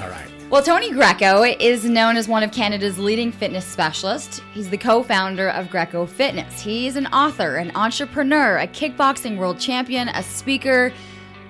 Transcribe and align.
All 0.00 0.08
right. 0.08 0.30
Well, 0.50 0.62
Tony 0.62 0.90
Greco 0.90 1.44
is 1.44 1.84
known 1.84 2.16
as 2.16 2.26
one 2.26 2.42
of 2.42 2.50
Canada's 2.50 2.98
leading 2.98 3.30
fitness 3.30 3.64
specialists. 3.64 4.40
He's 4.52 4.70
the 4.70 4.78
co 4.78 5.02
founder 5.02 5.50
of 5.50 5.70
Greco 5.70 6.06
Fitness. 6.06 6.60
He's 6.60 6.96
an 6.96 7.06
author, 7.08 7.56
an 7.56 7.70
entrepreneur, 7.74 8.58
a 8.58 8.66
kickboxing 8.66 9.36
world 9.36 9.60
champion, 9.60 10.08
a 10.08 10.22
speaker, 10.22 10.92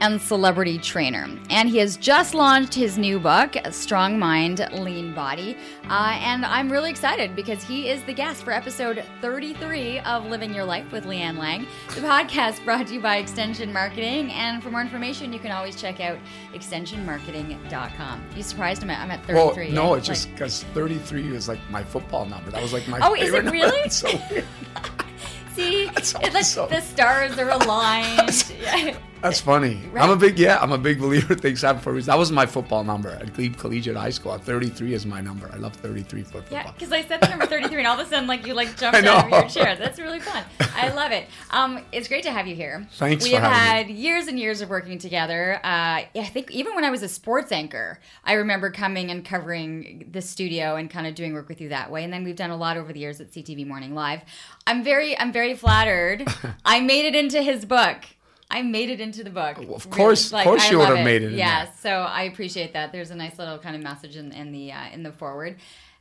and 0.00 0.20
celebrity 0.20 0.78
trainer. 0.78 1.28
And 1.50 1.68
he 1.68 1.78
has 1.78 1.96
just 1.96 2.34
launched 2.34 2.74
his 2.74 2.98
new 2.98 3.18
book, 3.18 3.54
Strong 3.70 4.18
Mind, 4.18 4.66
Lean 4.72 5.14
Body. 5.14 5.56
Uh, 5.88 6.16
and 6.20 6.45
I'm 6.45 6.70
really 6.70 6.91
excited 6.91 7.34
because 7.36 7.62
he 7.62 7.88
is 7.88 8.02
the 8.05 8.12
guest 8.14 8.42
for 8.44 8.52
episode 8.52 9.05
33 9.20 10.00
of 10.00 10.27
Living 10.27 10.55
Your 10.55 10.64
Life 10.64 10.91
with 10.92 11.05
Leanne 11.05 11.38
Lang. 11.38 11.66
The 11.94 12.00
podcast 12.00 12.64
brought 12.64 12.86
to 12.88 12.94
you 12.94 13.00
by 13.00 13.16
Extension 13.16 13.72
Marketing. 13.72 14.30
And 14.32 14.62
for 14.62 14.70
more 14.70 14.80
information, 14.80 15.32
you 15.32 15.38
can 15.38 15.52
always 15.52 15.77
check 15.80 16.00
out 16.00 16.19
extensionmarketing.com. 16.55 18.24
You 18.36 18.42
surprised 18.42 18.82
him? 18.82 18.91
I'm 18.91 19.10
at 19.10 19.24
33. 19.27 19.66
Well, 19.66 19.74
no, 19.74 19.94
it's 19.94 20.06
just 20.06 20.30
because 20.32 20.64
33 20.74 21.34
is 21.34 21.48
like 21.48 21.60
my 21.70 21.84
football 21.84 22.25
number. 22.27 22.50
That 22.50 22.62
was 22.62 22.72
like 22.72 22.86
my 22.88 22.98
Oh, 23.03 23.14
is 23.14 23.32
it 23.32 23.44
really? 23.44 23.78
It's 23.84 23.97
so 23.97 24.10
weird. 24.30 24.44
See, 25.55 25.86
That's 25.86 26.14
it's 26.22 26.56
like 26.56 26.70
the 26.70 26.80
stars 26.80 27.38
are 27.38 27.50
aligned. 27.50 28.53
That's 29.22 29.40
funny. 29.40 29.80
Right. 29.92 30.02
I'm 30.02 30.10
a 30.10 30.16
big 30.16 30.38
yeah. 30.38 30.58
I'm 30.60 30.72
a 30.72 30.78
big 30.78 30.98
believer. 30.98 31.34
Things 31.34 31.62
happen 31.62 31.82
for 31.82 31.90
a 31.90 31.92
reason. 31.92 32.10
That 32.10 32.18
was 32.18 32.32
my 32.32 32.46
football 32.46 32.84
number 32.84 33.10
at 33.10 33.32
Glebe 33.34 33.56
Collegiate 33.56 33.96
High 33.96 34.10
School. 34.10 34.36
33 34.38 34.94
is 34.94 35.04
my 35.04 35.20
number. 35.20 35.50
I 35.52 35.56
love 35.56 35.74
33 35.74 36.22
for 36.22 36.30
football. 36.30 36.58
Yeah, 36.58 36.70
because 36.70 36.92
I 36.92 37.02
said 37.02 37.20
the 37.20 37.28
number 37.28 37.46
33, 37.46 37.78
and 37.78 37.86
all 37.86 37.98
of 37.98 38.06
a 38.06 38.08
sudden, 38.08 38.26
like, 38.26 38.46
you, 38.46 38.54
like, 38.54 38.76
jumped 38.76 38.98
out 39.06 39.24
of 39.24 39.30
your 39.30 39.48
chair. 39.48 39.76
That's 39.76 39.98
really 39.98 40.20
fun. 40.20 40.44
I 40.74 40.88
love 40.92 41.12
it. 41.12 41.26
Um, 41.50 41.80
it's 41.92 42.08
great 42.08 42.22
to 42.24 42.32
have 42.32 42.46
you 42.46 42.54
here. 42.54 42.86
Thanks 42.92 43.24
we 43.24 43.32
have 43.32 43.42
had 43.42 43.91
years 43.91 44.26
and 44.26 44.38
years 44.38 44.60
of 44.60 44.70
working 44.70 44.98
together. 44.98 45.56
Uh, 45.62 46.04
I 46.14 46.30
think 46.32 46.50
even 46.50 46.74
when 46.74 46.84
I 46.84 46.91
was 46.91 47.02
a 47.02 47.08
sports 47.08 47.52
anchor, 47.52 48.00
I 48.24 48.34
remember 48.34 48.70
coming 48.70 49.10
and 49.10 49.24
covering 49.24 50.08
the 50.10 50.22
studio 50.22 50.76
and 50.76 50.88
kind 50.88 51.06
of 51.06 51.14
doing 51.14 51.34
work 51.34 51.48
with 51.48 51.60
you 51.60 51.68
that 51.70 51.91
way. 51.91 52.04
And 52.04 52.12
then 52.12 52.24
we've 52.24 52.36
done 52.36 52.50
a 52.50 52.56
lot 52.56 52.76
over 52.76 52.92
the 52.92 53.00
years 53.00 53.20
at 53.20 53.30
CTV 53.30 53.66
Morning 53.66 53.94
Live. 53.94 54.22
I'm 54.66 54.82
very, 54.82 55.18
I'm 55.18 55.32
very 55.32 55.54
flattered. 55.54 56.26
I 56.64 56.80
made 56.80 57.04
it 57.04 57.14
into 57.14 57.42
his 57.42 57.64
book. 57.64 58.04
I 58.51 58.62
made 58.62 58.91
it 58.91 59.01
into 59.01 59.23
the 59.23 59.31
book. 59.31 59.59
Well, 59.59 59.75
of 59.75 59.89
course- 59.91 60.33
of 60.33 60.43
course 60.43 60.65
I 60.67 60.70
you 60.70 60.79
would 60.79 60.89
have 60.89 61.05
made 61.05 61.23
it 61.23 61.33
Yeah, 61.33 61.70
so 61.81 61.91
I 61.91 62.23
appreciate 62.25 62.73
that. 62.73 62.93
There's 62.93 63.11
a 63.11 63.15
nice 63.15 63.39
little 63.39 63.59
kind 63.59 63.77
of 63.77 63.83
message 63.83 64.17
in, 64.17 64.33
in 64.33 64.51
the 64.53 64.73
uh, 64.73 64.89
in 64.93 65.03
the 65.03 65.12
forward. 65.12 65.56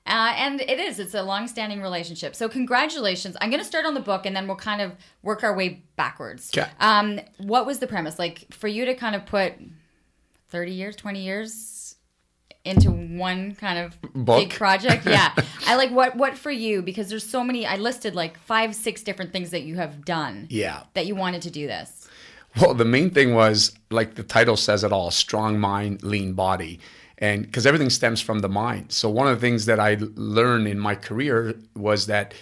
Uh, 0.07 0.33
and 0.37 0.59
it 0.61 0.79
is. 0.79 0.97
It's 0.99 1.13
a 1.13 1.21
long-standing 1.21 1.81
relationship. 1.81 2.35
So 2.35 2.49
congratulations. 2.49 3.37
I'm 3.39 3.51
going 3.51 3.61
to 3.61 3.67
start 3.67 3.85
on 3.85 3.93
the 3.93 3.99
book, 3.99 4.25
and 4.25 4.35
then 4.35 4.47
we'll 4.47 4.55
kind 4.55 4.81
of 4.81 4.93
work 5.21 5.43
our 5.43 5.55
way 5.55 5.83
backwards. 5.97 6.49
Okay. 6.57 6.67
Um, 6.79 7.19
what 7.37 7.67
was 7.67 7.77
the 7.77 7.85
premise? 7.85 8.17
Like 8.17 8.51
for 8.51 8.67
you 8.67 8.85
to 8.85 8.95
kind 8.95 9.15
of 9.15 9.27
put 9.27 9.53
30 10.49 10.71
years, 10.71 10.95
20 10.95 11.21
years 11.21 11.95
into 12.65 12.89
one 12.91 13.55
kind 13.55 13.79
of 13.79 14.01
Book? 14.13 14.39
big 14.39 14.49
project. 14.51 15.05
Yeah. 15.05 15.33
I 15.67 15.75
like 15.75 15.91
what 15.91 16.15
what 16.15 16.37
for 16.37 16.51
you 16.51 16.81
because 16.81 17.09
there's 17.09 17.27
so 17.27 17.43
many. 17.43 17.65
I 17.67 17.75
listed 17.75 18.15
like 18.15 18.39
five, 18.39 18.73
six 18.75 19.03
different 19.03 19.31
things 19.31 19.51
that 19.51 19.61
you 19.61 19.75
have 19.75 20.03
done. 20.05 20.47
Yeah. 20.49 20.83
That 20.93 21.05
you 21.05 21.15
wanted 21.15 21.43
to 21.43 21.51
do 21.51 21.67
this. 21.67 21.98
Well, 22.59 22.73
the 22.73 22.85
main 22.85 23.11
thing 23.11 23.35
was 23.35 23.71
like 23.89 24.15
the 24.15 24.23
title 24.23 24.57
says 24.57 24.83
it 24.83 24.91
all: 24.91 25.11
strong 25.11 25.59
mind, 25.59 26.03
lean 26.03 26.33
body. 26.33 26.79
And 27.17 27.45
because 27.45 27.65
everything 27.65 27.89
stems 27.89 28.21
from 28.21 28.39
the 28.39 28.49
mind. 28.49 28.91
So 28.91 29.09
one 29.09 29.27
of 29.27 29.35
the 29.35 29.41
things 29.41 29.65
that 29.65 29.79
I 29.79 29.97
learned 29.99 30.67
in 30.67 30.79
my 30.79 30.95
career 30.95 31.53
was 31.75 32.07
that 32.07 32.33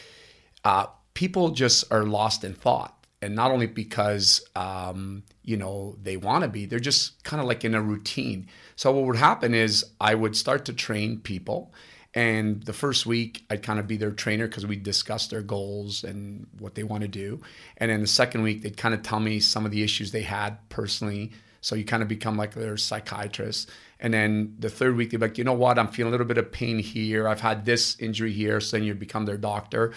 uh, 0.63 0.85
people 1.15 1.49
just 1.49 1.91
are 1.91 2.03
lost 2.03 2.43
in 2.43 2.53
thought, 2.53 3.05
and 3.21 3.35
not 3.35 3.51
only 3.51 3.65
because 3.65 4.47
um, 4.55 5.23
you 5.43 5.57
know 5.57 5.97
they 6.01 6.17
want 6.17 6.43
to 6.43 6.47
be, 6.47 6.65
they're 6.65 6.79
just 6.79 7.23
kind 7.23 7.41
of 7.41 7.47
like 7.47 7.65
in 7.65 7.75
a 7.75 7.81
routine. 7.81 8.47
So 8.75 8.91
what 8.91 9.05
would 9.05 9.15
happen 9.17 9.53
is 9.53 9.85
I 9.99 10.13
would 10.15 10.35
start 10.35 10.65
to 10.65 10.73
train 10.73 11.19
people, 11.19 11.73
and 12.13 12.63
the 12.63 12.73
first 12.73 13.05
week 13.05 13.45
I'd 13.49 13.63
kind 13.63 13.79
of 13.79 13.87
be 13.87 13.97
their 13.97 14.11
trainer 14.11 14.47
because 14.47 14.65
we'd 14.65 14.83
discuss 14.83 15.27
their 15.27 15.41
goals 15.41 16.03
and 16.03 16.47
what 16.59 16.75
they 16.75 16.83
want 16.83 17.01
to 17.01 17.07
do, 17.07 17.41
and 17.77 17.91
then 17.91 18.01
the 18.01 18.07
second 18.07 18.43
week 18.43 18.61
they'd 18.61 18.77
kind 18.77 18.93
of 18.93 19.01
tell 19.03 19.19
me 19.19 19.39
some 19.39 19.65
of 19.65 19.71
the 19.71 19.83
issues 19.83 20.11
they 20.11 20.23
had 20.23 20.57
personally. 20.69 21.31
So 21.61 21.75
you 21.75 21.83
kind 21.83 22.03
of 22.03 22.07
become 22.07 22.37
like 22.37 22.53
their 22.53 22.77
psychiatrist. 22.77 23.69
And 23.99 24.13
then 24.13 24.55
the 24.59 24.69
third 24.69 24.95
week, 24.95 25.09
they're 25.09 25.19
like, 25.19 25.37
you 25.37 25.43
know 25.43 25.53
what? 25.53 25.79
I'm 25.79 25.87
feeling 25.87 26.09
a 26.09 26.11
little 26.11 26.27
bit 26.27 26.37
of 26.37 26.51
pain 26.51 26.79
here. 26.79 27.27
I've 27.27 27.41
had 27.41 27.65
this 27.65 27.99
injury 27.99 28.31
here. 28.31 28.61
So 28.61 28.77
then 28.77 28.85
you 28.85 28.93
become 28.93 29.25
their 29.25 29.37
doctor. 29.37 29.91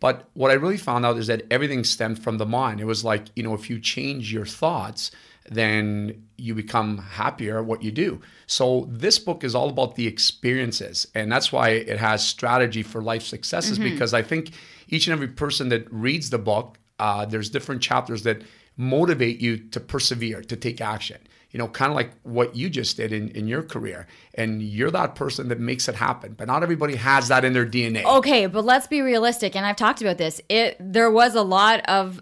But 0.00 0.28
what 0.34 0.50
I 0.50 0.54
really 0.54 0.76
found 0.76 1.06
out 1.06 1.16
is 1.18 1.28
that 1.28 1.42
everything 1.50 1.84
stemmed 1.84 2.22
from 2.22 2.38
the 2.38 2.46
mind. 2.46 2.80
It 2.80 2.84
was 2.84 3.04
like, 3.04 3.26
you 3.36 3.42
know, 3.42 3.54
if 3.54 3.70
you 3.70 3.78
change 3.78 4.32
your 4.32 4.46
thoughts, 4.46 5.10
then 5.50 6.26
you 6.36 6.54
become 6.54 6.98
happier 6.98 7.58
at 7.58 7.64
what 7.64 7.82
you 7.82 7.90
do. 7.90 8.20
So 8.46 8.88
this 8.90 9.18
book 9.18 9.44
is 9.44 9.54
all 9.54 9.68
about 9.68 9.94
the 9.94 10.06
experiences. 10.06 11.06
And 11.14 11.30
that's 11.30 11.52
why 11.52 11.70
it 11.70 11.98
has 11.98 12.26
strategy 12.26 12.82
for 12.82 13.02
life 13.02 13.22
successes, 13.22 13.78
because 13.78 14.14
I 14.14 14.22
think 14.22 14.50
each 14.88 15.06
and 15.06 15.12
every 15.12 15.28
person 15.28 15.68
that 15.68 15.90
reads 15.92 16.30
the 16.30 16.38
book, 16.38 16.78
uh, 16.98 17.26
there's 17.26 17.50
different 17.50 17.82
chapters 17.82 18.22
that 18.22 18.42
motivate 18.76 19.40
you 19.40 19.56
to 19.56 19.80
persevere, 19.80 20.42
to 20.42 20.56
take 20.56 20.80
action. 20.80 21.18
You 21.50 21.58
know, 21.58 21.68
kind 21.68 21.92
of 21.92 21.94
like 21.94 22.10
what 22.24 22.56
you 22.56 22.68
just 22.68 22.96
did 22.96 23.12
in, 23.12 23.28
in 23.28 23.46
your 23.46 23.62
career. 23.62 24.08
And 24.34 24.60
you're 24.60 24.90
that 24.90 25.14
person 25.14 25.48
that 25.48 25.60
makes 25.60 25.88
it 25.88 25.94
happen. 25.94 26.32
But 26.32 26.48
not 26.48 26.64
everybody 26.64 26.96
has 26.96 27.28
that 27.28 27.44
in 27.44 27.52
their 27.52 27.66
DNA. 27.66 28.02
Okay, 28.04 28.46
but 28.46 28.64
let's 28.64 28.88
be 28.88 29.02
realistic, 29.02 29.54
and 29.54 29.64
I've 29.64 29.76
talked 29.76 30.00
about 30.00 30.18
this. 30.18 30.40
It 30.48 30.76
there 30.80 31.12
was 31.12 31.36
a 31.36 31.42
lot 31.42 31.88
of 31.88 32.20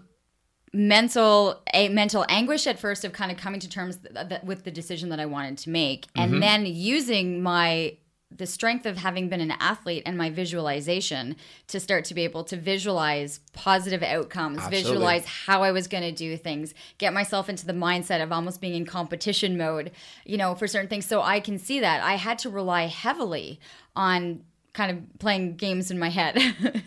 mental 0.73 1.61
a 1.73 1.87
mental 1.89 2.25
anguish 2.29 2.65
at 2.65 2.79
first 2.79 3.05
of 3.05 3.13
kind 3.13 3.31
of 3.31 3.37
coming 3.37 3.59
to 3.59 3.69
terms 3.69 3.97
th- 3.97 4.29
th- 4.29 4.43
with 4.43 4.63
the 4.63 4.71
decision 4.71 5.09
that 5.09 5.19
I 5.19 5.25
wanted 5.25 5.57
to 5.59 5.69
make, 5.69 6.07
and 6.15 6.31
mm-hmm. 6.31 6.39
then 6.39 6.65
using 6.65 7.43
my 7.43 7.97
the 8.37 8.47
strength 8.47 8.85
of 8.85 8.97
having 8.97 9.29
been 9.29 9.41
an 9.41 9.53
athlete 9.59 10.03
and 10.05 10.17
my 10.17 10.29
visualization 10.29 11.35
to 11.67 11.79
start 11.79 12.05
to 12.05 12.13
be 12.13 12.23
able 12.23 12.43
to 12.43 12.57
visualize 12.57 13.39
positive 13.53 14.01
outcomes, 14.01 14.57
Absolutely. 14.57 14.81
visualize 14.81 15.25
how 15.25 15.63
I 15.63 15.71
was 15.71 15.87
going 15.87 16.03
to 16.03 16.11
do 16.11 16.35
things, 16.37 16.73
get 16.97 17.13
myself 17.13 17.49
into 17.49 17.65
the 17.65 17.73
mindset 17.73 18.23
of 18.23 18.31
almost 18.31 18.61
being 18.61 18.73
in 18.73 18.85
competition 18.85 19.57
mode, 19.57 19.91
you 20.25 20.37
know, 20.37 20.55
for 20.55 20.67
certain 20.67 20.89
things. 20.89 21.05
So 21.05 21.21
I 21.21 21.39
can 21.39 21.59
see 21.59 21.79
that 21.79 22.03
I 22.03 22.15
had 22.15 22.39
to 22.39 22.49
rely 22.49 22.87
heavily 22.87 23.59
on 23.95 24.43
kind 24.73 24.91
of 24.91 25.19
playing 25.19 25.55
games 25.55 25.91
in 25.91 25.99
my 25.99 26.09
head 26.09 26.35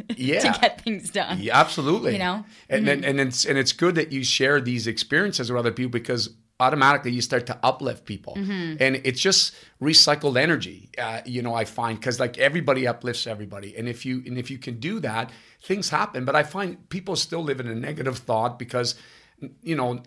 Yeah. 0.16 0.40
to 0.40 0.58
get 0.60 0.80
things 0.80 1.10
done. 1.10 1.38
Yeah, 1.40 1.58
absolutely. 1.58 2.12
You 2.14 2.18
know? 2.18 2.44
and 2.68 2.86
then 2.86 3.04
and 3.04 3.20
it's 3.20 3.44
and 3.44 3.56
it's 3.58 3.72
good 3.72 3.94
that 3.94 4.12
you 4.12 4.24
share 4.24 4.60
these 4.60 4.86
experiences 4.86 5.50
with 5.50 5.58
other 5.58 5.72
people 5.72 5.90
because 5.90 6.30
automatically 6.58 7.12
you 7.12 7.20
start 7.20 7.44
to 7.46 7.58
uplift 7.62 8.06
people, 8.06 8.32
and 8.34 8.80
it's 9.04 9.20
just 9.20 9.54
recycled 9.80 10.38
energy. 10.38 10.88
Uh, 10.98 11.20
you 11.26 11.42
know, 11.42 11.54
I 11.54 11.64
find 11.66 12.00
because 12.00 12.18
like 12.18 12.38
everybody 12.38 12.86
uplifts 12.88 13.26
everybody, 13.26 13.76
and 13.76 13.88
if 13.88 14.06
you 14.06 14.22
and 14.26 14.38
if 14.38 14.50
you 14.50 14.58
can 14.58 14.80
do 14.80 14.98
that, 15.00 15.30
things 15.62 15.90
happen. 15.90 16.24
But 16.24 16.34
I 16.34 16.42
find 16.44 16.88
people 16.88 17.14
still 17.14 17.42
live 17.44 17.60
in 17.60 17.68
a 17.68 17.74
negative 17.74 18.18
thought 18.18 18.58
because, 18.58 18.94
you 19.62 19.76
know. 19.76 20.02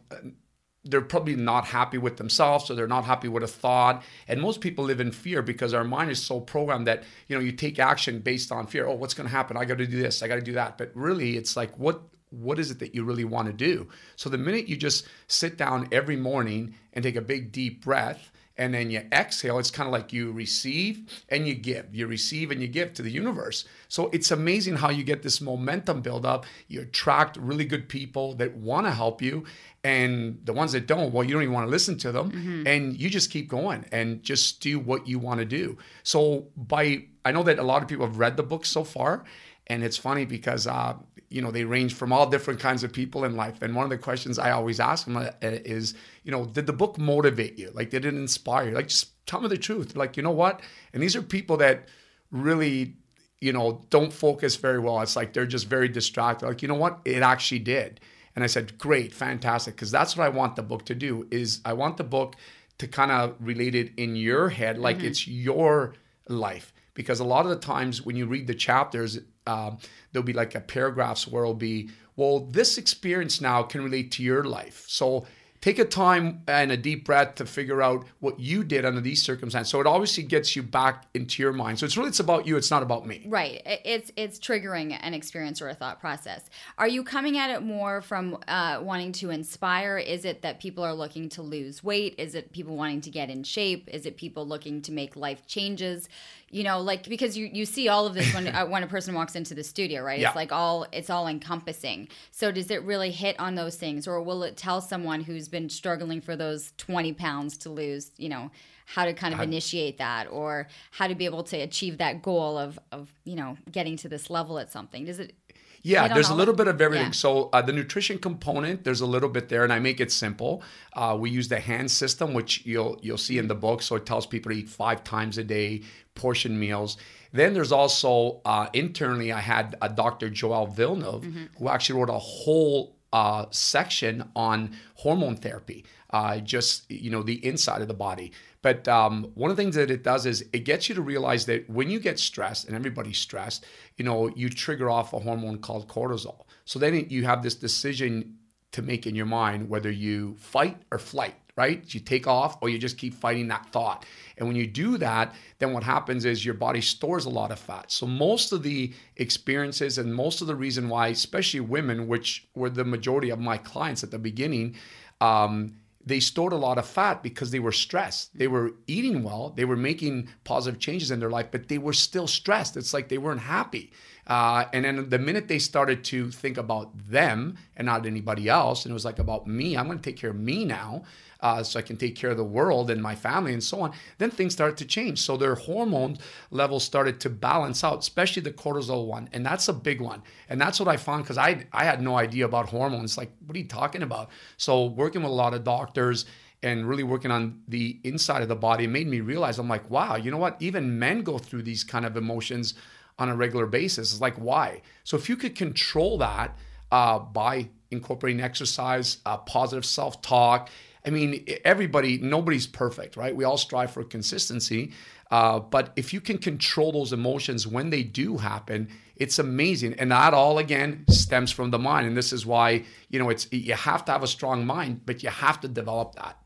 They're 0.86 1.02
probably 1.02 1.36
not 1.36 1.66
happy 1.66 1.98
with 1.98 2.18
themselves, 2.18 2.70
or 2.70 2.76
they're 2.76 2.88
not 2.88 3.06
happy 3.06 3.28
with 3.28 3.44
a 3.44 3.48
thought. 3.48 4.04
And 4.28 4.42
most 4.42 4.62
people 4.62 4.86
live 4.86 5.00
in 5.00 5.12
fear 5.12 5.42
because 5.42 5.74
our 5.74 5.84
mind 5.84 6.10
is 6.10 6.22
so 6.22 6.40
programmed 6.40 6.88
that 6.88 7.04
you 7.28 7.36
know 7.36 7.42
you 7.42 7.52
take 7.52 7.80
action 7.80 8.20
based 8.20 8.52
on 8.52 8.68
fear. 8.68 8.88
Oh, 8.88 8.96
what's 8.96 9.14
going 9.14 9.28
to 9.28 9.36
happen? 9.36 9.58
I 9.58 9.66
got 9.66 9.78
to 9.80 9.86
do 9.86 10.02
this. 10.02 10.24
I 10.24 10.28
got 10.28 10.36
to 10.36 10.42
do 10.42 10.54
that. 10.54 10.78
But 10.78 10.92
really, 10.94 11.38
it's 11.38 11.58
like 11.58 11.78
what 11.78 12.02
what 12.32 12.60
is 12.60 12.72
it 12.72 12.80
that 12.80 12.96
you 12.96 13.04
really 13.04 13.26
want 13.26 13.48
to 13.48 13.54
do? 13.54 13.88
So 14.16 14.30
the 14.30 14.38
minute 14.38 14.68
you 14.68 14.78
just 14.78 15.08
sit 15.28 15.58
down 15.58 15.88
every 15.92 16.16
morning 16.16 16.76
and 16.94 17.04
take 17.04 17.16
a 17.16 17.22
big 17.22 17.52
deep 17.52 17.84
breath 17.84 18.32
and 18.60 18.74
then 18.74 18.92
you 18.92 19.02
exhale, 19.14 19.58
it's 19.58 19.72
kind 19.72 19.88
of 19.88 19.94
like 19.94 20.12
you 20.12 20.34
receive 20.34 21.24
and 21.30 21.48
you 21.48 21.56
give. 21.56 21.96
You 21.96 22.08
receive 22.08 22.52
and 22.52 22.62
you 22.62 22.68
give 22.68 22.94
to 22.96 23.02
the 23.02 23.10
universe. 23.10 23.64
So 23.88 24.10
it's 24.10 24.32
amazing 24.32 24.76
how 24.76 24.90
you 24.90 25.06
get 25.06 25.24
this 25.24 25.40
momentum 25.40 26.02
build 26.02 26.26
up. 26.26 26.46
You 26.68 26.82
attract 26.82 27.38
really 27.38 27.64
good 27.64 27.88
people 27.88 28.36
that 28.36 28.58
want 28.58 28.86
to 28.86 28.92
help 28.92 29.22
you. 29.22 29.46
And 29.82 30.42
the 30.44 30.52
ones 30.52 30.74
that 30.74 30.88
don't, 30.88 31.14
well, 31.14 31.24
you 31.24 31.34
don't 31.34 31.42
even 31.42 31.54
want 31.54 31.68
to 31.68 31.72
listen 31.72 31.98
to 32.00 32.12
them. 32.12 32.32
Mm-hmm. 32.32 32.68
And 32.68 33.00
you 33.00 33.10
just 33.10 33.32
keep 33.32 33.48
going 33.48 33.86
and 33.94 34.22
just 34.24 34.60
do 34.60 34.78
what 34.78 35.08
you 35.08 35.20
want 35.20 35.40
to 35.40 35.46
do. 35.46 35.78
So 36.04 36.48
by 36.58 37.06
I 37.24 37.32
know 37.32 37.44
that 37.44 37.60
a 37.60 37.64
lot 37.64 37.82
of 37.82 37.88
people 37.88 38.06
have 38.06 38.18
read 38.18 38.38
the 38.38 38.44
book 38.44 38.66
so 38.66 38.84
far 38.84 39.24
And 39.70 39.84
it's 39.84 39.98
funny 39.98 40.26
because 40.26 40.68
uh, 40.68 40.96
you 41.30 41.42
know 41.42 41.52
they 41.52 41.64
range 41.64 41.94
from 41.94 42.12
all 42.12 42.28
different 42.28 42.60
kinds 42.60 42.84
of 42.84 42.92
people 42.92 43.24
in 43.24 43.36
life. 43.36 43.62
And 43.62 43.76
one 43.76 43.84
of 43.84 43.90
the 43.90 43.98
questions 43.98 44.40
I 44.40 44.52
always 44.52 44.80
ask 44.80 45.06
them 45.06 45.18
uh, 45.18 45.32
is, 45.42 45.94
you 46.24 46.32
know, 46.32 46.46
did 46.46 46.66
the 46.66 46.74
book 46.74 46.98
motivate 46.98 47.58
you? 47.58 47.72
Like, 47.74 47.90
did 47.92 48.06
it 48.06 48.14
inspire 48.14 48.70
you? 48.70 48.76
Like, 48.76 48.88
just 48.88 49.26
tell 49.28 49.42
me 49.42 49.48
the 49.48 49.58
truth. 49.58 49.96
Like, 49.96 50.18
you 50.18 50.24
know 50.24 50.32
what? 50.32 50.62
And 50.94 51.02
these 51.02 51.16
are 51.16 51.22
people 51.22 51.58
that 51.58 51.88
really, 52.32 52.96
you 53.40 53.54
know, 53.54 53.86
don't 53.90 54.12
focus 54.12 54.56
very 54.56 54.80
well. 54.80 55.02
It's 55.02 55.16
like 55.16 55.34
they're 55.34 55.46
just 55.46 55.68
very 55.68 55.88
distracted. 55.88 56.48
Like, 56.48 56.62
you 56.62 56.68
know 56.68 56.76
what? 56.76 57.00
It 57.06 57.22
actually 57.22 57.60
did. 57.60 58.00
And 58.36 58.44
I 58.44 58.48
said, 58.48 58.78
great, 58.78 59.14
fantastic, 59.14 59.76
because 59.76 59.92
that's 59.92 60.16
what 60.16 60.26
I 60.26 60.30
want 60.30 60.56
the 60.56 60.64
book 60.64 60.86
to 60.86 60.96
do. 60.96 61.28
Is 61.30 61.62
I 61.66 61.74
want 61.74 61.98
the 61.98 62.04
book 62.04 62.36
to 62.78 62.88
kind 62.88 63.12
of 63.12 63.36
relate 63.40 63.76
it 63.76 63.92
in 63.98 64.16
your 64.16 64.50
head, 64.50 64.78
like 64.78 64.98
mm-hmm. 64.98 65.08
it's 65.08 65.28
your 65.28 65.94
life 66.28 66.74
because 67.00 67.22
a 67.22 67.24
lot 67.24 67.46
of 67.46 67.50
the 67.50 67.56
times 67.56 68.06
when 68.06 68.18
you 68.18 68.26
read 68.26 68.46
the 68.46 68.54
chapters, 68.54 69.20
um, 69.48 69.78
there'll 70.12 70.26
be 70.26 70.34
like 70.34 70.56
a 70.56 70.62
paragraphs 70.62 71.28
where 71.28 71.44
it'll 71.44 71.54
be, 71.54 71.90
well, 72.16 72.40
this 72.40 72.78
experience 72.78 73.42
now 73.42 73.64
can 73.64 73.84
relate 73.84 74.12
to 74.14 74.24
your 74.24 74.44
life. 74.44 74.86
So 74.88 75.26
take 75.62 75.78
a 75.78 75.86
time 75.86 76.42
and 76.48 76.72
a 76.72 76.78
deep 76.78 77.06
breath 77.06 77.36
to 77.36 77.46
figure 77.46 77.82
out 77.82 78.06
what 78.20 78.40
you 78.40 78.64
did 78.64 78.86
under 78.86 79.02
these 79.02 79.22
circumstances. 79.22 79.70
So 79.70 79.82
it 79.82 79.88
obviously 79.88 80.24
gets 80.24 80.56
you 80.56 80.64
back 80.64 81.06
into 81.14 81.44
your 81.44 81.52
mind. 81.52 81.80
So 81.80 81.86
it's 81.86 81.98
really 81.98 82.10
it's 82.10 82.20
about 82.20 82.48
you. 82.48 82.56
It's 82.56 82.72
not 82.72 82.82
about 82.82 83.06
me. 83.06 83.26
Right. 83.28 83.62
It's 83.66 84.12
it's 84.16 84.40
triggering 84.40 84.98
an 85.02 85.14
experience 85.14 85.62
or 85.62 85.70
a 85.70 85.74
thought 85.74 86.00
process. 86.00 86.50
Are 86.78 86.88
you 86.88 87.04
coming 87.04 87.38
at 87.38 87.50
it 87.50 87.62
more 87.62 88.02
from 88.02 88.38
uh, 88.48 88.80
wanting 88.82 89.12
to 89.14 89.30
inspire? 89.32 89.98
Is 89.98 90.26
it 90.26 90.42
that 90.44 90.60
people 90.60 90.84
are 90.84 90.94
looking 90.94 91.30
to 91.30 91.42
lose 91.42 91.84
weight? 91.84 92.16
Is 92.18 92.36
it 92.36 92.52
people 92.52 92.76
wanting 92.76 93.02
to 93.02 93.10
get 93.10 93.30
in 93.30 93.44
shape? 93.44 93.90
Is 93.92 94.06
it 94.06 94.18
people 94.18 94.48
looking 94.48 94.82
to 94.84 94.92
make 94.92 95.16
life 95.16 95.46
changes? 95.46 96.08
you 96.52 96.64
know 96.64 96.80
like 96.80 97.08
because 97.08 97.38
you 97.38 97.50
you 97.52 97.66
see 97.66 97.88
all 97.88 98.06
of 98.06 98.14
this 98.14 98.34
when 98.34 98.48
uh, 98.56 98.66
when 98.66 98.84
a 98.84 98.88
person 98.88 99.14
walks 99.14 99.36
into 99.36 99.54
the 99.54 99.64
studio 99.64 100.02
right 100.02 100.20
yeah. 100.20 100.28
it's 100.28 100.36
like 100.36 100.52
all 100.52 100.86
it's 100.92 101.10
all 101.10 101.28
encompassing 101.28 102.08
so 102.32 102.52
does 102.52 102.72
it 102.72 102.84
really 102.84 103.12
hit 103.12 103.40
on 103.40 103.56
those 103.56 103.76
things 103.76 104.08
or 104.08 104.22
will 104.22 104.44
it 104.44 104.58
tell 104.58 104.82
someone 104.82 105.22
who's 105.22 105.48
been 105.50 105.70
struggling 105.70 106.22
for 106.22 106.36
those 106.36 106.74
20 106.78 107.14
pounds 107.14 107.58
to 107.58 107.70
lose 107.70 108.12
you 108.18 108.30
know 108.30 108.50
how 108.86 109.06
to 109.06 109.14
kind 109.14 109.34
of 109.34 109.40
I, 109.40 109.44
initiate 109.44 109.98
that 109.98 110.28
or 110.32 110.68
how 110.92 111.08
to 111.08 111.16
be 111.16 111.26
able 111.26 111.44
to 111.44 111.58
achieve 111.58 111.98
that 111.98 112.22
goal 112.22 112.58
of 112.58 112.80
of 112.92 113.14
you 113.26 113.36
know 113.36 113.58
getting 113.72 113.98
to 113.98 114.10
this 114.10 114.30
level 114.30 114.60
at 114.60 114.72
something 114.72 115.06
does 115.06 115.20
it 115.20 115.34
yeah, 115.82 116.14
there's 116.14 116.30
a 116.30 116.34
little 116.34 116.54
bit 116.54 116.68
of 116.68 116.82
everything. 116.82 117.08
Yeah. 117.08 117.12
So 117.12 117.50
uh, 117.54 117.62
the 117.62 117.72
nutrition 117.72 118.18
component, 118.18 118.84
there's 118.84 119.02
a 119.02 119.06
little 119.06 119.30
bit 119.30 119.50
there, 119.50 119.64
and 119.64 119.72
I 119.72 119.80
make 119.80 120.00
it 120.00 120.12
simple. 120.12 120.62
Uh, 120.94 121.16
we 121.20 121.30
use 121.30 121.48
the 121.48 121.60
hand 121.60 121.90
system, 121.90 122.34
which 122.34 122.66
you'll 122.66 123.00
you'll 123.02 123.18
see 123.18 123.38
in 123.38 123.48
the 123.48 123.56
book. 123.56 123.82
So 123.82 123.96
it 123.96 124.06
tells 124.06 124.26
people 124.26 124.52
to 124.52 124.58
eat 124.58 124.70
five 124.70 125.04
times 125.04 125.38
a 125.38 125.44
day, 125.44 125.84
portion 126.16 126.60
meals. 126.60 126.98
Then 127.32 127.54
there's 127.54 127.72
also 127.72 128.42
uh, 128.44 128.68
internally, 128.74 129.32
I 129.32 129.40
had 129.40 129.78
a 129.82 129.90
Dr. 129.90 130.30
Joel 130.30 130.68
Villeneuve 130.68 131.24
mm-hmm. 131.24 131.44
who 131.58 131.70
actually 131.70 132.00
wrote 132.00 132.10
a 132.10 132.20
whole 132.20 132.96
uh, 133.14 133.46
section 133.52 134.30
on 134.36 134.76
hormone 134.96 135.36
therapy, 135.36 135.86
uh, 136.12 136.40
just 136.40 136.90
you 136.92 137.10
know 137.10 137.24
the 137.24 137.44
inside 137.46 137.82
of 137.82 137.88
the 137.88 137.94
body. 137.94 138.32
But 138.62 138.88
um, 138.88 139.32
one 139.36 139.50
of 139.50 139.58
the 139.58 139.64
things 139.64 139.76
that 139.76 139.90
it 139.90 140.04
does 140.04 140.26
is 140.26 140.46
it 140.52 140.66
gets 140.66 140.90
you 140.90 140.96
to 140.96 141.02
realize 141.02 141.46
that 141.46 141.70
when 141.70 141.90
you 141.90 142.00
get 142.00 142.20
stressed, 142.20 142.68
and 142.68 142.76
everybody's 142.76 143.18
stressed, 143.18 143.66
you 143.98 144.06
know 144.06 144.30
you 144.36 144.50
trigger 144.50 144.90
off 144.90 145.14
a 145.14 145.20
hormone 145.20 145.60
called 145.60 145.88
cortisol. 145.88 146.46
So 146.66 146.80
then 146.80 147.08
you 147.10 147.26
have 147.26 147.42
this 147.42 147.56
decision 147.56 148.38
to 148.72 148.82
make 148.82 149.08
in 149.08 149.16
your 149.16 149.26
mind 149.26 149.70
whether 149.70 149.90
you 149.90 150.36
fight 150.38 150.78
or 150.92 151.00
flight 151.00 151.36
right? 151.60 151.94
You 151.94 152.00
take 152.00 152.26
off 152.26 152.58
or 152.62 152.70
you 152.70 152.78
just 152.80 152.98
keep 152.98 153.14
fighting 153.14 153.50
that 153.50 153.66
thought. 153.74 154.06
And 154.38 154.48
when 154.48 154.56
you 154.56 154.66
do 154.66 154.98
that, 155.00 155.36
then 155.60 155.74
what 155.74 155.84
happens 155.84 156.24
is 156.24 156.46
your 156.46 156.54
body 156.54 156.80
stores 156.80 157.26
a 157.26 157.30
lot 157.30 157.52
of 157.52 157.60
fat. 157.60 157.92
So 157.92 158.08
most 158.08 158.54
of 158.54 158.64
the 158.64 158.94
experiences 159.18 159.98
and 159.98 160.16
most 160.16 160.40
of 160.40 160.48
the 160.48 160.56
reason 160.56 160.88
why, 160.88 161.08
especially 161.10 161.60
women, 161.60 162.08
which 162.08 162.48
were 162.56 162.70
the 162.70 162.86
majority 162.86 163.30
of 163.30 163.40
my 163.40 163.58
clients 163.58 164.06
at 164.06 164.12
the 164.12 164.20
beginning, 164.20 164.76
um, 165.20 165.74
they 166.06 166.22
stored 166.22 166.54
a 166.54 166.58
lot 166.68 166.78
of 166.78 166.88
fat 166.88 167.22
because 167.22 167.52
they 167.52 167.60
were 167.60 167.74
stressed. 167.74 168.38
They 168.38 168.48
were 168.48 168.72
eating 168.88 169.22
well, 169.22 169.54
they 169.58 169.66
were 169.66 169.76
making 169.76 170.30
positive 170.46 170.80
changes 170.80 171.12
in 171.12 171.20
their 171.20 171.30
life, 171.30 171.48
but 171.52 171.68
they 171.68 171.78
were 171.78 171.94
still 171.94 172.28
stressed. 172.28 172.78
It's 172.78 172.94
like 172.94 173.10
they 173.10 173.18
weren't 173.18 173.42
happy. 173.42 173.92
Uh, 174.26 174.66
and 174.74 174.86
then 174.86 175.10
the 175.10 175.20
minute 175.20 175.48
they 175.48 175.60
started 175.60 176.04
to 176.06 176.32
think 176.32 176.58
about 176.58 176.88
them 176.98 177.58
and 177.76 177.86
not 177.86 178.06
anybody 178.06 178.48
else, 178.48 178.86
and 178.86 178.92
it 178.92 178.94
was 178.94 179.06
like 179.06 179.20
about 179.20 179.48
me, 179.48 179.76
I'm 179.76 179.88
going 179.88 180.00
to 180.00 180.10
take 180.10 180.18
care 180.18 180.30
of 180.30 180.40
me 180.40 180.66
now, 180.66 181.04
uh, 181.42 181.64
so 181.64 181.80
I 181.80 181.82
can 181.82 181.98
take 181.98 182.16
care 182.16 182.32
of 182.32 182.38
the 182.38 182.44
world 182.44 182.90
and 182.90 183.02
my 183.02 183.16
family 183.16 183.54
and 183.54 183.64
so 183.64 183.82
on. 183.82 183.94
Then 184.18 184.30
things 184.30 184.54
started 184.54 184.78
to 184.78 184.86
change. 184.86 185.20
So 185.20 185.38
their 185.38 185.56
hormone 185.56 186.18
levels 186.52 186.84
started 186.84 187.20
to 187.22 187.30
balance 187.30 187.84
out, 187.84 188.00
especially 188.00 188.42
the 188.42 188.52
cortisol 188.52 189.08
one, 189.08 189.30
and 189.32 189.46
that's 189.46 189.68
a 189.68 189.74
big 189.74 190.02
one. 190.02 190.22
And 190.50 190.60
that's 190.60 190.80
what 190.80 190.90
I 190.90 190.98
found 190.98 191.24
because 191.24 191.38
I 191.38 191.66
I 191.72 191.86
had 191.86 192.02
no 192.02 192.18
idea 192.18 192.46
about 192.46 192.70
hormones. 192.70 193.18
Like, 193.18 193.32
what 193.46 193.56
are 193.56 193.60
you 193.60 193.68
talking 193.68 194.04
about? 194.04 194.30
So 194.58 194.86
working 194.86 195.22
with 195.22 195.32
a 195.32 195.36
lot 195.36 195.54
of 195.54 195.64
doctors 195.64 196.26
and 196.62 196.88
really 196.88 197.04
working 197.04 197.32
on 197.32 197.62
the 197.68 198.00
inside 198.04 198.42
of 198.42 198.50
the 198.50 198.56
body 198.56 198.86
made 198.86 199.08
me 199.08 199.22
realize 199.22 199.60
I'm 199.60 199.70
like, 199.70 199.90
wow, 199.90 200.16
you 200.16 200.30
know 200.30 200.38
what? 200.38 200.58
Even 200.60 201.00
men 201.00 201.22
go 201.22 201.38
through 201.38 201.64
these 201.64 201.84
kind 201.84 202.06
of 202.06 202.18
emotions 202.18 202.74
on 203.18 203.30
a 203.30 203.36
regular 203.36 203.66
basis. 203.66 204.12
It's 204.12 204.22
like, 204.22 204.36
why? 204.36 204.82
So 205.04 205.16
if 205.16 205.30
you 205.30 205.36
could 205.36 205.56
control 205.56 206.18
that 206.18 206.58
uh, 206.92 207.20
by 207.20 207.70
incorporating 207.92 208.42
exercise, 208.42 209.18
uh, 209.26 209.38
positive 209.38 209.86
self 209.86 210.22
talk, 210.22 210.70
I 211.10 211.12
mean, 211.12 211.44
everybody, 211.66 212.20
nobody's 212.20 212.68
perfect, 212.68 213.18
right? 213.18 213.36
We 213.36 213.44
all 213.44 213.58
strive 213.58 213.90
for 213.90 214.04
consistency. 214.04 214.92
Uh, 215.32 215.60
but 215.60 215.92
if 215.96 216.14
you 216.14 216.22
can 216.22 216.38
control 216.38 216.92
those 216.92 217.14
emotions 217.14 217.66
when 217.66 217.90
they 217.90 218.04
do 218.04 218.38
happen, 218.38 218.90
it's 219.16 219.40
amazing. 219.40 219.96
And 219.96 220.12
that 220.12 220.36
all 220.36 220.60
again 220.60 221.06
stems 221.10 221.52
from 221.52 221.72
the 221.72 221.80
mind. 221.80 222.06
And 222.06 222.16
this 222.16 222.32
is 222.32 222.46
why, 222.46 222.84
you 223.10 223.18
know, 223.18 223.30
it's 223.30 223.52
you 223.52 223.74
have 223.74 224.06
to 224.06 224.12
have 224.12 224.22
a 224.22 224.28
strong 224.28 224.68
mind, 224.68 225.02
but 225.08 225.24
you 225.24 225.30
have 225.30 225.60
to 225.62 225.68
develop 225.68 226.14
that 226.16 226.38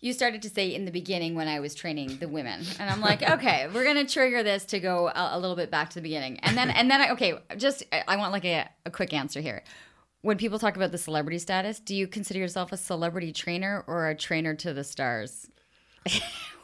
you 0.00 0.12
started 0.12 0.42
to 0.42 0.50
say 0.50 0.74
in 0.74 0.84
the 0.84 0.90
beginning 0.90 1.34
when 1.34 1.48
I 1.48 1.60
was 1.60 1.74
training 1.74 2.18
the 2.18 2.28
women, 2.28 2.60
and 2.78 2.90
I'm 2.90 3.00
like, 3.00 3.22
okay, 3.30 3.68
we're 3.72 3.84
gonna 3.84 4.06
trigger 4.06 4.42
this 4.42 4.66
to 4.66 4.78
go 4.78 5.08
a, 5.08 5.30
a, 5.32 5.38
little 5.38 5.56
bit 5.56 5.70
back 5.70 5.88
to 5.90 5.94
the 5.94 6.02
beginning, 6.02 6.38
and 6.40 6.58
then 6.58 6.68
and 6.68 6.90
then 6.90 7.00
I, 7.00 7.12
okay, 7.12 7.38
just 7.56 7.84
I 8.06 8.16
want 8.18 8.30
like 8.30 8.44
a, 8.44 8.68
a 8.84 8.90
quick 8.90 9.14
answer 9.14 9.40
here. 9.40 9.62
When 10.24 10.38
people 10.38 10.58
talk 10.58 10.74
about 10.74 10.90
the 10.90 10.96
celebrity 10.96 11.38
status, 11.38 11.78
do 11.78 11.94
you 11.94 12.06
consider 12.06 12.40
yourself 12.40 12.72
a 12.72 12.78
celebrity 12.78 13.30
trainer 13.30 13.84
or 13.86 14.08
a 14.08 14.14
trainer 14.14 14.54
to 14.54 14.72
the 14.72 14.82
stars? 14.82 15.50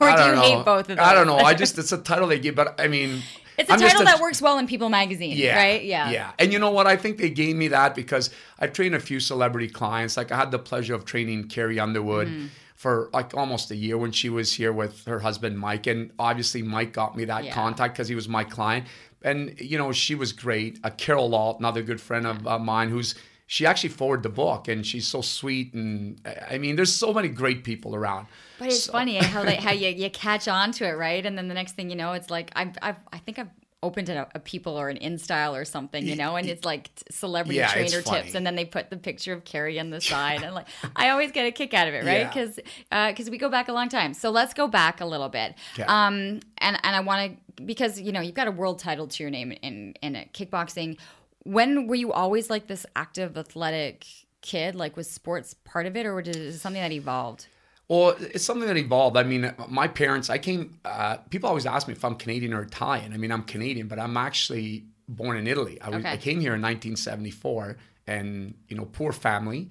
or 0.00 0.10
do 0.16 0.22
you 0.22 0.34
know. 0.34 0.40
hate 0.40 0.64
both 0.64 0.88
of 0.88 0.96
them? 0.96 0.98
I 0.98 1.12
don't 1.12 1.26
know. 1.26 1.36
I 1.36 1.52
just 1.62 1.76
it's 1.76 1.92
a 1.92 1.98
title 1.98 2.26
they 2.26 2.38
give, 2.38 2.54
but 2.54 2.80
I 2.80 2.88
mean, 2.88 3.22
it's 3.58 3.68
a 3.68 3.74
I'm 3.74 3.78
title 3.78 4.00
a, 4.00 4.04
that 4.06 4.18
works 4.18 4.40
well 4.40 4.56
in 4.56 4.66
People 4.66 4.88
magazine, 4.88 5.36
yeah, 5.36 5.56
right? 5.56 5.84
Yeah. 5.84 6.08
Yeah. 6.08 6.32
And 6.38 6.54
you 6.54 6.58
know 6.58 6.70
what? 6.70 6.86
I 6.86 6.96
think 6.96 7.18
they 7.18 7.28
gave 7.28 7.54
me 7.54 7.68
that 7.68 7.94
because 7.94 8.30
I've 8.58 8.72
trained 8.72 8.94
a 8.94 8.98
few 8.98 9.20
celebrity 9.20 9.68
clients. 9.68 10.16
Like 10.16 10.32
I 10.32 10.38
had 10.38 10.52
the 10.52 10.58
pleasure 10.58 10.94
of 10.94 11.04
training 11.04 11.48
Carrie 11.48 11.78
Underwood. 11.78 12.28
Mm-hmm 12.28 12.46
for 12.80 13.10
like 13.12 13.34
almost 13.34 13.70
a 13.70 13.76
year 13.76 13.98
when 13.98 14.10
she 14.10 14.30
was 14.30 14.54
here 14.54 14.72
with 14.72 15.04
her 15.04 15.18
husband 15.18 15.58
Mike, 15.58 15.86
and 15.86 16.10
obviously 16.18 16.62
Mike 16.62 16.94
got 16.94 17.14
me 17.14 17.26
that 17.26 17.44
yeah. 17.44 17.52
contact 17.52 17.92
because 17.92 18.08
he 18.08 18.14
was 18.14 18.26
my 18.26 18.42
client, 18.42 18.86
and 19.22 19.54
you 19.60 19.76
know 19.76 19.92
she 19.92 20.14
was 20.14 20.32
great. 20.32 20.78
Uh, 20.82 20.88
Carol 20.88 21.28
Lault, 21.28 21.58
another 21.58 21.82
good 21.82 22.00
friend 22.00 22.26
of 22.26 22.46
uh, 22.46 22.58
mine, 22.58 22.88
who's 22.88 23.16
she 23.50 23.66
actually 23.66 23.88
forwarded 23.88 24.22
the 24.22 24.28
book, 24.28 24.68
and 24.68 24.86
she's 24.86 25.08
so 25.08 25.22
sweet, 25.22 25.74
and 25.74 26.20
I 26.48 26.56
mean, 26.58 26.76
there's 26.76 26.94
so 26.94 27.12
many 27.12 27.26
great 27.26 27.64
people 27.64 27.96
around. 27.96 28.28
But 28.60 28.68
it's 28.68 28.84
so. 28.84 28.92
funny 28.92 29.16
how 29.16 29.42
they, 29.42 29.56
how 29.66 29.72
you, 29.72 29.88
you 29.88 30.08
catch 30.08 30.46
on 30.46 30.70
to 30.70 30.86
it, 30.86 30.92
right? 30.92 31.26
And 31.26 31.36
then 31.36 31.48
the 31.48 31.54
next 31.54 31.72
thing 31.72 31.90
you 31.90 31.96
know, 31.96 32.12
it's 32.12 32.30
like 32.30 32.52
I've, 32.54 32.78
I've 32.80 32.94
I 33.12 33.18
think 33.18 33.40
I've 33.40 33.48
opened 33.82 34.08
a, 34.08 34.28
a, 34.36 34.38
people 34.38 34.78
or 34.78 34.88
an 34.88 34.98
InStyle 34.98 35.60
or 35.60 35.64
something, 35.64 36.06
you 36.06 36.14
know, 36.14 36.36
and 36.36 36.48
it's 36.48 36.64
like 36.64 36.90
celebrity 37.10 37.56
yeah, 37.56 37.72
trainer 37.72 38.02
tips, 38.02 38.36
and 38.36 38.46
then 38.46 38.54
they 38.54 38.64
put 38.64 38.88
the 38.88 38.96
picture 38.96 39.32
of 39.32 39.42
Carrie 39.42 39.80
on 39.80 39.90
the 39.90 40.00
side, 40.00 40.44
and 40.44 40.54
like 40.54 40.68
I 40.94 41.08
always 41.08 41.32
get 41.32 41.44
a 41.44 41.50
kick 41.50 41.74
out 41.74 41.88
of 41.88 41.94
it, 41.94 42.04
right? 42.04 42.28
Because 42.28 42.60
yeah. 42.92 43.10
because 43.10 43.26
uh, 43.26 43.32
we 43.32 43.38
go 43.38 43.48
back 43.48 43.68
a 43.68 43.72
long 43.72 43.88
time. 43.88 44.14
So 44.14 44.30
let's 44.30 44.54
go 44.54 44.68
back 44.68 45.00
a 45.00 45.06
little 45.06 45.28
bit, 45.28 45.56
okay. 45.74 45.82
um, 45.88 46.38
and 46.58 46.78
and 46.84 46.94
I 46.94 47.00
want 47.00 47.36
to 47.56 47.62
because 47.64 48.00
you 48.00 48.12
know 48.12 48.20
you've 48.20 48.36
got 48.36 48.46
a 48.46 48.52
world 48.52 48.78
title 48.78 49.08
to 49.08 49.24
your 49.24 49.30
name 49.30 49.50
in 49.50 49.94
in 50.02 50.14
kickboxing. 50.32 50.98
When 51.44 51.86
were 51.86 51.94
you 51.94 52.12
always 52.12 52.50
like 52.50 52.66
this 52.66 52.86
active, 52.94 53.36
athletic 53.36 54.06
kid? 54.42 54.74
Like 54.74 54.96
was 54.96 55.10
sports 55.10 55.54
part 55.64 55.86
of 55.86 55.96
it, 55.96 56.06
or 56.06 56.14
was 56.14 56.28
it 56.28 56.58
something 56.58 56.80
that 56.82 56.92
evolved? 56.92 57.46
Well, 57.90 58.14
it's 58.20 58.44
something 58.44 58.68
that 58.68 58.76
evolved. 58.76 59.16
I 59.16 59.24
mean, 59.24 59.52
my 59.68 59.88
parents, 59.88 60.30
I 60.30 60.38
came, 60.38 60.78
uh, 60.84 61.16
people 61.28 61.48
always 61.48 61.66
ask 61.66 61.88
me 61.88 61.92
if 61.94 62.04
I'm 62.04 62.14
Canadian 62.14 62.54
or 62.54 62.62
Italian. 62.62 63.12
I 63.12 63.16
mean, 63.16 63.32
I'm 63.32 63.42
Canadian, 63.42 63.88
but 63.88 63.98
I'm 63.98 64.16
actually 64.16 64.84
born 65.08 65.36
in 65.36 65.48
Italy. 65.48 65.80
I, 65.80 65.88
okay. 65.88 66.12
I 66.12 66.16
came 66.16 66.38
here 66.38 66.54
in 66.54 66.62
1974 66.62 67.78
and, 68.06 68.54
you 68.68 68.76
know, 68.76 68.84
poor 68.84 69.10
family. 69.12 69.70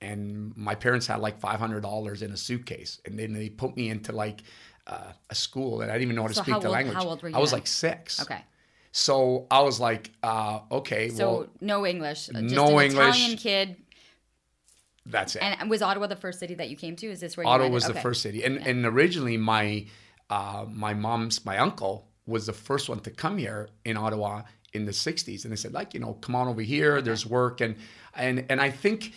And 0.00 0.56
my 0.56 0.74
parents 0.74 1.06
had 1.06 1.20
like 1.20 1.38
$500 1.38 2.22
in 2.22 2.30
a 2.30 2.36
suitcase. 2.38 2.98
And 3.04 3.18
then 3.18 3.34
they 3.34 3.50
put 3.50 3.76
me 3.76 3.90
into 3.90 4.12
like 4.12 4.40
uh, 4.86 5.12
a 5.28 5.34
school 5.34 5.82
and 5.82 5.90
I 5.90 5.96
didn't 5.96 6.04
even 6.04 6.16
know 6.16 6.22
how 6.22 6.28
to 6.28 6.34
so 6.34 6.42
speak 6.42 6.54
how 6.54 6.60
the 6.60 6.68
old, 6.68 6.72
language. 6.72 6.96
How 6.96 7.04
old 7.04 7.22
were 7.22 7.28
you? 7.28 7.36
I 7.36 7.40
was 7.40 7.50
then? 7.50 7.58
like 7.58 7.66
six. 7.66 8.22
Okay. 8.22 8.42
So 8.92 9.46
I 9.50 9.60
was 9.62 9.78
like, 9.78 10.10
uh, 10.22 10.60
okay. 10.72 11.10
So 11.10 11.30
well, 11.30 11.46
no 11.60 11.86
English. 11.86 12.26
Just 12.26 12.54
no 12.54 12.78
an 12.78 12.86
English. 12.86 13.16
Italian 13.16 13.36
kid 13.36 13.76
that's 15.06 15.36
it. 15.36 15.42
And 15.42 15.70
was 15.70 15.82
Ottawa 15.82 16.06
the 16.06 16.16
first 16.16 16.38
city 16.38 16.54
that 16.54 16.68
you 16.68 16.76
came 16.76 16.96
to? 16.96 17.06
Is 17.06 17.20
this 17.20 17.36
where 17.36 17.44
you 17.44 17.48
were 17.48 17.54
born? 17.54 17.62
Ottawa 17.62 17.74
was 17.74 17.84
okay. 17.84 17.94
the 17.94 18.00
first 18.00 18.22
city, 18.22 18.44
and 18.44 18.56
yeah. 18.56 18.68
and 18.68 18.86
originally 18.86 19.36
my 19.36 19.86
uh, 20.28 20.66
my 20.68 20.94
mom's 20.94 21.44
my 21.44 21.58
uncle 21.58 22.08
was 22.26 22.46
the 22.46 22.52
first 22.52 22.88
one 22.88 23.00
to 23.00 23.10
come 23.10 23.38
here 23.38 23.68
in 23.84 23.96
Ottawa 23.96 24.42
in 24.72 24.84
the 24.84 24.92
60s 24.92 25.42
and 25.42 25.50
they 25.50 25.56
said 25.56 25.72
like 25.72 25.94
you 25.94 25.98
know 25.98 26.14
come 26.20 26.36
on 26.36 26.46
over 26.46 26.62
here 26.62 27.02
there's 27.02 27.26
work 27.26 27.60
and 27.60 27.74
and 28.14 28.46
and 28.48 28.60
i 28.60 28.70
think 28.70 29.12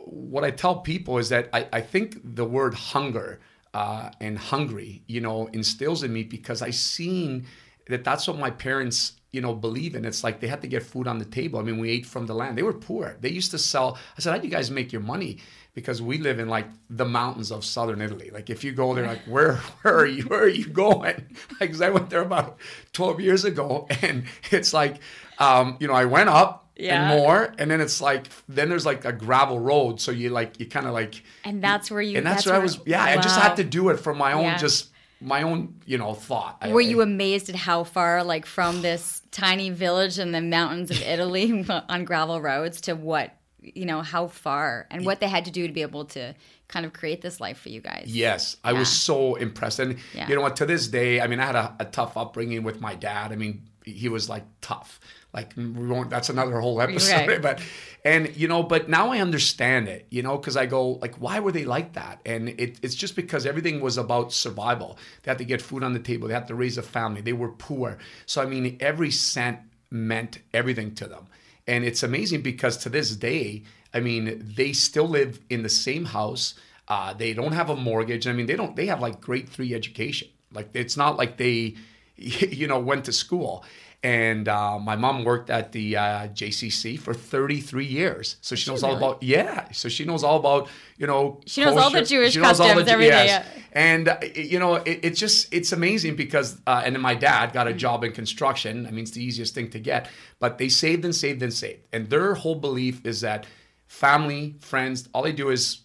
what 0.00 0.44
i 0.44 0.50
tell 0.50 0.80
people 0.80 1.16
is 1.16 1.30
that 1.30 1.48
i, 1.54 1.66
I 1.72 1.80
think 1.80 2.18
the 2.22 2.44
word 2.44 2.74
hunger 2.74 3.40
uh, 3.72 4.10
and 4.20 4.38
hungry 4.38 5.02
you 5.06 5.22
know 5.22 5.46
instills 5.54 6.02
in 6.02 6.12
me 6.12 6.24
because 6.24 6.60
i 6.60 6.68
seen 6.68 7.46
that 7.88 8.04
that's 8.04 8.26
what 8.28 8.38
my 8.38 8.50
parents 8.50 9.12
you 9.32 9.40
know 9.40 9.54
believe 9.54 9.94
in 9.94 10.04
it's 10.04 10.22
like 10.22 10.40
they 10.40 10.46
had 10.46 10.60
to 10.62 10.68
get 10.68 10.82
food 10.82 11.06
on 11.08 11.18
the 11.18 11.24
table 11.24 11.58
i 11.58 11.62
mean 11.62 11.78
we 11.78 11.90
ate 11.90 12.04
from 12.06 12.26
the 12.26 12.34
land 12.34 12.56
they 12.56 12.62
were 12.62 12.72
poor 12.74 13.16
they 13.20 13.30
used 13.30 13.50
to 13.50 13.58
sell 13.58 13.96
i 14.16 14.20
said 14.20 14.30
how 14.32 14.38
do 14.38 14.44
you 14.46 14.50
guys 14.52 14.70
make 14.70 14.92
your 14.92 15.00
money 15.02 15.38
because 15.74 16.02
we 16.02 16.18
live 16.18 16.38
in 16.38 16.48
like 16.50 16.66
the 16.90 17.04
mountains 17.06 17.50
of 17.50 17.64
southern 17.64 18.02
Italy. 18.02 18.28
Like 18.30 18.50
if 18.50 18.62
you 18.62 18.72
go 18.72 18.94
there, 18.94 19.06
like 19.06 19.24
where 19.24 19.54
where 19.80 19.94
are 20.00 20.06
you 20.06 20.24
where 20.24 20.42
are 20.42 20.46
you 20.46 20.66
going? 20.66 21.24
Like 21.60 21.70
'cause 21.70 21.80
I 21.80 21.88
went 21.88 22.10
there 22.10 22.20
about 22.20 22.58
12 22.92 23.20
years 23.22 23.46
ago, 23.46 23.86
and 24.02 24.24
it's 24.50 24.74
like, 24.74 24.96
um, 25.38 25.78
you 25.80 25.88
know, 25.88 25.94
I 25.94 26.04
went 26.04 26.28
up 26.28 26.68
Yeah. 26.76 27.10
and 27.10 27.18
more, 27.18 27.54
and 27.56 27.70
then 27.70 27.80
it's 27.80 28.02
like 28.02 28.26
then 28.50 28.68
there's 28.68 28.84
like 28.84 29.06
a 29.06 29.12
gravel 29.14 29.58
road, 29.58 29.98
so 29.98 30.12
you 30.12 30.28
like 30.28 30.60
you 30.60 30.66
kind 30.66 30.84
of 30.86 30.92
like, 30.92 31.22
And 31.42 31.64
that's 31.64 31.90
where 31.90 32.02
you. 32.02 32.18
and 32.18 32.26
that's, 32.26 32.44
where 32.44 32.54
I 32.54 32.58
was. 32.58 32.78
Yeah, 32.84 33.02
I 33.02 33.16
just 33.16 33.40
had 33.40 33.54
to 33.56 33.64
do 33.64 33.88
it 33.88 33.96
for 33.98 34.14
my 34.14 34.34
own 34.34 34.44
Yeah. 34.44 34.58
just 34.58 34.90
my 35.22 35.42
own 35.42 35.74
you 35.86 35.98
know 35.98 36.14
thought. 36.14 36.66
Were 36.68 36.80
I- 36.80 36.84
you 36.84 37.00
amazed 37.00 37.48
at 37.48 37.54
how 37.54 37.84
far, 37.84 38.24
like 38.24 38.46
from 38.46 38.82
this 38.82 39.22
tiny 39.30 39.70
village 39.70 40.18
in 40.18 40.32
the 40.32 40.40
mountains 40.40 40.90
of 40.90 41.00
Italy 41.02 41.64
on 41.88 42.04
gravel 42.04 42.40
roads 42.40 42.80
to 42.82 42.94
what, 42.94 43.34
you 43.60 43.86
know, 43.86 44.02
how 44.02 44.26
far 44.26 44.86
and 44.90 45.06
what 45.06 45.20
they 45.20 45.28
had 45.28 45.44
to 45.46 45.50
do 45.50 45.66
to 45.66 45.72
be 45.72 45.82
able 45.82 46.04
to 46.06 46.34
kind 46.68 46.84
of 46.86 46.92
create 46.92 47.20
this 47.22 47.40
life 47.40 47.58
for 47.58 47.68
you 47.68 47.80
guys? 47.80 48.04
Yes, 48.06 48.56
I 48.64 48.72
was 48.72 48.88
so 48.90 49.36
impressed. 49.36 49.78
And 49.78 49.98
Yeah. 50.14 50.28
you 50.28 50.34
know 50.34 50.42
what? 50.42 50.56
To 50.56 50.66
this 50.66 50.86
day, 50.88 51.20
I 51.20 51.26
mean, 51.26 51.40
I 51.40 51.46
had 51.46 51.56
a, 51.56 51.76
a 51.80 51.84
tough 51.84 52.16
upbringing 52.16 52.62
with 52.62 52.80
my 52.80 52.94
dad. 52.94 53.32
I 53.32 53.36
mean, 53.36 53.62
he 53.84 54.08
was 54.08 54.28
like 54.28 54.44
tough. 54.60 55.00
Like 55.32 55.54
we 55.56 55.86
won't. 55.86 56.10
That's 56.10 56.28
another 56.28 56.60
whole 56.60 56.80
episode. 56.80 57.26
Right. 57.26 57.42
But 57.42 57.60
and 58.04 58.36
you 58.36 58.48
know, 58.48 58.62
but 58.62 58.88
now 58.88 59.10
I 59.10 59.20
understand 59.20 59.88
it. 59.88 60.06
You 60.10 60.22
know, 60.22 60.36
because 60.36 60.56
I 60.56 60.66
go 60.66 60.90
like, 61.04 61.14
why 61.16 61.40
were 61.40 61.52
they 61.52 61.64
like 61.64 61.94
that? 61.94 62.20
And 62.26 62.50
it, 62.50 62.78
it's 62.82 62.94
just 62.94 63.16
because 63.16 63.46
everything 63.46 63.80
was 63.80 63.96
about 63.96 64.32
survival. 64.32 64.98
They 65.22 65.30
had 65.30 65.38
to 65.38 65.44
get 65.44 65.62
food 65.62 65.82
on 65.82 65.94
the 65.94 66.00
table. 66.00 66.28
They 66.28 66.34
had 66.34 66.48
to 66.48 66.54
raise 66.54 66.76
a 66.76 66.82
family. 66.82 67.22
They 67.22 67.32
were 67.32 67.50
poor. 67.50 67.98
So 68.26 68.42
I 68.42 68.46
mean, 68.46 68.76
every 68.80 69.10
cent 69.10 69.60
meant 69.90 70.38
everything 70.52 70.94
to 70.96 71.06
them. 71.06 71.26
And 71.66 71.84
it's 71.84 72.02
amazing 72.02 72.42
because 72.42 72.76
to 72.78 72.88
this 72.88 73.14
day, 73.14 73.62
I 73.94 74.00
mean, 74.00 74.52
they 74.56 74.72
still 74.72 75.08
live 75.08 75.38
in 75.48 75.62
the 75.62 75.68
same 75.68 76.06
house. 76.06 76.54
Uh, 76.88 77.14
they 77.14 77.32
don't 77.32 77.52
have 77.52 77.70
a 77.70 77.76
mortgage. 77.76 78.26
I 78.26 78.32
mean, 78.32 78.46
they 78.46 78.56
don't. 78.56 78.74
They 78.74 78.86
have 78.86 79.00
like 79.00 79.20
grade 79.20 79.48
three 79.48 79.74
education. 79.74 80.28
Like 80.52 80.70
it's 80.74 80.96
not 80.96 81.16
like 81.16 81.36
they, 81.36 81.76
you 82.16 82.66
know, 82.66 82.78
went 82.78 83.04
to 83.06 83.12
school. 83.12 83.64
And 84.04 84.48
uh, 84.48 84.80
my 84.80 84.96
mom 84.96 85.22
worked 85.24 85.48
at 85.48 85.70
the 85.70 85.96
uh, 85.96 86.28
JCC 86.28 86.98
for 86.98 87.14
33 87.14 87.84
years, 87.84 88.36
so 88.40 88.56
she 88.56 88.68
knows 88.68 88.82
all 88.82 88.94
really? 88.94 89.04
about 89.04 89.22
yeah. 89.22 89.70
So 89.70 89.88
she 89.88 90.04
knows 90.04 90.24
all 90.24 90.38
about 90.40 90.68
you 90.98 91.06
know. 91.06 91.40
She 91.46 91.64
knows 91.64 91.76
all 91.76 91.90
the 91.90 92.02
Jewish 92.02 92.32
she 92.32 92.40
knows 92.40 92.58
all 92.58 92.66
customs, 92.66 92.86
Ju- 92.88 92.92
everything, 92.92 93.26
yes. 93.26 93.46
yeah. 93.46 93.62
And 93.72 94.08
uh, 94.08 94.18
you 94.34 94.58
know, 94.58 94.74
it, 94.74 95.00
it's 95.04 95.20
just 95.20 95.54
it's 95.54 95.70
amazing 95.70 96.16
because 96.16 96.60
uh, 96.66 96.82
and 96.84 96.96
then 96.96 97.02
my 97.02 97.14
dad 97.14 97.52
got 97.52 97.68
a 97.68 97.72
job 97.72 98.02
in 98.02 98.10
construction. 98.10 98.86
I 98.86 98.90
mean, 98.90 99.04
it's 99.04 99.12
the 99.12 99.22
easiest 99.22 99.54
thing 99.54 99.70
to 99.70 99.78
get, 99.78 100.08
but 100.40 100.58
they 100.58 100.68
saved 100.68 101.04
and 101.04 101.14
saved 101.14 101.40
and 101.40 101.54
saved, 101.54 101.86
and 101.92 102.10
their 102.10 102.34
whole 102.34 102.56
belief 102.56 103.06
is 103.06 103.20
that 103.20 103.46
family, 103.86 104.56
friends, 104.58 105.08
all 105.14 105.22
they 105.22 105.32
do 105.32 105.50
is 105.50 105.81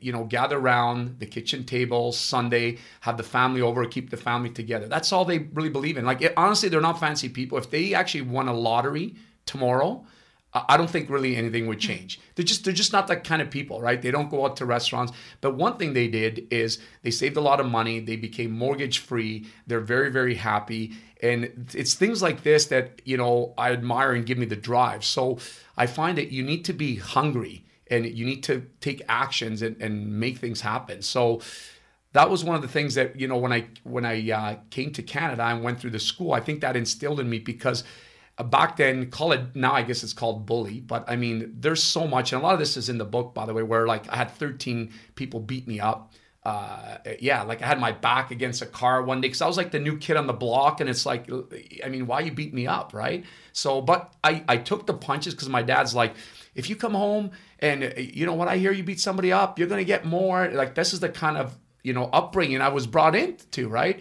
you 0.00 0.12
know 0.12 0.24
gather 0.24 0.58
around 0.58 1.18
the 1.20 1.26
kitchen 1.26 1.64
table 1.64 2.12
Sunday, 2.12 2.78
have 3.00 3.16
the 3.16 3.22
family 3.22 3.60
over, 3.60 3.84
keep 3.86 4.10
the 4.10 4.16
family 4.16 4.50
together. 4.50 4.86
That's 4.86 5.12
all 5.12 5.24
they 5.24 5.38
really 5.38 5.70
believe 5.70 5.96
in. 5.96 6.04
Like 6.04 6.22
it, 6.22 6.34
honestly, 6.36 6.68
they're 6.68 6.80
not 6.80 6.98
fancy 6.98 7.28
people. 7.28 7.58
If 7.58 7.70
they 7.70 7.94
actually 7.94 8.22
won 8.22 8.48
a 8.48 8.54
lottery 8.54 9.14
tomorrow. 9.46 10.04
I 10.52 10.76
don't 10.76 10.90
think 10.90 11.08
really 11.08 11.36
anything 11.36 11.68
would 11.68 11.78
change. 11.78 12.20
They're 12.34 12.44
just 12.44 12.64
they're 12.64 12.74
just 12.74 12.92
not 12.92 13.06
that 13.06 13.22
kind 13.22 13.40
of 13.40 13.50
people, 13.50 13.80
right? 13.80 14.02
They 14.02 14.10
don't 14.10 14.28
go 14.28 14.44
out 14.44 14.56
to 14.56 14.66
restaurants. 14.66 15.12
But 15.40 15.54
one 15.54 15.76
thing 15.76 15.92
they 15.92 16.08
did 16.08 16.48
is 16.50 16.80
they 17.02 17.12
saved 17.12 17.36
a 17.36 17.40
lot 17.40 17.60
of 17.60 17.66
money. 17.66 18.00
They 18.00 18.16
became 18.16 18.50
mortgage 18.50 18.98
free. 18.98 19.46
They're 19.68 19.78
very 19.78 20.10
very 20.10 20.34
happy, 20.34 20.94
and 21.22 21.68
it's 21.72 21.94
things 21.94 22.20
like 22.20 22.42
this 22.42 22.66
that 22.66 23.00
you 23.04 23.16
know 23.16 23.54
I 23.56 23.70
admire 23.70 24.12
and 24.12 24.26
give 24.26 24.38
me 24.38 24.46
the 24.46 24.56
drive. 24.56 25.04
So 25.04 25.38
I 25.76 25.86
find 25.86 26.18
that 26.18 26.32
you 26.32 26.42
need 26.42 26.64
to 26.64 26.72
be 26.72 26.96
hungry 26.96 27.64
and 27.90 28.06
you 28.06 28.24
need 28.24 28.42
to 28.44 28.66
take 28.80 29.02
actions 29.08 29.62
and, 29.62 29.80
and 29.82 30.18
make 30.18 30.38
things 30.38 30.60
happen. 30.60 31.02
So 31.02 31.40
that 32.12 32.30
was 32.30 32.44
one 32.44 32.56
of 32.56 32.62
the 32.62 32.68
things 32.68 32.94
that 32.94 33.18
you 33.20 33.28
know 33.28 33.36
when 33.36 33.52
I 33.52 33.66
when 33.84 34.04
I 34.04 34.30
uh, 34.30 34.56
came 34.70 34.92
to 34.92 35.02
Canada 35.02 35.42
and 35.44 35.62
went 35.62 35.80
through 35.80 35.90
the 35.90 36.00
school. 36.00 36.32
I 36.32 36.40
think 36.40 36.60
that 36.60 36.76
instilled 36.76 37.20
in 37.20 37.28
me 37.28 37.38
because 37.38 37.84
uh, 38.38 38.42
back 38.42 38.76
then, 38.76 39.10
call 39.10 39.32
it 39.32 39.54
now. 39.54 39.72
I 39.72 39.82
guess 39.82 40.02
it's 40.02 40.12
called 40.12 40.46
bully, 40.46 40.80
but 40.80 41.04
I 41.08 41.16
mean, 41.16 41.54
there's 41.58 41.82
so 41.82 42.06
much, 42.06 42.32
and 42.32 42.40
a 42.40 42.44
lot 42.44 42.54
of 42.54 42.58
this 42.58 42.76
is 42.76 42.88
in 42.88 42.98
the 42.98 43.04
book, 43.04 43.34
by 43.34 43.46
the 43.46 43.54
way, 43.54 43.62
where 43.62 43.86
like 43.86 44.10
I 44.10 44.16
had 44.16 44.30
13 44.30 44.92
people 45.14 45.40
beat 45.40 45.68
me 45.68 45.78
up. 45.78 46.12
Uh, 46.42 46.96
yeah, 47.20 47.42
like 47.42 47.60
I 47.60 47.66
had 47.66 47.78
my 47.78 47.92
back 47.92 48.30
against 48.30 48.62
a 48.62 48.66
car 48.66 49.02
one 49.02 49.20
day 49.20 49.28
because 49.28 49.42
I 49.42 49.46
was 49.46 49.58
like 49.58 49.72
the 49.72 49.78
new 49.78 49.98
kid 49.98 50.16
on 50.16 50.26
the 50.26 50.32
block, 50.32 50.80
and 50.80 50.88
it's 50.88 51.04
like, 51.04 51.30
I 51.84 51.88
mean, 51.90 52.06
why 52.06 52.20
you 52.20 52.32
beat 52.32 52.54
me 52.54 52.66
up, 52.66 52.94
right? 52.94 53.24
So, 53.52 53.82
but 53.82 54.14
I 54.24 54.42
I 54.48 54.56
took 54.56 54.86
the 54.86 54.94
punches 54.94 55.34
because 55.34 55.50
my 55.50 55.62
dad's 55.62 55.94
like, 55.94 56.14
if 56.54 56.70
you 56.70 56.76
come 56.76 56.94
home 56.94 57.30
and 57.60 57.84
uh, 57.84 57.90
you 57.96 58.26
know 58.26 58.34
what 58.34 58.48
I 58.48 58.56
hear 58.56 58.72
you 58.72 58.82
beat 58.82 59.00
somebody 59.00 59.32
up, 59.32 59.58
you're 59.58 59.68
gonna 59.68 59.84
get 59.84 60.04
more. 60.04 60.48
Like 60.48 60.74
this 60.74 60.92
is 60.92 61.00
the 61.00 61.08
kind 61.08 61.36
of 61.36 61.56
you 61.82 61.92
know 61.92 62.04
upbringing 62.12 62.60
I 62.60 62.68
was 62.68 62.86
brought 62.86 63.14
into, 63.14 63.68
right? 63.68 64.00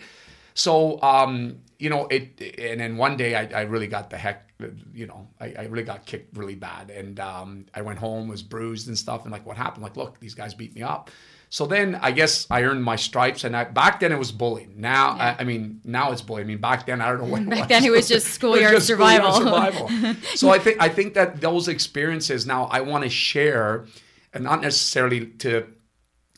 So, 0.59 1.01
um, 1.01 1.59
you 1.77 1.89
know, 1.89 2.07
it, 2.07 2.41
and 2.59 2.81
then 2.81 2.97
one 2.97 3.15
day 3.15 3.33
I, 3.33 3.59
I 3.59 3.61
really 3.61 3.87
got 3.87 4.09
the 4.09 4.17
heck, 4.17 4.51
you 4.93 5.07
know, 5.07 5.29
I, 5.39 5.53
I 5.57 5.61
really 5.67 5.85
got 5.85 6.05
kicked 6.05 6.37
really 6.37 6.55
bad. 6.55 6.89
And 6.89 7.17
um, 7.21 7.65
I 7.73 7.81
went 7.81 7.97
home, 7.97 8.27
was 8.27 8.43
bruised 8.43 8.89
and 8.89 8.97
stuff. 8.97 9.23
And 9.23 9.31
like, 9.31 9.45
what 9.45 9.55
happened? 9.55 9.83
Like, 9.83 9.95
look, 9.95 10.19
these 10.19 10.33
guys 10.33 10.53
beat 10.53 10.75
me 10.75 10.81
up. 10.81 11.11
So 11.51 11.65
then 11.65 11.95
I 11.95 12.11
guess 12.11 12.45
I 12.51 12.63
earned 12.63 12.83
my 12.83 12.95
stripes. 12.95 13.43
And 13.43 13.57
I, 13.57 13.63
back 13.63 13.99
then 13.99 14.11
it 14.11 14.19
was 14.19 14.31
bullying. 14.31 14.73
Now, 14.77 15.11
I, 15.11 15.37
I 15.39 15.43
mean, 15.43 15.81
now 15.83 16.11
it's 16.11 16.21
bullying. 16.21 16.45
I 16.45 16.47
mean, 16.47 16.59
back 16.59 16.85
then, 16.85 17.01
I 17.01 17.09
don't 17.09 17.19
know 17.19 17.25
what 17.25 17.41
it 17.41 17.49
Back 17.49 17.59
was. 17.59 17.67
then 17.69 17.83
it 17.85 17.91
was 17.91 18.07
just 18.07 18.25
It 18.25 18.29
was 18.29 18.33
schoolyard 18.35 18.73
just 18.73 18.87
schoolyard 18.87 19.33
survival. 19.33 19.89
survival. 19.89 20.15
so 20.35 20.49
I 20.49 20.59
think, 20.59 20.77
I 20.79 20.89
think 20.89 21.15
that 21.15 21.41
those 21.41 21.67
experiences 21.67 22.45
now 22.45 22.65
I 22.65 22.81
want 22.81 23.03
to 23.03 23.09
share 23.09 23.87
and 24.31 24.43
not 24.43 24.61
necessarily 24.61 25.25
to 25.25 25.65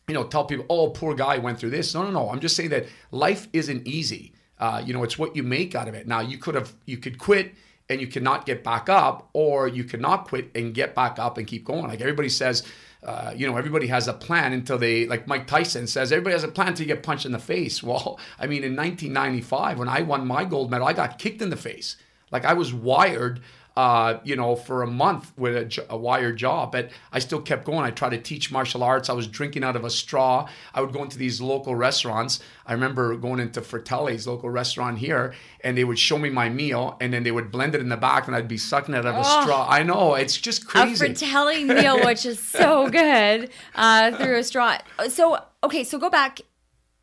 you 0.07 0.13
know, 0.13 0.23
tell 0.25 0.45
people, 0.45 0.65
oh, 0.69 0.89
poor 0.89 1.15
guy 1.15 1.37
went 1.37 1.59
through 1.59 1.69
this. 1.69 1.93
No, 1.93 2.03
no, 2.03 2.11
no. 2.11 2.29
I'm 2.29 2.39
just 2.39 2.55
saying 2.55 2.69
that 2.69 2.85
life 3.11 3.47
isn't 3.53 3.87
easy. 3.87 4.33
Uh, 4.57 4.81
you 4.85 4.93
know, 4.93 5.03
it's 5.03 5.17
what 5.17 5.35
you 5.35 5.43
make 5.43 5.73
out 5.73 5.87
of 5.87 5.93
it. 5.93 6.07
Now, 6.07 6.19
you 6.19 6.37
could 6.37 6.55
have, 6.55 6.73
you 6.85 6.97
could 6.97 7.17
quit 7.17 7.53
and 7.91 8.01
you 8.01 8.07
cannot 8.07 8.45
get 8.45 8.63
back 8.63 8.89
up, 8.89 9.29
or 9.33 9.67
you 9.67 9.83
cannot 9.83 10.27
quit 10.27 10.49
and 10.55 10.73
get 10.73 10.95
back 10.95 11.19
up 11.19 11.37
and 11.37 11.45
keep 11.45 11.65
going. 11.65 11.87
Like 11.87 12.01
everybody 12.01 12.29
says, 12.29 12.63
uh, 13.03 13.33
you 13.35 13.47
know, 13.47 13.57
everybody 13.57 13.87
has 13.87 14.07
a 14.07 14.13
plan 14.13 14.53
until 14.53 14.77
they, 14.77 15.07
like 15.07 15.27
Mike 15.27 15.47
Tyson 15.47 15.87
says, 15.87 16.11
everybody 16.11 16.33
has 16.33 16.43
a 16.43 16.47
plan 16.47 16.69
until 16.69 16.87
you 16.87 16.93
get 16.93 17.03
punched 17.03 17.25
in 17.25 17.31
the 17.31 17.39
face. 17.39 17.83
Well, 17.91 18.19
I 18.39 18.47
mean, 18.47 18.63
in 18.63 18.75
1995, 18.75 19.79
when 19.79 19.89
I 19.89 20.01
won 20.01 20.25
my 20.25 20.45
gold 20.45 20.71
medal, 20.71 20.87
I 20.87 20.93
got 20.93 21.19
kicked 21.19 21.41
in 21.41 21.49
the 21.49 21.57
face. 21.57 21.97
Like 22.31 22.45
I 22.45 22.53
was 22.53 22.73
wired 22.73 23.41
uh, 23.77 24.19
you 24.23 24.35
know, 24.35 24.55
for 24.55 24.83
a 24.83 24.87
month 24.87 25.31
with 25.37 25.77
a 25.89 25.97
wired 25.97 26.35
job, 26.35 26.73
but 26.73 26.91
I 27.11 27.19
still 27.19 27.41
kept 27.41 27.63
going. 27.63 27.79
I 27.79 27.91
tried 27.91 28.09
to 28.09 28.17
teach 28.17 28.51
martial 28.51 28.83
arts. 28.83 29.09
I 29.09 29.13
was 29.13 29.27
drinking 29.27 29.63
out 29.63 29.77
of 29.77 29.85
a 29.85 29.89
straw. 29.89 30.49
I 30.73 30.81
would 30.81 30.91
go 30.91 31.03
into 31.03 31.17
these 31.17 31.39
local 31.39 31.75
restaurants. 31.75 32.41
I 32.65 32.73
remember 32.73 33.15
going 33.15 33.39
into 33.39 33.61
Fratelli's 33.61 34.27
local 34.27 34.49
restaurant 34.49 34.97
here, 34.97 35.33
and 35.63 35.77
they 35.77 35.85
would 35.85 35.97
show 35.97 36.17
me 36.17 36.29
my 36.29 36.49
meal, 36.49 36.97
and 36.99 37.13
then 37.13 37.23
they 37.23 37.31
would 37.31 37.49
blend 37.49 37.73
it 37.73 37.81
in 37.81 37.87
the 37.87 37.97
back, 37.97 38.27
and 38.27 38.35
I'd 38.35 38.49
be 38.49 38.57
sucking 38.57 38.93
it 38.93 39.05
out 39.05 39.15
of 39.15 39.15
a 39.15 39.23
straw. 39.23 39.67
I 39.69 39.83
know 39.83 40.15
it's 40.15 40.37
just 40.37 40.67
crazy. 40.67 41.05
a. 41.05 41.07
Fratelli 41.07 41.63
meal, 41.63 42.03
which 42.03 42.25
is 42.25 42.39
so 42.39 42.89
good, 42.89 43.49
uh, 43.75 44.11
through 44.17 44.37
a 44.37 44.43
straw. 44.43 44.79
So 45.07 45.39
okay, 45.63 45.85
so 45.85 45.97
go 45.97 46.09
back. 46.09 46.41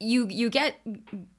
You 0.01 0.29
you 0.29 0.51
get 0.51 0.81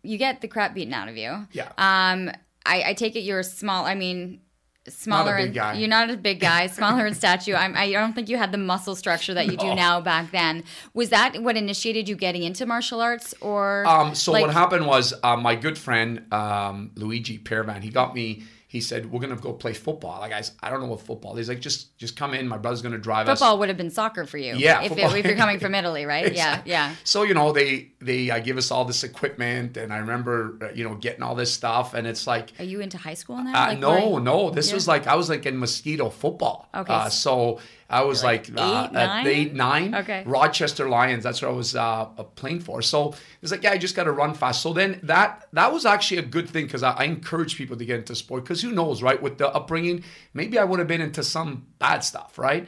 you 0.02 0.18
get 0.18 0.42
the 0.42 0.48
crap 0.48 0.74
beaten 0.74 0.94
out 0.94 1.08
of 1.08 1.18
you. 1.18 1.48
Yeah. 1.52 1.72
Um, 1.78 2.32
I, 2.66 2.84
I 2.88 2.94
take 2.94 3.16
it 3.16 3.22
you're 3.22 3.44
small. 3.44 3.86
I 3.86 3.96
mean, 3.96 4.42
smaller. 4.88 5.40
You're 5.40 5.88
not 5.88 6.10
a 6.10 6.18
big 6.18 6.40
guy. 6.40 6.68
Smaller 6.80 7.06
in 7.06 7.14
stature. 7.14 7.56
I'm, 7.56 7.76
I 7.76 7.92
don't 7.92 8.14
think 8.14 8.30
you 8.30 8.38
had 8.38 8.52
the 8.52 8.58
muscle 8.58 8.96
structure 8.96 9.34
that 9.34 9.48
you 9.48 9.58
do 9.58 9.76
now 9.76 10.02
back 10.02 10.32
then. 10.32 10.64
Was 10.94 11.10
that 11.10 11.42
what 11.42 11.58
initiated 11.58 12.08
you 12.08 12.16
getting 12.16 12.44
into 12.44 12.66
martial 12.66 13.02
arts, 13.02 13.34
or? 13.42 13.86
Um, 13.86 14.16
so 14.16 14.32
like- 14.32 14.42
what 14.46 14.54
happened 14.54 14.88
was 14.88 15.14
uh, 15.24 15.36
my 15.38 15.56
good 15.56 15.78
friend 15.78 16.32
um, 16.34 16.92
Luigi 16.96 17.38
Pervan, 17.38 17.82
he 17.84 17.90
got 17.90 18.16
me. 18.16 18.44
He 18.72 18.82
said, 18.82 19.12
"We're 19.12 19.20
gonna 19.20 19.36
go 19.36 19.52
play 19.54 19.74
football." 19.74 20.20
Like, 20.20 20.30
guys, 20.30 20.52
I 20.62 20.70
don't 20.70 20.80
know 20.80 20.86
what 20.86 21.02
football 21.02 21.36
is. 21.40 21.50
Like, 21.50 21.60
just 21.60 21.98
just 21.98 22.16
come 22.16 22.36
in. 22.36 22.48
My 22.48 22.60
brother's 22.60 22.84
gonna 22.84 23.00
drive 23.00 23.28
us. 23.28 23.40
Football 23.40 23.58
would 23.58 23.68
have 23.68 23.78
been 23.80 23.90
soccer 23.90 24.26
for 24.28 24.38
you. 24.38 24.54
Yeah, 24.58 24.84
If, 24.84 24.92
it, 24.92 25.00
if 25.00 25.26
you're 25.26 25.36
coming 25.36 25.60
from 25.60 25.74
Italy, 25.82 26.06
right? 26.06 26.32
Yeah, 26.32 26.62
yeah. 26.66 26.94
So 27.04 27.24
you 27.24 27.34
know 27.34 27.52
they 27.52 27.90
they 28.00 28.30
uh, 28.30 28.38
give 28.38 28.58
us 28.58 28.70
all 28.70 28.86
this 28.86 29.04
equipment, 29.04 29.76
and 29.76 29.92
I 29.92 29.98
remember 29.98 30.56
uh, 30.62 30.68
you 30.76 30.84
know 30.84 30.94
getting 30.94 31.24
all 31.24 31.34
this 31.34 31.52
stuff, 31.52 31.96
and 31.96 32.06
it's 32.06 32.28
like 32.28 32.52
Are 32.60 32.64
you 32.64 32.80
into 32.80 33.00
high 33.00 33.16
school 33.16 33.38
now? 33.44 33.54
uh, 33.60 33.68
Like, 33.70 33.80
no 33.80 34.20
no 34.20 34.52
this 34.52 34.68
Yeah. 34.68 34.76
was 34.76 34.88
like 34.88 35.08
I 35.08 35.16
was 35.16 35.30
like 35.30 35.48
in 35.48 35.58
mosquito 35.58 36.12
football. 36.12 36.70
Okay. 36.76 36.94
Uh, 36.94 37.10
so 37.10 37.60
I 37.90 38.04
was 38.04 38.24
like, 38.24 38.50
like 38.50 38.60
uh, 38.60 38.88
eight, 38.92 38.96
at 38.98 39.10
nine? 39.10 39.28
eight, 39.28 39.54
nine. 39.54 39.96
Okay. 39.96 40.24
Rochester 40.26 40.88
Lions. 40.88 41.24
That's 41.24 41.42
what 41.42 41.50
I 41.50 41.54
was 41.54 41.76
uh, 41.76 42.06
playing 42.36 42.60
for. 42.60 42.82
So 42.82 43.16
it's 43.42 43.52
like, 43.52 43.64
yeah, 43.64 43.72
I 43.72 43.78
just 43.78 43.96
got 43.96 44.04
to 44.04 44.12
run 44.12 44.36
fast. 44.36 44.62
So 44.62 44.74
then 44.74 45.00
that 45.04 45.48
that 45.54 45.74
was 45.74 45.86
actually 45.86 46.18
a 46.18 46.24
good 46.24 46.48
thing 46.48 46.66
because 46.66 46.84
I, 46.84 46.92
I 46.92 47.04
encourage 47.06 47.58
people 47.58 47.78
to 47.78 47.86
get 47.86 48.00
into 48.00 48.16
sport 48.16 48.44
because 48.44 48.62
who 48.62 48.72
knows, 48.72 49.02
right? 49.02 49.20
With 49.20 49.40
the 49.40 49.50
upbringing, 49.50 50.04
maybe 50.34 50.60
I 50.60 50.64
would 50.64 50.80
have 50.80 50.88
been 50.88 51.02
into 51.02 51.24
some 51.24 51.66
bad 51.80 52.04
stuff, 52.04 52.38
right? 52.38 52.68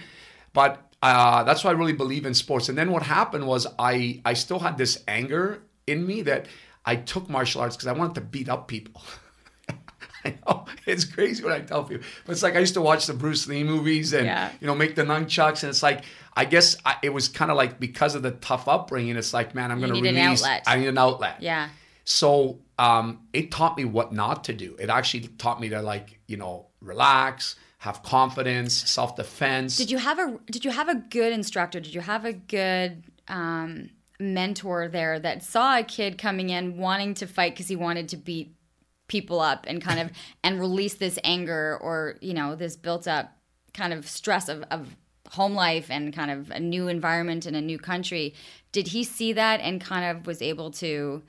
But 0.54 0.92
uh, 1.04 1.44
that's 1.44 1.64
why 1.64 1.70
I 1.72 1.74
really 1.74 1.94
believe 1.94 2.26
in 2.26 2.34
sports. 2.34 2.70
And 2.70 2.78
then 2.78 2.92
what 2.92 3.04
happened 3.04 3.46
was 3.46 3.68
I 3.78 4.22
I 4.26 4.34
still 4.34 4.60
had 4.60 4.78
this 4.78 5.04
anger 5.08 5.64
in 5.86 6.06
me 6.06 6.24
that 6.24 6.48
I 6.84 6.96
took 6.96 7.30
martial 7.30 7.62
arts 7.62 7.76
because 7.76 7.88
I 7.88 7.94
wanted 7.94 8.16
to 8.16 8.22
beat 8.22 8.50
up 8.50 8.68
people. 8.68 9.02
I 10.26 10.36
know 10.48 10.66
it's 10.86 11.06
crazy 11.06 11.44
when 11.44 11.54
I 11.54 11.60
tell 11.62 11.84
people, 11.84 12.06
but 12.26 12.32
it's 12.34 12.44
like 12.44 12.56
I 12.56 12.60
used 12.60 12.74
to 12.76 12.82
watch 12.82 13.06
the 13.08 13.14
Bruce 13.14 13.48
Lee 13.48 13.64
movies 13.64 14.14
and 14.14 14.26
Yeah. 14.26 14.52
you 14.60 14.68
know 14.68 14.76
make 14.76 14.96
the 14.96 15.04
nunchucks, 15.04 15.64
and 15.64 15.70
it's 15.70 15.84
like 15.84 16.04
I 16.36 16.46
guess 16.46 16.78
I, 16.86 16.96
it 17.04 17.10
was 17.14 17.28
kind 17.28 17.52
of 17.52 17.58
like 17.58 17.80
because 17.80 18.16
of 18.16 18.22
the 18.24 18.32
tough 18.32 18.68
upbringing, 18.68 19.16
it's 19.18 19.34
like 19.34 19.54
man, 19.56 19.72
I'm 19.72 19.80
going 19.80 19.94
to 19.94 20.02
release. 20.02 20.42
outlet. 20.44 20.64
I 20.68 20.78
need 20.78 20.88
an 20.88 20.98
outlet. 20.98 21.38
Yeah. 21.42 21.70
So 22.04 22.60
um, 22.80 23.20
it 23.34 23.52
taught 23.52 23.78
me 23.78 23.86
what 23.86 24.12
not 24.12 24.44
to 24.46 24.54
do. 24.54 24.76
It 24.80 24.90
actually 24.90 25.28
taught 25.38 25.60
me 25.60 25.70
to 25.70 25.82
like 25.82 26.20
you 26.28 26.38
know 26.38 26.68
relax, 26.82 27.56
have 27.80 28.02
confidence, 28.04 28.74
self 28.74 29.16
defense. 29.16 29.78
Did 29.78 29.92
you 29.92 29.98
have 29.98 30.20
a 30.20 30.38
Did 30.50 30.66
you 30.66 30.72
have 30.72 30.90
a 30.90 30.96
good 30.96 31.32
instructor? 31.34 31.80
Did 31.80 31.94
you 31.94 32.02
have 32.02 32.26
a 32.26 32.34
good 32.34 33.04
um, 33.28 33.90
mentor 34.20 34.88
there 34.88 35.20
that 35.20 35.44
saw 35.44 35.78
a 35.80 35.84
kid 35.84 36.18
coming 36.18 36.50
in 36.50 36.78
wanting 36.78 37.14
to 37.16 37.28
fight 37.28 37.54
because 37.54 37.68
he 37.68 37.76
wanted 37.76 38.10
to 38.10 38.18
beat 38.18 38.54
people 39.12 39.42
up 39.42 39.66
and 39.68 39.82
kind 39.82 40.00
of 40.00 40.10
and 40.42 40.58
release 40.58 40.94
this 40.94 41.20
anger 41.26 41.78
or 41.82 42.16
you 42.22 42.34
know 42.34 42.56
this 42.56 42.78
built 42.78 43.10
up 43.10 43.38
kind 43.74 43.92
of 43.92 44.08
stress 44.08 44.48
of, 44.48 44.64
of 44.72 44.96
home 45.32 45.54
life 45.54 45.88
and 45.92 46.14
kind 46.14 46.32
of 46.32 46.50
a 46.50 46.60
new 46.60 46.88
environment 46.88 47.46
in 47.46 47.54
a 47.54 47.62
new 47.62 47.78
country? 47.78 48.34
Did 48.72 48.88
he 48.88 49.04
see 49.04 49.34
that 49.34 49.60
and 49.60 49.82
kind 49.82 50.06
of 50.06 50.26
was 50.26 50.42
able 50.42 50.72
to? 50.72 51.22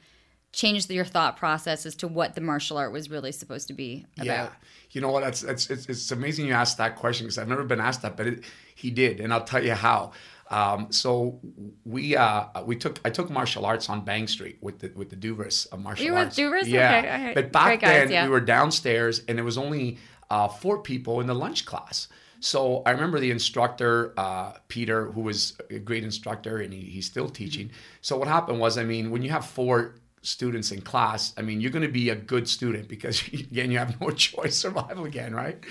change 0.54 0.90
your 0.90 1.06
thought 1.06 1.38
process 1.38 1.86
as 1.86 1.94
to 1.94 2.06
what 2.06 2.34
the 2.34 2.40
martial 2.42 2.76
art 2.76 2.92
was 2.92 3.08
really 3.08 3.32
supposed 3.32 3.68
to 3.68 3.72
be 3.72 4.04
about. 4.18 4.26
Yeah, 4.26 4.48
you 4.90 5.00
know 5.00 5.10
what? 5.10 5.22
That's 5.24 5.40
that's 5.40 5.70
it's, 5.70 5.86
it's 5.86 6.10
amazing 6.10 6.46
you 6.46 6.52
asked 6.52 6.76
that 6.76 6.96
question 6.96 7.24
because 7.24 7.38
I've 7.38 7.48
never 7.48 7.64
been 7.64 7.80
asked 7.80 8.02
that, 8.02 8.18
but 8.18 8.26
it, 8.26 8.44
he 8.74 8.90
did, 8.90 9.18
and 9.18 9.32
I'll 9.32 9.44
tell 9.44 9.64
you 9.64 9.72
how. 9.72 10.12
Um, 10.52 10.92
so 10.92 11.40
we 11.84 12.14
uh, 12.14 12.62
we 12.64 12.76
took 12.76 13.00
I 13.04 13.10
took 13.10 13.30
martial 13.30 13.64
arts 13.64 13.88
on 13.88 14.04
Bank 14.04 14.28
Street 14.28 14.58
with 14.60 14.80
the 14.80 14.92
with 14.94 15.10
the 15.10 15.16
Duvers 15.16 15.66
of 15.72 15.80
martial 15.80 16.14
arts. 16.16 16.38
You 16.38 16.50
were 16.50 16.56
with. 16.56 16.64
Duvers? 16.66 16.68
Yeah, 16.68 16.98
Okay, 16.98 17.14
okay. 17.14 17.32
but 17.34 17.52
back 17.52 17.80
guys, 17.80 17.90
then 17.90 18.10
yeah. 18.10 18.24
we 18.24 18.30
were 18.30 18.40
downstairs 18.40 19.22
and 19.26 19.38
there 19.38 19.44
was 19.44 19.58
only 19.58 19.98
uh, 20.30 20.48
four 20.48 20.78
people 20.78 21.20
in 21.20 21.26
the 21.26 21.34
lunch 21.34 21.64
class. 21.64 22.08
So 22.40 22.82
I 22.84 22.90
remember 22.90 23.20
the 23.20 23.30
instructor, 23.30 24.12
uh, 24.16 24.54
Peter, 24.66 25.12
who 25.12 25.20
was 25.20 25.56
a 25.70 25.78
great 25.78 26.02
instructor 26.02 26.58
and 26.58 26.72
he, 26.72 26.80
he's 26.80 27.06
still 27.06 27.28
teaching. 27.28 27.70
So 28.00 28.16
what 28.16 28.26
happened 28.26 28.58
was, 28.58 28.76
I 28.78 28.84
mean, 28.84 29.12
when 29.12 29.22
you 29.22 29.30
have 29.30 29.46
four 29.46 29.94
students 30.22 30.72
in 30.72 30.80
class, 30.80 31.34
I 31.36 31.42
mean, 31.42 31.60
you're 31.60 31.70
going 31.70 31.86
to 31.86 31.92
be 31.92 32.10
a 32.10 32.16
good 32.16 32.48
student 32.48 32.88
because 32.88 33.22
again, 33.32 33.70
you 33.70 33.78
have 33.78 34.00
no 34.00 34.10
choice, 34.28 34.56
survival 34.56 35.04
again, 35.04 35.34
right? 35.34 35.62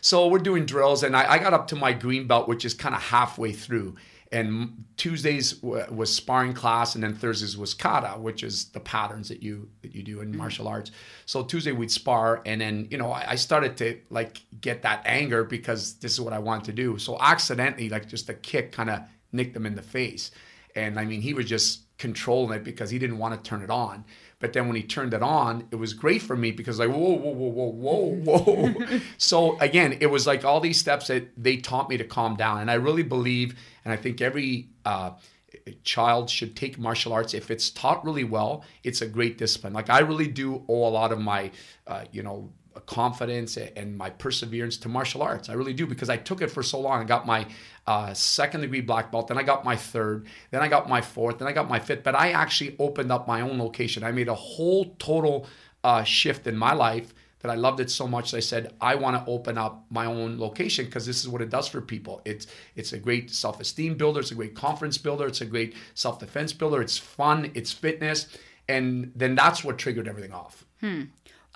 So 0.00 0.28
we're 0.28 0.38
doing 0.38 0.66
drills, 0.66 1.02
and 1.02 1.16
I, 1.16 1.32
I 1.32 1.38
got 1.38 1.54
up 1.54 1.68
to 1.68 1.76
my 1.76 1.92
green 1.92 2.26
belt, 2.26 2.46
which 2.46 2.64
is 2.64 2.74
kind 2.74 2.94
of 2.94 3.02
halfway 3.02 3.52
through. 3.52 3.96
And 4.34 4.84
Tuesdays 4.96 5.52
w- 5.52 5.86
was 5.90 6.12
sparring 6.12 6.54
class, 6.54 6.96
and 6.96 7.04
then 7.04 7.14
Thursdays 7.14 7.56
was 7.56 7.72
kata, 7.72 8.18
which 8.18 8.42
is 8.42 8.66
the 8.66 8.80
patterns 8.80 9.28
that 9.28 9.44
you 9.44 9.68
that 9.82 9.94
you 9.94 10.02
do 10.02 10.20
in 10.22 10.32
mm. 10.32 10.36
martial 10.36 10.66
arts. 10.66 10.90
So 11.24 11.44
Tuesday 11.44 11.70
we'd 11.70 11.90
spar, 11.90 12.42
and 12.44 12.60
then 12.60 12.88
you 12.90 12.98
know 12.98 13.12
I, 13.12 13.24
I 13.30 13.34
started 13.36 13.76
to 13.76 14.00
like 14.10 14.40
get 14.60 14.82
that 14.82 15.02
anger 15.04 15.44
because 15.44 15.94
this 16.00 16.12
is 16.12 16.20
what 16.20 16.32
I 16.32 16.40
wanted 16.40 16.64
to 16.64 16.72
do. 16.72 16.98
So 16.98 17.16
accidentally, 17.20 17.88
like 17.88 18.08
just 18.08 18.28
a 18.28 18.34
kick, 18.34 18.72
kind 18.72 18.90
of 18.90 19.02
nicked 19.30 19.54
him 19.56 19.66
in 19.66 19.76
the 19.76 19.82
face, 19.82 20.32
and 20.74 20.98
I 20.98 21.04
mean 21.04 21.20
he 21.20 21.32
was 21.32 21.46
just 21.46 21.82
controlling 21.98 22.56
it 22.56 22.64
because 22.64 22.90
he 22.90 22.98
didn't 22.98 23.18
want 23.18 23.40
to 23.40 23.48
turn 23.48 23.62
it 23.62 23.70
on. 23.70 24.04
But 24.44 24.52
then 24.52 24.66
when 24.66 24.76
he 24.76 24.82
turned 24.82 25.14
it 25.14 25.22
on, 25.22 25.66
it 25.70 25.76
was 25.76 25.94
great 25.94 26.20
for 26.20 26.36
me 26.36 26.50
because 26.50 26.78
like 26.78 26.90
whoa 26.90 26.98
whoa 27.16 27.30
whoa 27.30 27.70
whoa 27.70 28.12
whoa 28.12 28.74
whoa. 28.74 29.00
so 29.16 29.58
again, 29.58 29.96
it 30.02 30.08
was 30.08 30.26
like 30.26 30.44
all 30.44 30.60
these 30.60 30.78
steps 30.78 31.06
that 31.06 31.30
they 31.42 31.56
taught 31.56 31.88
me 31.88 31.96
to 31.96 32.04
calm 32.04 32.36
down, 32.36 32.60
and 32.60 32.70
I 32.70 32.74
really 32.74 33.02
believe, 33.02 33.54
and 33.86 33.94
I 33.94 33.96
think 33.96 34.20
every 34.20 34.68
uh, 34.84 35.12
child 35.82 36.28
should 36.28 36.56
take 36.56 36.78
martial 36.78 37.14
arts 37.14 37.32
if 37.32 37.50
it's 37.50 37.70
taught 37.70 38.04
really 38.04 38.24
well. 38.24 38.64
It's 38.82 39.00
a 39.00 39.06
great 39.06 39.38
discipline. 39.38 39.72
Like 39.72 39.88
I 39.88 40.00
really 40.00 40.28
do 40.28 40.62
owe 40.68 40.88
a 40.88 40.92
lot 40.92 41.10
of 41.10 41.18
my, 41.18 41.50
uh, 41.86 42.04
you 42.12 42.22
know 42.22 42.52
confidence 42.80 43.56
and 43.56 43.96
my 43.96 44.10
perseverance 44.10 44.76
to 44.78 44.88
martial 44.88 45.22
arts. 45.22 45.48
I 45.48 45.54
really 45.54 45.72
do 45.72 45.86
because 45.86 46.10
I 46.10 46.16
took 46.16 46.42
it 46.42 46.50
for 46.50 46.62
so 46.62 46.80
long. 46.80 47.00
I 47.00 47.04
got 47.04 47.26
my 47.26 47.46
uh, 47.86 48.12
second 48.14 48.62
degree 48.62 48.80
black 48.80 49.12
belt, 49.12 49.28
then 49.28 49.38
I 49.38 49.42
got 49.42 49.64
my 49.64 49.76
third, 49.76 50.26
then 50.50 50.62
I 50.62 50.68
got 50.68 50.88
my 50.88 51.00
fourth, 51.00 51.38
then 51.38 51.48
I 51.48 51.52
got 51.52 51.68
my 51.68 51.78
fifth. 51.78 52.02
But 52.02 52.14
I 52.14 52.32
actually 52.32 52.76
opened 52.78 53.12
up 53.12 53.26
my 53.28 53.40
own 53.40 53.58
location. 53.58 54.04
I 54.04 54.12
made 54.12 54.28
a 54.28 54.34
whole 54.34 54.94
total 54.98 55.46
uh, 55.82 56.02
shift 56.04 56.46
in 56.46 56.56
my 56.56 56.72
life 56.72 57.14
that 57.44 57.50
I 57.50 57.56
loved 57.56 57.78
it 57.80 57.90
so 57.90 58.08
much 58.08 58.30
that 58.30 58.38
I 58.38 58.40
said 58.40 58.74
I 58.80 58.94
want 58.94 59.22
to 59.22 59.30
open 59.30 59.58
up 59.58 59.84
my 59.90 60.06
own 60.06 60.38
location 60.38 60.86
because 60.86 61.04
this 61.04 61.20
is 61.20 61.28
what 61.28 61.42
it 61.42 61.50
does 61.50 61.68
for 61.68 61.82
people. 61.82 62.22
It's 62.24 62.46
it's 62.74 62.94
a 62.94 62.98
great 62.98 63.30
self-esteem 63.30 63.96
builder, 63.96 64.20
it's 64.20 64.30
a 64.30 64.34
great 64.34 64.54
confidence 64.54 64.96
builder, 64.96 65.26
it's 65.26 65.42
a 65.42 65.44
great 65.44 65.74
self-defense 65.92 66.54
builder, 66.54 66.80
it's 66.80 66.96
fun, 66.96 67.50
it's 67.52 67.70
fitness, 67.70 68.28
and 68.66 69.12
then 69.14 69.34
that's 69.34 69.62
what 69.62 69.76
triggered 69.76 70.08
everything 70.08 70.32
off. 70.32 70.64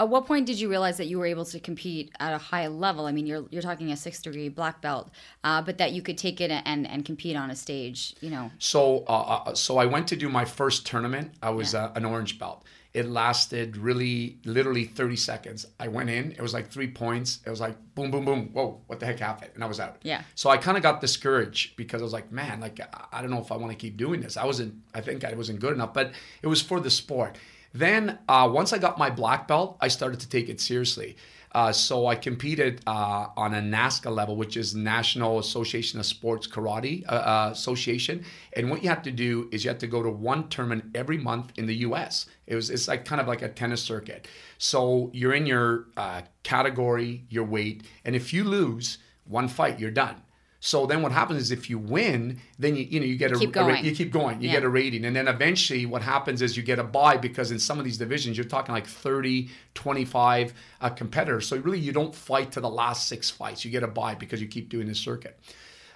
At 0.01 0.09
what 0.09 0.27
point 0.27 0.47
did 0.47 0.61
you 0.61 0.69
realize 0.71 0.97
that 0.99 1.07
you 1.07 1.19
were 1.19 1.27
able 1.27 1.45
to 1.47 1.59
compete 1.59 2.13
at 2.21 2.33
a 2.33 2.39
high 2.39 2.69
level? 2.69 3.07
I 3.07 3.13
mean, 3.13 3.27
you're 3.27 3.47
you're 3.51 3.63
talking 3.63 3.91
a 3.91 3.97
six 3.97 4.23
degree 4.23 4.49
black 4.49 4.81
belt, 4.81 5.11
uh, 5.43 5.61
but 5.63 5.79
that 5.79 5.93
you 5.93 6.03
could 6.03 6.17
take 6.19 6.41
it 6.41 6.51
and 6.51 6.87
and 6.87 7.05
compete 7.05 7.37
on 7.37 7.51
a 7.51 7.57
stage. 7.57 8.15
You 8.21 8.31
know, 8.31 8.51
So, 8.59 9.05
uh, 9.09 9.43
uh, 9.47 9.55
so 9.55 9.79
I 9.79 9.87
went 9.87 10.07
to 10.09 10.17
do 10.17 10.29
my 10.29 10.45
first 10.45 10.87
tournament. 10.87 11.33
I 11.43 11.51
was 11.51 11.75
uh, 11.75 11.93
an 11.97 12.05
orange 12.05 12.39
belt. 12.39 12.65
It 12.95 13.07
lasted 13.07 13.77
really, 13.77 14.39
literally 14.45 14.85
30 14.85 15.15
seconds. 15.17 15.67
I 15.79 15.89
went 15.89 16.09
in. 16.11 16.33
It 16.33 16.41
was 16.41 16.55
like 16.55 16.71
three 16.71 16.89
points. 16.91 17.41
It 17.45 17.51
was 17.51 17.61
like 17.61 17.77
boom, 17.95 18.11
boom, 18.11 18.25
boom. 18.25 18.49
Whoa, 18.53 18.81
what 18.87 18.99
the 18.99 19.07
heck 19.07 19.19
happened? 19.19 19.51
And 19.55 19.63
I 19.63 19.67
was 19.67 19.79
out. 19.79 19.99
Yeah. 20.03 20.23
So 20.35 20.49
I 20.49 20.57
kind 20.57 20.77
of 20.77 20.83
got 20.83 21.01
discouraged 21.01 21.77
because 21.77 22.01
I 22.01 22.05
was 22.05 22.13
like, 22.15 22.33
man, 22.33 22.61
like 22.61 22.81
I- 22.81 23.19
I 23.19 23.21
don't 23.21 23.31
know 23.31 23.41
if 23.41 23.51
I 23.53 23.57
want 23.57 23.73
to 23.73 23.77
keep 23.79 23.97
doing 23.97 24.21
this. 24.21 24.37
I 24.37 24.47
wasn't. 24.47 24.75
I 24.95 25.01
think 25.01 25.25
I 25.25 25.35
wasn't 25.35 25.59
good 25.61 25.75
enough. 25.75 25.93
But 25.93 26.13
it 26.43 26.47
was 26.47 26.63
for 26.63 26.79
the 26.81 26.91
sport. 26.91 27.37
Then 27.73 28.19
uh, 28.29 28.49
once 28.53 28.73
I 28.73 28.79
got 28.79 28.99
my 28.99 29.11
black 29.11 29.47
belt, 29.47 29.77
I 29.81 29.89
started 29.89 30.21
to 30.21 30.29
take 30.29 30.49
it 30.49 30.61
seriously. 30.61 31.17
Uh, 31.53 31.73
so 31.73 32.07
I 32.07 32.15
competed 32.15 32.83
uh, 32.87 33.29
on 33.37 33.55
a 33.55 33.61
NASKA 33.61 34.15
level, 34.15 34.37
which 34.37 34.57
is 34.57 34.75
National 34.75 35.39
Association 35.39 35.99
of 35.99 36.07
Sports 36.07 36.47
Karate 36.47 37.05
uh, 37.09 37.13
uh, 37.13 37.49
Association. 37.53 38.25
And 38.53 38.71
what 38.71 38.83
you 38.83 38.89
have 38.91 39.03
to 39.03 39.11
do 39.11 39.49
is 39.51 39.65
you 39.65 39.71
have 39.71 39.79
to 39.79 39.87
go 39.87 40.03
to 40.03 40.11
one 40.11 40.49
tournament 40.49 40.85
every 40.95 41.19
month 41.19 41.53
in 41.57 41.67
the 41.67 41.77
U.S. 41.77 42.27
It 42.47 42.55
was 42.55 42.71
it's 42.71 42.87
like 42.87 43.05
kind 43.05 43.21
of 43.21 43.27
like 43.27 43.43
a 43.43 43.49
tennis 43.49 43.83
circuit. 43.83 44.29
So 44.59 45.11
you're 45.15 45.35
in 45.35 45.47
your 45.47 45.87
uh, 45.97 46.23
category, 46.43 47.25
your 47.31 47.45
weight, 47.45 47.85
and 48.05 48.15
if 48.15 48.33
you 48.33 48.45
lose 48.45 48.99
one 49.25 49.49
fight, 49.49 49.79
you're 49.79 49.91
done. 49.91 50.17
So 50.61 50.87
then 50.87 51.03
what 51.03 51.13
happens 51.13 51.41
is 51.41 51.51
if 51.53 51.71
you 51.71 51.79
win, 51.79 52.41
then 52.59 52.75
you 52.75 52.83
you 52.83 52.99
know 53.01 53.07
you 53.07 53.17
get 53.17 53.31
a, 53.31 53.39
keep 53.39 53.55
a 53.55 53.81
you 53.81 53.95
keep 53.95 54.11
going, 54.13 54.41
you 54.41 54.49
Yeah. 54.49 54.55
get 54.57 54.65
a 54.65 54.69
rating, 54.69 55.05
and 55.05 55.15
then 55.15 55.29
eventually 55.29 55.87
what 55.87 56.03
happens 56.03 56.43
is 56.43 56.57
you 56.57 56.65
get 56.65 56.81
a 56.81 56.85
buy 56.85 57.17
because 57.17 57.53
in 57.53 57.61
some 57.61 57.79
of 57.79 57.85
these 57.85 57.97
divisions 57.99 58.37
you're 58.37 58.45
talking 58.45 58.75
like 58.75 58.87
30, 58.87 59.51
25 59.75 60.53
uh, 60.81 60.89
competitors. 60.91 61.47
So 61.47 61.57
really 61.59 61.79
you 61.79 61.93
don't 61.93 62.13
fight 62.15 62.51
to 62.53 62.61
the 62.61 62.69
last 62.71 63.07
six 63.07 63.31
fights. 63.31 63.65
You 63.65 63.71
get 63.71 63.85
a 63.85 63.89
buy 63.89 64.17
because 64.17 64.41
you 64.41 64.49
keep 64.49 64.69
doing 64.69 64.89
this 64.89 64.99
circuit. 64.99 65.39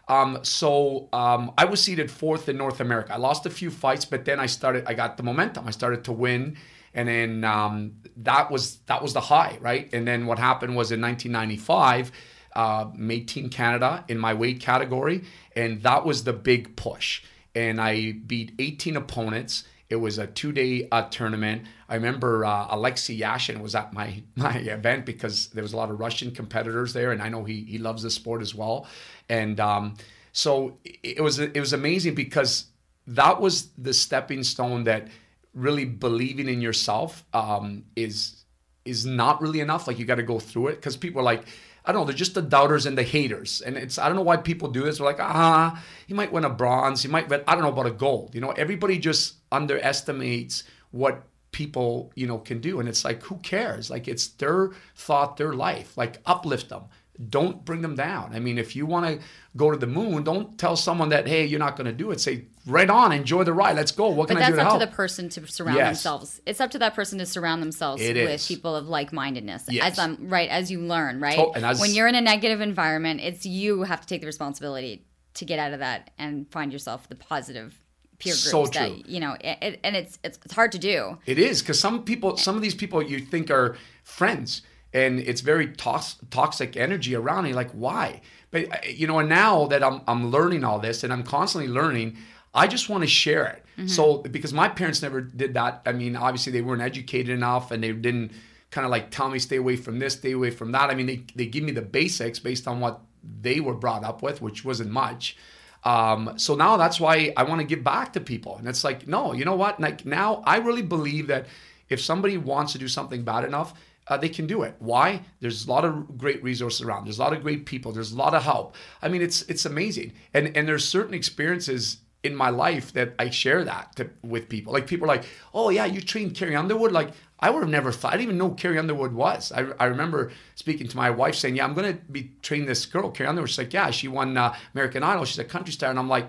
Um, 0.09 0.38
so 0.42 1.09
um, 1.12 1.53
I 1.59 1.64
was 1.64 1.81
seated 1.83 2.11
fourth 2.11 2.48
in 2.48 2.57
North 2.57 2.81
America. 2.81 3.14
I 3.14 3.16
lost 3.16 3.46
a 3.46 3.51
few 3.51 3.70
fights, 3.70 4.05
but 4.05 4.25
then 4.25 4.38
I 4.38 4.46
started. 4.46 4.85
I 4.87 4.94
got 4.94 5.16
the 5.16 5.22
momentum. 5.22 5.66
I 5.66 5.70
started 5.70 6.05
to 6.05 6.12
win, 6.12 6.57
and 6.94 7.09
then 7.09 7.44
um, 7.44 7.94
that 8.18 8.51
was 8.51 8.77
that 8.87 9.03
was 9.03 9.12
the 9.12 9.20
high, 9.20 9.59
right? 9.61 9.88
And 9.92 10.07
then 10.07 10.27
what 10.27 10.38
happened 10.38 10.77
was 10.77 10.92
in 10.92 11.01
1995, 11.01 12.12
uh, 12.54 12.86
made 12.94 13.28
Team 13.28 13.48
Canada 13.48 14.04
in 14.08 14.18
my 14.18 14.34
weight 14.34 14.60
category, 14.60 15.24
and 15.56 15.82
that 15.82 16.04
was 16.04 16.24
the 16.24 16.32
big 16.32 16.76
push. 16.76 17.22
And 17.54 17.80
I 17.80 18.12
beat 18.12 18.52
18 18.58 18.96
opponents. 18.96 19.64
It 19.90 19.96
was 19.96 20.18
a 20.18 20.26
two-day 20.26 20.88
uh, 20.90 21.02
tournament. 21.10 21.66
I 21.88 21.96
remember 21.96 22.46
uh, 22.46 22.68
Alexei 22.70 23.18
Yashin 23.18 23.60
was 23.60 23.74
at 23.74 23.92
my 23.92 24.22
my 24.36 24.56
event 24.56 25.04
because 25.04 25.48
there 25.48 25.62
was 25.62 25.74
a 25.74 25.76
lot 25.76 25.90
of 25.90 26.00
Russian 26.00 26.30
competitors 26.30 26.92
there, 26.92 27.12
and 27.12 27.22
I 27.22 27.28
know 27.28 27.44
he 27.44 27.64
he 27.64 27.78
loves 27.78 28.02
the 28.02 28.10
sport 28.10 28.40
as 28.40 28.54
well. 28.54 28.86
And 29.28 29.60
um, 29.60 29.94
so 30.32 30.78
it, 30.84 31.22
was 31.22 31.38
it 31.38 31.60
was 31.60 31.74
amazing 31.74 32.14
because 32.14 32.66
that 33.06 33.40
was 33.40 33.68
the 33.76 33.92
stepping 33.92 34.42
stone 34.42 34.84
that 34.84 35.08
really 35.54 35.84
believing 35.84 36.48
in 36.48 36.62
yourself 36.62 37.24
um, 37.34 37.84
is 37.94 38.44
is 38.84 39.04
not 39.04 39.42
really 39.42 39.60
enough. 39.60 39.86
Like 39.86 39.98
you 39.98 40.06
got 40.06 40.14
to 40.16 40.22
go 40.22 40.38
through 40.38 40.68
it 40.68 40.76
because 40.76 40.96
people 40.96 41.20
are 41.20 41.24
like. 41.24 41.44
I 41.84 41.92
don't 41.92 42.02
know. 42.02 42.06
They're 42.06 42.14
just 42.14 42.34
the 42.34 42.42
doubters 42.42 42.86
and 42.86 42.96
the 42.96 43.02
haters, 43.02 43.60
and 43.60 43.76
it's 43.76 43.98
I 43.98 44.06
don't 44.06 44.16
know 44.16 44.22
why 44.22 44.36
people 44.36 44.68
do 44.68 44.82
this. 44.82 44.98
They're 44.98 45.06
like, 45.06 45.20
ah, 45.20 45.82
you 46.06 46.14
might 46.14 46.32
win 46.32 46.44
a 46.44 46.50
bronze, 46.50 47.04
you 47.04 47.10
might, 47.10 47.28
win, 47.28 47.42
I 47.46 47.54
don't 47.54 47.64
know 47.64 47.72
about 47.72 47.86
a 47.86 47.90
gold. 47.90 48.34
You 48.34 48.40
know, 48.40 48.50
everybody 48.50 48.98
just 48.98 49.36
underestimates 49.50 50.64
what 50.90 51.24
people 51.50 52.12
you 52.14 52.26
know 52.26 52.38
can 52.38 52.60
do, 52.60 52.80
and 52.80 52.88
it's 52.88 53.04
like, 53.04 53.22
who 53.24 53.36
cares? 53.38 53.90
Like 53.90 54.06
it's 54.08 54.28
their 54.28 54.70
thought, 54.94 55.36
their 55.36 55.52
life. 55.54 55.96
Like 55.96 56.20
uplift 56.24 56.68
them, 56.68 56.84
don't 57.30 57.64
bring 57.64 57.82
them 57.82 57.94
down. 57.94 58.30
I 58.35 58.38
mean, 58.40 58.58
if 58.58 58.74
you 58.74 58.87
want 58.87 59.06
to 59.06 59.24
go 59.56 59.70
to 59.70 59.76
the 59.76 59.87
moon, 59.87 60.24
don't 60.24 60.58
tell 60.58 60.76
someone 60.76 61.11
that 61.11 61.26
hey, 61.28 61.44
you're 61.44 61.58
not 61.61 61.76
going 61.76 61.87
to 61.87 61.92
do 61.92 62.11
it. 62.11 62.20
Say 62.20 62.46
right 62.66 62.88
on, 62.90 63.12
enjoy 63.12 63.44
the 63.44 63.52
ride. 63.52 63.76
Let's 63.76 63.92
go. 63.92 64.08
What 64.08 64.28
can 64.28 64.37
I 64.38 64.50
do 64.50 64.56
to 64.56 64.62
help? 64.62 64.72
that's 64.72 64.74
up 64.74 64.80
to 64.80 64.87
the 64.87 64.96
person 64.96 65.28
to 65.30 65.46
surround 65.46 65.76
Yes. 65.78 65.88
themselves. 65.98 66.40
It's 66.46 66.61
up 66.61 66.70
to 66.72 66.78
that 66.78 66.94
person 66.94 67.18
to 67.18 67.26
surround 67.26 67.62
themselves 67.62 68.02
It 68.02 68.16
with 68.16 68.30
is. 68.30 68.46
people 68.46 68.74
of 68.74 68.88
like-mindedness. 68.88 69.64
Yes. 69.68 69.92
As 69.92 69.98
um, 69.98 70.16
right 70.20 70.48
as 70.48 70.70
you 70.70 70.80
learn, 70.80 71.20
right? 71.20 71.37
To- 71.37 71.64
as- 71.64 71.80
when 71.80 71.92
you're 71.92 72.08
in 72.08 72.14
a 72.14 72.20
negative 72.20 72.61
environment, 72.61 73.20
it's 73.20 73.44
you 73.46 73.76
who 73.76 73.82
have 73.85 74.00
to 74.00 74.06
take 74.06 74.20
the 74.20 74.26
responsibility 74.26 75.04
to 75.35 75.44
get 75.44 75.58
out 75.58 75.72
of 75.72 75.78
that 75.80 76.11
and 76.18 76.50
find 76.50 76.72
yourself 76.72 77.08
the 77.08 77.14
positive 77.14 77.78
peer 78.18 78.32
groups 78.32 78.50
So 78.50 78.66
that 78.66 78.88
true. 78.88 79.02
you 79.06 79.18
know. 79.20 79.37
It, 79.40 79.58
it- 79.62 79.80
and 79.85 79.96
it's, 79.96 80.18
it's 80.24 80.38
it's 80.44 80.54
hard 80.54 80.72
to 80.72 80.78
do. 80.78 81.18
It 81.26 81.38
is 81.38 81.61
because 81.62 81.78
some 81.78 82.04
people, 82.04 82.37
some 82.37 82.56
of 82.56 82.62
these 82.62 82.74
people 82.74 83.02
you 83.02 83.18
think 83.18 83.50
are 83.50 83.76
friends, 84.04 84.62
and 84.92 85.20
it's 85.20 85.40
very 85.40 85.68
tox- 85.68 86.16
toxic 86.31 86.76
energy 86.76 87.14
around. 87.14 87.46
you 87.46 87.55
like, 87.55 87.70
why? 87.72 88.20
But 88.50 88.72
uh, 88.72 88.78
you 88.88 89.07
know, 89.07 89.18
and 89.18 89.28
now 89.28 89.66
that 89.66 89.83
I'm 89.83 90.02
I'm 90.07 90.31
learning 90.31 90.64
all 90.64 90.78
this, 90.78 91.05
and 91.05 91.12
I'm 91.12 91.22
constantly 91.22 91.70
learning, 91.70 92.16
I 92.55 92.66
just 92.66 92.88
want 92.88 93.02
to 93.02 93.09
share 93.09 93.46
it. 93.46 93.64
Mm-hmm. 93.76 93.88
So 93.88 94.18
because 94.18 94.52
my 94.52 94.68
parents 94.68 95.02
never 95.02 95.20
did 95.20 95.55
that. 95.55 95.83
I 95.87 95.92
mean, 95.92 96.16
obviously 96.16 96.52
they 96.52 96.62
weren't 96.62 96.83
educated 96.83 97.31
enough, 97.31 97.70
and 97.70 97.83
they 97.83 97.92
didn't 97.92 98.33
kind 98.70 98.85
of 98.85 98.90
like 98.90 99.11
tell 99.11 99.28
me 99.28 99.38
stay 99.38 99.57
away 99.57 99.76
from 99.76 99.98
this, 99.98 100.14
stay 100.14 100.33
away 100.33 100.50
from 100.50 100.72
that. 100.72 100.90
I 100.90 100.94
mean, 100.94 101.07
they 101.07 101.24
they 101.35 101.46
give 101.46 101.64
me 101.64 101.72
the 101.72 101.83
basics 101.83 102.38
based 102.38 102.68
on 102.68 102.81
what 102.81 103.00
they 103.40 103.61
were 103.61 103.74
brought 103.74 104.05
up 104.05 104.22
with, 104.22 104.42
which 104.42 104.64
wasn't 104.64 104.90
much. 104.90 105.37
Um, 105.85 106.35
so 106.37 106.55
now 106.55 106.76
that's 106.76 107.00
why 107.00 107.33
I 107.37 107.42
want 107.42 107.61
to 107.61 107.66
give 107.66 107.83
back 107.83 108.12
to 108.12 108.20
people. 108.20 108.57
And 108.57 108.68
it's 108.68 108.85
like, 108.85 109.09
no, 109.09 109.33
you 109.33 109.44
know 109.44 109.57
what? 109.57 109.81
Like 109.81 110.07
now 110.07 110.42
I 110.46 110.59
really 110.59 110.83
believe 110.83 111.26
that 111.26 111.46
if 111.88 112.00
somebody 112.00 112.37
wants 112.37 112.72
to 112.72 112.78
do 112.78 112.88
something 112.88 113.24
bad 113.24 113.44
enough, 113.44 113.74
uh, 114.12 114.16
they 114.18 114.29
can 114.29 114.46
do 114.46 114.62
it. 114.62 114.75
Why? 114.79 115.22
There's 115.40 115.66
a 115.66 115.70
lot 115.70 115.85
of 115.85 116.18
great 116.18 116.42
resources 116.42 116.83
around. 116.83 117.07
There's 117.07 117.18
a 117.18 117.22
lot 117.22 117.33
of 117.33 117.42
great 117.42 117.64
people. 117.66 117.92
There's 117.92 118.12
a 118.12 118.16
lot 118.16 118.35
of 118.35 118.42
help. 118.42 118.77
I 119.01 119.09
mean, 119.09 119.22
it's 119.22 119.42
it's 119.42 119.64
amazing. 119.64 120.12
And 120.35 120.57
and 120.57 120.68
there's 120.68 120.85
certain 120.85 121.14
experiences 121.14 121.98
in 122.22 122.37
my 122.37 122.51
life 122.51 122.92
that 122.92 123.14
I 123.18 123.31
share 123.31 123.64
that 123.64 123.96
to, 123.96 124.11
with 124.22 124.48
people. 124.48 124.72
Like 124.72 124.87
people 124.87 125.07
are 125.07 125.14
like, 125.16 125.25
oh 125.55 125.70
yeah, 125.70 125.87
you 125.87 126.01
trained 126.01 126.37
Carrie 126.37 126.55
Underwood. 126.55 126.92
Like 126.92 127.11
I 127.40 127.51
would 127.51 127.62
have 127.62 127.70
never 127.70 127.90
thought. 127.90 128.12
I 128.12 128.16
didn't 128.16 128.29
even 128.29 128.38
know 128.38 128.51
Carrie 128.51 128.79
Underwood 128.79 129.12
was. 129.12 129.51
I, 129.51 129.66
I 129.81 129.87
remember 129.87 130.31
speaking 130.55 130.87
to 130.88 130.96
my 130.96 131.11
wife 131.11 131.35
saying, 131.35 131.57
yeah, 131.57 131.64
I'm 131.64 131.75
to 131.75 131.94
be 132.11 132.33
training 132.42 132.68
this 132.68 132.87
girl, 132.87 133.11
Carrie 133.11 133.29
Underwood. 133.29 133.51
She's 133.51 133.59
like, 133.59 133.72
yeah, 133.72 133.90
she 133.90 134.07
won 134.09 134.37
uh, 134.37 134.55
American 134.75 135.03
Idol. 135.03 135.25
She's 135.25 135.40
a 135.40 135.44
country 135.44 135.72
star. 135.72 135.90
And 135.90 135.98
I'm 135.98 136.09
like, 136.09 136.29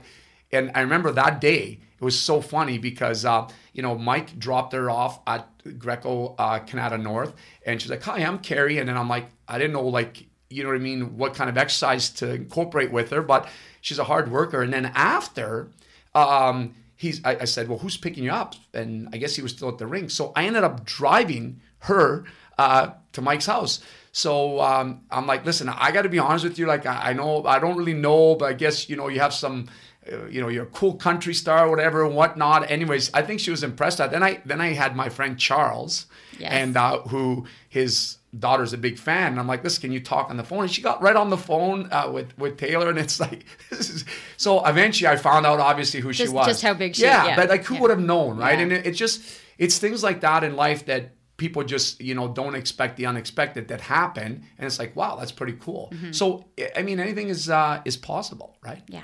and 0.53 0.71
I 0.75 0.81
remember 0.81 1.11
that 1.11 1.41
day, 1.41 1.79
it 1.99 2.03
was 2.03 2.19
so 2.19 2.41
funny 2.41 2.77
because, 2.77 3.25
uh, 3.25 3.47
you 3.73 3.81
know, 3.81 3.97
Mike 3.97 4.37
dropped 4.37 4.73
her 4.73 4.89
off 4.89 5.19
at 5.25 5.47
Greco 5.79 6.35
uh, 6.37 6.59
Kanata 6.59 7.01
North. 7.01 7.33
And 7.65 7.81
she's 7.81 7.89
like, 7.89 8.03
hi, 8.03 8.19
I'm 8.19 8.39
Carrie. 8.39 8.77
And 8.77 8.89
then 8.89 8.97
I'm 8.97 9.09
like, 9.09 9.27
I 9.47 9.57
didn't 9.57 9.73
know, 9.73 9.87
like, 9.87 10.27
you 10.49 10.63
know 10.63 10.69
what 10.69 10.75
I 10.75 10.79
mean, 10.79 11.17
what 11.17 11.33
kind 11.33 11.49
of 11.49 11.57
exercise 11.57 12.09
to 12.11 12.33
incorporate 12.33 12.91
with 12.91 13.09
her. 13.11 13.21
But 13.21 13.47
she's 13.81 13.99
a 13.99 14.03
hard 14.03 14.31
worker. 14.31 14.61
And 14.61 14.73
then 14.73 14.91
after, 14.93 15.69
um, 16.13 16.75
he's, 16.95 17.23
I, 17.23 17.37
I 17.41 17.45
said, 17.45 17.67
well, 17.69 17.79
who's 17.79 17.97
picking 17.97 18.23
you 18.23 18.31
up? 18.31 18.55
And 18.73 19.09
I 19.13 19.17
guess 19.17 19.35
he 19.35 19.41
was 19.41 19.51
still 19.51 19.69
at 19.69 19.77
the 19.77 19.87
ring. 19.87 20.09
So 20.09 20.33
I 20.35 20.45
ended 20.45 20.63
up 20.63 20.85
driving 20.85 21.61
her 21.79 22.25
uh, 22.57 22.91
to 23.13 23.21
Mike's 23.21 23.45
house. 23.45 23.79
So 24.11 24.61
um, 24.61 25.01
I'm 25.09 25.25
like, 25.25 25.45
listen, 25.45 25.69
I 25.69 25.91
got 25.91 26.03
to 26.03 26.09
be 26.09 26.19
honest 26.19 26.43
with 26.43 26.59
you. 26.59 26.67
Like, 26.67 26.85
I, 26.85 27.09
I 27.09 27.13
know 27.13 27.43
I 27.45 27.57
don't 27.59 27.77
really 27.77 27.95
know, 27.95 28.35
but 28.35 28.45
I 28.45 28.53
guess 28.53 28.87
you 28.87 28.95
know 28.95 29.07
you 29.07 29.19
have 29.19 29.33
some, 29.33 29.69
uh, 30.11 30.25
you 30.27 30.41
know, 30.41 30.47
you're 30.49 30.63
a 30.63 30.67
cool 30.67 30.95
country 30.95 31.33
star, 31.33 31.69
whatever, 31.69 32.05
and 32.05 32.15
whatnot. 32.15 32.69
Anyways, 32.69 33.11
I 33.13 33.21
think 33.21 33.39
she 33.39 33.51
was 33.51 33.63
impressed. 33.63 34.01
At 34.01 34.11
then 34.11 34.23
I 34.23 34.41
then 34.45 34.59
I 34.61 34.73
had 34.73 34.95
my 34.95 35.09
friend 35.09 35.37
Charles, 35.39 36.05
Yes. 36.39 36.51
and 36.51 36.75
uh, 36.75 36.99
who 37.03 37.45
his 37.69 38.17
daughter's 38.37 38.73
a 38.73 38.77
big 38.77 38.97
fan. 38.97 39.31
And 39.33 39.39
I'm 39.39 39.47
like, 39.47 39.63
listen, 39.63 39.81
can 39.81 39.91
you 39.91 39.99
talk 39.99 40.29
on 40.31 40.37
the 40.37 40.43
phone? 40.43 40.63
And 40.63 40.71
she 40.71 40.81
got 40.81 41.01
right 41.01 41.15
on 41.15 41.29
the 41.29 41.37
phone 41.37 41.87
uh, 41.91 42.09
with 42.11 42.37
with 42.37 42.57
Taylor, 42.57 42.89
and 42.89 42.97
it's 42.99 43.19
like, 43.25 43.45
this 43.69 43.89
is 43.89 44.05
so. 44.37 44.65
Eventually, 44.65 45.07
I 45.07 45.15
found 45.15 45.45
out 45.45 45.59
obviously 45.59 45.99
who 46.01 46.11
she 46.13 46.27
was. 46.27 46.47
just 46.47 46.61
how 46.63 46.73
big 46.73 46.95
she- 46.95 47.03
Yeah, 47.03 47.25
yeah, 47.27 47.35
but 47.35 47.49
like 47.49 47.63
who 47.63 47.75
yeah. 47.75 47.81
would 47.81 47.89
have 47.91 47.99
known, 48.01 48.37
right? 48.37 48.57
Yeah. 48.57 48.63
And 48.63 48.71
it, 48.73 48.87
it 48.87 48.91
just 48.91 49.21
it's 49.57 49.77
things 49.77 50.03
like 50.03 50.21
that 50.21 50.43
in 50.43 50.55
life 50.55 50.85
that 50.87 51.11
people 51.37 51.63
just 51.63 51.99
you 52.01 52.13
know 52.13 52.27
don't 52.27 52.55
expect 52.55 52.95
the 52.97 53.05
unexpected 53.07 53.67
that 53.67 53.81
happen 53.81 54.43
and 54.57 54.65
it's 54.67 54.77
like 54.77 54.95
wow 54.95 55.15
that's 55.15 55.31
pretty 55.31 55.53
cool 55.59 55.89
Mm-hmm. 55.91 56.11
so 56.11 56.45
I- 56.59 56.71
i 56.77 56.81
mean 56.83 56.99
anything 56.99 57.27
is 57.29 57.49
uh 57.49 57.81
is 57.85 57.97
possible 57.97 58.55
right 58.63 58.83
Yeah. 58.87 59.01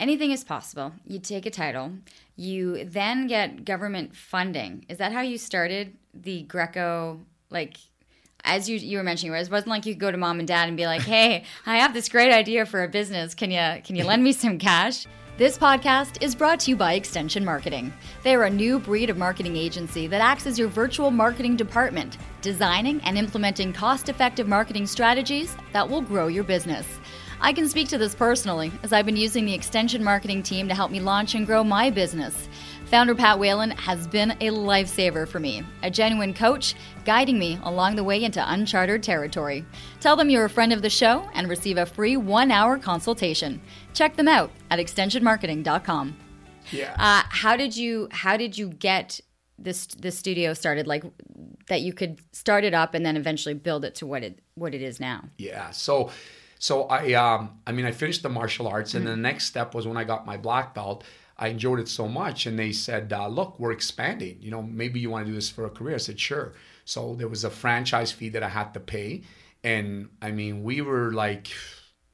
Anything 0.00 0.30
is 0.30 0.44
possible. 0.44 0.92
You 1.04 1.18
take 1.18 1.44
a 1.44 1.50
title, 1.50 1.92
you 2.36 2.84
then 2.84 3.26
get 3.26 3.64
government 3.64 4.14
funding. 4.14 4.86
Is 4.88 4.98
that 4.98 5.12
how 5.12 5.22
you 5.22 5.38
started 5.38 5.96
the 6.14 6.42
Greco? 6.42 7.20
Like, 7.50 7.78
as 8.44 8.68
you 8.68 8.78
you 8.78 8.98
were 8.98 9.02
mentioning, 9.02 9.34
it 9.34 9.50
wasn't 9.50 9.66
like 9.66 9.86
you 9.86 9.94
could 9.94 10.00
go 10.00 10.12
to 10.12 10.16
mom 10.16 10.38
and 10.38 10.46
dad 10.46 10.68
and 10.68 10.76
be 10.76 10.86
like, 10.86 11.02
"Hey, 11.02 11.44
I 11.66 11.78
have 11.78 11.94
this 11.94 12.08
great 12.08 12.32
idea 12.32 12.64
for 12.64 12.84
a 12.84 12.88
business. 12.88 13.34
Can 13.34 13.50
you 13.50 13.82
can 13.82 13.96
you 13.96 14.04
lend 14.04 14.22
me 14.22 14.32
some 14.32 14.58
cash?" 14.58 15.06
This 15.36 15.56
podcast 15.56 16.20
is 16.20 16.34
brought 16.34 16.58
to 16.60 16.70
you 16.70 16.76
by 16.76 16.94
Extension 16.94 17.44
Marketing. 17.44 17.92
They're 18.24 18.42
a 18.42 18.50
new 18.50 18.80
breed 18.80 19.08
of 19.08 19.16
marketing 19.16 19.56
agency 19.56 20.08
that 20.08 20.20
acts 20.20 20.46
as 20.46 20.58
your 20.58 20.66
virtual 20.66 21.12
marketing 21.12 21.54
department, 21.54 22.18
designing 22.42 23.00
and 23.02 23.16
implementing 23.16 23.72
cost 23.72 24.08
effective 24.08 24.48
marketing 24.48 24.86
strategies 24.86 25.56
that 25.72 25.88
will 25.88 26.00
grow 26.00 26.26
your 26.26 26.42
business. 26.42 26.86
I 27.40 27.52
can 27.52 27.68
speak 27.68 27.88
to 27.88 27.98
this 27.98 28.14
personally, 28.14 28.72
as 28.82 28.92
I've 28.92 29.06
been 29.06 29.16
using 29.16 29.44
the 29.46 29.54
extension 29.54 30.02
marketing 30.02 30.42
team 30.42 30.66
to 30.68 30.74
help 30.74 30.90
me 30.90 31.00
launch 31.00 31.34
and 31.34 31.46
grow 31.46 31.62
my 31.62 31.88
business. 31.88 32.48
Founder 32.86 33.14
Pat 33.14 33.38
Whalen 33.38 33.70
has 33.72 34.06
been 34.08 34.32
a 34.32 34.48
lifesaver 34.50 35.26
for 35.28 35.38
me, 35.38 35.62
a 35.82 35.90
genuine 35.90 36.34
coach, 36.34 36.74
guiding 37.04 37.38
me 37.38 37.58
along 37.62 37.94
the 37.96 38.02
way 38.02 38.24
into 38.24 38.42
uncharted 38.52 39.02
territory. 39.02 39.64
Tell 40.00 40.16
them 40.16 40.30
you're 40.30 40.46
a 40.46 40.50
friend 40.50 40.72
of 40.72 40.82
the 40.82 40.90
show 40.90 41.28
and 41.34 41.48
receive 41.48 41.76
a 41.78 41.86
free 41.86 42.16
one 42.16 42.50
hour 42.50 42.76
consultation. 42.78 43.60
Check 43.94 44.16
them 44.16 44.26
out 44.28 44.50
at 44.70 44.78
extensionmarketing.com. 44.80 46.16
yeah 46.72 46.94
Uh, 46.98 47.22
how 47.28 47.56
did 47.56 47.76
you 47.76 48.08
how 48.10 48.36
did 48.36 48.58
you 48.58 48.68
get 48.70 49.20
this 49.58 49.86
the 49.86 50.10
studio 50.10 50.54
started? 50.54 50.86
Like 50.86 51.04
that 51.68 51.82
you 51.82 51.92
could 51.92 52.20
start 52.32 52.64
it 52.64 52.74
up 52.74 52.94
and 52.94 53.04
then 53.06 53.16
eventually 53.16 53.54
build 53.54 53.84
it 53.84 53.94
to 53.96 54.06
what 54.06 54.22
it 54.24 54.40
what 54.54 54.74
it 54.74 54.82
is 54.82 54.98
now. 54.98 55.24
yeah 55.36 55.70
so 55.70 56.10
so 56.58 56.84
i 56.84 57.12
um 57.14 57.58
i 57.66 57.72
mean 57.72 57.84
i 57.84 57.92
finished 57.92 58.22
the 58.22 58.28
martial 58.28 58.66
arts 58.66 58.94
and 58.94 59.06
the 59.06 59.16
next 59.16 59.44
step 59.46 59.74
was 59.74 59.86
when 59.86 59.96
i 59.96 60.04
got 60.04 60.26
my 60.26 60.36
black 60.36 60.74
belt 60.74 61.04
i 61.36 61.48
enjoyed 61.48 61.78
it 61.78 61.88
so 61.88 62.08
much 62.08 62.46
and 62.46 62.58
they 62.58 62.72
said 62.72 63.12
uh, 63.12 63.28
look 63.28 63.58
we're 63.58 63.72
expanding. 63.72 64.36
You 64.40 64.50
know 64.50 64.62
maybe 64.62 65.00
you 65.00 65.10
want 65.10 65.26
to 65.26 65.30
do 65.30 65.34
this 65.34 65.50
for 65.50 65.64
a 65.66 65.70
career. 65.70 65.94
I 65.94 65.98
said 65.98 66.18
sure. 66.18 66.54
So 66.84 67.14
there 67.14 67.28
was 67.28 67.44
a 67.44 67.50
franchise 67.50 68.10
fee 68.12 68.30
that 68.30 68.42
i 68.42 68.48
had 68.48 68.74
to 68.74 68.80
pay 68.80 69.22
and 69.62 70.08
i 70.22 70.30
mean 70.30 70.62
we 70.62 70.80
were 70.80 71.12
like 71.12 71.48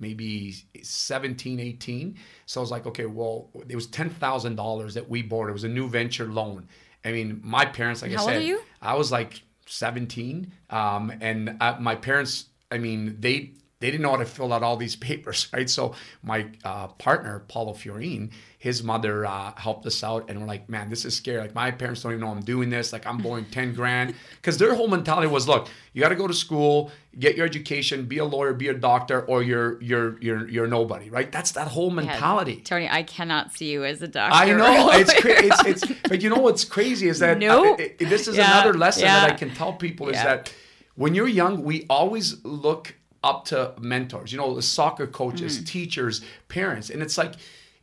maybe 0.00 0.54
17 0.83 1.61
18 1.61 2.18
so 2.46 2.61
i 2.61 2.62
was 2.62 2.70
like 2.70 2.87
okay 2.87 3.07
well 3.07 3.50
it 3.68 3.74
was 3.74 3.87
$10000 3.87 4.94
that 4.94 5.09
we 5.09 5.22
borrowed 5.22 5.50
it 5.50 5.52
was 5.52 5.64
a 5.64 5.68
new 5.68 5.88
venture 5.88 6.26
loan. 6.26 6.68
I 7.04 7.12
mean 7.12 7.40
my 7.42 7.64
parents 7.64 8.02
like 8.02 8.12
How 8.12 8.18
i 8.18 8.20
old 8.20 8.30
said 8.30 8.42
are 8.42 8.44
you? 8.44 8.61
I 8.83 8.94
was 8.94 9.11
like 9.12 9.42
17, 9.66 10.52
um, 10.70 11.12
and 11.20 11.57
uh, 11.61 11.76
my 11.80 11.94
parents. 11.94 12.46
I 12.70 12.78
mean, 12.78 13.16
they 13.20 13.52
they 13.85 13.90
didn't 13.90 14.01
know 14.03 14.12
how 14.12 14.16
to 14.16 14.25
fill 14.25 14.51
out 14.51 14.62
all 14.62 14.79
these 14.79 14.97
papers, 15.11 15.49
right? 15.53 15.68
So 15.68 15.94
my 16.23 16.47
uh, 16.64 16.87
partner, 16.88 17.42
Paulo 17.49 17.75
Fiorine, 17.75 18.31
his 18.59 18.83
mother 18.83 19.27
uh, 19.27 19.53
helped 19.59 19.85
us 19.85 20.03
out, 20.03 20.31
and 20.31 20.40
we're 20.40 20.47
like, 20.47 20.70
man, 20.70 20.88
this 20.88 21.05
is 21.05 21.14
scary. 21.14 21.38
Like 21.38 21.55
my 21.55 21.70
parents 21.70 22.01
don't 22.03 22.12
even 22.12 22.23
know 22.25 22.31
I'm 22.31 22.40
doing 22.40 22.70
this. 22.70 22.94
Like 22.94 23.07
I'm 23.07 23.18
borrowing 23.18 23.44
10 23.51 23.75
grand 23.75 24.14
because 24.37 24.57
their 24.57 24.75
whole 24.75 24.88
mentality 24.88 25.27
was, 25.29 25.47
look, 25.47 25.68
you 25.92 26.01
got 26.01 26.09
to 26.09 26.14
go 26.14 26.27
to 26.27 26.33
school, 26.33 26.90
get 27.18 27.37
your 27.37 27.44
education, 27.44 28.07
be 28.07 28.16
a 28.16 28.25
lawyer, 28.25 28.55
be 28.55 28.68
a 28.68 28.75
doctor, 28.75 29.20
or 29.27 29.42
you're 29.42 29.79
you're 29.83 30.18
you're 30.23 30.49
you're 30.49 30.66
nobody, 30.66 31.11
right? 31.11 31.31
That's 31.31 31.53
that 31.53 31.68
whole 31.68 31.90
mentality. 31.90 32.62
Tony, 32.62 32.88
I 32.90 33.03
cannot 33.03 33.53
see 33.53 33.70
you 33.70 33.85
as 33.85 34.01
a 34.01 34.09
doctor. 34.09 34.35
I 34.35 34.47
know 34.55 34.90
it's, 34.92 35.12
cra- 35.20 35.44
it's 35.44 35.64
it's 35.66 36.01
but 36.09 36.23
you 36.23 36.31
know 36.31 36.40
what's 36.40 36.64
crazy 36.64 37.07
is 37.09 37.18
that 37.18 37.37
Nope. 37.38 37.79
uh, 37.79 37.83
it- 37.83 37.97
it- 38.01 38.09
this 38.09 38.29
is 38.29 38.38
Yeah, 38.38 38.51
another 38.51 38.73
lesson 38.79 39.05
that. 39.05 39.31
I 39.31 39.35
can 39.35 39.51
tell 39.55 39.75
people 39.75 40.09
is 40.09 40.16
that 40.16 40.51
when 40.94 41.14
you're 41.14 41.29
young, 41.29 41.62
we 41.64 41.85
always 41.90 42.42
look 42.44 42.94
up 43.25 43.45
to 43.47 43.73
mentors, 43.81 44.31
you 44.33 44.39
know, 44.39 44.55
the 44.55 44.63
soccer 44.63 45.07
coaches, 45.07 45.59
Mm. 45.61 45.67
teachers, 45.67 46.21
parents, 46.49 46.91
and 46.91 47.03
it's 47.03 47.19
like 47.19 47.33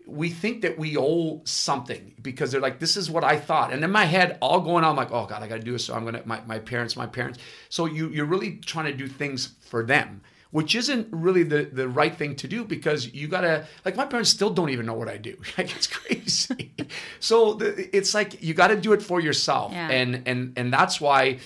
we 0.08 0.30
think 0.30 0.62
that 0.64 0.78
we 0.80 0.98
owe 0.98 1.42
something 1.46 2.14
because 2.22 2.52
they're 2.52 2.60
like, 2.70 2.80
this 2.80 2.98
is 2.98 3.10
what 3.10 3.24
I 3.24 3.38
thought. 3.38 3.72
And 3.72 3.84
in 3.84 3.92
my 3.92 4.06
head, 4.06 4.38
all 4.42 4.60
going 4.60 4.84
on, 4.84 4.92
I'm 4.92 4.96
like, 4.98 5.12
oh 5.12 5.26
God, 5.26 5.44
I 5.44 5.48
gotta 5.48 5.62
do 5.62 5.74
this. 5.74 5.86
So 5.86 5.94
I'm 5.94 6.04
gonna 6.06 6.24
my, 6.26 6.40
my 6.48 6.60
parents, 6.60 6.96
my 6.98 7.06
parents. 7.06 7.40
So 7.70 7.86
you 7.86 8.10
you're 8.10 8.26
really 8.36 8.52
trying 8.72 8.88
to 8.92 8.94
do 8.94 9.08
things 9.08 9.54
for 9.70 9.84
them. 9.86 10.22
Which 10.60 10.76
isn't 10.76 11.08
really 11.12 11.44
the, 11.44 11.62
the 11.72 11.88
right 11.88 12.14
thing 12.14 12.36
to 12.36 12.46
do 12.56 12.66
because 12.66 13.14
you 13.14 13.30
gotta 13.30 13.66
like 13.86 13.96
my 13.96 14.06
parents 14.06 14.30
still 14.32 14.50
don't 14.50 14.70
even 14.70 14.86
know 14.86 14.96
what 15.02 15.08
I 15.08 15.16
do. 15.16 15.38
Like 15.58 15.74
it's 15.78 15.88
crazy. 15.88 16.74
so 17.22 17.54
the, 17.54 17.68
it's 17.96 18.14
like 18.14 18.44
you 18.44 18.54
got 18.54 18.68
to 18.68 18.76
do 18.76 18.92
it 18.92 19.02
for 19.02 19.22
yourself, 19.22 19.72
Yeah. 19.72 19.88
and 20.00 20.24
and 20.30 20.40
and 20.60 20.74
that's 20.74 21.00
why, 21.00 21.40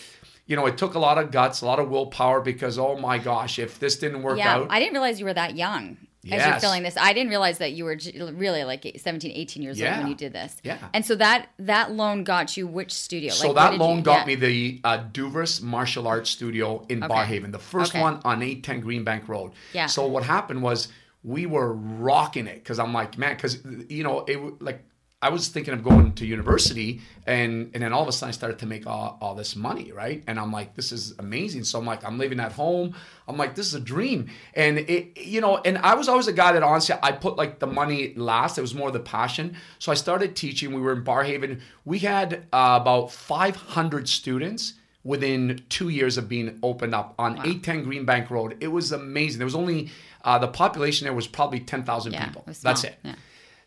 you 0.47 0.55
know, 0.55 0.65
it 0.67 0.77
took 0.77 0.93
a 0.93 0.99
lot 0.99 1.17
of 1.17 1.31
guts, 1.31 1.61
a 1.61 1.65
lot 1.65 1.79
of 1.79 1.89
willpower 1.89 2.41
because 2.41 2.77
oh 2.77 2.97
my 2.97 3.17
gosh, 3.17 3.57
if 3.59 3.79
this 3.79 3.97
didn't 3.97 4.21
work 4.23 4.37
Yeah, 4.37 4.55
out, 4.55 4.67
I 4.69 4.79
didn't 4.79 4.93
realize 4.93 5.19
you 5.19 5.25
were 5.25 5.33
that 5.33 5.55
young. 5.55 5.97
as 6.25 6.31
you're 6.31 6.39
Yes. 6.39 6.61
filling 6.61 6.81
this. 6.81 6.97
I 6.97 7.13
didn't 7.13 7.29
realize 7.29 7.59
that 7.59 7.73
you 7.73 7.83
were 7.85 7.97
really 8.33 8.63
like 8.63 8.83
17, 8.97 9.31
18 9.31 9.61
years 9.61 9.79
old 9.79 9.91
when 9.91 10.07
you 10.07 10.15
did 10.15 10.33
this. 10.33 10.55
Yeah. 10.63 10.79
And 10.91 11.05
so 11.05 11.13
that 11.15 11.49
that 11.59 11.91
loan 11.91 12.23
got 12.23 12.57
you 12.57 12.65
which 12.65 12.91
studio? 12.91 13.31
So 13.31 13.51
Like, 13.51 13.71
that 13.73 13.77
loan 13.79 13.97
you- 13.97 14.03
got 14.03 14.19
yeah. 14.21 14.25
me 14.25 14.35
the 14.35 14.81
uh, 14.83 15.03
Duvers 15.13 15.61
Martial 15.61 16.07
Arts 16.07 16.31
Studio 16.31 16.83
in 16.89 17.03
Okay. 17.03 17.13
Barrhaven, 17.13 17.51
the 17.51 17.59
first 17.59 17.91
Okay. 17.91 18.01
one 18.01 18.21
on 18.25 18.41
810 18.41 18.81
Greenbank 18.83 19.27
Road. 19.27 19.51
Yeah. 19.73 19.85
So 19.85 20.07
what 20.07 20.23
happened 20.23 20.63
was 20.63 20.87
we 21.23 21.45
were 21.45 21.73
rocking 21.73 22.47
it 22.47 22.55
because 22.55 22.79
I'm 22.79 22.91
like, 22.93 23.17
man, 23.19 23.35
because 23.35 23.59
you 23.87 24.03
know 24.03 24.25
it 24.27 24.39
like 24.63 24.83
I 25.25 25.29
was 25.29 25.47
thinking 25.47 25.73
of 25.73 25.83
going 25.83 26.13
to 26.13 26.25
university, 26.25 27.01
and 27.25 27.71
and 27.73 27.81
then 27.81 27.91
all 27.93 28.03
of 28.03 28.07
a 28.07 28.11
sudden 28.11 28.29
I 28.29 28.31
started 28.31 28.59
to 28.59 28.67
make 28.67 28.85
all, 28.85 29.17
all 29.19 29.33
this 29.33 29.55
money, 29.55 29.91
right? 29.91 30.23
And 30.27 30.39
I'm 30.39 30.51
like, 30.51 30.75
this 30.75 30.91
is 30.91 31.15
amazing. 31.17 31.63
So 31.63 31.79
I'm 31.79 31.85
like, 31.85 32.05
I'm 32.05 32.19
living 32.19 32.39
at 32.39 32.51
home. 32.51 32.93
I'm 33.27 33.35
like, 33.35 33.55
this 33.55 33.65
is 33.65 33.73
a 33.73 33.79
dream. 33.79 34.29
And 34.53 34.77
it, 34.77 35.17
you 35.17 35.41
know, 35.41 35.57
and 35.65 35.79
I 35.79 35.95
was 35.95 36.07
always 36.07 36.27
a 36.27 36.33
guy 36.33 36.51
that 36.51 36.61
honestly 36.61 36.95
I 37.01 37.11
put 37.11 37.37
like 37.37 37.57
the 37.57 37.65
money 37.65 38.13
last. 38.15 38.59
It 38.59 38.61
was 38.61 38.75
more 38.75 38.91
the 38.91 38.99
passion. 38.99 39.55
So 39.79 39.91
I 39.91 39.95
started 39.95 40.35
teaching. 40.35 40.75
We 40.75 40.81
were 40.81 40.93
in 40.93 41.03
Barrhaven. 41.03 41.59
We 41.85 41.97
had 41.99 42.45
uh, 42.53 42.77
about 42.79 43.11
500 43.11 44.07
students 44.07 44.73
within 45.03 45.63
two 45.69 45.89
years 45.89 46.19
of 46.19 46.29
being 46.29 46.59
opened 46.61 46.93
up 46.93 47.15
on 47.17 47.33
810 47.39 47.83
Green 47.83 48.05
Bank 48.05 48.29
Road. 48.29 48.57
It 48.59 48.67
was 48.67 48.91
amazing. 48.91 49.39
There 49.39 49.45
was 49.45 49.55
only 49.55 49.89
uh, 50.23 50.37
the 50.37 50.47
population 50.47 51.05
there 51.05 51.13
was 51.13 51.27
probably 51.27 51.61
10,000 51.61 52.13
Yeah, 52.13 52.25
people. 52.25 52.43
That's 52.61 52.83
it. 52.83 52.99
Yeah. 53.03 53.15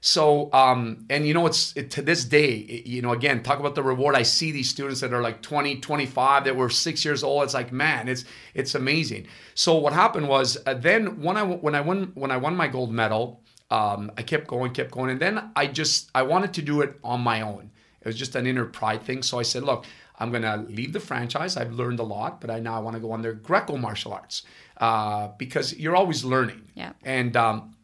So, 0.01 0.53
um, 0.53 1.07
and 1.11 1.27
you 1.27 1.35
know, 1.35 1.47
it's 1.47 1.77
it, 1.77 1.91
to 1.93 2.03
this 2.03 2.25
day, 2.25 2.51
it- 2.51 2.87
you 2.87 3.03
know, 3.03 3.13
again, 3.13 3.43
talk 3.43 3.59
about 3.59 3.75
the 3.75 3.83
reward. 3.83 4.15
I 4.15 4.23
see 4.23 4.53
these 4.53 4.71
students 4.71 5.01
that 5.01 5.13
are 5.13 5.21
like 5.23 5.43
20, 5.43 5.81
25, 5.81 6.45
that 6.45 6.55
were 6.57 6.71
six 6.71 7.05
years 7.05 7.25
old. 7.25 7.43
It's 7.45 7.55
like, 7.55 7.73
man, 7.73 8.09
it's 8.09 8.25
it's 8.55 8.75
amazing. 8.75 9.27
So 9.55 9.75
what 9.77 9.93
happened 9.93 10.29
was 10.29 10.57
uh, 10.67 10.75
then 10.75 11.21
when 11.21 11.37
I 11.37 11.43
when 11.43 11.75
I 11.75 11.81
won 11.81 12.13
when 12.15 12.31
I 12.31 12.37
won 12.37 12.57
my 12.57 12.69
gold 12.69 12.93
medal, 12.93 13.43
um, 13.71 14.13
I 14.17 14.23
kept 14.23 14.47
going, 14.47 14.73
kept 14.73 14.93
going, 14.93 15.11
and 15.11 15.21
then 15.21 15.51
I 15.57 15.67
just 15.67 16.11
I 16.15 16.23
wanted 16.23 16.55
to 16.55 16.63
do 16.63 16.81
it 16.81 16.95
on 17.03 17.21
my 17.21 17.41
own. 17.41 17.71
It 18.01 18.07
was 18.07 18.17
just 18.17 18.37
an 18.37 18.47
inner 18.47 18.65
pride 18.67 19.03
thing. 19.03 19.23
So 19.25 19.41
I 19.41 19.43
said, 19.43 19.65
look, 19.65 19.85
I'm 20.21 20.31
gonna 20.31 20.65
leave 20.69 20.93
the 20.93 21.01
franchise. 21.01 21.57
I've 21.57 21.73
learned 21.73 21.99
a 21.99 22.05
lot, 22.05 22.41
but 22.41 22.51
I 22.51 22.61
now 22.61 22.77
I 22.77 22.79
want 22.79 22.95
to 22.95 23.01
go 23.01 23.13
under 23.13 23.33
Greco 23.33 23.77
martial 23.77 24.13
arts 24.13 24.45
uh, 24.77 25.29
because 25.39 25.77
you're 25.77 25.97
always 25.97 26.25
learning. 26.25 26.63
Yeah. 26.77 26.93
And 27.03 27.37
um, 27.37 27.75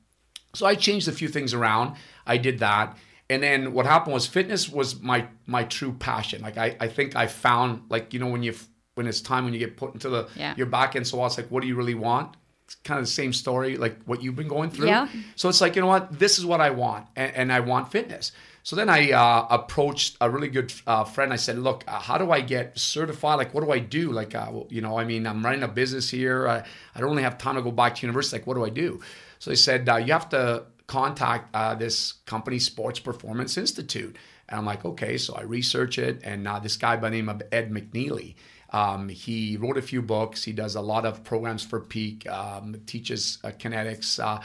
so 0.55 0.67
I 0.67 0.75
changed 0.75 1.09
a 1.09 1.13
few 1.13 1.29
things 1.29 1.53
around. 1.55 1.97
I 2.27 2.37
did 2.39 2.59
that. 2.61 2.97
And 3.31 3.43
then 3.43 3.73
what 3.73 3.87
happened 3.87 4.13
was 4.15 4.27
fitness 4.27 4.69
was 4.69 5.01
my 5.01 5.27
my 5.47 5.65
true 5.65 5.93
passion. 5.93 6.43
Like 6.43 6.59
I, 6.59 6.77
I 6.81 6.89
think 6.89 7.17
I 7.17 7.27
found 7.27 7.83
like 7.89 8.13
you 8.15 8.21
know 8.21 8.29
when 8.29 8.43
you 8.43 8.55
when 8.95 9.07
it's 9.07 9.21
time 9.21 9.45
when 9.45 9.53
you 9.55 9.59
get 9.59 9.77
put 9.77 9.93
into 9.95 10.09
the 10.09 10.29
Yeah. 10.37 10.55
your 10.57 10.67
back 10.67 10.95
end 10.95 11.07
so 11.07 11.25
it's 11.27 11.37
like 11.37 11.51
what 11.51 11.63
do 11.63 11.69
you 11.69 11.75
really 11.75 11.95
want? 11.95 12.37
It's 12.67 12.77
kind 12.77 12.99
of 12.99 13.05
the 13.07 13.11
same 13.11 13.33
story 13.33 13.77
like 13.77 13.97
what 14.05 14.23
you've 14.23 14.37
been 14.37 14.49
going 14.49 14.71
through. 14.71 14.87
Yeah. 14.89 15.09
So 15.37 15.49
it's 15.49 15.61
like 15.61 15.75
you 15.77 15.83
know 15.83 15.89
what 15.89 16.19
this 16.19 16.39
is 16.39 16.45
what 16.47 16.61
I 16.61 16.71
want 16.71 17.07
and, 17.17 17.35
and 17.35 17.53
I 17.53 17.61
want 17.61 17.91
fitness. 17.91 18.33
So 18.63 18.77
then 18.77 18.89
I 18.89 19.11
uh, 19.13 19.47
approached 19.51 20.17
a 20.23 20.31
really 20.31 20.49
good 20.49 20.73
uh, 20.87 21.05
friend. 21.05 21.35
I 21.35 21.37
said, 21.37 21.59
"Look, 21.59 21.85
uh, 21.87 21.99
how 22.01 22.17
do 22.17 22.31
I 22.31 22.41
get 22.41 22.79
certified? 22.79 23.37
Like, 23.37 23.53
what 23.53 23.63
do 23.63 23.71
I 23.71 23.79
do? 23.79 24.11
Like, 24.11 24.35
uh, 24.35 24.49
well, 24.51 24.67
you 24.71 24.81
know, 24.81 24.99
I 24.99 25.05
mean, 25.05 25.27
I'm 25.27 25.45
running 25.45 25.63
a 25.63 25.69
business 25.69 26.09
here. 26.09 26.49
I, 26.49 26.65
I 26.95 27.01
don't 27.01 27.11
really 27.11 27.25
have 27.25 27.37
time 27.37 27.57
to 27.57 27.63
go 27.63 27.71
back 27.71 27.95
to 27.97 28.07
university. 28.07 28.39
Like, 28.39 28.47
what 28.47 28.55
do 28.55 28.65
I 28.65 28.71
do?" 28.71 29.03
So 29.39 29.51
they 29.51 29.57
said, 29.57 29.89
uh, 29.89 29.97
"You 29.97 30.13
have 30.13 30.29
to 30.31 30.65
contact 30.87 31.55
uh, 31.55 31.75
this 31.75 32.13
company, 32.27 32.59
Sports 32.59 33.01
Performance 33.01 33.57
Institute." 33.57 34.17
And 34.49 34.59
I'm 34.59 34.67
like, 34.67 34.85
"Okay." 34.85 35.19
So 35.19 35.35
I 35.35 35.43
research 35.43 35.99
it, 35.99 36.21
and 36.25 36.47
uh, 36.47 36.59
this 36.59 36.77
guy 36.77 36.97
by 36.97 37.11
the 37.11 37.17
name 37.17 37.29
of 37.29 37.43
Ed 37.53 37.71
McNeely. 37.71 38.35
Um, 38.75 39.09
he 39.09 39.57
wrote 39.57 39.79
a 39.79 39.83
few 39.83 40.03
books. 40.03 40.43
He 40.43 40.53
does 40.53 40.75
a 40.75 40.81
lot 40.81 41.07
of 41.07 41.23
programs 41.23 41.65
for 41.65 41.79
Peak, 41.79 42.29
um, 42.29 42.75
teaches 42.87 43.39
uh, 43.45 43.51
kinetics, 43.51 44.19
uh, 44.19 44.41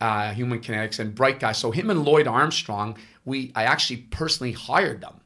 uh, 0.00 0.32
human 0.32 0.60
kinetics, 0.60 1.00
and 1.00 1.12
Bright 1.12 1.40
Guy. 1.40 1.50
So 1.50 1.72
him 1.72 1.90
and 1.90 2.04
Lloyd 2.04 2.28
Armstrong, 2.28 2.96
we 3.24 3.50
I 3.56 3.64
actually 3.64 3.96
personally 3.96 4.52
hired 4.52 5.00
them. 5.00 5.20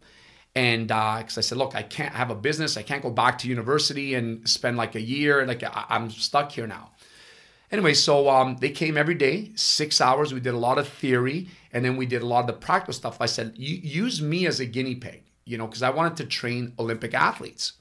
And 0.55 0.88
because 0.88 1.37
I 1.37 1.42
said, 1.42 1.59
look, 1.59 1.74
I 1.74 1.83
can't 1.83 2.14
have 2.14 2.31
a 2.31 2.35
business. 2.35 2.79
I 2.79 2.83
can't 2.83 3.02
go 3.02 3.11
back 3.11 3.37
to 3.40 3.48
university 3.48 4.14
and 4.14 4.48
spend 4.48 4.79
like 4.79 4.94
a 4.94 5.02
year. 5.02 5.46
Like 5.46 5.62
I, 5.62 5.85
I'm 5.90 6.09
stuck 6.09 6.50
here 6.50 6.66
now. 6.66 6.92
Anyway, 7.72 7.94
so 7.94 8.29
um, 8.29 8.57
they 8.61 8.70
came 8.70 8.96
every 8.96 9.14
day, 9.14 9.50
six 9.55 10.00
hours. 10.00 10.33
We 10.33 10.40
did 10.40 10.55
a 10.55 10.59
lot 10.59 10.79
of 10.79 10.87
theory, 10.88 11.48
and 11.72 11.85
then 11.85 11.96
we 11.96 12.07
did 12.07 12.22
a 12.22 12.26
lot 12.26 12.40
of 12.40 12.46
the 12.46 12.52
practical 12.52 12.94
stuff. 12.94 13.16
I 13.20 13.26
said, 13.26 13.55
use 13.57 14.22
me 14.22 14.46
as 14.46 14.61
a 14.61 14.66
guinea 14.66 14.94
pig, 14.94 15.24
you 15.44 15.59
know, 15.59 15.66
because 15.66 15.83
I 15.83 15.90
wanted 15.90 16.16
to 16.18 16.26
train 16.26 16.72
Olympic 16.79 17.12
athletes. 17.12 17.72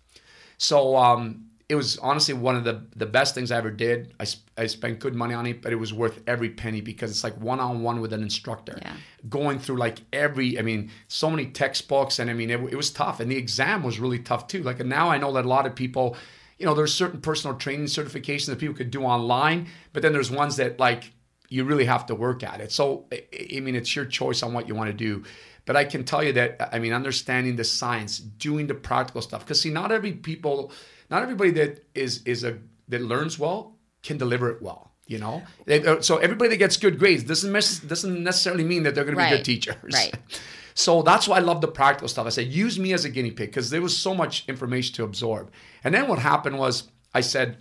So 0.57 0.95
um, 0.95 1.45
it 1.69 1.75
was 1.75 1.97
honestly 1.99 2.33
one 2.33 2.55
of 2.55 2.63
the 2.63 2.85
the 2.95 3.05
best 3.05 3.35
things 3.35 3.51
I 3.51 3.57
ever 3.57 3.69
did. 3.71 4.13
I, 4.19 4.23
sp- 4.25 4.49
I 4.57 4.65
spent 4.67 4.99
good 4.99 5.13
money 5.13 5.33
on 5.35 5.45
it, 5.45 5.61
but 5.61 5.71
it 5.71 5.75
was 5.75 5.93
worth 5.93 6.21
every 6.27 6.49
penny 6.49 6.81
because 6.81 7.11
it's 7.11 7.23
like 7.23 7.39
one 7.39 7.59
on 7.59 7.83
one 7.83 8.01
with 8.01 8.13
an 8.13 8.23
instructor, 8.23 8.77
Yeah. 8.81 8.95
going 9.29 9.59
through 9.59 9.77
like 9.77 9.99
every. 10.13 10.57
I 10.57 10.61
mean, 10.63 10.89
so 11.07 11.29
many 11.29 11.47
textbooks, 11.47 12.19
and 12.19 12.29
I 12.29 12.33
mean, 12.33 12.49
it, 12.49 12.59
it 12.71 12.75
was 12.75 12.89
tough, 12.89 13.19
and 13.19 13.29
the 13.29 13.37
exam 13.37 13.83
was 13.83 13.99
really 13.99 14.19
tough 14.19 14.47
too. 14.47 14.63
Like 14.63 14.79
now, 14.85 15.09
I 15.09 15.17
know 15.17 15.31
that 15.33 15.45
a 15.45 15.47
lot 15.47 15.65
of 15.67 15.75
people, 15.75 16.15
you 16.59 16.65
know, 16.65 16.73
there's 16.73 16.93
certain 16.93 17.21
personal 17.21 17.57
training 17.57 17.85
certifications 17.87 18.45
that 18.47 18.59
people 18.59 18.75
could 18.75 18.91
do 18.91 19.03
online, 19.03 19.67
but 19.93 20.01
then 20.01 20.13
there's 20.13 20.31
ones 20.31 20.55
that 20.57 20.79
like 20.79 21.11
you 21.49 21.63
really 21.63 21.85
have 21.85 22.05
to 22.07 22.15
work 22.15 22.43
at 22.43 22.59
it. 22.61 22.71
So 22.71 23.05
I 23.11 23.59
mean, 23.59 23.75
it's 23.75 23.95
your 23.95 24.05
choice 24.05 24.41
on 24.43 24.53
what 24.53 24.67
you 24.67 24.75
want 24.75 24.89
to 24.89 24.95
do. 24.95 25.23
But 25.65 25.75
I 25.75 25.83
can 25.83 26.03
tell 26.03 26.23
you 26.23 26.33
that 26.33 26.69
I 26.73 26.79
mean, 26.79 26.93
understanding 26.93 27.55
the 27.55 27.63
science, 27.63 28.19
doing 28.19 28.67
the 28.67 28.73
practical 28.75 29.21
stuff, 29.21 29.43
because 29.43 29.59
see, 29.61 29.69
not 29.71 29.91
every 29.91 30.11
people, 30.13 30.71
not 31.09 31.23
everybody 31.23 31.51
that 31.51 31.85
is 31.93 32.21
is 32.23 32.43
a 32.43 32.57
that 32.87 33.01
learns 33.01 33.37
well 33.39 33.75
can 34.03 34.17
deliver 34.17 34.49
it 34.49 34.61
well. 34.61 34.91
You 35.07 35.19
know, 35.19 35.43
uh, 35.69 36.01
so 36.01 36.17
everybody 36.17 36.49
that 36.49 36.57
gets 36.57 36.77
good 36.77 36.97
grades 36.97 37.23
doesn't 37.23 37.51
mes- 37.51 37.79
doesn't 37.79 38.23
necessarily 38.23 38.63
mean 38.63 38.83
that 38.83 38.95
they're 38.95 39.03
going 39.03 39.15
to 39.15 39.21
be 39.21 39.23
Right. 39.29 39.37
good 39.37 39.45
teachers. 39.45 39.93
Right. 39.93 40.13
So 40.75 41.01
that's 41.01 41.27
why 41.27 41.37
I 41.37 41.39
love 41.39 41.61
the 41.61 41.69
practical 41.69 42.09
stuff. 42.09 42.27
I 42.27 42.29
said, 42.29 42.47
use 42.47 42.77
me 42.77 42.91
as 42.93 43.05
a 43.05 43.09
guinea 43.09 43.31
pig 43.31 43.49
because 43.49 43.69
there 43.69 43.81
was 43.81 43.97
so 43.97 44.13
much 44.13 44.43
information 44.47 44.93
to 44.95 45.03
absorb. 45.05 45.51
And 45.83 45.95
then 45.95 46.07
what 46.07 46.19
happened 46.19 46.59
was 46.59 46.89
I 47.13 47.21
said 47.21 47.57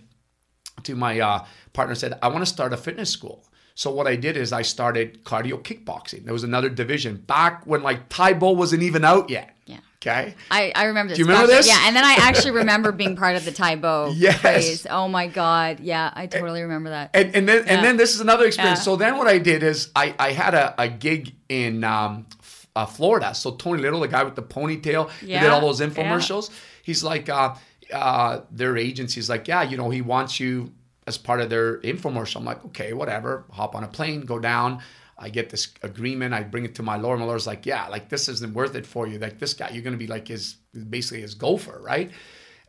to 0.83 0.95
my 0.95 1.19
uh, 1.21 1.45
partner, 1.71 1.93
I 1.93 1.95
said, 1.95 2.19
I 2.21 2.27
want 2.27 2.41
to 2.41 2.45
start 2.45 2.73
a 2.73 2.77
fitness 2.77 3.09
school. 3.09 3.47
So 3.73 3.89
what 3.89 4.05
I 4.05 4.17
did 4.17 4.35
is 4.35 4.51
I 4.51 4.61
started 4.63 5.23
cardio 5.23 5.61
kickboxing. 5.61 6.25
There 6.25 6.33
was 6.33 6.43
another 6.43 6.69
division 6.69 7.17
back 7.17 7.65
when 7.65 7.83
like 7.83 8.09
Tae 8.09 8.33
Bo 8.33 8.51
wasn't 8.51 8.83
even 8.83 9.05
out 9.05 9.29
yet. 9.29 9.55
Yeah. 9.65 9.79
Okay. 9.97 10.35
I, 10.51 10.71
I 10.75 10.85
remember 10.85 11.09
this. 11.09 11.17
Do 11.17 11.23
you 11.23 11.27
remember 11.27 11.47
this? 11.47 11.67
Yeah, 11.67 11.79
and 11.83 11.95
then 11.95 12.05
I 12.05 12.13
actually 12.19 12.51
remember 12.51 12.91
being 12.91 13.15
part 13.15 13.35
of 13.35 13.43
the 13.43 13.51
Tae 13.51 13.75
Bo 13.75 14.13
Yes. 14.15 14.39
craze. 14.39 14.87
Oh 14.89 15.07
my 15.07 15.27
god, 15.27 15.79
yeah, 15.79 16.11
I 16.13 16.27
totally 16.27 16.61
remember 16.61 16.89
that. 16.89 17.11
And, 17.13 17.35
and 17.35 17.49
then 17.49 17.65
and 17.67 17.83
then 17.83 17.97
this 17.97 18.13
is 18.13 18.21
another 18.21 18.45
experience. 18.45 18.79
Yeah. 18.79 18.83
So 18.83 18.95
then 18.97 19.17
what 19.17 19.27
I 19.27 19.39
did 19.39 19.63
is 19.63 19.89
I, 19.95 20.13
I 20.19 20.31
had 20.31 20.53
a, 20.53 20.79
a 20.81 20.87
gig 20.87 21.33
in 21.49 21.83
um, 21.83 22.27
uh, 22.75 22.85
Florida. 22.85 23.33
So 23.33 23.51
Tony 23.51 23.81
Little, 23.81 24.01
the 24.01 24.07
guy 24.07 24.23
with 24.23 24.35
the 24.35 24.43
ponytail, 24.43 25.09
who 25.09 25.27
did 25.27 25.49
all 25.49 25.61
those 25.61 25.79
Yeah. 25.81 25.87
infomercials. 25.87 26.49
He's 26.83 27.03
like, 27.03 27.29
uh, 27.29 27.55
uh, 27.93 28.41
their 28.51 28.77
agency's 28.77 29.29
like, 29.29 29.47
yeah, 29.47 29.63
you 29.63 29.77
know, 29.77 29.89
he 29.89 30.01
wants 30.01 30.39
you 30.39 30.71
as 31.07 31.17
part 31.17 31.39
of 31.39 31.49
their 31.49 31.77
infomercial. 31.81 32.37
I'm 32.37 32.45
like, 32.45 32.65
okay, 32.65 32.93
whatever. 32.93 33.45
Hop 33.51 33.75
on 33.75 33.83
a 33.83 33.87
plane, 33.87 34.21
go 34.21 34.39
down. 34.39 34.81
I 35.17 35.29
get 35.29 35.49
this 35.49 35.69
agreement. 35.81 36.33
I 36.33 36.43
bring 36.43 36.65
it 36.65 36.75
to 36.75 36.83
my 36.83 36.97
lawyer. 36.97 37.15
My 37.17 37.25
lawyer's 37.25 37.47
like, 37.47 37.65
yeah, 37.65 37.87
like 37.87 38.09
this 38.09 38.27
isn't 38.27 38.53
worth 38.53 38.75
it 38.75 38.85
for 38.85 39.07
you. 39.07 39.17
Like 39.19 39.39
this 39.39 39.53
guy, 39.53 39.69
you're 39.69 39.83
going 39.83 39.93
to 39.93 39.99
be 39.99 40.07
like 40.07 40.27
his, 40.27 40.55
basically 40.89 41.21
his 41.21 41.35
gopher, 41.35 41.79
right? 41.81 42.11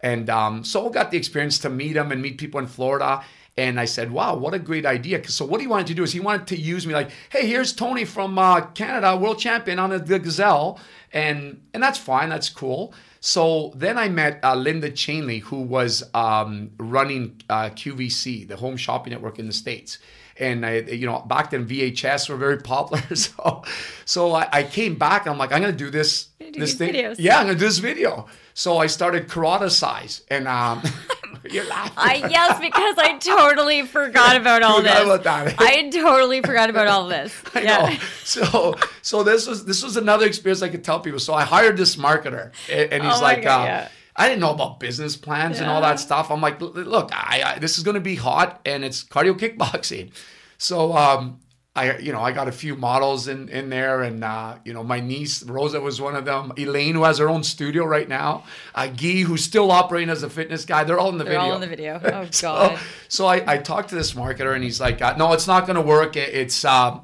And 0.00 0.30
um, 0.30 0.62
so 0.62 0.88
I 0.88 0.92
got 0.92 1.10
the 1.10 1.16
experience 1.16 1.58
to 1.60 1.70
meet 1.70 1.96
him 1.96 2.12
and 2.12 2.22
meet 2.22 2.38
people 2.38 2.60
in 2.60 2.66
Florida. 2.68 3.24
And 3.58 3.80
I 3.80 3.86
said, 3.86 4.10
wow, 4.10 4.36
what 4.36 4.52
a 4.52 4.58
great 4.58 4.84
idea. 4.84 5.26
So 5.28 5.44
what 5.46 5.62
he 5.62 5.66
wanted 5.66 5.86
to 5.86 5.94
do 5.94 6.02
is 6.02 6.12
he 6.12 6.20
wanted 6.20 6.46
to 6.48 6.60
use 6.60 6.86
me 6.86 6.92
like, 6.92 7.10
hey, 7.30 7.46
here's 7.46 7.72
Tony 7.72 8.04
from 8.04 8.38
uh, 8.38 8.60
Canada, 8.72 9.16
world 9.16 9.38
champion 9.38 9.78
on 9.78 9.90
the 9.90 10.18
Gazelle. 10.18 10.78
And, 11.12 11.62
and 11.72 11.82
that's 11.82 11.98
fine. 11.98 12.28
That's 12.28 12.50
cool. 12.50 12.92
So 13.20 13.72
then 13.74 13.96
I 13.96 14.08
met 14.10 14.40
uh, 14.44 14.54
Linda 14.54 14.90
Chainley, 14.90 15.40
who 15.40 15.62
was 15.62 16.04
um, 16.12 16.70
running 16.78 17.40
uh, 17.48 17.70
QVC, 17.70 18.46
the 18.46 18.56
home 18.56 18.76
shopping 18.76 19.12
network 19.12 19.38
in 19.38 19.46
the 19.46 19.54
States. 19.54 19.98
And 20.38 20.66
I, 20.66 20.80
you 20.80 21.06
know, 21.06 21.20
back 21.20 21.50
then 21.50 21.66
VHS 21.66 22.28
were 22.28 22.36
very 22.36 22.58
popular. 22.62 23.02
So, 23.16 23.64
so 24.04 24.32
I, 24.32 24.48
I 24.52 24.62
came 24.64 24.96
back. 24.96 25.26
I'm 25.26 25.38
like, 25.38 25.50
I'm 25.50 25.62
gonna 25.62 25.72
do 25.72 25.90
this, 25.90 26.26
do 26.38 26.52
this 26.52 26.74
thing. 26.74 26.92
videos. 26.92 27.16
Yeah, 27.18 27.38
I'm 27.38 27.46
gonna 27.46 27.58
do 27.58 27.64
this 27.64 27.78
video. 27.78 28.26
So 28.58 28.78
I 28.78 28.86
started 28.86 29.28
karate 29.28 29.70
size, 29.70 30.22
and 30.30 30.48
um, 30.48 30.82
you're 31.50 31.66
laughing. 31.66 31.92
I 31.98 32.14
yes, 32.14 32.58
because 32.58 32.96
I 32.96 33.18
totally 33.18 33.82
forgot 33.82 34.34
about 34.34 34.62
all 34.62 34.80
this. 34.80 34.98
about 34.98 35.24
that. 35.24 35.56
I 35.58 35.90
totally 35.90 36.40
forgot 36.40 36.70
about 36.70 36.86
all 36.86 37.06
this. 37.06 37.34
I 37.54 37.60
yeah. 37.60 37.90
know. 37.90 37.96
So, 38.24 38.74
so 39.02 39.22
this 39.22 39.46
was 39.46 39.66
this 39.66 39.82
was 39.82 39.98
another 39.98 40.24
experience 40.24 40.62
I 40.62 40.70
could 40.70 40.84
tell 40.84 41.00
people. 41.00 41.20
So 41.20 41.34
I 41.34 41.44
hired 41.44 41.76
this 41.76 41.96
marketer, 41.96 42.50
and, 42.72 42.94
and 42.94 43.04
he's 43.04 43.18
Oh 43.18 43.20
like, 43.20 43.42
God, 43.42 43.60
uh, 43.60 43.66
yeah. 43.66 43.88
I 44.16 44.26
didn't 44.26 44.40
know 44.40 44.54
about 44.54 44.80
business 44.80 45.18
plans 45.18 45.60
and 45.60 45.68
all 45.68 45.82
that 45.82 46.00
stuff. 46.00 46.30
I'm 46.30 46.40
like, 46.40 46.58
look, 46.58 47.10
I, 47.12 47.42
I 47.44 47.58
this 47.58 47.76
is 47.76 47.84
going 47.84 47.96
to 47.96 48.00
be 48.00 48.14
hot, 48.14 48.62
and 48.64 48.86
it's 48.86 49.04
cardio 49.04 49.38
kickboxing. 49.38 50.12
So 50.56 50.96
um, 50.96 51.40
I, 51.76 51.98
you 51.98 52.10
know, 52.10 52.20
I 52.20 52.32
got 52.32 52.48
a 52.48 52.52
few 52.52 52.74
models 52.74 53.28
in, 53.28 53.50
in 53.50 53.68
there, 53.68 54.02
and 54.02 54.24
uh, 54.24 54.56
you 54.64 54.72
know, 54.72 54.82
my 54.82 54.98
niece 54.98 55.42
Rosa 55.42 55.78
was 55.78 56.00
one 56.00 56.16
of 56.16 56.24
them. 56.24 56.52
Elaine, 56.56 56.94
who 56.94 57.04
has 57.04 57.18
her 57.18 57.28
own 57.28 57.42
studio 57.44 57.84
right 57.84 58.08
now, 58.08 58.44
uh, 58.74 58.86
Guy, 58.86 59.20
who's 59.22 59.44
still 59.44 59.70
operating 59.70 60.08
as 60.08 60.22
a 60.22 60.30
fitness 60.30 60.64
guy. 60.64 60.84
They're 60.84 60.98
all 60.98 61.10
in 61.10 61.18
the 61.18 61.24
video. 61.24 61.58
They're 61.58 61.68
video. 61.68 61.92
all 61.92 61.96
in 61.96 62.00
the 62.00 62.08
video. 62.08 62.22
Oh 62.26 62.28
so, 62.30 62.48
God. 62.48 62.78
so 63.08 63.26
I, 63.26 63.54
I 63.54 63.58
talked 63.58 63.90
to 63.90 63.94
this 63.94 64.14
marketer, 64.14 64.54
and 64.54 64.64
he's 64.64 64.80
like, 64.80 65.02
uh, 65.02 65.16
"No, 65.18 65.34
it's 65.34 65.46
not 65.46 65.66
going 65.66 65.76
to 65.76 65.82
work. 65.82 66.16
It, 66.16 66.34
it's 66.34 66.64
uh, 66.64 66.98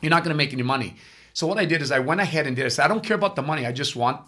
you're 0.00 0.10
not 0.10 0.24
going 0.24 0.34
to 0.34 0.38
make 0.38 0.52
any 0.52 0.62
money." 0.62 0.96
So 1.32 1.46
what 1.46 1.58
I 1.58 1.64
did 1.64 1.80
is 1.80 1.92
I 1.92 2.00
went 2.00 2.20
ahead 2.20 2.46
and 2.48 2.56
did. 2.56 2.64
I 2.64 2.68
said, 2.68 2.84
"I 2.84 2.88
don't 2.88 3.04
care 3.04 3.16
about 3.16 3.36
the 3.36 3.42
money. 3.42 3.66
I 3.66 3.72
just 3.72 3.94
want, 3.94 4.20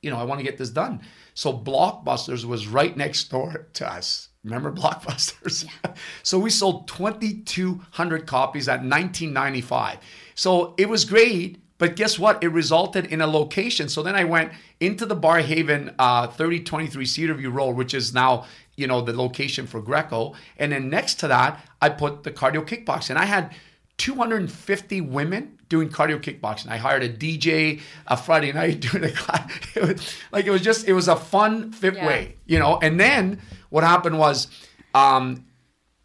you 0.00 0.10
know, 0.10 0.16
I 0.16 0.24
want 0.24 0.40
to 0.40 0.44
get 0.44 0.56
this 0.56 0.70
done." 0.70 1.02
So 1.34 1.52
Blockbusters 1.52 2.46
was 2.46 2.66
right 2.66 2.96
next 2.96 3.24
door 3.30 3.68
to 3.74 3.92
us. 3.92 4.27
Remember 4.44 4.72
Blockbusters? 4.72 5.64
Yeah. 5.64 5.94
so 6.22 6.38
we 6.38 6.50
sold 6.50 6.88
2,200 6.88 8.26
copies 8.26 8.68
at 8.68 8.80
1995. 8.80 9.98
So 10.34 10.74
it 10.78 10.88
was 10.88 11.04
great, 11.04 11.60
but 11.78 11.96
guess 11.96 12.18
what? 12.18 12.42
It 12.42 12.48
resulted 12.48 13.06
in 13.06 13.20
a 13.20 13.26
location. 13.26 13.88
So 13.88 14.02
then 14.02 14.14
I 14.14 14.24
went 14.24 14.52
into 14.80 15.06
the 15.06 15.16
Barrhaven 15.16 15.94
uh, 15.98 16.28
3023 16.28 17.04
Cedarview 17.04 17.52
Road, 17.52 17.76
which 17.76 17.94
is 17.94 18.14
now 18.14 18.46
you 18.76 18.86
know 18.86 19.00
the 19.00 19.12
location 19.12 19.66
for 19.66 19.80
Greco, 19.80 20.34
and 20.56 20.70
then 20.70 20.88
next 20.88 21.14
to 21.14 21.28
that 21.28 21.60
I 21.82 21.88
put 21.88 22.22
the 22.22 22.30
cardio 22.30 22.64
kickbox, 22.66 23.10
and 23.10 23.18
I 23.18 23.24
had 23.24 23.54
250 23.98 25.00
women 25.02 25.58
doing 25.68 25.88
cardio 25.90 26.18
kickboxing. 26.20 26.68
I 26.68 26.76
hired 26.78 27.02
a 27.02 27.08
DJ 27.08 27.80
a 28.06 28.16
Friday 28.16 28.52
night 28.52 28.80
doing 28.92 29.04
a 29.04 29.10
class. 29.10 29.52
It 29.74 29.82
was, 29.82 30.16
like 30.32 30.46
it 30.46 30.50
was 30.50 30.62
just 30.62 30.88
it 30.88 30.92
was 30.94 31.08
a 31.08 31.16
fun 31.16 31.72
fit 31.72 31.94
Yeah. 31.94 32.06
way, 32.06 32.36
you 32.46 32.58
know. 32.58 32.78
And 32.80 32.98
then 32.98 33.40
what 33.68 33.84
happened 33.84 34.18
was 34.18 34.46
um, 34.94 35.44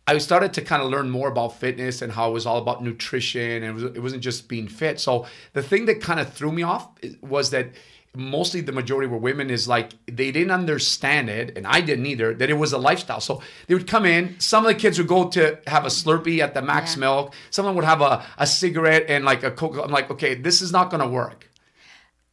I 0.05 0.17
started 0.17 0.53
to 0.55 0.61
kind 0.61 0.81
of 0.83 0.89
learn 0.89 1.09
more 1.09 1.29
about 1.29 1.57
fitness 1.57 2.01
and 2.01 2.11
how 2.11 2.29
it 2.29 2.33
was 2.33 2.45
all 2.45 2.57
about 2.57 2.83
nutrition 2.83 3.63
and 3.63 3.65
it, 3.65 3.73
was, 3.73 3.83
it 3.83 3.99
wasn't 4.01 4.21
just 4.21 4.49
being 4.49 4.67
fit. 4.67 4.99
So 4.99 5.25
the 5.53 5.61
thing 5.63 5.85
that 5.85 6.01
kind 6.01 6.19
of 6.19 6.33
threw 6.33 6.51
me 6.51 6.63
off 6.63 6.89
was 7.21 7.51
that 7.51 7.69
mostly 8.15 8.61
the 8.61 8.71
majority 8.71 9.07
were 9.07 9.17
women 9.17 9.49
is 9.49 9.67
like 9.67 9.91
they 10.05 10.31
didn't 10.31 10.51
understand 10.51 11.29
it 11.29 11.57
and 11.57 11.65
I 11.65 11.81
didn't 11.81 12.05
either 12.05 12.33
that 12.35 12.49
it 12.49 12.53
was 12.53 12.71
a 12.71 12.77
lifestyle. 12.77 13.19
So 13.19 13.41
they 13.67 13.73
would 13.73 13.87
come 13.87 14.05
in, 14.05 14.39
some 14.39 14.65
of 14.65 14.71
the 14.71 14.79
kids 14.79 14.99
would 14.99 15.07
go 15.07 15.29
to 15.29 15.59
have 15.67 15.85
a 15.85 15.89
Slurpee 15.89 16.39
at 16.39 16.53
the 16.53 16.61
Mac's 16.61 16.95
Yeah. 16.95 17.01
Milk, 17.01 17.33
some 17.49 17.65
of 17.65 17.69
them 17.69 17.75
would 17.75 17.85
have 17.85 18.01
a, 18.01 18.23
a 18.37 18.45
cigarette 18.45 19.05
and 19.07 19.25
like 19.25 19.43
a 19.43 19.51
coke 19.51 19.77
I'm 19.83 19.91
like, 19.91 20.11
okay, 20.11 20.35
this 20.35 20.61
is 20.61 20.71
not 20.71 20.91
going 20.91 21.01
to 21.01 21.07
work. 21.07 21.49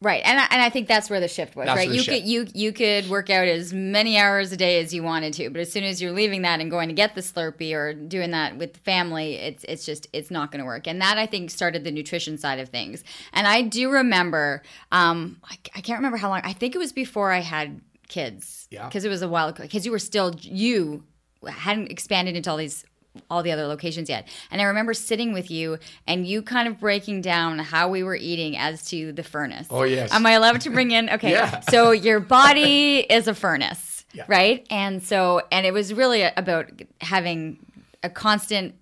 Right, 0.02 0.22
and 0.24 0.40
I, 0.40 0.46
and 0.50 0.62
I 0.62 0.70
think 0.70 0.88
that's 0.88 1.10
where 1.10 1.20
the 1.20 1.28
shift 1.28 1.54
was. 1.54 1.66
That's 1.66 1.76
right, 1.76 1.88
you 1.88 2.02
shift. 2.02 2.20
could 2.22 2.26
you 2.26 2.46
you 2.54 2.72
could 2.72 3.10
work 3.10 3.28
out 3.28 3.46
as 3.46 3.72
many 3.74 4.16
hours 4.16 4.50
a 4.50 4.56
day 4.56 4.80
as 4.80 4.94
you 4.94 5.02
wanted 5.02 5.34
to, 5.34 5.50
but 5.50 5.60
as 5.60 5.70
soon 5.70 5.84
as 5.84 6.00
you're 6.00 6.12
leaving 6.12 6.40
that 6.42 6.58
and 6.60 6.70
going 6.70 6.88
to 6.88 6.94
get 6.94 7.14
the 7.14 7.20
Slurpee 7.20 7.74
or 7.74 7.92
doing 7.92 8.30
that 8.30 8.56
with 8.56 8.72
the 8.72 8.80
family, 8.80 9.34
it's 9.34 9.62
it's 9.64 9.84
just 9.84 10.08
it's 10.14 10.30
not 10.30 10.50
going 10.50 10.60
to 10.60 10.64
work. 10.64 10.86
And 10.86 11.02
that 11.02 11.18
I 11.18 11.26
think 11.26 11.50
started 11.50 11.84
the 11.84 11.90
nutrition 11.90 12.38
side 12.38 12.58
of 12.60 12.70
things. 12.70 13.04
And 13.34 13.46
I 13.46 13.60
do 13.60 13.90
remember, 13.90 14.62
um, 14.90 15.38
I, 15.44 15.58
I 15.74 15.80
can't 15.82 15.98
remember 15.98 16.16
how 16.16 16.30
long. 16.30 16.40
I 16.44 16.54
think 16.54 16.74
it 16.74 16.78
was 16.78 16.92
before 16.92 17.30
I 17.30 17.40
had 17.40 17.82
kids. 18.08 18.68
Yeah. 18.70 18.86
because 18.86 19.04
it 19.04 19.08
was 19.10 19.20
a 19.20 19.28
while 19.28 19.48
ago. 19.48 19.64
because 19.64 19.84
you 19.84 19.92
were 19.92 19.98
still 19.98 20.34
you 20.40 21.04
hadn't 21.46 21.90
expanded 21.90 22.36
into 22.36 22.50
all 22.50 22.56
these 22.56 22.84
all 23.28 23.42
the 23.42 23.50
other 23.52 23.66
locations 23.66 24.08
yet. 24.08 24.28
And 24.50 24.60
I 24.60 24.64
remember 24.64 24.94
sitting 24.94 25.32
with 25.32 25.50
you 25.50 25.78
and 26.06 26.26
you 26.26 26.42
kind 26.42 26.68
of 26.68 26.78
breaking 26.78 27.22
down 27.22 27.58
how 27.58 27.88
we 27.88 28.02
were 28.02 28.14
eating 28.14 28.56
as 28.56 28.84
to 28.90 29.12
the 29.12 29.22
furnace. 29.22 29.66
Oh, 29.70 29.82
yes. 29.82 30.12
Am 30.12 30.24
I 30.26 30.32
allowed 30.32 30.60
to 30.62 30.70
bring 30.70 30.90
in? 30.92 31.08
Okay. 31.20 31.32
Yeah. 31.32 31.60
So 31.60 31.90
your 31.90 32.20
body 32.20 32.98
is 33.00 33.26
a 33.26 33.34
furnace, 33.34 34.04
Yeah. 34.12 34.24
right? 34.28 34.64
And 34.70 35.02
so, 35.02 35.42
and 35.50 35.66
it 35.66 35.72
was 35.72 35.92
really 35.92 36.22
about 36.22 36.70
having 37.00 37.58
a 38.02 38.08
constant 38.08 38.74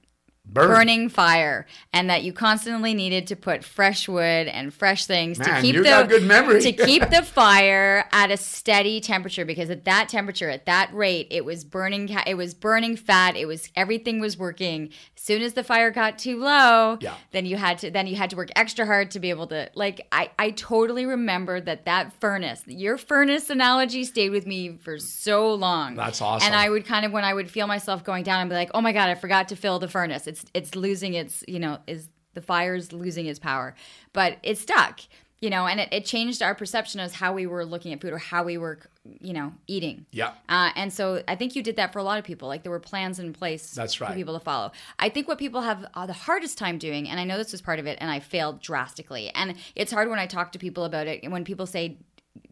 Burn. 0.51 0.69
burning 0.69 1.09
fire 1.11 1.67
and 1.93 2.09
that 2.09 2.23
you 2.25 2.33
constantly 2.33 2.95
needed 2.95 3.27
to 3.27 3.37
put 3.37 3.63
fresh 3.63 4.09
wood 4.09 4.49
and 4.49 4.73
fresh 4.73 5.05
things 5.05 5.37
to 5.39 5.61
keep 5.61 5.77
the 5.77 6.07
good 6.09 6.23
memory. 6.23 6.63
to 6.63 6.73
keep 6.73 7.03
the 7.11 7.23
fire 7.53 8.05
at 8.13 8.31
a 8.31 8.37
steady 8.39 9.01
temperature 9.01 9.45
because 9.45 9.69
at 9.69 9.85
that 9.85 10.09
temperature 10.09 10.49
at 10.49 10.65
that 10.67 10.93
rate 10.95 11.27
it 11.31 11.45
was 11.45 11.65
burning 11.65 12.09
it 12.27 12.35
was 12.37 12.55
burning 12.55 12.97
fat 12.97 13.37
it 13.37 13.47
was 13.47 13.69
everything 13.77 14.21
was 14.21 14.39
working 14.39 14.89
as 15.17 15.23
soon 15.23 15.43
as 15.43 15.53
the 15.53 15.63
fire 15.63 15.91
got 15.91 16.19
too 16.19 16.39
low 16.41 16.97
Yeah. 17.01 17.15
then 17.33 17.45
you 17.45 17.57
had 17.57 17.79
to 17.81 17.91
then 17.91 18.07
you 18.07 18.17
had 18.17 18.31
to 18.31 18.37
work 18.37 18.49
extra 18.57 18.87
hard 18.87 19.11
to 19.13 19.21
be 19.21 19.29
able 19.31 19.49
to 19.49 19.71
like 19.75 20.07
I 20.11 20.31
I 20.39 20.51
totally 20.53 21.05
remember 21.05 21.61
that 21.61 21.85
that 21.85 22.13
furnace 22.21 22.63
your 22.67 22.97
furnace 22.97 23.51
analogy 23.51 24.05
stayed 24.05 24.31
with 24.31 24.47
me 24.47 24.79
for 24.79 24.99
so 24.99 25.53
long 25.55 25.95
That's 25.95 26.23
awesome. 26.23 26.47
and 26.47 26.55
I 26.57 26.71
would 26.71 26.87
kind 26.87 27.05
of 27.05 27.13
when 27.13 27.25
I 27.25 27.35
would 27.35 27.51
feel 27.51 27.67
myself 27.67 28.03
going 28.03 28.25
down 28.25 28.41
and 28.41 28.49
be 28.49 28.57
like 28.57 28.71
oh 28.73 28.81
my 28.81 28.93
god 28.93 29.11
I 29.11 29.15
forgot 29.15 29.49
to 29.49 29.57
fill 29.57 29.79
the 29.79 29.89
furnace 29.89 30.27
it's 30.27 30.38
it's 30.55 30.75
losing 30.75 31.15
its 31.15 31.45
you 31.49 31.59
know 31.59 31.79
is 31.87 32.09
the 32.35 32.41
fire's 32.43 32.93
losing 32.93 33.27
its 33.27 33.39
power 33.39 33.75
but 34.13 34.39
it 34.43 34.57
stuck 34.59 35.01
you 35.41 35.51
know 35.51 35.67
and 35.67 35.81
it, 35.81 35.89
it 35.93 36.05
changed 36.05 36.43
our 36.43 36.55
perception 36.55 37.01
as 37.01 37.15
how 37.15 37.33
we 37.33 37.47
were 37.47 37.65
looking 37.65 37.93
at 37.93 38.01
food 38.01 38.13
or 38.13 38.19
how 38.19 38.43
we 38.45 38.57
were 38.59 38.79
you 39.21 39.33
know 39.33 39.53
eating 39.67 40.05
Yeah. 40.13 40.33
uh, 40.49 40.71
and 40.77 40.93
so 40.93 41.23
I 41.27 41.35
think 41.37 41.57
you 41.57 41.63
did 41.63 41.77
that 41.77 41.93
for 41.93 41.99
a 41.99 42.03
lot 42.03 42.19
of 42.19 42.25
people. 42.25 42.47
Like 42.47 42.63
there 42.63 42.71
were 42.73 42.79
plans 42.81 43.19
in 43.19 43.33
place 43.33 43.71
That's 43.73 44.01
right. 44.01 44.11
for 44.11 44.15
people 44.17 44.35
to 44.39 44.45
follow. 44.45 44.73
I 44.99 45.09
think 45.09 45.27
what 45.29 45.39
people 45.39 45.63
have 45.63 45.87
uh, 45.95 46.05
the 46.07 46.13
hardest 46.13 46.59
time 46.59 46.77
doing, 46.77 47.09
and 47.09 47.19
I 47.19 47.25
know 47.25 47.39
this 47.39 47.53
was 47.53 47.63
part 47.63 47.79
of 47.79 47.87
it, 47.87 47.97
and 48.03 48.11
I 48.11 48.21
failed 48.21 48.61
drastically. 48.61 49.31
And 49.31 49.55
it's 49.75 49.91
hard 49.91 50.11
when 50.11 50.19
I 50.19 50.27
talk 50.27 50.53
to 50.53 50.59
people 50.59 50.85
about 50.85 51.07
it. 51.07 51.21
And 51.23 51.33
when 51.33 51.45
people 51.45 51.65
say 51.67 51.97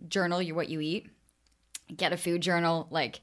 journal 0.09 0.41
you 0.41 0.55
what 0.55 0.71
you 0.71 0.81
eat, 0.81 1.11
get 1.95 2.15
a 2.15 2.17
food 2.17 2.41
journal, 2.41 2.87
like 2.91 3.21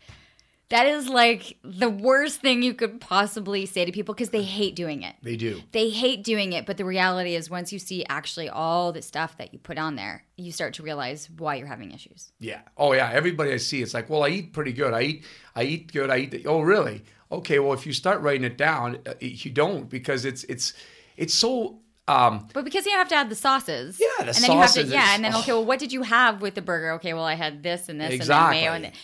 that 0.73 0.85
is 0.87 1.07
like 1.07 1.57
the 1.63 1.89
worst 1.89 2.41
thing 2.41 2.61
you 2.63 2.73
could 2.73 2.99
possibly 2.99 3.65
say 3.65 3.85
to 3.85 3.91
people 3.91 4.13
because 4.13 4.31
they 4.31 4.43
hate 4.43 4.75
doing 4.75 5.03
it 5.03 5.15
They 5.21 5.35
do. 5.35 5.61
they 5.71 5.89
hate 5.89 6.23
doing 6.23 6.53
it 6.53 6.65
but 6.65 6.77
the 6.77 6.85
reality 6.85 7.35
is 7.35 7.49
once 7.49 7.71
you 7.71 7.79
see 7.79 8.03
actually 8.09 8.49
all 8.49 8.91
the 8.91 9.01
stuff 9.01 9.37
that 9.37 9.53
you 9.53 9.59
put 9.59 9.77
on 9.77 9.95
there 9.95 10.23
you 10.35 10.51
start 10.51 10.73
to 10.75 10.83
realize 10.83 11.29
why 11.37 11.55
you're 11.55 11.67
having 11.75 11.91
issues 11.91 12.31
Yeah. 12.39 12.61
Oh 12.77 12.93
yeah. 12.93 13.09
Everybody 13.13 13.53
I 13.53 13.57
see, 13.57 13.81
it's 13.83 13.93
like, 13.93 14.09
well, 14.09 14.23
I 14.23 14.29
eat 14.29 14.53
pretty 14.53 14.73
good. 14.73 14.93
I 14.93 15.01
eat, 15.03 15.25
I 15.55 15.63
eat 15.63 15.91
good. 15.93 16.09
I 16.09 16.17
eat. 16.17 16.45
Oh 16.45 16.61
really? 16.61 17.03
Okay. 17.31 17.59
Well, 17.59 17.73
if 17.73 17.85
you 17.85 17.93
start 17.93 18.21
writing 18.21 18.43
it 18.43 18.57
down, 18.57 18.97
uh, 19.05 19.13
you 19.19 19.51
don't 19.51 19.87
because 19.89 20.25
it's 20.25 20.43
it's 20.45 20.73
it's 21.17 21.33
so. 21.33 21.79
Um, 22.07 22.47
But 22.53 22.65
because 22.65 22.85
you 22.85 22.91
have 22.93 23.07
to 23.09 23.15
add 23.15 23.29
the 23.29 23.35
sauces. 23.35 23.97
Yeah, 23.99 24.07
the 24.25 24.33
and 24.35 24.35
then 24.43 24.51
you 24.51 24.57
have 24.59 24.69
sauces 24.71 24.89
to, 24.89 24.93
yeah, 24.95 25.15
and 25.15 25.23
then 25.23 25.33
okay, 25.35 25.53
well, 25.53 25.63
what 25.63 25.79
did 25.79 25.93
you 25.93 26.01
have 26.03 26.41
with 26.41 26.53
the 26.55 26.61
burger? 26.61 26.91
Okay, 26.97 27.13
well, 27.13 27.23
I 27.23 27.35
had 27.35 27.63
this 27.63 27.87
and 27.89 28.01
this 28.01 28.11
Exactly. 28.11 28.59
and 28.65 28.73
then 28.73 28.81
mayo. 28.81 28.87
And 28.89 28.95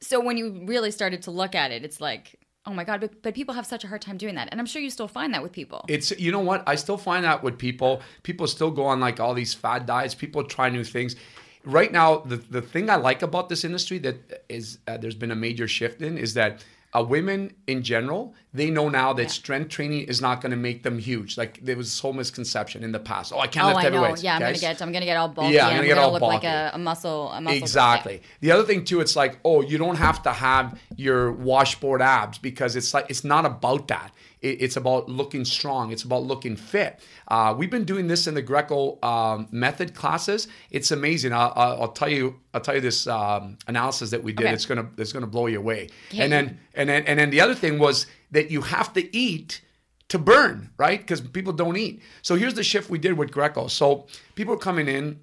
so 0.00 0.20
when 0.20 0.36
you 0.36 0.62
really 0.64 0.90
started 0.90 1.22
to 1.22 1.30
look 1.30 1.54
at 1.54 1.70
it, 1.72 1.84
it's 1.84 2.00
like, 2.00 2.38
oh 2.66 2.72
my 2.72 2.84
god! 2.84 3.00
But, 3.00 3.22
but 3.22 3.34
people 3.34 3.54
have 3.54 3.66
such 3.66 3.84
a 3.84 3.88
hard 3.88 4.02
time 4.02 4.16
doing 4.16 4.34
that, 4.36 4.48
and 4.50 4.60
I'm 4.60 4.66
sure 4.66 4.80
you 4.80 4.90
still 4.90 5.08
find 5.08 5.32
that 5.34 5.42
with 5.42 5.52
people. 5.52 5.84
it's 5.88 6.10
you 6.18 6.32
know 6.32 6.40
what? 6.40 6.62
I 6.66 6.74
still 6.76 6.98
find 6.98 7.24
that 7.24 7.42
with 7.42 7.58
people. 7.58 8.02
People 8.22 8.46
still 8.46 8.70
go 8.70 8.84
on 8.86 9.00
like 9.00 9.20
all 9.20 9.34
these 9.34 9.54
fad 9.54 9.86
diets. 9.86 10.14
People 10.14 10.44
try 10.44 10.68
new 10.68 10.84
things. 10.84 11.16
Right 11.64 11.92
now, 11.92 12.18
the 12.18 12.36
the 12.36 12.62
thing 12.62 12.90
I 12.90 12.96
like 12.96 13.22
about 13.22 13.48
this 13.48 13.64
industry 13.64 13.98
that 13.98 14.44
is 14.48 14.78
uh, 14.86 14.96
there's 14.96 15.16
been 15.16 15.30
a 15.30 15.36
major 15.36 15.68
shift 15.68 16.02
in 16.02 16.18
is 16.18 16.34
that. 16.34 16.64
Uh, 16.94 17.02
women 17.02 17.52
in 17.66 17.82
general, 17.82 18.34
they 18.54 18.70
know 18.70 18.88
now 18.88 19.12
that 19.12 19.30
strength 19.30 19.68
training 19.68 20.02
is 20.08 20.22
not 20.22 20.40
going 20.40 20.50
to 20.50 20.56
make 20.56 20.82
them 20.82 20.98
huge. 20.98 21.36
Like 21.36 21.60
there 21.62 21.76
was 21.76 21.88
this 21.88 22.00
whole 22.00 22.14
misconception 22.14 22.82
in 22.82 22.92
the 22.92 22.98
past. 22.98 23.30
Oh, 23.34 23.40
I 23.40 23.46
can't 23.46 23.66
oh, 23.66 23.68
lift 23.68 23.80
I 23.80 23.82
know. 23.90 24.00
heavyweights. 24.00 24.22
Yeah, 24.22 24.36
I'm 24.36 24.40
gonna 24.40 24.58
get 24.58 24.80
I'm 24.80 24.92
gonna 24.92 25.04
get 25.04 25.16
all 25.18 25.28
bulky. 25.28 25.54
Yeah, 25.54 25.66
I'm 25.66 25.72
gonna 25.72 25.80
I'm 25.80 25.86
get 25.86 25.94
gonna 25.96 26.06
all 26.06 26.12
look 26.12 26.22
like 26.22 26.44
a, 26.44 26.70
a 26.72 26.78
muscle 26.78 27.30
a 27.30 27.40
muscle. 27.42 27.58
Exactly. 27.58 28.22
The 28.40 28.52
other 28.52 28.64
thing 28.64 28.84
too, 28.84 29.00
it's 29.00 29.16
like, 29.16 29.38
oh, 29.44 29.60
you 29.60 29.76
don't 29.76 29.96
have 29.96 30.22
to 30.22 30.32
have 30.32 30.80
your 30.96 31.30
washboard 31.32 32.00
abs 32.00 32.38
because 32.38 32.74
it's 32.74 32.94
like 32.94 33.06
it's 33.10 33.24
not 33.24 33.44
about 33.44 33.88
that. 33.88 34.10
It, 34.40 34.62
it's 34.62 34.76
about 34.76 35.08
looking 35.08 35.44
strong. 35.44 35.92
It's 35.92 36.02
about 36.02 36.22
looking 36.22 36.56
fit. 36.56 37.00
Uh, 37.28 37.54
we've 37.56 37.70
been 37.70 37.84
doing 37.84 38.06
this 38.06 38.26
in 38.26 38.34
the 38.34 38.42
Greco 38.42 38.98
um, 39.02 39.48
method 39.50 39.94
classes. 39.94 40.48
It's 40.70 40.90
amazing. 40.90 41.32
I'll, 41.32 41.52
I'll, 41.56 41.82
I'll 41.82 41.92
tell 41.92 42.08
you. 42.08 42.40
I'll 42.54 42.60
tell 42.60 42.74
you 42.74 42.80
this 42.80 43.06
um, 43.06 43.58
analysis 43.66 44.10
that 44.10 44.22
we 44.22 44.32
did. 44.32 44.46
Okay. 44.46 44.54
It's 44.54 44.66
gonna 44.66 44.88
it's 44.96 45.12
gonna 45.12 45.26
blow 45.26 45.46
you 45.46 45.58
away. 45.58 45.88
Okay. 46.08 46.22
And 46.22 46.32
then 46.32 46.58
and 46.74 46.88
then 46.88 47.04
and 47.06 47.18
then 47.18 47.30
the 47.30 47.40
other 47.40 47.54
thing 47.54 47.78
was 47.78 48.06
that 48.30 48.50
you 48.50 48.62
have 48.62 48.92
to 48.94 49.16
eat 49.16 49.60
to 50.08 50.18
burn, 50.18 50.70
right? 50.78 50.98
Because 50.98 51.20
people 51.20 51.52
don't 51.52 51.76
eat. 51.76 52.02
So 52.22 52.34
here's 52.34 52.54
the 52.54 52.64
shift 52.64 52.90
we 52.90 52.98
did 52.98 53.14
with 53.14 53.30
Greco. 53.30 53.66
So 53.68 54.06
people 54.34 54.54
are 54.54 54.58
coming 54.58 54.88
in 54.88 55.20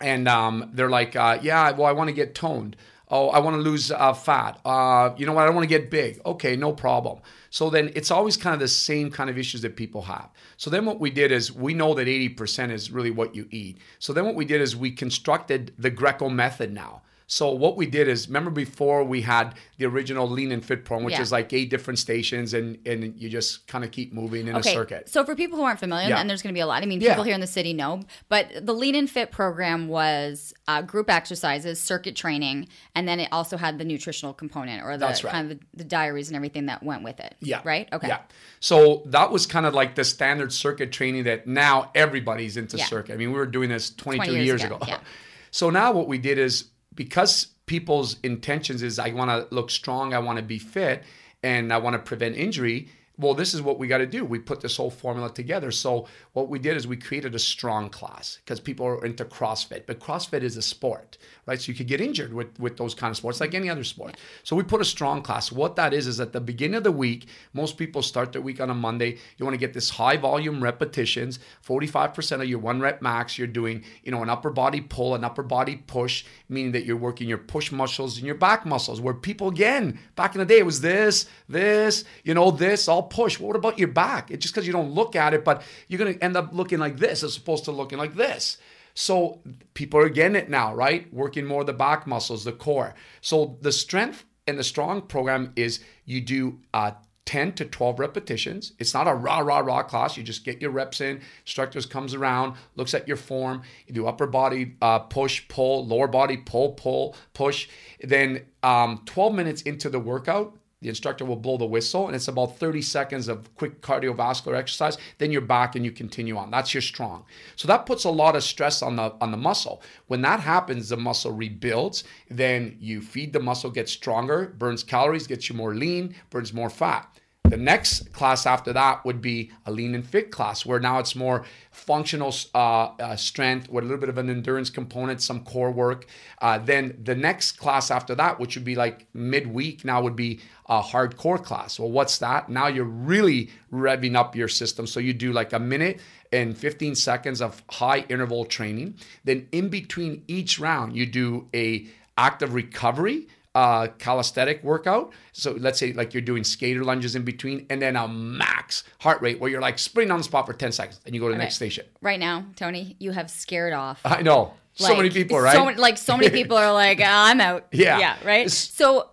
and 0.00 0.28
um, 0.28 0.70
they're 0.72 0.90
like, 0.90 1.16
uh, 1.16 1.38
yeah, 1.42 1.70
well, 1.72 1.86
I 1.86 1.92
want 1.92 2.08
to 2.08 2.14
get 2.14 2.34
toned. 2.34 2.76
Oh, 3.10 3.30
I 3.30 3.38
want 3.38 3.56
to 3.56 3.62
lose 3.62 3.90
uh, 3.90 4.12
fat. 4.12 4.60
Uh, 4.64 5.14
you 5.16 5.24
know 5.24 5.32
what? 5.32 5.42
I 5.42 5.46
don't 5.46 5.54
want 5.54 5.64
to 5.64 5.68
get 5.68 5.90
big. 5.90 6.20
Okay, 6.26 6.56
no 6.56 6.72
problem. 6.72 7.20
So 7.50 7.70
then 7.70 7.90
it's 7.94 8.10
always 8.10 8.36
kind 8.36 8.52
of 8.52 8.60
the 8.60 8.68
same 8.68 9.10
kind 9.10 9.30
of 9.30 9.38
issues 9.38 9.62
that 9.62 9.76
people 9.76 10.02
have. 10.02 10.28
So 10.58 10.68
then 10.68 10.84
what 10.84 11.00
we 11.00 11.10
did 11.10 11.32
is 11.32 11.50
we 11.50 11.72
know 11.72 11.94
that 11.94 12.06
80% 12.06 12.70
is 12.70 12.90
really 12.90 13.10
what 13.10 13.34
you 13.34 13.48
eat. 13.50 13.78
So 13.98 14.12
then 14.12 14.26
what 14.26 14.34
we 14.34 14.44
did 14.44 14.60
is 14.60 14.76
we 14.76 14.90
constructed 14.90 15.72
the 15.78 15.90
Greco 15.90 16.28
method 16.28 16.72
now. 16.72 17.02
So 17.30 17.50
what 17.50 17.76
we 17.76 17.84
did 17.84 18.08
is 18.08 18.26
remember 18.26 18.50
before 18.50 19.04
we 19.04 19.20
had 19.20 19.54
the 19.76 19.84
original 19.84 20.26
lean 20.26 20.50
and 20.50 20.64
fit 20.64 20.86
program, 20.86 21.04
which 21.04 21.12
Yeah. 21.14 21.20
is 21.20 21.30
like 21.30 21.52
eight 21.52 21.68
different 21.68 21.98
stations 21.98 22.54
and 22.54 22.78
and 22.86 23.14
you 23.20 23.28
just 23.28 23.66
kind 23.66 23.84
of 23.84 23.90
keep 23.90 24.14
moving 24.14 24.48
in 24.48 24.56
a 24.56 24.62
circuit. 24.62 25.10
So 25.10 25.24
for 25.26 25.36
people 25.36 25.58
who 25.58 25.64
aren't 25.64 25.78
familiar, 25.78 26.08
Yeah. 26.08 26.20
and 26.20 26.28
there's 26.28 26.40
going 26.40 26.54
to 26.54 26.56
be 26.56 26.62
a 26.62 26.66
lot. 26.66 26.82
I 26.82 26.86
mean, 26.86 27.02
Yeah. 27.02 27.10
people 27.10 27.24
here 27.24 27.34
in 27.34 27.42
the 27.42 27.46
city 27.46 27.74
know, 27.74 28.00
but 28.30 28.48
the 28.64 28.72
Lean 28.72 28.94
and 28.94 29.10
Fit 29.10 29.30
program 29.30 29.88
was 29.88 30.54
uh, 30.68 30.80
group 30.80 31.10
exercises, 31.10 31.78
circuit 31.78 32.16
training, 32.16 32.66
and 32.94 33.06
then 33.06 33.20
it 33.20 33.28
also 33.30 33.58
had 33.58 33.78
the 33.78 33.84
nutritional 33.84 34.32
component 34.32 34.82
or 34.82 34.96
the 34.96 35.04
right. 35.06 35.22
kind 35.22 35.52
of 35.52 35.58
the, 35.58 35.64
the 35.76 35.84
diaries 35.84 36.28
and 36.28 36.36
everything 36.36 36.64
that 36.66 36.82
went 36.82 37.02
with 37.02 37.20
it. 37.20 37.34
Yeah. 37.40 37.60
Right. 37.62 37.88
Okay. 37.92 38.08
Yeah. 38.08 38.20
So 38.60 39.02
that 39.04 39.30
was 39.30 39.44
kind 39.46 39.66
of 39.66 39.74
like 39.74 39.96
the 39.96 40.04
standard 40.04 40.50
circuit 40.50 40.92
training 40.92 41.24
that 41.24 41.46
now 41.46 41.90
everybody's 41.94 42.56
into 42.56 42.78
Yeah. 42.78 42.86
circuit. 42.86 43.12
I 43.12 43.16
mean, 43.16 43.32
we 43.32 43.38
were 43.38 43.44
doing 43.46 43.68
this 43.68 43.90
22 43.90 44.32
years 44.32 44.46
years, 44.46 44.64
ago, 44.64 44.76
ago. 44.76 44.86
yeah. 44.88 44.98
So 45.50 45.70
now 45.70 45.92
what 45.92 46.08
we 46.08 46.18
did 46.18 46.38
is 46.38 46.66
because 46.98 47.46
people's 47.66 48.16
intentions 48.24 48.82
is 48.82 48.98
I 48.98 49.12
want 49.12 49.30
to 49.30 49.46
look 49.54 49.70
strong, 49.70 50.14
I 50.14 50.18
want 50.18 50.38
to 50.38 50.42
be 50.42 50.58
fit, 50.58 51.04
and 51.44 51.72
I 51.72 51.78
want 51.78 51.94
to 51.94 52.00
prevent 52.00 52.34
injury. 52.34 52.88
Well, 53.18 53.34
this 53.34 53.52
is 53.52 53.60
what 53.60 53.80
we 53.80 53.88
got 53.88 53.98
to 53.98 54.06
do. 54.06 54.24
We 54.24 54.38
put 54.38 54.60
this 54.60 54.76
whole 54.76 54.90
formula 54.90 55.32
together. 55.32 55.72
So 55.72 56.06
what 56.34 56.48
we 56.48 56.60
did 56.60 56.76
is 56.76 56.86
we 56.86 56.96
created 56.96 57.34
a 57.34 57.38
strong 57.38 57.90
class 57.90 58.38
because 58.44 58.60
people 58.60 58.86
are 58.86 59.04
into 59.04 59.24
CrossFit, 59.24 59.86
but 59.86 59.98
CrossFit 59.98 60.42
is 60.42 60.56
a 60.56 60.62
sport, 60.62 61.18
right? 61.44 61.60
So 61.60 61.72
you 61.72 61.74
could 61.74 61.88
get 61.88 62.00
injured 62.00 62.32
with 62.32 62.58
with 62.60 62.76
those 62.76 62.94
kind 62.94 63.10
of 63.10 63.16
sports, 63.16 63.40
like 63.40 63.54
any 63.54 63.68
other 63.68 63.82
sport. 63.82 64.16
So 64.44 64.54
we 64.54 64.62
put 64.62 64.80
a 64.80 64.84
strong 64.84 65.22
class. 65.22 65.50
What 65.50 65.74
that 65.76 65.92
is 65.92 66.06
is 66.06 66.20
at 66.20 66.32
the 66.32 66.40
beginning 66.40 66.76
of 66.76 66.84
the 66.84 66.92
week, 66.92 67.26
most 67.52 67.76
people 67.76 68.02
start 68.02 68.32
their 68.32 68.40
week 68.40 68.60
on 68.60 68.70
a 68.70 68.74
Monday. 68.74 69.18
You 69.36 69.44
want 69.44 69.54
to 69.54 69.58
get 69.58 69.74
this 69.74 69.90
high 69.90 70.16
volume 70.16 70.62
repetitions, 70.62 71.40
45% 71.66 72.42
of 72.42 72.48
your 72.48 72.60
one 72.60 72.80
rep 72.80 73.02
max. 73.02 73.36
You're 73.36 73.48
doing, 73.48 73.82
you 74.04 74.12
know, 74.12 74.22
an 74.22 74.30
upper 74.30 74.50
body 74.50 74.80
pull, 74.80 75.16
an 75.16 75.24
upper 75.24 75.42
body 75.42 75.76
push, 75.88 76.24
meaning 76.48 76.70
that 76.72 76.84
you're 76.84 76.96
working 76.96 77.28
your 77.28 77.38
push 77.38 77.72
muscles 77.72 78.16
and 78.18 78.26
your 78.26 78.36
back 78.36 78.64
muscles. 78.64 79.00
Where 79.00 79.14
people 79.14 79.48
again, 79.48 79.98
back 80.14 80.36
in 80.36 80.38
the 80.38 80.46
day, 80.46 80.58
it 80.58 80.66
was 80.66 80.80
this, 80.80 81.26
this, 81.48 82.04
you 82.22 82.34
know, 82.34 82.52
this, 82.52 82.86
all 82.86 83.07
push. 83.10 83.38
What 83.38 83.56
about 83.56 83.78
your 83.78 83.88
back? 83.88 84.30
It's 84.30 84.42
just 84.42 84.54
because 84.54 84.66
you 84.66 84.72
don't 84.72 84.92
look 84.92 85.16
at 85.16 85.34
it, 85.34 85.44
but 85.44 85.62
you're 85.88 85.98
gonna 85.98 86.18
end 86.20 86.36
up 86.36 86.50
looking 86.52 86.78
like 86.78 86.98
this 86.98 87.22
as 87.22 87.36
opposed 87.36 87.64
to 87.64 87.72
looking 87.72 87.98
like 87.98 88.14
this. 88.14 88.58
So 88.94 89.40
people 89.74 90.00
are 90.00 90.08
getting 90.08 90.36
it 90.36 90.50
now, 90.50 90.74
right? 90.74 91.12
Working 91.14 91.46
more 91.46 91.62
the 91.62 91.72
back 91.72 92.06
muscles, 92.06 92.44
the 92.44 92.52
core. 92.52 92.94
So 93.20 93.56
the 93.60 93.70
strength 93.70 94.24
and 94.46 94.58
the 94.58 94.64
strong 94.64 95.02
program 95.02 95.52
is 95.54 95.80
you 96.04 96.20
do 96.20 96.58
uh, 96.74 96.92
10 97.28 97.52
to 97.52 97.66
12 97.66 97.98
repetitions. 97.98 98.72
It's 98.78 98.94
not 98.94 99.06
a 99.06 99.12
rah, 99.12 99.40
rah, 99.40 99.58
rah 99.58 99.82
class. 99.82 100.16
You 100.16 100.22
just 100.22 100.46
get 100.46 100.62
your 100.62 100.70
reps 100.70 101.02
in. 101.02 101.20
Instructors 101.44 101.84
comes 101.84 102.14
around, 102.14 102.54
looks 102.74 102.94
at 102.94 103.06
your 103.06 103.18
form. 103.18 103.60
You 103.86 103.92
do 103.92 104.06
upper 104.06 104.26
body 104.26 104.76
uh, 104.80 105.00
push, 105.00 105.46
pull, 105.46 105.86
lower 105.86 106.08
body 106.08 106.38
pull, 106.38 106.72
pull, 106.72 107.14
push. 107.34 107.68
Then 108.00 108.46
um, 108.62 109.02
12 109.04 109.34
minutes 109.34 109.60
into 109.60 109.90
the 109.90 110.00
workout, 110.00 110.56
the 110.80 110.88
instructor 110.88 111.24
will 111.24 111.36
blow 111.36 111.56
the 111.56 111.66
whistle, 111.66 112.06
and 112.06 112.14
it's 112.14 112.28
about 112.28 112.56
30 112.58 112.82
seconds 112.82 113.26
of 113.26 113.52
quick 113.56 113.80
cardiovascular 113.82 114.54
exercise. 114.54 114.96
Then 115.18 115.32
you're 115.32 115.40
back 115.40 115.74
and 115.74 115.84
you 115.84 115.90
continue 115.90 116.36
on. 116.36 116.52
That's 116.52 116.72
your 116.72 116.82
strong. 116.82 117.24
So 117.56 117.66
that 117.66 117.84
puts 117.84 118.04
a 118.04 118.10
lot 118.10 118.36
of 118.36 118.44
stress 118.44 118.80
on 118.80 118.96
the 118.96 119.14
on 119.20 119.32
the 119.32 119.36
muscle. 119.36 119.82
When 120.06 120.22
that 120.22 120.40
happens, 120.40 120.88
the 120.88 120.96
muscle 120.96 121.32
rebuilds. 121.32 122.04
Then 122.30 122.76
you 122.78 123.00
feed 123.00 123.32
the 123.32 123.40
muscle, 123.40 123.70
gets 123.70 123.90
stronger, 123.90 124.54
burns 124.56 124.84
calories, 124.84 125.26
gets 125.26 125.48
you 125.48 125.56
more 125.56 125.74
lean, 125.74 126.14
burns 126.30 126.52
more 126.54 126.70
fat. 126.70 127.08
The 127.48 127.56
next 127.56 128.12
class 128.12 128.44
after 128.44 128.74
that 128.74 129.06
would 129.06 129.22
be 129.22 129.50
a 129.64 129.72
lean 129.72 129.94
and 129.94 130.06
fit 130.06 130.30
class, 130.30 130.66
where 130.66 130.78
now 130.78 130.98
it's 130.98 131.16
more 131.16 131.46
functional 131.70 132.34
uh, 132.54 132.58
uh, 132.58 133.16
strength 133.16 133.70
with 133.70 133.84
a 133.84 133.86
little 133.86 134.00
bit 134.00 134.10
of 134.10 134.18
an 134.18 134.28
endurance 134.28 134.68
component, 134.68 135.22
some 135.22 135.42
core 135.44 135.70
work. 135.70 136.06
Uh, 136.42 136.58
then 136.58 136.98
the 137.02 137.14
next 137.14 137.52
class 137.52 137.90
after 137.90 138.14
that, 138.14 138.38
which 138.38 138.54
would 138.54 138.66
be 138.66 138.74
like 138.74 139.06
midweek, 139.14 139.82
now 139.82 140.02
would 140.02 140.16
be 140.16 140.40
a 140.68 140.82
hardcore 140.82 141.42
class. 141.42 141.80
Well, 141.80 141.90
what's 141.90 142.18
that? 142.18 142.50
Now 142.50 142.66
you're 142.66 142.84
really 142.84 143.50
revving 143.72 144.14
up 144.14 144.36
your 144.36 144.48
system. 144.48 144.86
So 144.86 145.00
you 145.00 145.14
do 145.14 145.32
like 145.32 145.54
a 145.54 145.58
minute 145.58 146.00
and 146.30 146.56
15 146.56 146.94
seconds 146.94 147.40
of 147.40 147.62
high 147.70 148.04
interval 148.10 148.44
training. 148.44 148.96
Then 149.24 149.48
in 149.52 149.70
between 149.70 150.22
each 150.28 150.58
round, 150.58 150.94
you 150.94 151.06
do 151.06 151.48
a 151.54 151.86
active 152.18 152.52
recovery 152.52 153.28
uh, 153.54 153.88
calisthenic 153.98 154.62
workout. 154.62 155.12
So 155.32 155.52
let's 155.58 155.78
say 155.78 155.92
like 155.92 156.14
you're 156.14 156.20
doing 156.20 156.44
skater 156.44 156.84
lunges 156.84 157.16
in 157.16 157.22
between, 157.24 157.66
and 157.70 157.80
then 157.82 157.96
a 157.96 158.06
max 158.06 158.84
heart 159.00 159.20
rate 159.22 159.40
where 159.40 159.50
you're 159.50 159.60
like 159.60 159.78
sprinting 159.78 160.12
on 160.12 160.18
the 160.18 160.24
spot 160.24 160.46
for 160.46 160.52
10 160.52 160.72
seconds, 160.72 161.00
and 161.06 161.14
you 161.14 161.20
go 161.20 161.28
to 161.28 161.32
the 161.34 161.38
next 161.38 161.56
station. 161.56 161.84
Right 162.00 162.20
now, 162.20 162.44
Tony, 162.56 162.96
you 162.98 163.10
have 163.12 163.30
scared 163.30 163.72
off. 163.72 164.00
I 164.04 164.22
know 164.22 164.52
so 164.74 164.94
many 164.96 165.10
people, 165.10 165.40
right? 165.40 165.54
So 165.54 165.64
like 165.80 165.98
so 165.98 166.16
many 166.16 166.30
people 166.30 166.56
are 166.56 166.72
like, 166.72 167.00
"Ah, 167.02 167.30
I'm 167.30 167.40
out. 167.40 167.66
Yeah. 167.72 167.98
yeah, 167.98 168.16
right. 168.24 168.48
So, 168.50 169.10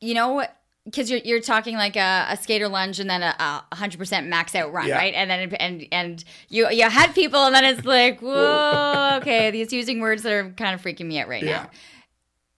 you 0.00 0.14
know, 0.14 0.44
because 0.86 1.10
you're 1.10 1.20
you're 1.20 1.40
talking 1.42 1.76
like 1.76 1.96
a, 1.96 2.26
a 2.30 2.36
skater 2.38 2.66
lunge 2.68 2.98
and 2.98 3.10
then 3.10 3.22
a, 3.22 3.34
a 3.70 3.76
hundred 3.76 3.98
percent 3.98 4.26
max 4.28 4.54
out 4.54 4.72
run, 4.72 4.88
Yeah. 4.88 4.96
right? 4.96 5.12
And 5.14 5.30
then 5.30 5.52
and 5.60 5.86
and 5.92 6.24
you 6.48 6.70
you 6.70 6.88
had 6.88 7.14
people, 7.14 7.44
and 7.44 7.54
then 7.54 7.64
it's 7.66 7.84
like, 7.84 8.20
whoa, 8.22 9.18
okay, 9.20 9.50
these 9.50 9.70
using 9.72 10.00
words 10.00 10.22
that 10.22 10.32
are 10.32 10.48
kind 10.56 10.74
of 10.74 10.80
freaking 10.80 11.06
me 11.06 11.20
out 11.20 11.28
right 11.28 11.42
Yeah. 11.42 11.64
now. 11.64 11.70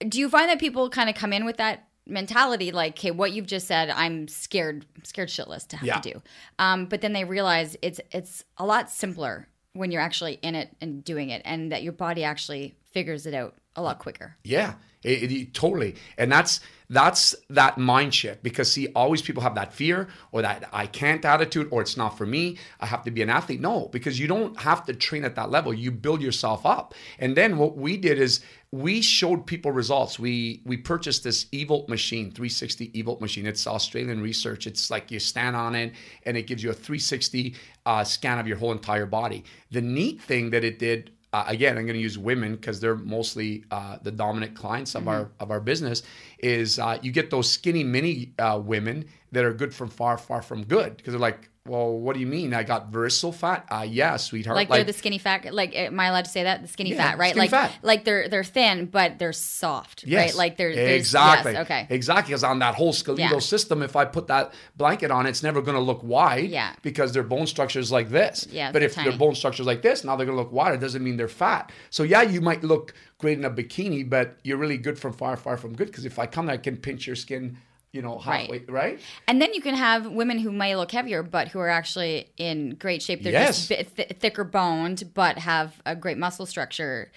Do 0.09 0.19
you 0.19 0.29
find 0.29 0.49
that 0.51 0.59
people 0.59 0.89
kind 0.91 1.09
of 1.09 1.15
come 1.17 1.33
in 1.33 1.45
with 1.45 1.57
that? 1.59 1.89
mentality 2.05 2.73
like 2.73 2.95
okay 2.95 3.13
what 3.13 3.31
you've 3.31 3.47
just 3.47 3.69
said 3.69 3.89
i'm 3.91 4.27
scared 4.27 4.85
scared 5.05 5.29
shitless 5.29 5.65
to 5.69 5.77
have 5.77 5.87
Yeah. 5.87 6.01
to 6.01 6.13
do 6.15 6.23
um, 6.59 6.87
but 6.87 7.01
then 7.01 7.13
they 7.13 7.23
realize 7.23 7.77
it's 7.81 8.01
it's 8.11 8.45
a 8.59 8.67
lot 8.67 8.91
simpler 8.91 9.47
when 9.75 9.93
you're 9.93 10.03
actually 10.03 10.35
in 10.43 10.57
it 10.57 10.77
and 10.81 11.05
doing 11.05 11.31
it 11.31 11.43
and 11.45 11.71
that 11.71 11.85
your 11.85 11.93
body 11.93 12.25
actually 12.25 12.75
figures 12.91 13.25
it 13.25 13.35
out 13.35 13.55
a 13.77 13.83
lot 13.83 14.01
quicker 14.01 14.37
Yeah, 14.43 14.75
it, 15.05 15.31
it- 15.33 15.55
totally. 15.55 15.95
And 16.19 16.31
that's 16.31 16.59
that's 16.91 17.35
that 17.49 17.79
mind 17.79 18.13
shift 18.15 18.43
because 18.43 18.71
see, 18.71 18.89
always 18.95 19.23
people 19.23 19.43
have 19.43 19.55
that 19.55 19.73
fear 19.73 20.09
or 20.31 20.43
that 20.43 20.69
I 20.75 20.87
can't 20.87 21.25
attitude 21.25 21.69
or 21.71 21.81
it's 21.81 21.97
not 21.97 22.19
for 22.19 22.27
me. 22.27 22.59
I 22.81 22.87
have 22.87 23.03
to 23.05 23.11
be 23.11 23.23
an 23.23 23.31
athlete. 23.31 23.61
No, 23.63 23.89
because 23.91 24.21
you 24.21 24.29
don't 24.29 24.61
have 24.61 24.85
to 24.87 24.93
train 24.93 25.25
at 25.25 25.35
that 25.37 25.51
level. 25.51 25.73
You 25.73 25.91
build 25.91 26.21
yourself 26.21 26.67
up. 26.67 26.93
And 27.19 27.35
then 27.35 27.57
what 27.57 27.79
we 27.79 27.97
did 27.97 28.19
is 28.21 28.41
we 28.73 29.03
showed 29.03 29.47
people 29.47 29.71
results. 29.71 30.19
We 30.19 30.63
we 30.65 30.79
purchased 30.79 31.23
this 31.23 31.45
Evolt 31.53 31.89
machine, 31.89 32.31
360 32.31 32.89
Evolt 32.93 33.21
machine. 33.21 33.47
It's 33.47 33.67
Australian 33.67 34.23
research. 34.23 34.67
It's 34.67 34.91
like 34.91 35.11
you 35.11 35.21
stand 35.21 35.55
on 35.55 35.75
it 35.75 35.93
and 36.25 36.37
it 36.39 36.47
gives 36.47 36.63
you 36.63 36.71
a 36.71 36.75
360 36.75 37.55
uh, 37.85 38.03
scan 38.03 38.39
of 38.39 38.49
your 38.49 38.57
whole 38.57 38.73
entire 38.73 39.05
body. 39.05 39.45
The 39.71 39.83
neat 39.83 40.23
thing 40.23 40.51
that 40.51 40.65
it 40.65 40.79
did 40.79 41.13
uh, 41.35 41.45
again, 41.47 41.79
I'm 41.79 41.85
going 41.85 41.97
to 41.97 42.03
use 42.03 42.19
women 42.19 42.57
because 42.57 42.79
they're 42.79 42.95
mostly 42.95 43.65
uh, 43.71 43.97
the 44.03 44.11
dominant 44.11 44.55
clients 44.55 44.95
of 44.95 45.09
our 45.09 45.31
of 45.41 45.51
our 45.51 45.61
business. 45.61 46.03
Is 46.39 46.79
uh, 46.79 46.99
you 47.03 47.11
get 47.11 47.31
those 47.31 47.51
skinny 47.51 47.85
mini 47.85 48.35
uh, 48.39 48.61
women 48.63 49.07
that 49.33 49.45
are 49.45 49.55
good 49.55 49.75
from 49.75 49.89
far, 49.89 50.19
far 50.19 50.43
from 50.43 50.65
good 50.65 50.97
because 50.97 51.13
they're 51.13 51.21
like, 51.21 51.49
well, 51.65 51.97
what 51.97 52.15
do 52.15 52.21
you 52.21 52.27
mean? 52.27 52.53
I 52.55 52.65
got 52.65 52.89
visceral 52.89 53.33
fat? 53.33 53.67
Uh, 53.71 53.87
yeah, 53.89 54.17
sweetheart. 54.17 54.57
like, 54.57 54.69
they're 54.69 54.83
the 54.83 54.93
skinny 54.93 55.19
fat 55.19 55.55
like 55.55 55.75
am 55.77 55.99
i 56.01 56.07
allowed 56.07 56.25
to 56.25 56.31
say 56.31 56.43
that 56.43 56.61
the 56.63 56.67
skinny 56.69 56.91
Yeah, 56.91 56.97
fat 57.11 57.19
right 57.19 57.31
skinny 57.31 57.41
like 57.43 57.51
fat. 57.51 57.73
like 57.83 58.05
they're 58.05 58.29
they're 58.29 58.43
thin 58.43 58.87
but 58.87 59.19
they're 59.21 59.33
soft 59.33 60.03
Yes. 60.05 60.31
right 60.31 60.37
like 60.37 60.57
they're 60.57 60.71
exactly 60.71 61.53
yes, 61.53 61.63
okay 61.63 61.87
exactly 61.89 62.31
because 62.31 62.43
on 62.43 62.59
that 62.59 62.75
whole 62.75 62.93
skeletal 62.93 63.25
Yeah. 63.37 63.39
system, 63.39 63.81
if 63.83 63.95
I 63.95 64.05
put 64.05 64.27
that 64.27 64.53
blanket 64.77 65.11
on, 65.13 65.27
it's 65.27 65.43
never 65.45 65.63
going 65.63 65.77
to 65.77 65.81
look 65.81 66.03
wide. 66.03 66.51
Yeah. 66.51 66.75
because 66.83 67.13
their 67.13 67.23
bone 67.23 67.47
structure 67.47 67.79
is 67.79 67.93
like 67.93 68.09
this. 68.11 68.49
Yeah, 68.51 68.73
but 68.73 68.83
if 68.83 68.95
their 68.97 69.13
bone 69.17 69.35
structure 69.37 69.63
is 69.63 69.67
like 69.67 69.83
this, 69.83 70.03
now 70.05 70.17
they're 70.17 70.27
going 70.27 70.37
to 70.37 70.43
look 70.43 70.53
wider. 70.53 70.75
It 70.75 70.81
doesn't 70.81 71.03
mean 71.05 71.17
they're 71.17 71.29
fat. 71.29 71.71
So 71.91 72.03
yeah, 72.03 72.23
you 72.23 72.41
might 72.41 72.65
look 72.65 72.95
great 73.19 73.39
in 73.39 73.45
a 73.45 73.51
bikini, 73.51 74.09
but 74.09 74.37
you're 74.43 74.57
really 74.59 74.79
good 74.79 74.99
from 74.99 75.13
far, 75.13 75.37
far 75.37 75.57
from 75.57 75.75
good. 75.77 75.87
Because 75.87 76.05
if 76.05 76.19
I 76.19 76.27
come, 76.27 76.47
there, 76.47 76.55
I 76.55 76.59
can 76.59 76.77
pinch 76.77 77.07
your 77.07 77.15
skin. 77.17 77.57
You 77.93 78.01
know, 78.01 78.19
halfway, 78.19 78.61
right? 78.69 78.99
And 79.29 79.41
then 79.43 79.53
you 79.53 79.61
can 79.61 79.75
have 79.75 80.07
women 80.11 80.39
who 80.39 80.51
may 80.51 80.77
look 80.77 80.91
heavier, 80.93 81.23
but 81.23 81.49
who 81.49 81.59
are 81.59 81.69
actually 81.69 82.31
in 82.39 82.77
great 82.77 83.03
shape. 83.03 83.23
They're 83.23 83.33
Yes. 83.33 83.69
just 83.69 83.97
th- 83.97 84.09
thicker 84.19 84.45
boned, 84.45 85.11
but 85.13 85.37
have 85.39 85.81
a 85.85 85.95
great 85.95 86.17
muscle 86.17 86.47
structure. 86.47 87.13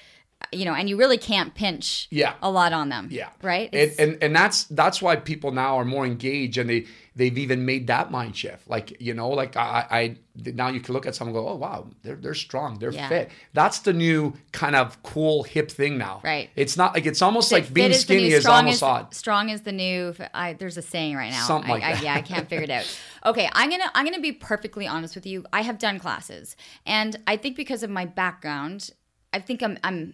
You 0.51 0.63
know, 0.63 0.73
and 0.73 0.87
you 0.89 0.95
really 0.95 1.17
can't 1.17 1.55
pinch 1.55 2.07
Yeah. 2.11 2.33
a 2.41 2.51
lot 2.51 2.71
on 2.71 2.89
them. 2.89 3.07
Yeah. 3.09 3.29
Right? 3.41 3.69
And, 3.73 3.91
and 3.99 4.17
and 4.23 4.35
that's 4.35 4.65
that's 4.65 5.01
why 5.01 5.15
people 5.15 5.51
now 5.51 5.77
are 5.77 5.85
more 5.85 6.05
engaged 6.05 6.57
and 6.57 6.69
they 6.69 6.85
they've 7.15 7.37
even 7.37 7.65
made 7.65 7.87
that 7.87 8.11
mind 8.11 8.37
shift. 8.37 8.69
Like, 8.69 9.01
you 9.01 9.13
know, 9.13 9.29
like 9.29 9.57
I, 9.57 9.85
I 9.89 10.15
now 10.53 10.67
you 10.67 10.81
can 10.81 10.93
look 10.93 11.07
at 11.07 11.15
someone 11.15 11.35
and 11.35 11.43
go, 11.45 11.49
Oh 11.51 11.55
wow, 11.55 11.87
they're 12.03 12.15
they're 12.15 12.33
strong, 12.35 12.77
they're 12.79 12.91
Yeah. 12.91 13.09
fit. 13.09 13.31
That's 13.53 13.79
the 13.79 13.91
new 13.93 14.33
kind 14.51 14.75
of 14.75 15.01
cool 15.03 15.43
hip 15.43 15.71
thing 15.71 15.97
now. 15.97 16.21
Right. 16.23 16.49
It's 16.55 16.77
not 16.77 16.93
like 16.93 17.05
it's 17.05 17.21
almost 17.21 17.49
Fit- 17.49 17.63
like 17.63 17.73
being 17.73 17.91
is 17.91 18.01
skinny 18.01 18.27
is 18.31 18.45
almost 18.45 18.75
is, 18.77 18.83
odd. 18.83 19.13
Strong 19.15 19.49
is 19.49 19.61
the 19.61 19.71
new. 19.71 20.13
I, 20.33 20.53
there's 20.53 20.77
a 20.77 20.81
saying 20.83 21.15
right 21.15 21.31
now. 21.31 21.45
Something 21.47 21.71
I, 21.71 21.73
like 21.73 21.83
I, 21.83 21.93
that. 21.95 22.03
yeah, 22.03 22.13
I 22.13 22.21
can't 22.21 22.47
figure 22.47 22.63
it 22.65 22.69
out. 22.69 22.85
Okay, 23.25 23.49
I'm 23.53 23.71
gonna 23.71 23.89
I'm 23.95 24.05
gonna 24.05 24.19
be 24.21 24.31
perfectly 24.33 24.85
honest 24.85 25.15
with 25.15 25.25
you. 25.25 25.43
I 25.51 25.61
have 25.61 25.79
done 25.79 25.97
classes, 25.97 26.55
and 26.85 27.15
I 27.25 27.35
think 27.37 27.55
because 27.55 27.81
of 27.81 27.89
my 27.89 28.05
background, 28.05 28.91
I 29.33 29.39
think 29.39 29.63
I'm 29.63 29.79
I'm 29.83 30.13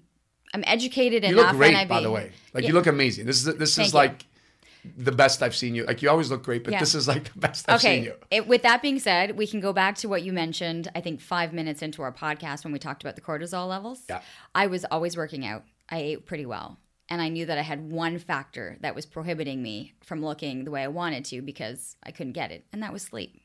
I'm 0.54 0.64
educated 0.68 1.24
and. 1.24 1.34
You 1.34 1.40
enough. 1.40 1.54
look 1.54 1.60
great, 1.60 1.88
by 1.88 2.02
the 2.02 2.12
way. 2.12 2.32
Like 2.54 2.64
Yeah. 2.64 2.70
you 2.70 2.74
look 2.74 2.88
amazing. 2.88 3.26
This 3.26 3.38
is 3.46 3.56
this 3.58 3.76
Thank 3.76 3.88
is 3.88 3.94
you. 3.94 3.98
like 4.00 4.26
the 4.98 5.12
best 5.12 5.44
I've 5.44 5.56
seen 5.56 5.76
you. 5.76 5.86
Like 5.86 6.02
you 6.02 6.10
always 6.10 6.32
look 6.32 6.44
great, 6.44 6.64
but 6.64 6.74
Yeah. 6.74 6.80
this 6.80 6.96
is 6.96 7.08
like 7.08 7.32
the 7.34 7.40
best 7.40 7.70
I've 7.70 7.82
seen 7.82 8.04
you. 8.04 8.16
It, 8.32 8.48
with 8.48 8.64
that 8.64 8.82
being 8.82 9.00
said, 9.00 9.38
we 9.38 9.46
can 9.48 9.60
go 9.60 9.72
back 9.74 9.96
to 9.98 10.10
what 10.10 10.24
you 10.24 10.34
mentioned. 10.34 10.88
I 10.96 11.02
think 11.02 11.22
five 11.22 11.54
minutes 11.54 11.82
into 11.82 12.02
our 12.02 12.12
podcast 12.12 12.64
when 12.64 12.74
we 12.74 12.80
talked 12.80 13.04
about 13.04 13.16
the 13.16 13.22
cortisol 13.22 13.70
levels. 13.70 14.02
Yeah. 14.10 14.22
I 14.56 14.68
was 14.68 14.84
always 14.86 15.16
working 15.16 15.46
out. 15.46 15.64
I 15.90 15.98
ate 16.00 16.26
pretty 16.26 16.46
well, 16.46 16.78
and 17.10 17.22
I 17.22 17.28
knew 17.30 17.46
that 17.46 17.58
I 17.58 17.62
had 17.62 17.92
one 17.92 18.18
factor 18.18 18.78
that 18.82 18.96
was 18.96 19.06
prohibiting 19.06 19.62
me 19.62 19.94
from 20.04 20.24
looking 20.24 20.64
the 20.64 20.72
way 20.72 20.82
I 20.84 20.88
wanted 20.88 21.26
to 21.26 21.42
because 21.42 21.96
I 22.04 22.12
couldn't 22.12 22.34
get 22.34 22.52
it, 22.52 22.66
and 22.74 22.82
that 22.82 22.92
was 22.94 23.04
sleep. 23.04 23.40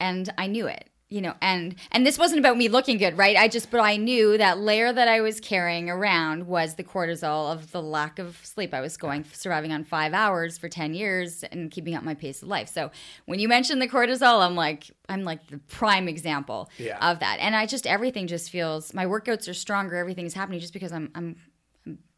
And 0.00 0.32
I 0.36 0.48
knew 0.48 0.66
it 0.66 0.88
you 1.10 1.20
know 1.20 1.34
and 1.42 1.74
and 1.92 2.06
this 2.06 2.18
wasn't 2.18 2.38
about 2.38 2.56
me 2.56 2.68
looking 2.68 2.96
good 2.98 3.16
right? 3.18 3.36
I 3.36 3.46
just 3.48 3.70
but 3.70 3.80
i 3.80 3.96
knew 3.96 4.38
that 4.38 4.58
layer 4.58 4.92
that 4.92 5.06
i 5.06 5.20
was 5.20 5.38
carrying 5.38 5.90
around 5.90 6.46
was 6.46 6.74
the 6.76 6.82
cortisol 6.84 7.52
of 7.52 7.70
the 7.72 7.82
lack 7.82 8.18
of 8.18 8.38
sleep. 8.42 8.72
I 8.72 8.80
was 8.80 8.96
going 8.96 9.24
surviving 9.32 9.70
on 9.72 9.84
five 9.84 10.14
hours 10.14 10.56
for 10.58 10.68
10 10.68 10.94
years 10.94 11.44
and 11.44 11.70
keeping 11.70 11.94
up 11.94 12.02
my 12.04 12.14
pace 12.14 12.42
of 12.42 12.48
life. 12.48 12.68
So 12.68 12.90
when 13.26 13.38
you 13.38 13.48
mentioned 13.48 13.82
the 13.82 13.88
cortisol 13.88 14.44
i'm 14.44 14.54
like 14.56 14.90
i'm 15.08 15.22
like 15.24 15.46
the 15.48 15.58
prime 15.68 16.08
example 16.08 16.70
Yeah. 16.78 16.98
of 17.10 17.20
that. 17.20 17.36
And 17.40 17.54
i 17.54 17.66
just 17.66 17.86
everything 17.86 18.26
just 18.26 18.50
feels 18.50 18.94
my 18.94 19.04
workouts 19.06 19.48
are 19.48 19.54
stronger 19.54 19.96
everything's 19.96 20.34
happening 20.34 20.60
just 20.60 20.72
because 20.72 20.92
i'm, 20.92 21.10
I'm 21.14 21.36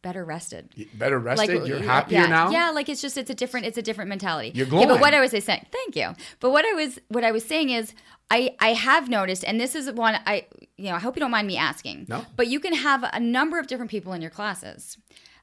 better 0.01 0.23
rested 0.23 0.73
Better 0.93 1.19
rested. 1.19 1.67
You're 1.67 1.81
happier 1.81 2.21
yeah, 2.21 2.27
now. 2.27 2.49
Yeah, 2.49 2.69
like 2.69 2.87
it's 2.87 3.01
just 3.01 3.17
it's 3.17 3.29
a 3.29 3.33
different 3.33 3.65
it's 3.65 3.77
a 3.77 3.81
different 3.81 4.09
mentality. 4.09 4.51
You're 4.53 4.67
Yeah, 4.67 4.85
but 4.85 5.01
what 5.01 5.13
I 5.13 5.19
was 5.19 5.31
saying, 5.31 5.65
thank 5.71 5.95
you. 5.95 6.13
But 6.39 6.51
what 6.51 6.65
I 6.65 6.73
was 6.73 6.99
what 7.09 7.23
I 7.23 7.31
was 7.31 7.43
saying 7.43 7.71
is 7.71 7.93
I 8.31 8.55
I 8.59 8.69
have 8.69 9.09
noticed, 9.09 9.43
and 9.43 9.59
this 9.59 9.75
is 9.75 9.91
one 9.91 10.17
I 10.25 10.45
you 10.77 10.89
know 10.89 10.95
I 10.95 10.99
hope 10.99 11.15
you 11.15 11.19
don't 11.19 11.31
mind 11.31 11.47
me 11.47 11.57
asking. 11.57 12.05
No. 12.07 12.25
But 12.35 12.47
you 12.47 12.59
can 12.59 12.73
have 12.73 13.03
a 13.11 13.19
number 13.19 13.59
of 13.59 13.67
different 13.67 13.91
people 13.91 14.13
in 14.13 14.21
your 14.21 14.31
classes, 14.31 14.97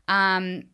um, 0.08 0.64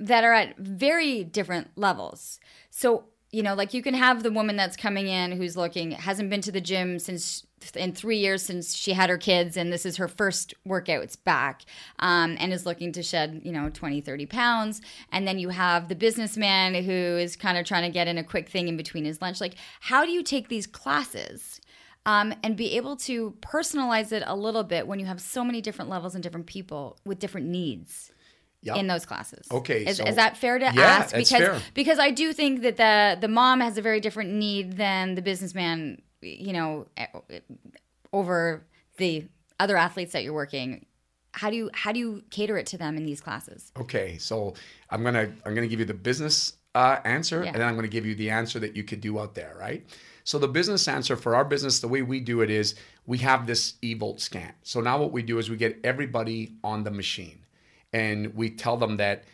that 0.00 0.24
are 0.24 0.32
at 0.32 0.56
very 0.58 1.24
different 1.24 1.68
levels. 1.76 2.40
So 2.70 3.04
you 3.32 3.42
know, 3.42 3.54
like 3.54 3.74
you 3.74 3.82
can 3.82 3.94
have 3.94 4.22
the 4.22 4.30
woman 4.30 4.56
that's 4.56 4.76
coming 4.76 5.08
in 5.08 5.32
who's 5.32 5.56
looking 5.56 5.90
hasn't 5.92 6.30
been 6.30 6.40
to 6.42 6.52
the 6.52 6.60
gym 6.60 6.98
since 6.98 7.44
in 7.74 7.92
three 7.92 8.18
years 8.18 8.42
since 8.42 8.76
she 8.76 8.92
had 8.92 9.10
her 9.10 9.18
kids 9.18 9.56
and 9.56 9.72
this 9.72 9.84
is 9.84 9.96
her 9.96 10.06
first 10.06 10.54
workouts 10.66 11.16
back 11.24 11.64
um, 11.98 12.36
and 12.38 12.52
is 12.52 12.66
looking 12.66 12.92
to 12.92 13.02
shed 13.02 13.40
you 13.44 13.50
know 13.50 13.68
20 13.70 14.00
30 14.00 14.26
pounds. 14.26 14.80
And 15.10 15.26
then 15.26 15.38
you 15.38 15.48
have 15.48 15.88
the 15.88 15.94
businessman 15.96 16.74
who 16.74 16.92
is 16.92 17.34
kind 17.34 17.58
of 17.58 17.66
trying 17.66 17.82
to 17.82 17.92
get 17.92 18.08
in 18.08 18.18
a 18.18 18.24
quick 18.24 18.48
thing 18.48 18.68
in 18.68 18.76
between 18.76 19.04
his 19.04 19.20
lunch. 19.20 19.40
Like 19.40 19.56
how 19.80 20.04
do 20.04 20.12
you 20.12 20.22
take 20.22 20.48
these 20.48 20.66
classes 20.66 21.60
um, 22.04 22.32
and 22.44 22.56
be 22.56 22.76
able 22.76 22.96
to 22.96 23.34
personalize 23.40 24.12
it 24.12 24.22
a 24.26 24.36
little 24.36 24.62
bit 24.62 24.86
when 24.86 25.00
you 25.00 25.06
have 25.06 25.20
so 25.20 25.42
many 25.42 25.60
different 25.60 25.90
levels 25.90 26.14
and 26.14 26.22
different 26.22 26.46
people 26.46 26.98
with 27.04 27.18
different 27.18 27.48
needs 27.48 28.12
Yep. 28.62 28.76
in 28.78 28.86
those 28.88 29.06
classes. 29.06 29.46
Okay, 29.50 29.84
is, 29.86 29.98
so- 29.98 30.04
is 30.04 30.16
that 30.16 30.36
fair 30.36 30.58
to 30.58 30.64
Yeah, 30.64 30.80
ask? 30.82 31.14
Because 31.14 31.28
fair. 31.30 31.60
because 31.74 31.98
I 31.98 32.10
do 32.10 32.32
think 32.32 32.62
that 32.62 32.76
the 32.76 33.16
the 33.20 33.28
mom 33.28 33.60
has 33.60 33.78
a 33.78 33.82
very 33.82 34.00
different 34.00 34.30
need 34.32 34.76
than 34.76 35.14
the 35.14 35.22
businessman. 35.22 36.02
You 36.22 36.52
know, 36.54 36.86
over 38.12 38.66
the 38.96 39.26
other 39.60 39.76
athletes 39.76 40.12
that 40.12 40.24
you're 40.24 40.32
working. 40.32 40.86
How 41.32 41.50
do 41.50 41.56
you 41.56 41.70
how 41.74 41.92
do 41.92 41.98
you 42.00 42.22
cater 42.30 42.56
it 42.56 42.66
to 42.68 42.78
them 42.78 42.96
in 42.96 43.04
these 43.04 43.20
classes? 43.20 43.70
Okay, 43.78 44.16
so 44.18 44.54
I'm 44.90 45.02
gonna 45.04 45.30
I'm 45.44 45.54
gonna 45.54 45.66
give 45.66 45.80
you 45.80 45.84
the 45.86 45.94
business 45.94 46.54
uh, 46.74 46.98
answer, 47.04 47.42
Yeah. 47.42 47.48
and 47.50 47.56
then 47.56 47.68
I'm 47.68 47.74
gonna 47.74 47.88
give 47.88 48.06
you 48.06 48.14
the 48.14 48.30
answer 48.30 48.58
that 48.60 48.74
you 48.74 48.84
could 48.84 49.00
do 49.00 49.18
out 49.18 49.34
there, 49.34 49.54
right? 49.58 49.86
So 50.24 50.38
the 50.38 50.48
business 50.48 50.88
answer 50.88 51.14
for 51.16 51.36
our 51.36 51.44
business, 51.44 51.80
the 51.80 51.88
way 51.88 52.02
we 52.02 52.20
do 52.20 52.40
it 52.40 52.50
is 52.50 52.74
we 53.06 53.18
have 53.18 53.46
this 53.46 53.74
eVolt 53.82 54.18
scan. 54.20 54.52
So 54.62 54.80
now 54.80 54.98
what 54.98 55.12
we 55.12 55.22
do 55.22 55.38
is 55.38 55.48
we 55.50 55.56
get 55.56 55.78
everybody 55.84 56.54
on 56.64 56.82
the 56.84 56.90
machine, 56.90 57.38
and 57.96 58.34
we 58.34 58.50
tell 58.50 58.76
them 58.76 58.98
that 58.98 59.24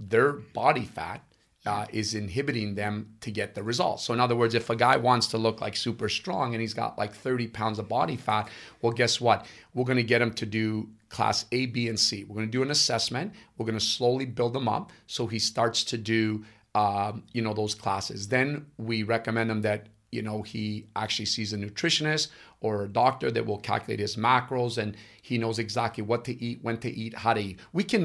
their 0.00 0.32
body 0.32 0.86
fat 0.86 1.20
uh, 1.66 1.84
is 1.92 2.14
inhibiting 2.14 2.74
them 2.74 3.14
to 3.20 3.30
get 3.30 3.54
the 3.54 3.62
results. 3.62 4.04
So, 4.04 4.14
in 4.14 4.20
other 4.20 4.34
words, 4.34 4.54
if 4.54 4.70
a 4.70 4.76
guy 4.76 4.96
wants 4.96 5.26
to 5.28 5.38
look 5.38 5.60
like 5.60 5.76
super 5.76 6.08
strong 6.08 6.54
and 6.54 6.62
he's 6.62 6.72
got 6.72 6.96
like 6.96 7.12
30 7.12 7.48
pounds 7.48 7.78
of 7.78 7.90
body 7.90 8.16
fat, 8.16 8.48
well, 8.80 8.92
guess 8.92 9.20
what? 9.20 9.44
We're 9.74 9.84
going 9.84 9.98
to 9.98 10.02
get 10.02 10.22
him 10.22 10.32
to 10.34 10.46
do 10.46 10.88
class 11.10 11.44
A, 11.52 11.66
B, 11.66 11.88
and 11.88 12.00
C. 12.00 12.24
We're 12.24 12.36
going 12.36 12.46
to 12.46 12.52
do 12.52 12.62
an 12.62 12.70
assessment. 12.70 13.34
We're 13.58 13.66
going 13.66 13.78
to 13.78 13.84
slowly 13.84 14.24
build 14.24 14.56
him 14.56 14.66
up 14.66 14.92
so 15.06 15.26
he 15.26 15.38
starts 15.38 15.84
to 15.84 15.98
do, 15.98 16.42
um, 16.74 17.24
you 17.32 17.42
know, 17.42 17.52
those 17.52 17.74
classes. 17.74 18.28
Then 18.28 18.64
we 18.78 19.02
recommend 19.02 19.50
him 19.50 19.60
that 19.60 19.88
you 20.10 20.22
know 20.22 20.40
he 20.40 20.86
actually 20.96 21.26
sees 21.26 21.52
a 21.52 21.58
nutritionist 21.58 22.28
or 22.60 22.84
a 22.84 22.88
doctor 22.88 23.30
that 23.30 23.44
will 23.44 23.58
calculate 23.58 24.00
his 24.00 24.16
macros 24.16 24.78
and 24.78 24.96
he 25.28 25.38
knows 25.42 25.58
exactly 25.58 26.02
what 26.10 26.24
to 26.28 26.32
eat 26.46 26.58
when 26.62 26.78
to 26.78 26.90
eat 27.02 27.12
how 27.24 27.32
to 27.34 27.40
eat. 27.48 27.58
We 27.72 27.84
can 27.92 28.04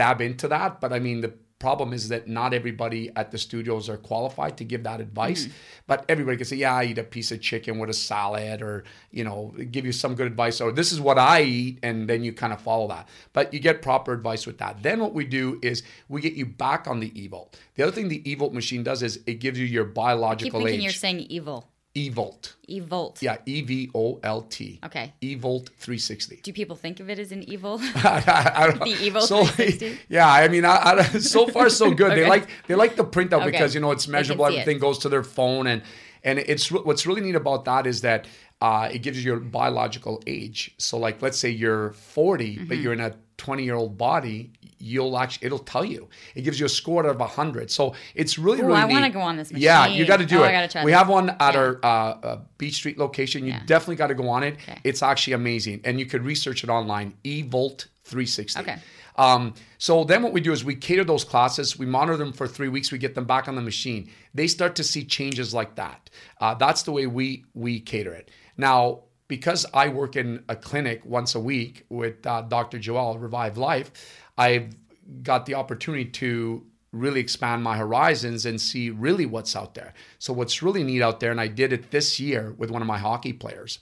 dab 0.00 0.20
into 0.28 0.46
that 0.48 0.80
but 0.82 0.90
i 0.92 0.98
mean 1.06 1.20
the 1.26 1.32
problem 1.62 1.92
is 1.92 2.08
that 2.08 2.26
not 2.26 2.52
everybody 2.52 3.02
at 3.14 3.30
the 3.30 3.38
studios 3.38 3.88
are 3.88 3.96
qualified 3.96 4.54
to 4.56 4.64
give 4.64 4.82
that 4.82 5.00
advice. 5.00 5.44
Mm-hmm. 5.44 5.86
But 5.86 6.04
everybody 6.08 6.36
can 6.36 6.46
say 6.46 6.56
yeah 6.56 6.74
i 6.74 6.84
eat 6.90 6.98
a 6.98 7.04
piece 7.04 7.30
of 7.34 7.40
chicken 7.40 7.78
with 7.78 7.88
a 7.88 7.98
salad 8.10 8.62
or 8.68 8.82
you 9.18 9.24
know 9.28 9.54
give 9.70 9.84
you 9.86 9.92
some 9.92 10.16
good 10.16 10.26
advice 10.26 10.60
or 10.60 10.72
this 10.80 10.90
is 10.94 11.00
what 11.00 11.18
i 11.18 11.42
eat 11.42 11.78
and 11.86 11.96
then 12.10 12.24
you 12.24 12.32
kind 12.32 12.52
of 12.52 12.60
follow 12.60 12.88
that. 12.88 13.08
But 13.32 13.54
you 13.54 13.60
get 13.60 13.80
proper 13.90 14.12
advice 14.12 14.44
with 14.48 14.58
that. 14.58 14.82
Then 14.82 14.98
what 15.04 15.14
we 15.14 15.24
do 15.24 15.60
is 15.62 15.84
we 16.08 16.20
get 16.20 16.34
you 16.40 16.46
back 16.46 16.88
on 16.92 16.98
the 17.04 17.10
evolt 17.24 17.54
the 17.76 17.82
other 17.84 17.92
thing 17.92 18.08
the 18.08 18.22
evolt 18.32 18.52
machine 18.52 18.82
does 18.82 19.02
is 19.02 19.20
it 19.26 19.34
gives 19.44 19.58
you 19.58 19.66
your 19.66 19.84
Keep 19.84 19.94
biological 19.94 20.60
thinking 20.60 20.80
age. 20.80 20.82
you're 20.82 20.92
saying 20.92 21.20
evil. 21.38 21.68
Evolt 21.94 22.56
Evolt. 22.68 23.20
yeah, 23.20 23.36
E 23.44 23.60
V 23.62 23.90
O 23.94 24.18
L 24.22 24.42
T. 24.42 24.78
Okay. 24.84 25.12
Evolt 25.20 25.68
360. 25.78 26.40
Do 26.42 26.52
people 26.52 26.74
think 26.76 27.00
of 27.00 27.10
it 27.10 27.18
as 27.18 27.32
an 27.32 27.42
evil? 27.42 27.78
I, 27.82 28.52
I 28.56 28.66
don't 28.66 28.78
know. 28.78 28.84
The 28.86 29.10
Evolt 29.10 29.22
so, 29.22 29.44
360? 29.44 29.98
Yeah, 30.08 30.28
I 30.30 30.48
mean, 30.48 30.64
I, 30.64 30.76
I, 30.76 31.02
so 31.18 31.46
far 31.46 31.68
so 31.68 31.90
good. 31.90 32.12
They 32.12 32.26
like 32.26 32.48
they 32.66 32.74
like 32.74 32.96
the 32.96 33.04
printout 33.04 33.42
Okay. 33.42 33.50
because 33.50 33.74
you 33.74 33.80
know 33.80 33.90
it's 33.90 34.08
measurable. 34.08 34.46
see 34.46 34.54
it. 34.56 34.60
Everything 34.60 34.80
goes 34.80 34.98
to 35.00 35.08
their 35.08 35.22
phone, 35.22 35.66
and 35.66 35.82
and 36.24 36.38
it's 36.38 36.70
what's 36.70 37.06
really 37.06 37.20
neat 37.20 37.34
about 37.34 37.64
that 37.66 37.86
is 37.86 38.00
that 38.02 38.26
uh, 38.66 38.88
it 38.94 39.00
gives 39.04 39.16
you 39.18 39.24
your 39.32 39.40
biological 39.40 40.22
age. 40.26 40.58
So, 40.78 40.94
like, 41.06 41.16
let's 41.24 41.38
say 41.38 41.50
you're 41.50 41.92
40, 41.92 42.58
but 42.58 42.62
Mm-hmm. 42.76 42.82
you're 42.82 42.92
in 42.92 43.00
a 43.00 43.12
20 43.38 43.64
year 43.64 43.74
old 43.74 43.98
body. 43.98 44.52
You'll 44.78 45.16
actually 45.18 45.46
it'll 45.46 45.66
tell 45.74 45.84
you. 45.84 46.08
It 46.36 46.42
gives 46.42 46.58
you 46.60 46.66
a 46.66 46.68
score 46.80 47.04
out 47.04 47.10
of 47.16 47.20
100. 47.20 47.70
So 47.70 47.94
it's 48.14 48.34
really 48.38 48.60
Ooh, 48.60 48.66
really. 48.66 48.80
I 48.80 48.84
wanna 48.84 49.10
go 49.10 49.20
on 49.20 49.36
this 49.36 49.50
Yeah, 49.52 49.86
you 49.86 50.04
got 50.06 50.18
to 50.20 50.26
do 50.26 50.38
Oh, 50.40 50.44
it. 50.44 50.48
I 50.48 50.52
gotta 50.58 50.68
try 50.74 50.84
we 50.84 50.90
this. 50.92 50.98
have 50.98 51.08
one 51.08 51.30
at 51.30 51.54
Yeah. 51.54 51.60
our 51.60 51.80
uh, 51.82 51.86
uh, 51.88 52.38
Beach 52.58 52.74
Street 52.74 52.98
location. 52.98 53.44
You 53.46 53.52
Yeah. 53.52 53.62
definitely 53.66 53.96
got 53.96 54.08
to 54.08 54.14
go 54.22 54.28
on 54.28 54.42
it. 54.48 54.54
Okay. 54.62 54.78
It's 54.84 55.02
actually 55.02 55.34
amazing, 55.34 55.80
and 55.84 55.98
you 56.00 56.06
could 56.06 56.24
research 56.24 56.62
it 56.64 56.70
online. 56.70 57.14
eVolt 57.24 57.86
360. 58.04 58.60
Okay. 58.60 58.76
Um, 59.16 59.54
so 59.78 60.04
then 60.04 60.22
what 60.22 60.32
we 60.32 60.40
do 60.40 60.52
is 60.52 60.64
we 60.64 60.74
cater 60.74 61.04
those 61.04 61.22
classes, 61.32 61.78
we 61.78 61.84
monitor 61.86 62.16
them 62.16 62.32
for 62.32 62.46
three 62.48 62.68
weeks, 62.68 62.90
we 62.90 62.98
get 62.98 63.14
them 63.14 63.24
back 63.26 63.46
on 63.46 63.54
the 63.56 63.60
machine. 63.72 64.08
They 64.34 64.46
start 64.46 64.74
to 64.76 64.84
see 64.84 65.04
changes 65.04 65.52
like 65.52 65.74
that. 65.76 66.08
Uh, 66.40 66.54
that's 66.54 66.82
the 66.82 66.92
way 66.92 67.06
we 67.06 67.44
we 67.54 67.78
cater 67.80 68.14
it. 68.14 68.30
Now, 68.56 69.00
because 69.28 69.64
I 69.72 69.88
work 69.88 70.16
in 70.16 70.44
a 70.48 70.56
clinic 70.56 71.04
once 71.04 71.34
a 71.34 71.40
week 71.40 71.86
with 71.88 72.26
uh, 72.26 72.42
Dr. 72.42 72.78
Joel 72.78 73.18
Revive 73.18 73.56
Life, 73.56 73.90
I've 74.36 74.74
got 75.22 75.46
the 75.46 75.54
opportunity 75.54 76.04
to 76.04 76.66
really 76.92 77.20
expand 77.20 77.62
my 77.62 77.76
horizons 77.76 78.44
and 78.44 78.60
see 78.60 78.90
really 78.90 79.24
what's 79.24 79.56
out 79.56 79.74
there. 79.74 79.94
So 80.18 80.32
what's 80.32 80.62
really 80.62 80.84
neat 80.84 81.02
out 81.02 81.20
there, 81.20 81.30
and 81.30 81.40
I 81.40 81.48
did 81.48 81.72
it 81.72 81.90
this 81.90 82.20
year 82.20 82.54
with 82.58 82.70
one 82.70 82.82
of 82.82 82.88
my 82.88 82.98
hockey 82.98 83.32
players, 83.32 83.78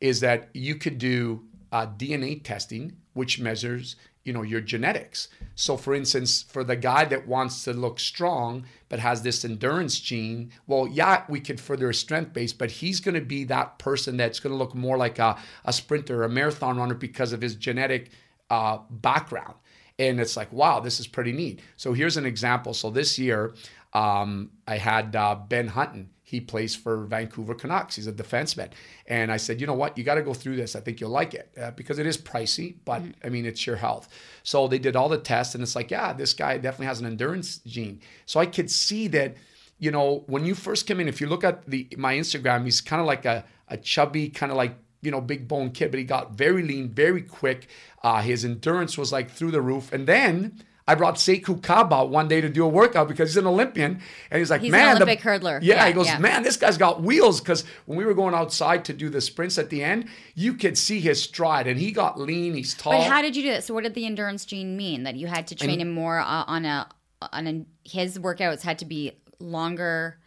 is 0.00 0.20
that 0.20 0.48
you 0.54 0.76
could 0.76 0.98
do 0.98 1.42
uh, 1.72 1.86
DNA 1.86 2.42
testing, 2.42 2.96
which 3.14 3.40
measures 3.40 3.96
you 4.24 4.32
know 4.32 4.42
your 4.42 4.60
genetics. 4.60 5.28
So, 5.54 5.76
for 5.76 5.94
instance, 5.94 6.42
for 6.42 6.64
the 6.64 6.76
guy 6.76 7.04
that 7.04 7.28
wants 7.28 7.64
to 7.64 7.72
look 7.72 8.00
strong 8.00 8.64
but 8.88 8.98
has 8.98 9.22
this 9.22 9.44
endurance 9.44 10.00
gene, 10.00 10.50
well, 10.66 10.88
yeah, 10.88 11.24
we 11.28 11.40
could 11.40 11.60
further 11.60 11.88
his 11.88 11.98
strength 11.98 12.32
base, 12.32 12.52
but 12.52 12.70
he's 12.70 13.00
going 13.00 13.14
to 13.14 13.20
be 13.20 13.44
that 13.44 13.78
person 13.78 14.16
that's 14.16 14.40
going 14.40 14.52
to 14.52 14.58
look 14.58 14.74
more 14.74 14.96
like 14.96 15.18
a, 15.18 15.36
a 15.64 15.72
sprinter, 15.72 16.24
a 16.24 16.28
marathon 16.28 16.76
runner 16.78 16.94
because 16.94 17.32
of 17.32 17.42
his 17.42 17.54
genetic 17.54 18.10
uh, 18.50 18.78
background. 18.90 19.54
And 19.98 20.18
it's 20.20 20.36
like, 20.36 20.52
wow, 20.52 20.80
this 20.80 20.98
is 20.98 21.06
pretty 21.06 21.32
neat. 21.32 21.60
So 21.76 21.92
here's 21.92 22.16
an 22.16 22.26
example. 22.26 22.74
So 22.74 22.90
this 22.90 23.18
year, 23.18 23.54
um, 23.92 24.50
I 24.66 24.78
had 24.78 25.14
uh, 25.14 25.36
Ben 25.36 25.68
Hutton. 25.68 26.10
He 26.26 26.40
plays 26.40 26.74
for 26.74 27.04
Vancouver 27.04 27.54
Canucks. 27.54 27.96
He's 27.96 28.06
a 28.06 28.12
defenseman. 28.12 28.70
And 29.06 29.30
I 29.30 29.36
said, 29.36 29.60
you 29.60 29.66
know 29.66 29.74
what? 29.74 29.96
You 29.96 30.04
got 30.04 30.14
to 30.14 30.22
go 30.22 30.34
through 30.34 30.56
this. 30.56 30.74
I 30.74 30.80
think 30.80 31.00
you'll 31.00 31.10
like 31.10 31.34
it 31.34 31.50
uh, 31.60 31.70
because 31.72 31.98
it 31.98 32.06
is 32.06 32.18
pricey, 32.18 32.76
but 32.84 33.02
I 33.22 33.28
mean, 33.28 33.44
it's 33.46 33.66
your 33.66 33.76
health. 33.76 34.08
So 34.42 34.66
they 34.66 34.78
did 34.78 34.96
all 34.96 35.08
the 35.08 35.18
tests, 35.18 35.54
and 35.54 35.62
it's 35.62 35.76
like, 35.76 35.90
yeah, 35.90 36.12
this 36.12 36.32
guy 36.32 36.56
definitely 36.56 36.86
has 36.86 37.00
an 37.00 37.06
endurance 37.06 37.58
gene. 37.58 38.00
So 38.26 38.40
I 38.40 38.46
could 38.46 38.70
see 38.70 39.06
that 39.08 39.36
you 39.78 39.90
know, 39.90 40.22
when 40.28 40.44
you 40.46 40.54
first 40.54 40.86
came 40.86 41.00
in, 41.00 41.08
if 41.08 41.20
you 41.20 41.26
look 41.26 41.44
at 41.44 41.66
the 41.66 41.88
my 41.98 42.14
Instagram, 42.14 42.64
he's 42.64 42.80
kind 42.80 43.00
of 43.00 43.06
like 43.06 43.24
a, 43.24 43.44
a 43.68 43.76
chubby, 43.76 44.28
kind 44.30 44.50
of 44.50 44.56
like 44.56 44.76
you 45.04 45.10
know, 45.10 45.20
big 45.20 45.46
bone 45.46 45.70
kid, 45.70 45.90
but 45.90 45.98
he 45.98 46.04
got 46.04 46.32
very 46.32 46.62
lean, 46.62 46.88
very 46.88 47.22
quick. 47.22 47.68
Uh, 48.02 48.22
his 48.22 48.44
endurance 48.44 48.96
was 48.96 49.12
like 49.12 49.30
through 49.30 49.50
the 49.50 49.60
roof. 49.60 49.92
And 49.92 50.06
then 50.06 50.62
I 50.86 50.94
brought 50.94 51.14
Sekou 51.14 51.62
Kaba 51.62 52.04
one 52.04 52.28
day 52.28 52.42
to 52.42 52.48
do 52.50 52.62
a 52.64 52.68
workout 52.68 53.08
because 53.08 53.30
he's 53.30 53.38
an 53.38 53.46
Olympian, 53.46 54.00
and 54.30 54.38
he's 54.38 54.50
like, 54.50 54.60
He's 54.60 54.72
an 54.72 54.78
man, 54.78 54.94
the- 54.98 55.02
Olympic 55.04 55.24
hurdler. 55.24 55.58
Yeah, 55.62 55.76
Yeah, 55.76 55.86
he 55.86 55.92
goes, 55.94 56.06
yeah. 56.06 56.18
man, 56.18 56.42
this 56.42 56.58
guy's 56.58 56.76
got 56.76 57.02
wheels. 57.02 57.40
Because 57.40 57.64
when 57.86 57.96
we 57.96 58.04
were 58.04 58.12
going 58.12 58.34
outside 58.34 58.84
to 58.86 58.92
do 58.92 59.08
the 59.08 59.22
sprints 59.22 59.56
at 59.56 59.70
the 59.70 59.82
end, 59.82 60.08
you 60.34 60.54
could 60.54 60.76
see 60.76 61.00
his 61.00 61.22
stride, 61.22 61.66
and 61.66 61.80
he 61.80 61.90
got 61.90 62.20
lean. 62.20 62.52
He's 62.54 62.74
tall. 62.74 62.92
But 62.92 63.08
how 63.08 63.22
did 63.22 63.34
you 63.34 63.42
do 63.44 63.50
that? 63.52 63.64
So, 63.64 63.72
what 63.72 63.84
did 63.84 63.94
the 63.94 64.04
endurance 64.04 64.44
gene 64.44 64.76
mean? 64.76 65.04
That 65.04 65.16
you 65.16 65.26
had 65.26 65.46
to 65.48 65.54
train 65.54 65.80
him 65.80 65.90
more 65.90 66.18
uh, 66.18 66.44
on 66.46 66.64
a 66.66 66.86
on 67.32 67.46
a 67.46 67.64
his 67.88 68.18
workouts 68.18 68.60
had 68.62 68.78
to 68.80 68.84
be 68.84 69.12
longer 69.38 70.18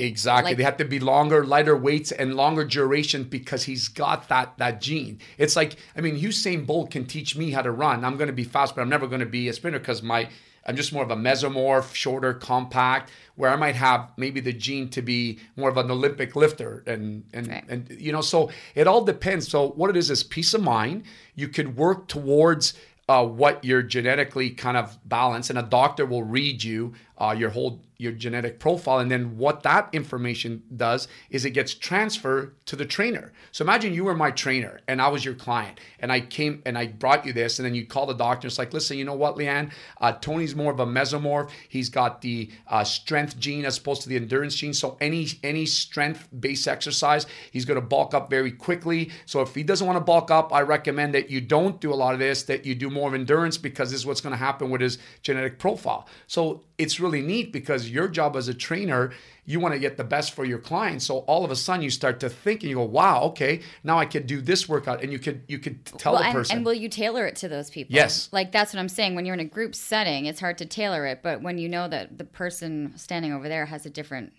Exactly. 0.00 0.50
Like- 0.52 0.56
they 0.58 0.62
have 0.64 0.76
to 0.78 0.84
be 0.84 0.98
longer, 1.00 1.44
lighter 1.44 1.76
weights, 1.76 2.10
and 2.12 2.34
longer 2.34 2.64
duration 2.64 3.24
because 3.24 3.64
he's 3.64 3.88
got 3.88 4.28
that 4.28 4.56
that 4.58 4.80
gene. 4.80 5.18
It's 5.38 5.56
like 5.56 5.76
I 5.96 6.00
mean, 6.00 6.18
Usain 6.18 6.66
Bolt 6.66 6.90
can 6.90 7.04
teach 7.04 7.36
me 7.36 7.50
how 7.50 7.62
to 7.62 7.70
run. 7.70 8.04
I'm 8.04 8.16
going 8.16 8.28
to 8.28 8.32
be 8.32 8.44
fast, 8.44 8.74
but 8.74 8.82
I'm 8.82 8.88
never 8.88 9.06
going 9.06 9.20
to 9.20 9.26
be 9.26 9.48
a 9.48 9.52
sprinter 9.52 9.78
because 9.78 10.02
my 10.02 10.28
I'm 10.66 10.76
just 10.76 10.92
more 10.92 11.02
of 11.02 11.10
a 11.10 11.16
mesomorph, 11.16 11.94
shorter, 11.94 12.34
compact. 12.34 13.10
Where 13.34 13.50
I 13.50 13.56
might 13.56 13.76
have 13.76 14.10
maybe 14.18 14.40
the 14.40 14.52
gene 14.52 14.90
to 14.90 15.00
be 15.00 15.38
more 15.56 15.70
of 15.70 15.78
an 15.78 15.90
Olympic 15.90 16.36
lifter, 16.36 16.82
and 16.86 17.24
and 17.32 17.48
Right. 17.48 17.64
and 17.68 17.88
you 17.98 18.12
know, 18.12 18.20
so 18.20 18.50
it 18.74 18.86
all 18.86 19.04
depends. 19.04 19.48
So 19.48 19.68
what 19.70 19.90
it 19.90 19.96
is 19.96 20.10
is 20.10 20.22
peace 20.22 20.52
of 20.54 20.62
mind. 20.62 21.04
You 21.34 21.48
could 21.48 21.76
work 21.76 22.06
towards 22.08 22.74
uh, 23.08 23.24
what 23.24 23.64
you're 23.64 23.82
genetically 23.82 24.50
kind 24.50 24.76
of 24.76 24.96
balanced, 25.04 25.50
and 25.50 25.58
a 25.58 25.62
doctor 25.62 26.04
will 26.06 26.22
read 26.22 26.62
you 26.62 26.92
uh, 27.20 27.34
your 27.38 27.50
whole 27.50 27.82
your 27.98 28.12
genetic 28.12 28.58
profile, 28.58 28.98
and 28.98 29.10
then 29.10 29.36
what 29.36 29.62
that 29.62 29.90
information 29.92 30.62
does 30.74 31.06
is 31.28 31.44
it 31.44 31.50
gets 31.50 31.74
transferred 31.74 32.54
to 32.64 32.74
the 32.74 32.86
trainer. 32.86 33.30
So 33.52 33.62
imagine 33.62 33.92
you 33.92 34.04
were 34.04 34.14
my 34.14 34.30
trainer, 34.30 34.80
and 34.88 35.02
I 35.02 35.08
was 35.08 35.22
your 35.22 35.34
client, 35.34 35.78
and 35.98 36.10
I 36.10 36.20
came 36.20 36.62
and 36.64 36.78
I 36.78 36.86
brought 36.86 37.26
you 37.26 37.34
this, 37.34 37.58
and 37.58 37.66
then 37.66 37.74
you 37.74 37.84
call 37.84 38.06
the 38.06 38.14
doctor. 38.14 38.46
It's 38.46 38.58
like, 38.58 38.72
listen, 38.72 38.96
you 38.96 39.04
know 39.04 39.14
what, 39.14 39.36
Leanne? 39.36 39.70
Uh, 40.00 40.12
Tony's 40.12 40.56
more 40.56 40.72
of 40.72 40.80
a 40.80 40.86
mesomorph. 40.86 41.50
He's 41.68 41.90
got 41.90 42.22
the 42.22 42.50
uh, 42.68 42.84
strength 42.84 43.38
gene 43.38 43.66
as 43.66 43.76
opposed 43.76 44.00
to 44.02 44.08
the 44.08 44.16
endurance 44.16 44.54
gene. 44.54 44.72
So 44.72 44.96
any 45.00 45.28
any 45.42 45.66
strength 45.66 46.26
based 46.38 46.66
exercise, 46.66 47.26
he's 47.50 47.66
going 47.66 47.80
to 47.80 47.86
bulk 47.86 48.14
up 48.14 48.30
very 48.30 48.52
quickly. 48.52 49.10
So 49.26 49.42
if 49.42 49.54
he 49.54 49.62
doesn't 49.62 49.86
want 49.86 49.98
to 49.98 50.04
bulk 50.04 50.30
up, 50.30 50.54
I 50.54 50.62
recommend 50.62 51.14
that 51.14 51.28
you 51.28 51.42
don't 51.42 51.78
do 51.82 51.92
a 51.92 51.96
lot 51.96 52.14
of 52.14 52.20
this. 52.20 52.44
That 52.44 52.64
you 52.64 52.74
do 52.74 52.88
more 52.88 53.08
of 53.08 53.14
endurance 53.14 53.58
because 53.58 53.90
this 53.90 54.00
is 54.00 54.06
what's 54.06 54.22
going 54.22 54.32
to 54.32 54.38
happen 54.38 54.70
with 54.70 54.80
his 54.80 54.96
genetic 55.22 55.58
profile. 55.58 56.08
So 56.26 56.62
it's 56.78 56.98
really 56.98 57.09
neat 57.10 57.52
because 57.52 57.90
your 57.90 58.08
job 58.08 58.36
as 58.36 58.48
a 58.48 58.54
trainer, 58.54 59.12
you 59.44 59.58
want 59.58 59.74
to 59.74 59.80
get 59.80 59.96
the 59.96 60.04
best 60.04 60.32
for 60.32 60.44
your 60.44 60.58
clients. 60.58 61.04
So 61.04 61.18
all 61.20 61.44
of 61.44 61.50
a 61.50 61.56
sudden 61.56 61.82
you 61.82 61.90
start 61.90 62.20
to 62.20 62.28
think 62.28 62.62
and 62.62 62.70
you 62.70 62.76
go, 62.76 62.84
wow, 62.84 63.22
okay, 63.24 63.62
now 63.82 63.98
I 63.98 64.06
could 64.06 64.26
do 64.26 64.40
this 64.40 64.68
workout, 64.68 65.02
and 65.02 65.12
you 65.12 65.18
could 65.18 65.42
you 65.48 65.58
could 65.58 65.84
tell 65.84 66.12
well, 66.12 66.22
the 66.22 66.28
and, 66.28 66.34
person. 66.34 66.56
and 66.56 66.64
will 66.64 66.74
you 66.74 66.88
tailor 66.88 67.26
it 67.26 67.36
to 67.36 67.48
those 67.48 67.68
people? 67.70 67.94
Yes. 67.94 68.28
Like 68.32 68.52
that's 68.52 68.72
what 68.72 68.78
I'm 68.80 68.88
saying. 68.88 69.16
When 69.16 69.26
you're 69.26 69.34
in 69.34 69.40
a 69.40 69.44
group 69.44 69.74
setting, 69.74 70.26
it's 70.26 70.40
hard 70.40 70.58
to 70.58 70.66
tailor 70.66 71.06
it, 71.06 71.20
but 71.22 71.42
when 71.42 71.58
you 71.58 71.68
know 71.68 71.88
that 71.88 72.16
the 72.16 72.24
person 72.24 72.92
standing 72.96 73.32
over 73.32 73.48
there 73.48 73.66
has 73.66 73.84
a 73.84 73.90
different 73.90 74.32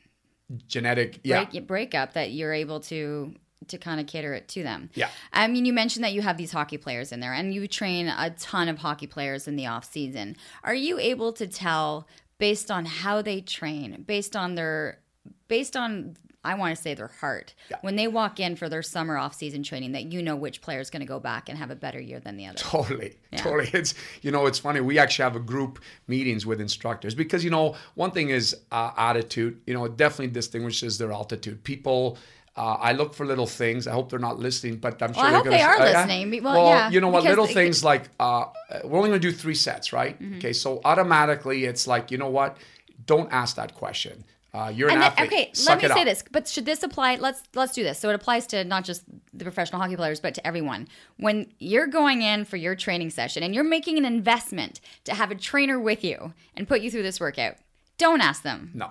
genetic, 0.67 1.19
yeah. 1.23 1.45
breakup, 1.61 2.13
that 2.13 2.31
you're 2.31 2.53
able 2.53 2.79
to 2.81 3.35
to 3.67 3.77
kind 3.77 3.99
of 3.99 4.07
cater 4.07 4.33
it 4.33 4.47
to 4.49 4.63
them. 4.63 4.89
Yeah. 4.93 5.09
I 5.31 5.47
mean, 5.47 5.65
you 5.65 5.73
mentioned 5.73 6.03
that 6.03 6.13
you 6.13 6.21
have 6.21 6.37
these 6.37 6.51
hockey 6.51 6.77
players 6.77 7.11
in 7.11 7.19
there, 7.19 7.33
and 7.33 7.53
you 7.53 7.67
train 7.67 8.07
a 8.07 8.31
ton 8.31 8.67
of 8.67 8.79
hockey 8.79 9.07
players 9.07 9.47
in 9.47 9.55
the 9.55 9.67
off 9.67 9.85
season. 9.85 10.35
Are 10.63 10.73
you 10.73 10.99
able 10.99 11.33
to 11.33 11.47
tell 11.47 12.07
based 12.41 12.69
on 12.71 12.83
how 12.85 13.21
they 13.21 13.39
train, 13.39 14.03
based 14.05 14.35
on 14.35 14.55
their, 14.55 14.99
based 15.47 15.77
on 15.77 16.17
I 16.43 16.55
want 16.55 16.75
to 16.75 16.81
say 16.81 16.95
their 16.95 17.07
heart 17.07 17.53
Yeah. 17.69 17.77
when 17.81 17.95
they 17.97 18.07
walk 18.07 18.39
in 18.39 18.55
for 18.55 18.67
their 18.67 18.81
summer 18.81 19.15
off 19.15 19.35
season 19.35 19.61
training, 19.61 19.91
that 19.91 20.11
you 20.11 20.23
know 20.23 20.35
which 20.35 20.59
player 20.61 20.79
is 20.79 20.89
going 20.89 21.01
to 21.01 21.05
go 21.07 21.19
back 21.19 21.49
and 21.49 21.57
have 21.59 21.69
a 21.69 21.75
better 21.75 21.99
year 22.01 22.19
than 22.19 22.35
the 22.35 22.47
other. 22.47 22.57
Totally, 22.57 23.13
totally. 23.37 23.69
It's 23.73 23.93
you 24.23 24.31
know, 24.31 24.47
it's 24.47 24.57
funny. 24.57 24.81
We 24.81 24.97
actually 24.97 25.23
have 25.29 25.35
a 25.35 25.39
group 25.53 25.79
meetings 26.07 26.43
with 26.47 26.59
instructors 26.59 27.13
because 27.13 27.43
you 27.43 27.51
know, 27.51 27.75
one 27.93 28.09
thing 28.09 28.29
is 28.31 28.55
uh, 28.71 28.89
attitude. 28.97 29.61
You 29.67 29.75
know, 29.75 29.85
it 29.85 29.95
definitely 29.97 30.33
distinguishes 30.33 30.97
their 30.97 31.11
altitude. 31.11 31.63
People. 31.63 32.17
Uh, 32.55 32.77
I 32.79 32.91
look 32.91 33.13
for 33.13 33.25
little 33.25 33.47
things. 33.47 33.87
I 33.87 33.91
hope 33.93 34.09
they're 34.09 34.19
not 34.19 34.37
listening, 34.39 34.75
but 34.77 35.01
I'm 35.01 35.13
sure 35.13 35.23
I 35.23 35.27
they're 35.29 35.35
hope 35.37 35.45
gonna 35.45 35.57
they 35.57 35.63
are 35.63 35.75
uh, 35.79 35.85
yeah. 35.85 36.05
listening. 36.05 36.43
Well, 36.43 36.67
yeah, 36.67 36.89
you 36.89 36.99
know 36.99 37.07
what? 37.07 37.23
Little 37.23 37.47
things 37.47 37.83
like 37.83 38.09
uh, 38.19 38.45
we're 38.83 38.97
only 38.97 39.09
going 39.09 39.21
to 39.21 39.27
do 39.29 39.31
three 39.31 39.55
sets, 39.55 39.93
right? 39.93 40.21
Mm-hmm. 40.21 40.37
Okay, 40.37 40.53
so 40.53 40.81
automatically 40.83 41.63
it's 41.65 41.87
like 41.87 42.11
you 42.11 42.17
know 42.17 42.29
what? 42.29 42.57
Don't 43.05 43.31
ask 43.31 43.55
that 43.55 43.73
question. 43.73 44.25
Uh, 44.53 44.69
you're 44.75 44.89
an 44.89 44.95
And 44.95 45.03
then, 45.03 45.11
athlete. 45.13 45.27
okay, 45.31 45.49
Suck 45.53 45.81
let 45.81 45.89
me 45.91 45.95
say 45.95 46.01
up. 46.01 46.05
this, 46.07 46.23
but 46.29 46.45
should 46.45 46.65
this 46.65 46.83
apply? 46.83 47.15
Let's 47.15 47.41
let's 47.55 47.73
do 47.73 47.83
this. 47.83 47.97
So 47.99 48.09
it 48.09 48.15
applies 48.15 48.45
to 48.47 48.65
not 48.65 48.83
just 48.83 49.03
the 49.33 49.45
professional 49.45 49.79
hockey 49.81 49.95
players, 49.95 50.19
but 50.19 50.33
to 50.35 50.45
everyone. 50.45 50.89
When 51.15 51.53
you're 51.57 51.87
going 51.87 52.21
in 52.21 52.43
for 52.43 52.57
your 52.57 52.75
training 52.75 53.11
session 53.11 53.43
and 53.43 53.55
you're 53.55 53.63
making 53.63 53.97
an 53.97 54.03
investment 54.03 54.81
to 55.05 55.13
have 55.13 55.31
a 55.31 55.35
trainer 55.35 55.79
with 55.79 56.03
you 56.03 56.33
and 56.57 56.67
put 56.67 56.81
you 56.81 56.91
through 56.91 57.03
this 57.03 57.19
workout, 57.21 57.55
don't 57.97 58.19
ask 58.19 58.43
them. 58.43 58.71
No. 58.73 58.89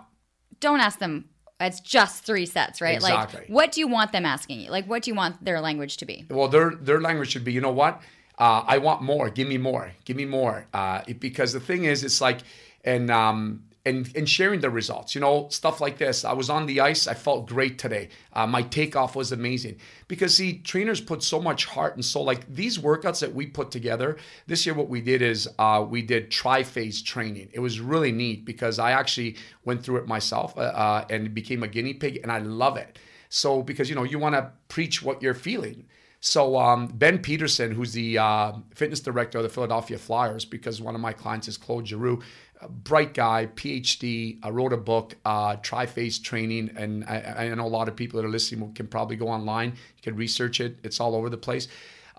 Don't 0.60 0.80
ask 0.80 0.98
them. 0.98 1.28
It's 1.60 1.80
just 1.80 2.24
three 2.24 2.46
sets, 2.46 2.80
right? 2.80 2.94
Exactly. 2.96 3.40
Like, 3.40 3.48
what 3.48 3.72
do 3.72 3.80
you 3.80 3.86
want 3.88 4.12
them 4.12 4.24
asking 4.24 4.60
you? 4.60 4.70
Like, 4.70 4.86
what 4.86 5.02
do 5.02 5.10
you 5.10 5.14
want 5.14 5.44
their 5.44 5.60
language 5.60 5.98
to 5.98 6.06
be? 6.06 6.24
Well, 6.30 6.48
their 6.48 6.70
their 6.74 7.00
language 7.00 7.30
should 7.30 7.44
be, 7.44 7.52
you 7.52 7.60
know 7.60 7.70
what? 7.72 8.00
Uh, 8.38 8.64
I 8.66 8.78
want 8.78 9.02
more. 9.02 9.28
Give 9.28 9.46
me 9.46 9.58
more. 9.58 9.92
Give 10.06 10.16
me 10.16 10.24
more. 10.24 10.66
Uh, 10.72 11.02
it- 11.06 11.20
because 11.20 11.52
the 11.52 11.60
thing 11.60 11.84
is, 11.84 12.02
it's 12.02 12.20
like, 12.22 12.38
and 12.84 13.10
um, 13.10 13.62
and 13.86 14.10
and 14.14 14.28
sharing 14.28 14.60
the 14.60 14.70
results. 14.70 15.14
You 15.14 15.20
know, 15.20 15.48
stuff 15.48 15.80
like 15.80 15.98
this. 15.98 16.24
I 16.24 16.32
was 16.32 16.50
on 16.50 16.66
the 16.66 16.80
ice. 16.80 17.06
I 17.06 17.14
felt 17.14 17.46
great 17.46 17.78
today. 17.78 18.08
Uh, 18.32 18.46
my 18.46 18.62
takeoff 18.62 19.16
was 19.16 19.32
amazing. 19.32 19.76
Because 20.08 20.36
see, 20.36 20.58
trainers 20.58 21.00
put 21.00 21.22
so 21.22 21.40
much 21.40 21.64
heart 21.64 21.94
and 21.94 22.04
soul. 22.04 22.24
Like 22.24 22.52
these 22.52 22.78
workouts 22.78 23.20
that 23.20 23.34
we 23.34 23.46
put 23.46 23.70
together 23.70 24.18
this 24.46 24.66
year, 24.66 24.74
what 24.74 24.88
we 24.88 25.00
did 25.00 25.22
is 25.22 25.48
uh, 25.58 25.84
we 25.88 26.02
did 26.02 26.30
tri-phase 26.30 27.02
training. 27.02 27.48
It 27.52 27.60
was 27.60 27.80
really 27.80 28.12
neat 28.12 28.44
because 28.44 28.78
I 28.78 28.92
actually 28.92 29.36
went 29.64 29.82
through 29.82 29.98
it 29.98 30.06
myself 30.06 30.56
uh, 30.56 30.60
uh, 30.60 31.04
and 31.08 31.34
became 31.34 31.62
a 31.62 31.68
guinea 31.68 31.94
pig, 31.94 32.20
and 32.22 32.30
I 32.30 32.38
love 32.38 32.76
it. 32.76 32.98
So 33.28 33.62
because 33.62 33.88
you 33.88 33.94
know 33.94 34.04
you 34.04 34.18
want 34.18 34.34
to 34.34 34.50
preach 34.68 35.02
what 35.02 35.22
you're 35.22 35.34
feeling. 35.34 35.86
So 36.22 36.58
um, 36.58 36.88
Ben 36.88 37.18
Peterson, 37.18 37.72
who's 37.72 37.94
the 37.94 38.18
uh, 38.18 38.52
fitness 38.74 39.00
director 39.00 39.38
of 39.38 39.44
the 39.44 39.48
Philadelphia 39.48 39.96
Flyers, 39.96 40.44
because 40.44 40.82
one 40.82 40.94
of 40.94 41.00
my 41.00 41.14
clients 41.14 41.48
is 41.48 41.56
Claude 41.56 41.88
Giroux, 41.88 42.20
bright 42.68 43.14
guy, 43.14 43.48
PhD, 43.54 44.44
uh, 44.44 44.52
wrote 44.52 44.72
a 44.72 44.76
book, 44.76 45.16
uh, 45.24 45.56
Tri-Phase 45.56 46.18
Training, 46.18 46.70
and 46.76 47.04
I, 47.04 47.46
I 47.46 47.54
know 47.54 47.66
a 47.66 47.68
lot 47.68 47.88
of 47.88 47.96
people 47.96 48.20
that 48.20 48.26
are 48.26 48.30
listening 48.30 48.72
can 48.74 48.86
probably 48.86 49.16
go 49.16 49.28
online. 49.28 49.70
You 49.70 50.02
can 50.02 50.16
research 50.16 50.60
it; 50.60 50.78
it's 50.82 51.00
all 51.00 51.14
over 51.14 51.30
the 51.30 51.38
place. 51.38 51.68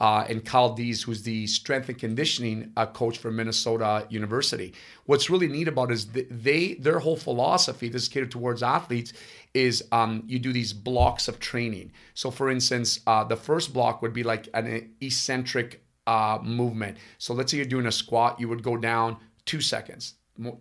Uh, 0.02 0.26
and 0.30 0.44
Cal 0.44 0.74
Dietz, 0.74 1.04
who's 1.04 1.22
the 1.22 1.46
strength 1.46 1.88
and 1.88 1.98
conditioning 1.98 2.72
uh, 2.76 2.88
coach 2.88 3.20
for 3.20 3.30
Minnesota 3.30 4.08
University. 4.10 4.74
What's 5.06 5.30
really 5.30 5.48
neat 5.48 5.68
about 5.68 5.92
is 5.92 6.06
th- 6.06 6.26
they 6.32 6.74
their 6.74 6.98
whole 6.98 7.16
philosophy, 7.16 7.88
this 7.88 8.04
is 8.04 8.08
catered 8.10 8.32
towards 8.32 8.64
athletes, 8.64 9.14
is 9.54 9.84
um, 9.92 10.24
you 10.26 10.40
do 10.40 10.52
these 10.52 10.74
blocks 10.74 11.28
of 11.28 11.40
training. 11.40 11.92
So, 12.16 12.32
for 12.32 12.50
instance, 12.50 13.02
uh, 13.06 13.26
the 13.26 13.36
first 13.36 13.74
block 13.74 14.02
would 14.02 14.12
be 14.12 14.24
like 14.24 14.48
an 14.56 14.92
eccentric 15.02 15.84
uh, 16.08 16.40
movement. 16.42 16.98
So, 17.20 17.36
let's 17.36 17.52
say 17.52 17.58
you're 17.58 17.68
doing 17.68 17.86
a 17.86 17.92
squat, 17.92 18.40
you 18.40 18.50
would 18.50 18.64
go 18.64 18.78
down 18.78 19.18
two 19.46 19.62
seconds, 19.62 20.16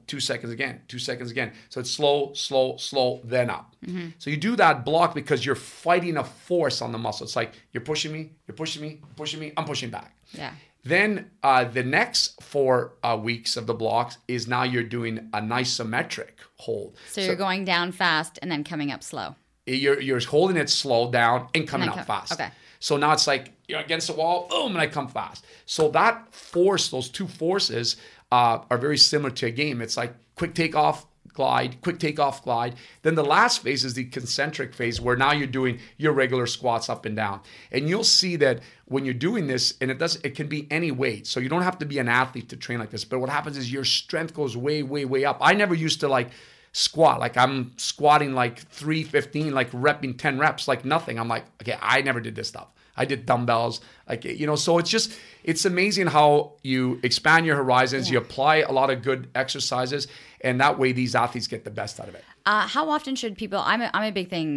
two 0.06 0.20
seconds 0.20 0.52
again, 0.52 0.80
two 0.88 0.98
seconds 0.98 1.30
again. 1.30 1.52
So 1.68 1.80
it's 1.80 1.90
slow, 1.90 2.32
slow, 2.34 2.76
slow, 2.76 3.20
then 3.24 3.50
up. 3.50 3.74
So 4.18 4.30
you 4.30 4.36
do 4.36 4.56
that 4.56 4.84
block 4.84 5.14
because 5.14 5.44
you're 5.46 5.54
fighting 5.54 6.16
a 6.16 6.24
force 6.24 6.82
on 6.82 6.92
the 6.92 6.98
muscle. 6.98 7.24
It's 7.24 7.36
like 7.36 7.52
you're 7.72 7.82
pushing 7.82 8.12
me, 8.12 8.32
you're 8.46 8.54
pushing 8.56 8.82
me, 8.82 9.00
pushing 9.16 9.40
me, 9.40 9.52
I'm 9.56 9.64
pushing 9.64 9.90
back. 9.90 10.14
Yeah. 10.32 10.52
Then 10.82 11.30
uh, 11.42 11.64
the 11.64 11.82
next 11.82 12.42
four 12.42 12.94
uh, 13.02 13.18
weeks 13.22 13.56
of 13.56 13.66
the 13.66 13.74
blocks 13.74 14.16
is 14.28 14.48
now 14.48 14.62
you're 14.62 14.82
doing 14.82 15.28
an 15.34 15.48
isometric 15.50 16.30
hold. 16.56 16.96
So 17.10 17.20
you're 17.20 17.36
going 17.36 17.64
down 17.64 17.92
fast 17.92 18.38
and 18.42 18.50
then 18.50 18.64
coming 18.64 18.90
up 18.90 19.02
slow. 19.02 19.34
You're 19.66 20.00
you're 20.00 20.20
holding 20.20 20.56
it 20.56 20.70
slow 20.70 21.10
down 21.10 21.48
and 21.54 21.68
coming 21.68 21.88
And 21.88 21.90
up 22.00 22.06
come- 22.06 22.20
fast. 22.20 22.32
okay. 22.32 22.50
So 22.82 22.96
now 22.96 23.12
it's 23.12 23.26
like 23.26 23.52
you're 23.68 23.78
against 23.80 24.06
the 24.06 24.14
wall, 24.14 24.46
boom, 24.48 24.72
and 24.72 24.80
I 24.80 24.86
come 24.86 25.06
fast. 25.06 25.44
So 25.66 25.90
that 25.90 26.34
force, 26.34 26.88
those 26.88 27.10
two 27.10 27.28
forces, 27.28 27.96
uh, 28.30 28.60
are 28.70 28.78
very 28.78 28.98
similar 28.98 29.30
to 29.30 29.46
a 29.46 29.50
game. 29.50 29.80
It's 29.80 29.96
like 29.96 30.14
quick 30.36 30.54
takeoff, 30.54 31.06
glide, 31.32 31.80
quick 31.82 31.98
takeoff, 31.98 32.42
glide. 32.42 32.76
Then 33.02 33.14
the 33.14 33.24
last 33.24 33.62
phase 33.62 33.84
is 33.84 33.94
the 33.94 34.04
concentric 34.04 34.74
phase, 34.74 35.00
where 35.00 35.16
now 35.16 35.32
you're 35.32 35.46
doing 35.46 35.80
your 35.96 36.12
regular 36.12 36.46
squats 36.46 36.88
up 36.88 37.06
and 37.06 37.16
down. 37.16 37.40
And 37.72 37.88
you'll 37.88 38.04
see 38.04 38.36
that 38.36 38.60
when 38.86 39.04
you're 39.04 39.14
doing 39.14 39.46
this, 39.46 39.74
and 39.80 39.90
it 39.90 39.98
does, 39.98 40.16
it 40.16 40.34
can 40.34 40.48
be 40.48 40.66
any 40.70 40.90
weight. 40.90 41.26
So 41.26 41.40
you 41.40 41.48
don't 41.48 41.62
have 41.62 41.78
to 41.78 41.86
be 41.86 41.98
an 41.98 42.08
athlete 42.08 42.48
to 42.50 42.56
train 42.56 42.78
like 42.78 42.90
this. 42.90 43.04
But 43.04 43.20
what 43.20 43.30
happens 43.30 43.56
is 43.56 43.72
your 43.72 43.84
strength 43.84 44.34
goes 44.34 44.56
way, 44.56 44.82
way, 44.82 45.04
way 45.04 45.24
up. 45.24 45.38
I 45.40 45.52
never 45.52 45.74
used 45.74 46.00
to 46.00 46.08
like 46.08 46.30
squat 46.72 47.18
like 47.18 47.36
i'm 47.36 47.72
squatting 47.76 48.32
like 48.32 48.60
315 48.68 49.52
like 49.52 49.70
repping 49.72 50.16
10 50.16 50.38
reps 50.38 50.68
like 50.68 50.84
nothing 50.84 51.18
i'm 51.18 51.26
like 51.26 51.44
okay 51.60 51.76
i 51.82 52.00
never 52.00 52.20
did 52.20 52.36
this 52.36 52.46
stuff 52.46 52.68
i 53.02 53.04
did 53.12 53.20
dumbbells 53.30 53.80
like 54.08 54.24
you 54.40 54.46
know 54.48 54.56
so 54.66 54.78
it's 54.80 54.90
just 54.96 55.08
it's 55.50 55.64
amazing 55.64 56.06
how 56.18 56.28
you 56.62 56.80
expand 57.08 57.42
your 57.48 57.56
horizons 57.62 58.10
you 58.10 58.18
apply 58.26 58.54
a 58.56 58.72
lot 58.80 58.88
of 58.92 58.96
good 59.08 59.20
exercises 59.34 60.02
and 60.46 60.60
that 60.64 60.78
way 60.80 60.92
these 60.92 61.14
athletes 61.14 61.46
get 61.54 61.62
the 61.64 61.74
best 61.80 61.94
out 62.00 62.08
of 62.08 62.14
it 62.20 62.24
Uh, 62.46 62.66
how 62.76 62.84
often 62.96 63.14
should 63.20 63.34
people? 63.36 63.60
I'm 63.70 63.82
a, 63.82 63.88
I'm 63.96 64.06
a 64.12 64.14
big 64.20 64.28
thing. 64.30 64.48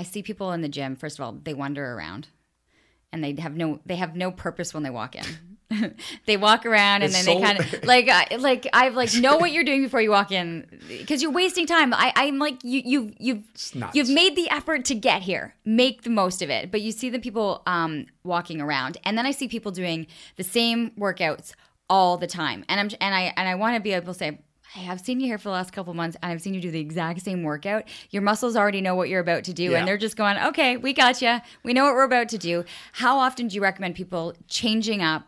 I 0.00 0.02
see 0.04 0.22
people 0.22 0.52
in 0.56 0.60
the 0.60 0.68
gym. 0.76 0.94
First 0.94 1.18
of 1.18 1.24
all, 1.24 1.32
they 1.46 1.54
wander 1.54 1.84
around, 1.94 2.28
and 3.12 3.18
they 3.24 3.32
have 3.46 3.54
no 3.62 3.80
they 3.88 3.96
have 3.96 4.12
no 4.24 4.30
purpose 4.30 4.74
when 4.74 4.82
they 4.86 4.94
walk 5.00 5.12
in. 5.22 5.24
they 6.26 6.36
walk 6.36 6.64
around 6.64 7.02
and 7.02 7.12
It's 7.12 7.24
then 7.24 7.36
they 7.36 7.42
kind 7.42 7.60
of 7.60 7.84
like 7.84 8.08
I 8.08 8.36
like 8.36 8.66
I've 8.72 8.94
like 8.94 9.14
know 9.14 9.36
what 9.36 9.52
you're 9.52 9.64
doing 9.64 9.82
before 9.82 10.00
you 10.00 10.10
walk 10.10 10.32
in 10.32 10.66
because 10.88 11.22
you're 11.22 11.30
wasting 11.32 11.66
time. 11.66 11.92
I 11.92 12.12
I'm 12.16 12.38
like 12.38 12.62
you 12.64 12.82
you 12.84 13.12
you've 13.18 13.44
you've 13.92 14.08
made 14.08 14.34
the 14.36 14.48
effort 14.50 14.84
to 14.86 14.94
get 14.94 15.22
here. 15.22 15.54
Make 15.64 16.02
the 16.02 16.10
most 16.10 16.40
of 16.42 16.50
it. 16.50 16.70
But 16.70 16.80
you 16.80 16.92
see 16.92 17.10
the 17.10 17.18
people 17.18 17.62
um 17.66 18.06
walking 18.24 18.60
around, 18.60 18.96
and 19.04 19.16
then 19.18 19.26
I 19.26 19.30
see 19.30 19.48
people 19.48 19.70
doing 19.72 20.06
the 20.36 20.44
same 20.44 20.90
workouts 20.92 21.52
all 21.90 22.16
the 22.16 22.26
time, 22.26 22.64
and 22.68 22.80
I'm 22.80 22.88
and 23.00 23.14
I 23.14 23.32
and 23.36 23.48
I 23.48 23.54
want 23.54 23.76
to 23.76 23.80
be 23.80 23.92
able 23.92 24.12
to 24.14 24.18
say 24.18 24.38
I 24.76 24.80
have 24.80 25.00
seen 25.00 25.18
you 25.20 25.26
here 25.26 25.38
for 25.38 25.44
the 25.44 25.52
last 25.54 25.72
couple 25.72 25.94
months 25.94 26.16
and 26.22 26.30
I've 26.30 26.42
seen 26.42 26.52
you 26.52 26.60
do 26.60 26.70
the 26.70 26.78
exact 26.80 27.22
same 27.22 27.42
workout. 27.42 27.84
Your 28.10 28.20
muscles 28.20 28.54
already 28.54 28.82
know 28.82 28.94
what 28.94 29.08
you're 29.08 29.20
about 29.20 29.44
to 29.44 29.54
do 29.54 29.70
Yeah. 29.70 29.78
and 29.78 29.88
they're 29.88 29.96
just 29.96 30.14
going, 30.14 30.36
okay, 30.38 30.76
we 30.76 30.92
got 30.92 31.22
you. 31.22 31.38
We 31.62 31.72
know 31.72 31.84
what 31.84 31.94
we're 31.94 32.04
about 32.04 32.28
to 32.30 32.38
do. 32.38 32.64
How 32.92 33.16
often 33.18 33.48
do 33.48 33.54
you 33.54 33.62
recommend 33.62 33.94
people 33.94 34.34
changing 34.46 35.00
up 35.00 35.27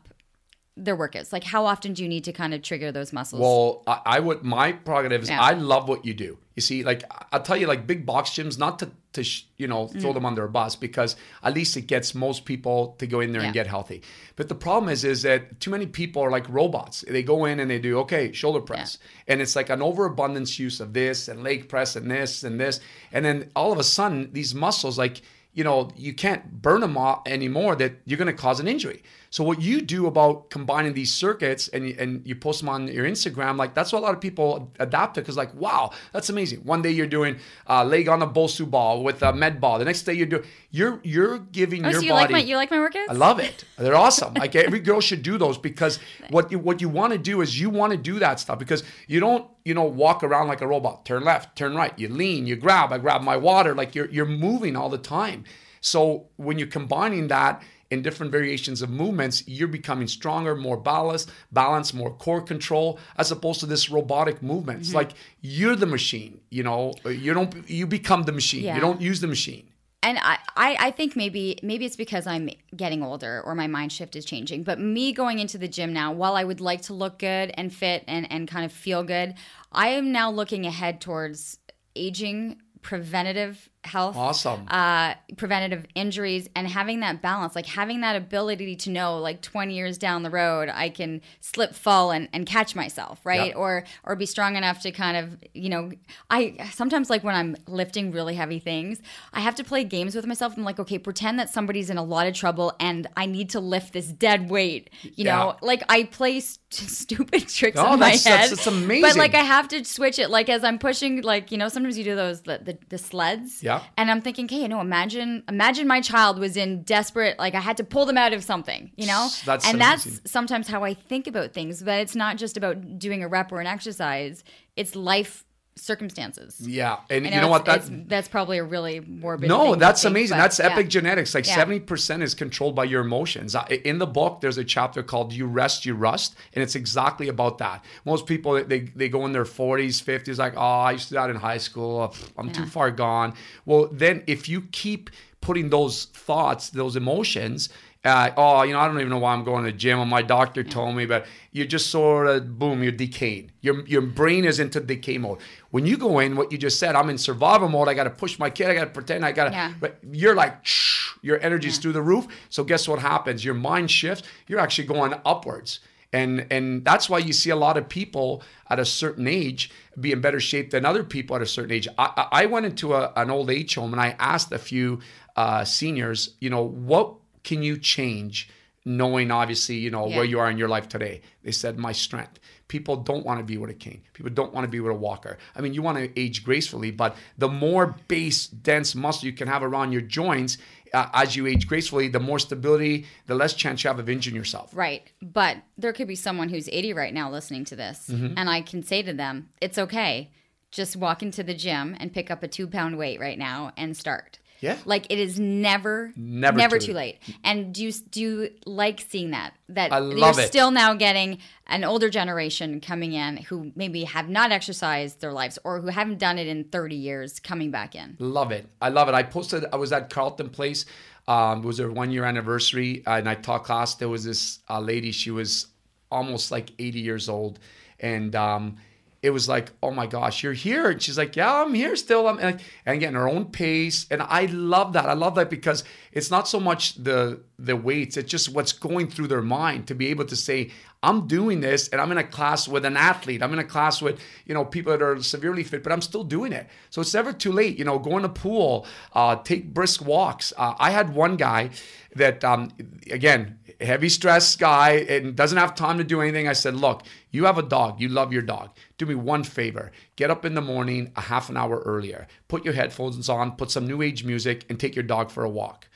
their 0.84 0.96
workouts? 0.96 1.32
Like, 1.32 1.44
how 1.44 1.66
often 1.66 1.92
do 1.92 2.02
you 2.02 2.08
need 2.08 2.24
to 2.24 2.32
kind 2.32 2.54
of 2.54 2.62
trigger 2.62 2.90
those 2.92 3.12
muscles? 3.12 3.40
Well, 3.40 3.82
I, 3.86 4.16
I 4.16 4.20
would. 4.20 4.42
My 4.42 4.72
prerogative 4.72 5.22
is 5.22 5.28
Yeah. 5.30 5.40
I 5.40 5.52
love 5.52 5.88
what 5.88 6.04
you 6.04 6.14
do. 6.14 6.38
You 6.56 6.62
see, 6.62 6.82
like 6.84 7.04
I'll 7.32 7.42
tell 7.42 7.56
you, 7.56 7.66
like 7.66 7.86
big 7.86 8.04
box 8.04 8.30
gyms, 8.30 8.58
not 8.58 8.78
to 8.80 8.90
to 9.12 9.24
sh- 9.24 9.44
you 9.56 9.66
know 9.66 9.86
Mm. 9.86 10.00
throw 10.00 10.12
them 10.12 10.24
under 10.24 10.44
a 10.44 10.48
bus 10.48 10.76
because 10.76 11.16
at 11.42 11.54
least 11.54 11.76
it 11.76 11.82
gets 11.88 12.14
most 12.14 12.44
people 12.44 12.94
to 12.98 13.06
go 13.06 13.20
in 13.20 13.32
there 13.32 13.40
and 13.42 13.52
get 13.54 13.66
healthy. 13.66 14.02
But 14.36 14.48
the 14.48 14.54
problem 14.54 14.88
is, 14.92 15.04
is 15.04 15.22
that 15.22 15.58
too 15.60 15.70
many 15.70 15.86
people 15.86 16.22
are 16.22 16.30
like 16.30 16.46
robots. 16.48 17.04
They 17.08 17.22
go 17.22 17.44
in 17.46 17.60
and 17.60 17.70
they 17.70 17.78
do 17.78 17.98
okay 18.00 18.32
shoulder 18.32 18.60
press, 18.60 18.98
and 19.26 19.40
it's 19.40 19.56
like 19.56 19.70
an 19.70 19.80
overabundance 19.82 20.58
use 20.58 20.80
of 20.80 20.92
this 20.92 21.28
and 21.28 21.42
leg 21.42 21.68
press 21.68 21.96
and 21.96 22.10
this 22.10 22.44
and 22.44 22.60
this, 22.60 22.80
and 23.12 23.24
then 23.24 23.50
all 23.56 23.72
of 23.72 23.78
a 23.78 23.84
sudden 23.84 24.30
these 24.32 24.54
muscles 24.54 24.98
like 24.98 25.22
you 25.52 25.64
know, 25.64 25.90
you 25.96 26.14
can't 26.14 26.62
burn 26.62 26.80
them 26.80 26.96
off 26.96 27.22
anymore 27.26 27.74
that 27.74 27.92
you're 28.04 28.16
going 28.16 28.28
to 28.28 28.32
cause 28.32 28.60
an 28.60 28.68
injury. 28.68 29.02
So 29.32 29.44
what 29.44 29.62
you 29.62 29.80
do 29.80 30.08
about 30.08 30.50
combining 30.50 30.92
these 30.92 31.14
circuits 31.14 31.68
and 31.68 31.88
you, 31.88 31.96
and 32.00 32.26
you 32.26 32.34
post 32.34 32.60
them 32.60 32.68
on 32.68 32.88
your 32.88 33.06
Instagram, 33.06 33.56
like 33.56 33.74
that's 33.74 33.92
what 33.92 34.00
a 34.00 34.02
lot 34.02 34.12
of 34.12 34.20
people 34.20 34.72
adapt 34.80 35.14
to 35.14 35.20
because 35.20 35.36
like, 35.36 35.54
wow, 35.54 35.92
that's 36.12 36.28
amazing. 36.30 36.60
One 36.64 36.82
day 36.82 36.90
you're 36.90 37.06
doing 37.06 37.36
uh, 37.68 37.84
leg 37.84 38.08
on 38.08 38.22
a 38.22 38.26
Bosu 38.26 38.68
ball 38.68 39.04
with 39.04 39.22
a 39.22 39.32
med 39.32 39.60
ball. 39.60 39.78
The 39.78 39.84
next 39.84 40.02
day 40.02 40.14
you're 40.14 40.26
doing, 40.26 40.42
you're, 40.72 40.98
you're 41.04 41.38
giving 41.38 41.86
oh, 41.86 41.90
your 41.90 42.00
so 42.00 42.06
you 42.06 42.10
body. 42.10 42.22
like 42.22 42.30
my 42.32 42.38
you 42.40 42.56
like 42.56 42.72
my 42.72 42.78
workouts? 42.78 43.08
I 43.08 43.12
love 43.12 43.38
it. 43.38 43.64
They're 43.78 43.96
awesome. 43.96 44.34
Like 44.40 44.56
every 44.56 44.80
girl 44.80 45.02
should 45.02 45.22
do 45.22 45.36
those 45.36 45.58
because 45.58 45.98
what 46.30 46.50
you 46.50 46.58
what 46.58 46.80
you 46.80 46.88
want 46.88 47.12
to 47.12 47.18
do 47.18 47.42
is 47.42 47.60
you 47.60 47.68
want 47.68 47.92
to 47.92 47.98
do 47.98 48.18
that 48.20 48.40
stuff 48.40 48.58
because 48.58 48.82
you 49.06 49.20
don't 49.20 49.46
you 49.66 49.74
know 49.74 49.84
walk 49.84 50.24
around 50.24 50.48
like 50.48 50.62
a 50.62 50.66
robot. 50.66 51.04
Turn 51.04 51.24
left, 51.24 51.56
turn 51.56 51.74
right. 51.74 51.92
You 51.98 52.08
lean, 52.08 52.46
you 52.46 52.56
grab. 52.56 52.90
I 52.90 52.96
grab 52.96 53.20
my 53.20 53.36
water. 53.36 53.74
Like 53.74 53.94
you're 53.94 54.08
you're 54.08 54.24
moving 54.24 54.76
all 54.76 54.88
the 54.88 54.96
time. 54.96 55.44
So 55.82 56.28
when 56.36 56.58
you're 56.58 56.68
combining 56.68 57.28
that 57.28 57.62
in 57.90 58.02
different 58.02 58.30
variations 58.32 58.82
of 58.82 58.90
movements, 58.90 59.42
you're 59.46 59.68
becoming 59.68 60.06
stronger, 60.06 60.54
more 60.54 60.76
balanced, 60.76 61.30
balance, 61.52 61.92
more 61.92 62.10
core 62.10 62.40
control, 62.40 62.98
as 63.16 63.32
opposed 63.32 63.60
to 63.60 63.66
this 63.66 63.90
robotic 63.90 64.42
movement. 64.42 64.78
Mm-hmm. 64.78 64.86
It's 64.86 64.94
like 64.94 65.10
you're 65.40 65.76
the 65.76 65.86
machine. 65.86 66.40
You 66.50 66.62
know, 66.62 66.94
you 67.04 67.34
don't 67.34 67.68
you 67.68 67.86
become 67.86 68.22
the 68.24 68.32
machine. 68.32 68.64
Yeah. 68.64 68.76
You 68.76 68.80
don't 68.80 69.00
use 69.00 69.20
the 69.20 69.26
machine. 69.26 69.66
and 70.02 70.18
I, 70.18 70.38
I, 70.56 70.76
I 70.86 70.90
think 70.92 71.14
maybe 71.14 71.58
maybe 71.62 71.84
it's 71.84 71.96
because 71.96 72.26
I'm 72.26 72.48
getting 72.74 73.02
older 73.02 73.42
or 73.44 73.54
my 73.54 73.66
mind 73.66 73.92
shift 73.92 74.16
is 74.16 74.24
changing. 74.24 74.62
But 74.62 74.80
me 74.80 75.12
going 75.12 75.38
into 75.38 75.58
the 75.58 75.68
gym 75.68 75.92
now, 75.92 76.12
while 76.12 76.36
I 76.36 76.44
would 76.44 76.60
like 76.60 76.82
to 76.82 76.94
look 76.94 77.18
good 77.18 77.52
and 77.54 77.72
fit 77.72 78.04
and, 78.06 78.30
and 78.32 78.48
kind 78.48 78.64
of 78.64 78.72
feel 78.72 79.02
good, 79.04 79.34
I 79.72 79.88
am 79.88 80.12
now 80.12 80.30
looking 80.30 80.64
ahead 80.64 81.00
towards 81.00 81.58
aging, 81.94 82.62
preventative 82.82 83.68
health, 83.84 84.14
Awesome. 84.16 84.66
uh, 84.68 85.14
preventative 85.38 85.86
injuries, 85.94 86.48
and 86.54 86.68
having 86.68 87.00
that 87.00 87.22
balance, 87.22 87.54
like 87.56 87.66
having 87.66 88.02
that 88.02 88.14
ability 88.14 88.76
to 88.76 88.90
know, 88.90 89.18
like 89.18 89.40
20 89.40 89.74
years 89.74 89.96
down 89.96 90.22
the 90.22 90.28
road, 90.30 90.68
I 90.68 90.90
can 90.90 91.22
slip, 91.40 91.74
fall, 91.74 92.10
and, 92.10 92.28
and 92.32 92.44
catch 92.46 92.76
myself, 92.76 93.24
right? 93.24 93.50
Yeah. 93.50 93.56
Or 93.56 93.84
or 94.04 94.16
be 94.16 94.26
strong 94.26 94.56
enough 94.56 94.82
to 94.82 94.90
kind 94.92 95.16
of, 95.16 95.38
you 95.54 95.70
know, 95.70 95.92
I 96.28 96.68
sometimes 96.72 97.08
like 97.08 97.24
when 97.24 97.34
I'm 97.34 97.56
lifting 97.66 98.12
really 98.12 98.34
heavy 98.34 98.58
things, 98.58 99.00
I 99.32 99.40
have 99.40 99.54
to 99.56 99.64
play 99.64 99.82
games 99.84 100.14
with 100.14 100.26
myself. 100.26 100.54
I'm 100.56 100.64
like, 100.64 100.78
okay, 100.78 100.98
pretend 100.98 101.38
that 101.38 101.48
somebody's 101.50 101.88
in 101.90 101.96
a 101.96 102.04
lot 102.04 102.26
of 102.26 102.34
trouble 102.34 102.74
and 102.80 103.06
I 103.16 103.26
need 103.26 103.50
to 103.50 103.60
lift 103.60 103.92
this 103.94 104.08
dead 104.08 104.50
weight. 104.50 104.90
You 105.14 105.24
know, 105.24 105.56
like 105.62 105.82
I 105.88 106.04
play 106.04 106.40
st- 106.40 106.60
stupid 106.90 107.48
tricks 107.48 107.78
Oh, 107.80 107.94
in 107.94 108.00
my 108.00 108.06
that's- 108.10 108.24
head. 108.24 108.32
that's- 108.32 108.50
that's 108.50 108.66
amazing 108.66 109.02
But 109.02 109.16
like 109.16 109.34
I 109.34 109.42
have 109.42 109.68
to 109.68 109.84
switch 109.84 110.18
it. 110.18 110.28
Like 110.28 110.48
as 110.50 110.64
I'm 110.64 110.78
pushing, 110.78 111.22
like 111.22 111.50
you 111.50 111.56
know, 111.58 111.68
sometimes 111.68 111.96
you 111.96 112.04
do 112.04 112.14
those 112.14 112.42
the 112.42 112.60
the, 112.62 112.78
the 112.90 112.98
sleds. 112.98 113.62
Yeah. 113.62 113.69
And 113.96 114.10
I'm 114.10 114.20
thinking, 114.20 114.48
hey, 114.48 114.62
you 114.62 114.68
know, 114.68 114.80
imagine 114.80 115.42
imagine 115.48 115.86
my 115.86 116.00
child 116.00 116.38
was 116.38 116.56
in 116.56 116.82
desperate, 116.82 117.38
like 117.38 117.54
I 117.54 117.60
had 117.60 117.76
to 117.76 117.84
pull 117.84 118.06
them 118.06 118.18
out 118.18 118.32
of 118.32 118.42
something, 118.42 118.90
you 118.96 119.06
know? 119.06 119.28
That's 119.44 119.66
and 119.66 119.80
that's 119.80 120.20
sometimes 120.24 120.68
how 120.68 120.84
I 120.84 120.94
think 120.94 121.26
about 121.26 121.52
things, 121.52 121.82
but 121.82 122.00
it's 122.00 122.16
not 122.16 122.36
just 122.36 122.56
about 122.56 122.98
doing 122.98 123.22
a 123.22 123.28
rep 123.28 123.52
or 123.52 123.60
an 123.60 123.66
exercise. 123.66 124.42
It's 124.76 124.96
life 124.96 125.44
circumstances. 125.76 126.60
Yeah, 126.60 126.98
and 127.08 127.24
you 127.24 127.30
know 127.40 127.48
what? 127.48 127.62
it's- 127.62 127.88
That 127.88 128.08
that's 128.08 128.28
probably 128.28 128.58
a 128.58 128.64
really 128.64 129.00
morbid. 129.00 129.48
No, 129.48 129.74
that's 129.74 130.02
think, 130.02 130.12
amazing. 130.12 130.36
That's 130.38 130.58
yeah. 130.58 130.70
epigenetics. 130.70 131.34
Like 131.34 131.46
Yeah. 131.46 131.54
seventy 131.54 131.80
percent 131.80 132.22
is 132.22 132.34
controlled 132.34 132.74
by 132.74 132.84
your 132.84 133.00
emotions. 133.02 133.56
In 133.84 133.98
the 133.98 134.06
book, 134.06 134.40
there's 134.40 134.58
a 134.58 134.64
chapter 134.64 135.02
called 135.02 135.32
"You 135.32 135.46
Rest, 135.46 135.86
You 135.86 135.94
Rust," 135.94 136.34
and 136.54 136.62
it's 136.62 136.74
exactly 136.74 137.28
about 137.28 137.58
that. 137.58 137.84
Most 138.04 138.26
people 138.26 138.62
they 138.64 138.80
they 138.80 139.08
go 139.08 139.24
in 139.26 139.32
their 139.32 139.44
forties, 139.44 140.00
fifties, 140.00 140.38
like, 140.38 140.54
oh, 140.56 140.60
I 140.60 140.92
used 140.92 141.08
to 141.08 141.14
do 141.14 141.20
that 141.20 141.30
in 141.30 141.36
high 141.36 141.58
school. 141.58 142.14
I'm 142.36 142.50
too 142.52 142.66
far 142.66 142.90
gone. 142.90 143.34
Well, 143.64 143.88
then 143.92 144.22
if 144.26 144.48
you 144.48 144.62
keep 144.72 145.10
putting 145.40 145.70
those 145.70 146.04
thoughts, 146.06 146.70
those 146.70 146.96
emotions. 146.96 147.70
Uh, 148.02 148.30
oh, 148.38 148.62
you 148.62 148.72
know, 148.72 148.80
I 148.80 148.86
don't 148.86 148.96
even 148.96 149.10
know 149.10 149.18
why 149.18 149.34
I'm 149.34 149.44
going 149.44 149.62
to 149.64 149.70
the 149.70 149.76
gym. 149.76 149.98
And 149.98 150.08
my 150.08 150.22
doctor 150.22 150.64
told 150.64 150.96
me, 150.96 151.04
but 151.04 151.26
you're 151.52 151.66
just 151.66 151.90
sort 151.90 152.28
of 152.28 152.58
boom, 152.58 152.82
you're 152.82 152.92
decaying. 152.92 153.50
Your 153.60 153.86
your 153.86 154.00
brain 154.00 154.46
is 154.46 154.58
into 154.58 154.80
decay 154.80 155.18
mode. 155.18 155.38
When 155.70 155.84
you 155.84 155.98
go 155.98 156.18
in, 156.18 156.34
what 156.34 156.50
you 156.50 156.56
just 156.56 156.78
said, 156.78 156.96
I'm 156.96 157.10
in 157.10 157.18
survival 157.18 157.68
mode. 157.68 157.88
I 157.88 157.94
got 157.94 158.04
to 158.04 158.10
push 158.10 158.38
my 158.38 158.48
kid. 158.48 158.68
I 158.68 158.74
got 158.74 158.84
to 158.84 158.90
pretend. 158.90 159.24
I 159.26 159.32
got 159.32 159.46
to. 159.46 159.50
Yeah. 159.50 159.74
But 159.78 159.98
you're 160.10 160.34
like, 160.34 160.64
shh, 160.64 161.10
your 161.20 161.40
energy's 161.42 161.76
through 161.76 161.92
the 161.92 162.00
roof. 162.00 162.26
So 162.48 162.64
guess 162.64 162.88
what 162.88 163.00
happens? 163.00 163.44
Your 163.44 163.54
mind 163.54 163.90
shifts. 163.90 164.26
You're 164.48 164.60
actually 164.60 164.86
going 164.86 165.14
upwards. 165.26 165.80
And 166.12 166.46
and 166.50 166.82
that's 166.84 167.10
why 167.10 167.18
you 167.18 167.34
see 167.34 167.50
a 167.50 167.56
lot 167.56 167.76
of 167.76 167.86
people 167.88 168.42
at 168.68 168.80
a 168.80 168.84
certain 168.84 169.28
age 169.28 169.70
be 170.00 170.10
in 170.10 170.22
better 170.22 170.40
shape 170.40 170.70
than 170.70 170.86
other 170.86 171.04
people 171.04 171.36
at 171.36 171.42
a 171.42 171.46
certain 171.46 171.70
age. 171.70 171.86
I, 171.98 172.12
I 172.16 172.42
I 172.42 172.46
went 172.46 172.64
into 172.64 172.94
a, 172.94 173.12
an 173.14 173.30
old 173.30 173.50
age 173.50 173.74
home 173.74 173.92
and 173.92 174.00
I 174.00 174.16
asked 174.18 174.52
a 174.52 174.58
few 174.58 175.00
uh, 175.36 175.64
seniors, 175.64 176.34
you 176.40 176.50
know, 176.50 176.62
what 176.62 177.14
can 177.42 177.62
you 177.62 177.76
change 177.78 178.48
knowing 178.84 179.30
obviously, 179.30 179.76
you 179.76 179.90
know, 179.90 180.08
Yeah. 180.08 180.16
where 180.16 180.24
you 180.24 180.38
are 180.40 180.50
in 180.50 180.56
your 180.58 180.68
life 180.68 180.88
today? 180.88 181.20
They 181.42 181.52
said, 181.52 181.78
my 181.78 181.92
strength. 181.92 182.38
People 182.68 182.96
don't 182.96 183.26
want 183.26 183.38
to 183.40 183.44
be 183.44 183.56
with 183.58 183.68
a 183.70 183.74
king 183.74 184.02
People 184.14 184.30
don't 184.30 184.52
want 184.54 184.64
to 184.64 184.68
be 184.70 184.78
with 184.80 184.92
a 184.92 184.94
walker. 184.94 185.38
I 185.56 185.60
mean, 185.60 185.74
you 185.74 185.82
want 185.82 185.98
to 185.98 186.18
age 186.20 186.44
gracefully, 186.44 186.90
but 186.90 187.16
the 187.36 187.48
more 187.48 187.96
base, 188.08 188.46
dense 188.46 188.94
muscle 188.94 189.26
you 189.26 189.32
can 189.32 189.48
have 189.48 189.62
around 189.62 189.92
your 189.92 190.02
joints 190.02 190.56
uh, 190.92 191.08
as 191.14 191.36
you 191.36 191.46
age 191.46 191.68
gracefully, 191.68 192.08
the 192.08 192.18
more 192.18 192.38
stability, 192.40 193.06
the 193.26 193.34
less 193.34 193.54
chance 193.54 193.84
you 193.84 193.88
have 193.88 193.98
of 194.00 194.08
injuring 194.08 194.34
yourself. 194.34 194.70
Right. 194.74 195.02
But 195.22 195.58
there 195.78 195.92
could 195.92 196.08
be 196.08 196.16
someone 196.16 196.48
who's 196.48 196.68
80 196.68 196.92
right 196.94 197.14
now 197.14 197.30
listening 197.30 197.64
to 197.66 197.76
this, 197.76 198.08
Mm-hmm. 198.10 198.34
and 198.36 198.50
I 198.50 198.60
can 198.62 198.82
say 198.82 199.00
to 199.02 199.12
them, 199.12 199.50
it's 199.60 199.78
okay. 199.78 200.30
Just 200.72 200.96
walk 200.96 201.22
into 201.22 201.42
the 201.44 201.54
gym 201.54 201.96
and 202.00 202.12
pick 202.12 202.28
up 202.30 202.42
a 202.42 202.48
two 202.48 202.66
pound 202.66 202.98
weight 202.98 203.20
right 203.20 203.38
now 203.38 203.72
and 203.76 203.96
start. 203.96 204.39
Yeah. 204.60 204.76
Like 204.84 205.06
it 205.10 205.18
is 205.18 205.40
never, 205.40 206.12
Never 206.16 206.56
never 206.58 206.78
too 206.78 206.88
too 206.88 206.92
late. 206.94 207.18
And 207.42 207.72
do 207.74 207.84
you, 207.84 207.92
do 207.92 208.20
you 208.20 208.50
like 208.66 209.00
seeing 209.08 209.30
that? 209.30 209.54
That 209.68 209.92
I 209.92 209.98
you're 210.00 210.30
it. 210.40 210.46
still 210.48 210.70
now 210.70 210.94
getting 210.94 211.38
an 211.66 211.84
older 211.84 212.10
generation 212.10 212.80
coming 212.80 213.12
in 213.12 213.38
who 213.38 213.72
maybe 213.76 214.04
have 214.04 214.28
not 214.28 214.52
exercised 214.52 215.20
their 215.20 215.32
lives 215.32 215.58
or 215.64 215.80
who 215.80 215.88
haven't 215.88 216.18
done 216.18 216.38
it 216.38 216.46
in 216.46 216.64
30 216.64 216.96
years 216.96 217.40
coming 217.40 217.70
back 217.70 217.94
in. 217.94 218.16
Love 218.18 218.50
it. 218.52 218.66
I 218.82 218.88
love 218.88 219.08
it. 219.08 219.14
I 219.14 219.22
posted, 219.22 219.64
I 219.72 219.76
was 219.76 219.92
at 219.92 220.10
Carleton 220.10 220.50
Place. 220.50 220.84
Um, 221.28 221.60
it 221.60 221.64
was 221.64 221.76
their 221.76 221.90
one 221.90 222.10
year 222.10 222.24
anniversary. 222.24 223.04
uh, 223.06 223.12
And 223.18 223.28
I 223.28 223.36
taught 223.36 223.64
class. 223.64 223.94
There 223.94 224.08
was 224.08 224.24
this 224.24 224.58
uh, 224.68 224.80
lady, 224.80 225.12
she 225.12 225.30
was 225.30 225.68
almost 226.10 226.50
like 226.50 226.70
80 226.78 227.00
years 227.00 227.28
old. 227.28 227.58
And 228.00 228.34
um, 228.34 228.76
it 229.22 229.30
was 229.30 229.48
like, 229.48 229.70
oh 229.82 229.90
my 229.90 230.06
gosh, 230.06 230.42
you're 230.42 230.54
here. 230.54 230.90
And 230.90 231.02
she's 231.02 231.18
like, 231.18 231.36
yeah, 231.36 231.62
I'm 231.62 231.74
here 231.74 231.94
still. 231.94 232.26
I'm, 232.26 232.38
and, 232.38 232.60
and 232.86 232.96
again, 232.96 233.14
her 233.14 233.28
own 233.28 233.46
pace. 233.46 234.06
And 234.10 234.22
I 234.22 234.46
love 234.46 234.94
that. 234.94 235.06
I 235.06 235.12
love 235.12 235.34
that 235.34 235.50
because 235.50 235.84
it's 236.12 236.30
not 236.30 236.48
so 236.48 236.58
much 236.58 236.94
the 236.94 237.40
the 237.58 237.76
weights, 237.76 238.16
it's 238.16 238.30
just 238.30 238.48
what's 238.54 238.72
going 238.72 239.06
through 239.08 239.28
their 239.28 239.42
mind 239.42 239.86
to 239.86 239.94
be 239.94 240.06
able 240.06 240.24
to 240.24 240.34
say, 240.34 240.70
I'm 241.02 241.26
doing 241.26 241.60
this 241.60 241.88
and 241.88 242.00
I'm 242.00 242.10
in 242.10 242.16
a 242.16 242.24
class 242.24 242.66
with 242.66 242.86
an 242.86 242.96
athlete. 242.96 243.42
I'm 243.42 243.52
in 243.52 243.58
a 243.58 243.64
class 243.64 244.00
with, 244.00 244.18
you 244.46 244.54
know, 244.54 244.64
people 244.64 244.92
that 244.92 245.02
are 245.02 245.22
severely 245.22 245.62
fit, 245.62 245.82
but 245.82 245.92
I'm 245.92 246.00
still 246.00 246.24
doing 246.24 246.52
it. 246.52 246.68
So 246.88 247.02
it's 247.02 247.12
never 247.12 247.34
too 247.34 247.52
late. 247.52 247.78
You 247.78 247.84
know, 247.84 247.98
go 247.98 248.16
in 248.16 248.24
a 248.24 248.30
pool, 248.30 248.86
uh, 249.12 249.36
take 249.36 249.74
brisk 249.74 250.04
walks. 250.04 250.54
Uh, 250.56 250.74
I 250.78 250.90
had 250.90 251.14
one 251.14 251.36
guy 251.36 251.70
that, 252.16 252.42
um, 252.44 252.70
again, 253.10 253.58
heavy 253.80 254.08
stress 254.08 254.56
guy 254.56 254.90
and 255.08 255.34
doesn't 255.34 255.58
have 255.58 255.74
time 255.74 255.98
to 255.98 256.04
do 256.04 256.20
anything. 256.20 256.48
I 256.48 256.52
said, 256.52 256.74
look, 256.74 257.02
you 257.30 257.44
have 257.44 257.58
a 257.58 257.62
dog. 257.62 258.00
You 258.00 258.08
love 258.08 258.32
your 258.32 258.42
dog. 258.42 258.70
Do 258.98 259.06
me 259.06 259.14
one 259.14 259.44
favor. 259.44 259.90
Get 260.16 260.30
up 260.30 260.44
in 260.44 260.54
the 260.54 260.60
morning 260.60 261.12
a 261.16 261.22
half 261.22 261.48
an 261.48 261.56
hour 261.56 261.80
earlier. 261.80 262.26
Put 262.48 262.64
your 262.64 262.74
headphones 262.74 263.28
on, 263.28 263.56
put 263.56 263.70
some 263.70 263.86
new 263.86 264.02
age 264.02 264.24
music, 264.24 264.66
and 264.68 264.78
take 264.78 264.94
your 264.94 265.02
dog 265.02 265.30
for 265.30 265.44
a 265.44 265.50
walk. 265.50 265.88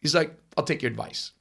He's 0.00 0.14
like, 0.14 0.36
I'll 0.56 0.64
take 0.64 0.82
your 0.82 0.90
advice. 0.90 1.32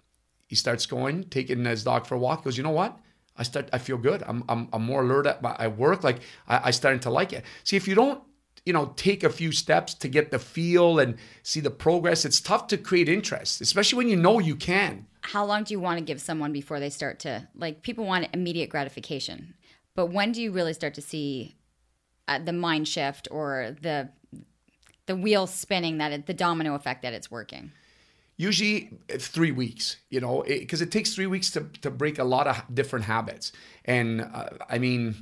He 0.48 0.56
starts 0.56 0.86
going, 0.86 1.26
taking 1.26 1.66
his 1.66 1.84
dog 1.84 2.06
for 2.06 2.16
a 2.16 2.20
walk. 2.20 2.40
He 2.40 2.44
goes, 2.46 2.58
you 2.58 2.64
know 2.64 2.72
what? 2.72 2.98
I 3.38 3.44
start. 3.44 3.70
I 3.72 3.78
feel 3.78 3.98
good. 3.98 4.24
I'm. 4.28 4.44
I'm, 4.50 4.68
I'm 4.74 4.84
more 4.84 5.02
alert 5.02 5.26
at 5.26 5.42
my 5.42 5.68
work. 5.70 6.04
Like 6.04 6.20
I, 6.48 6.62
I 6.66 6.72
starting 6.72 7.00
to 7.02 7.10
like 7.10 7.32
it. 7.32 7.46
See, 7.64 7.78
if 7.78 7.88
you 7.88 7.96
don't, 7.96 8.22
you 8.66 8.74
know, 8.74 8.94
take 8.98 9.24
a 9.24 9.30
few 9.30 9.52
steps 9.52 9.94
to 9.96 10.08
get 10.10 10.32
the 10.32 10.38
feel 10.38 11.00
and 11.00 11.16
see 11.42 11.62
the 11.62 11.72
progress, 11.72 12.26
it's 12.26 12.42
tough 12.42 12.68
to 12.68 12.78
create 12.78 13.10
interest, 13.10 13.62
especially 13.62 13.98
when 13.98 14.10
you 14.10 14.18
know 14.18 14.40
you 14.40 14.56
can. 14.56 15.08
How 15.22 15.46
long 15.46 15.64
do 15.64 15.74
you 15.74 15.80
want 15.80 16.00
to 16.00 16.04
give 16.04 16.20
someone 16.20 16.52
before 16.52 16.80
they 16.80 16.90
start 16.90 17.20
to 17.20 17.48
like 17.56 17.82
people 17.82 18.06
want 18.06 18.28
immediate 18.34 18.70
gratification 18.70 19.54
But 19.96 20.08
when 20.08 20.32
do 20.32 20.42
you 20.42 20.52
really 20.52 20.74
start 20.74 20.94
to 20.96 21.02
see 21.02 21.56
uh, 22.28 22.40
the 22.40 22.54
mind 22.54 22.88
shift 22.88 23.28
or 23.32 23.76
the 23.82 24.10
the 25.06 25.16
wheel 25.16 25.48
spinning 25.48 25.98
that 25.98 26.12
it, 26.12 26.26
the 26.26 26.34
domino 26.34 26.76
effect 26.76 27.02
that 27.02 27.14
it's 27.14 27.30
working? 27.30 27.72
usually 28.38 28.90
three 29.20 29.52
weeks 29.52 29.98
you 30.10 30.20
know 30.20 30.44
because 30.48 30.82
it, 30.82 30.88
it, 30.88 30.92
takes 30.92 31.14
three 31.14 31.28
weeks 31.28 31.52
to, 31.52 31.62
to 31.82 31.92
break 31.92 32.18
a 32.18 32.24
lot 32.24 32.48
of 32.48 32.64
different 32.74 33.06
habits 33.06 33.52
and 33.86 34.22
uh, 34.22 34.50
i 34.68 34.80
mean 34.80 35.14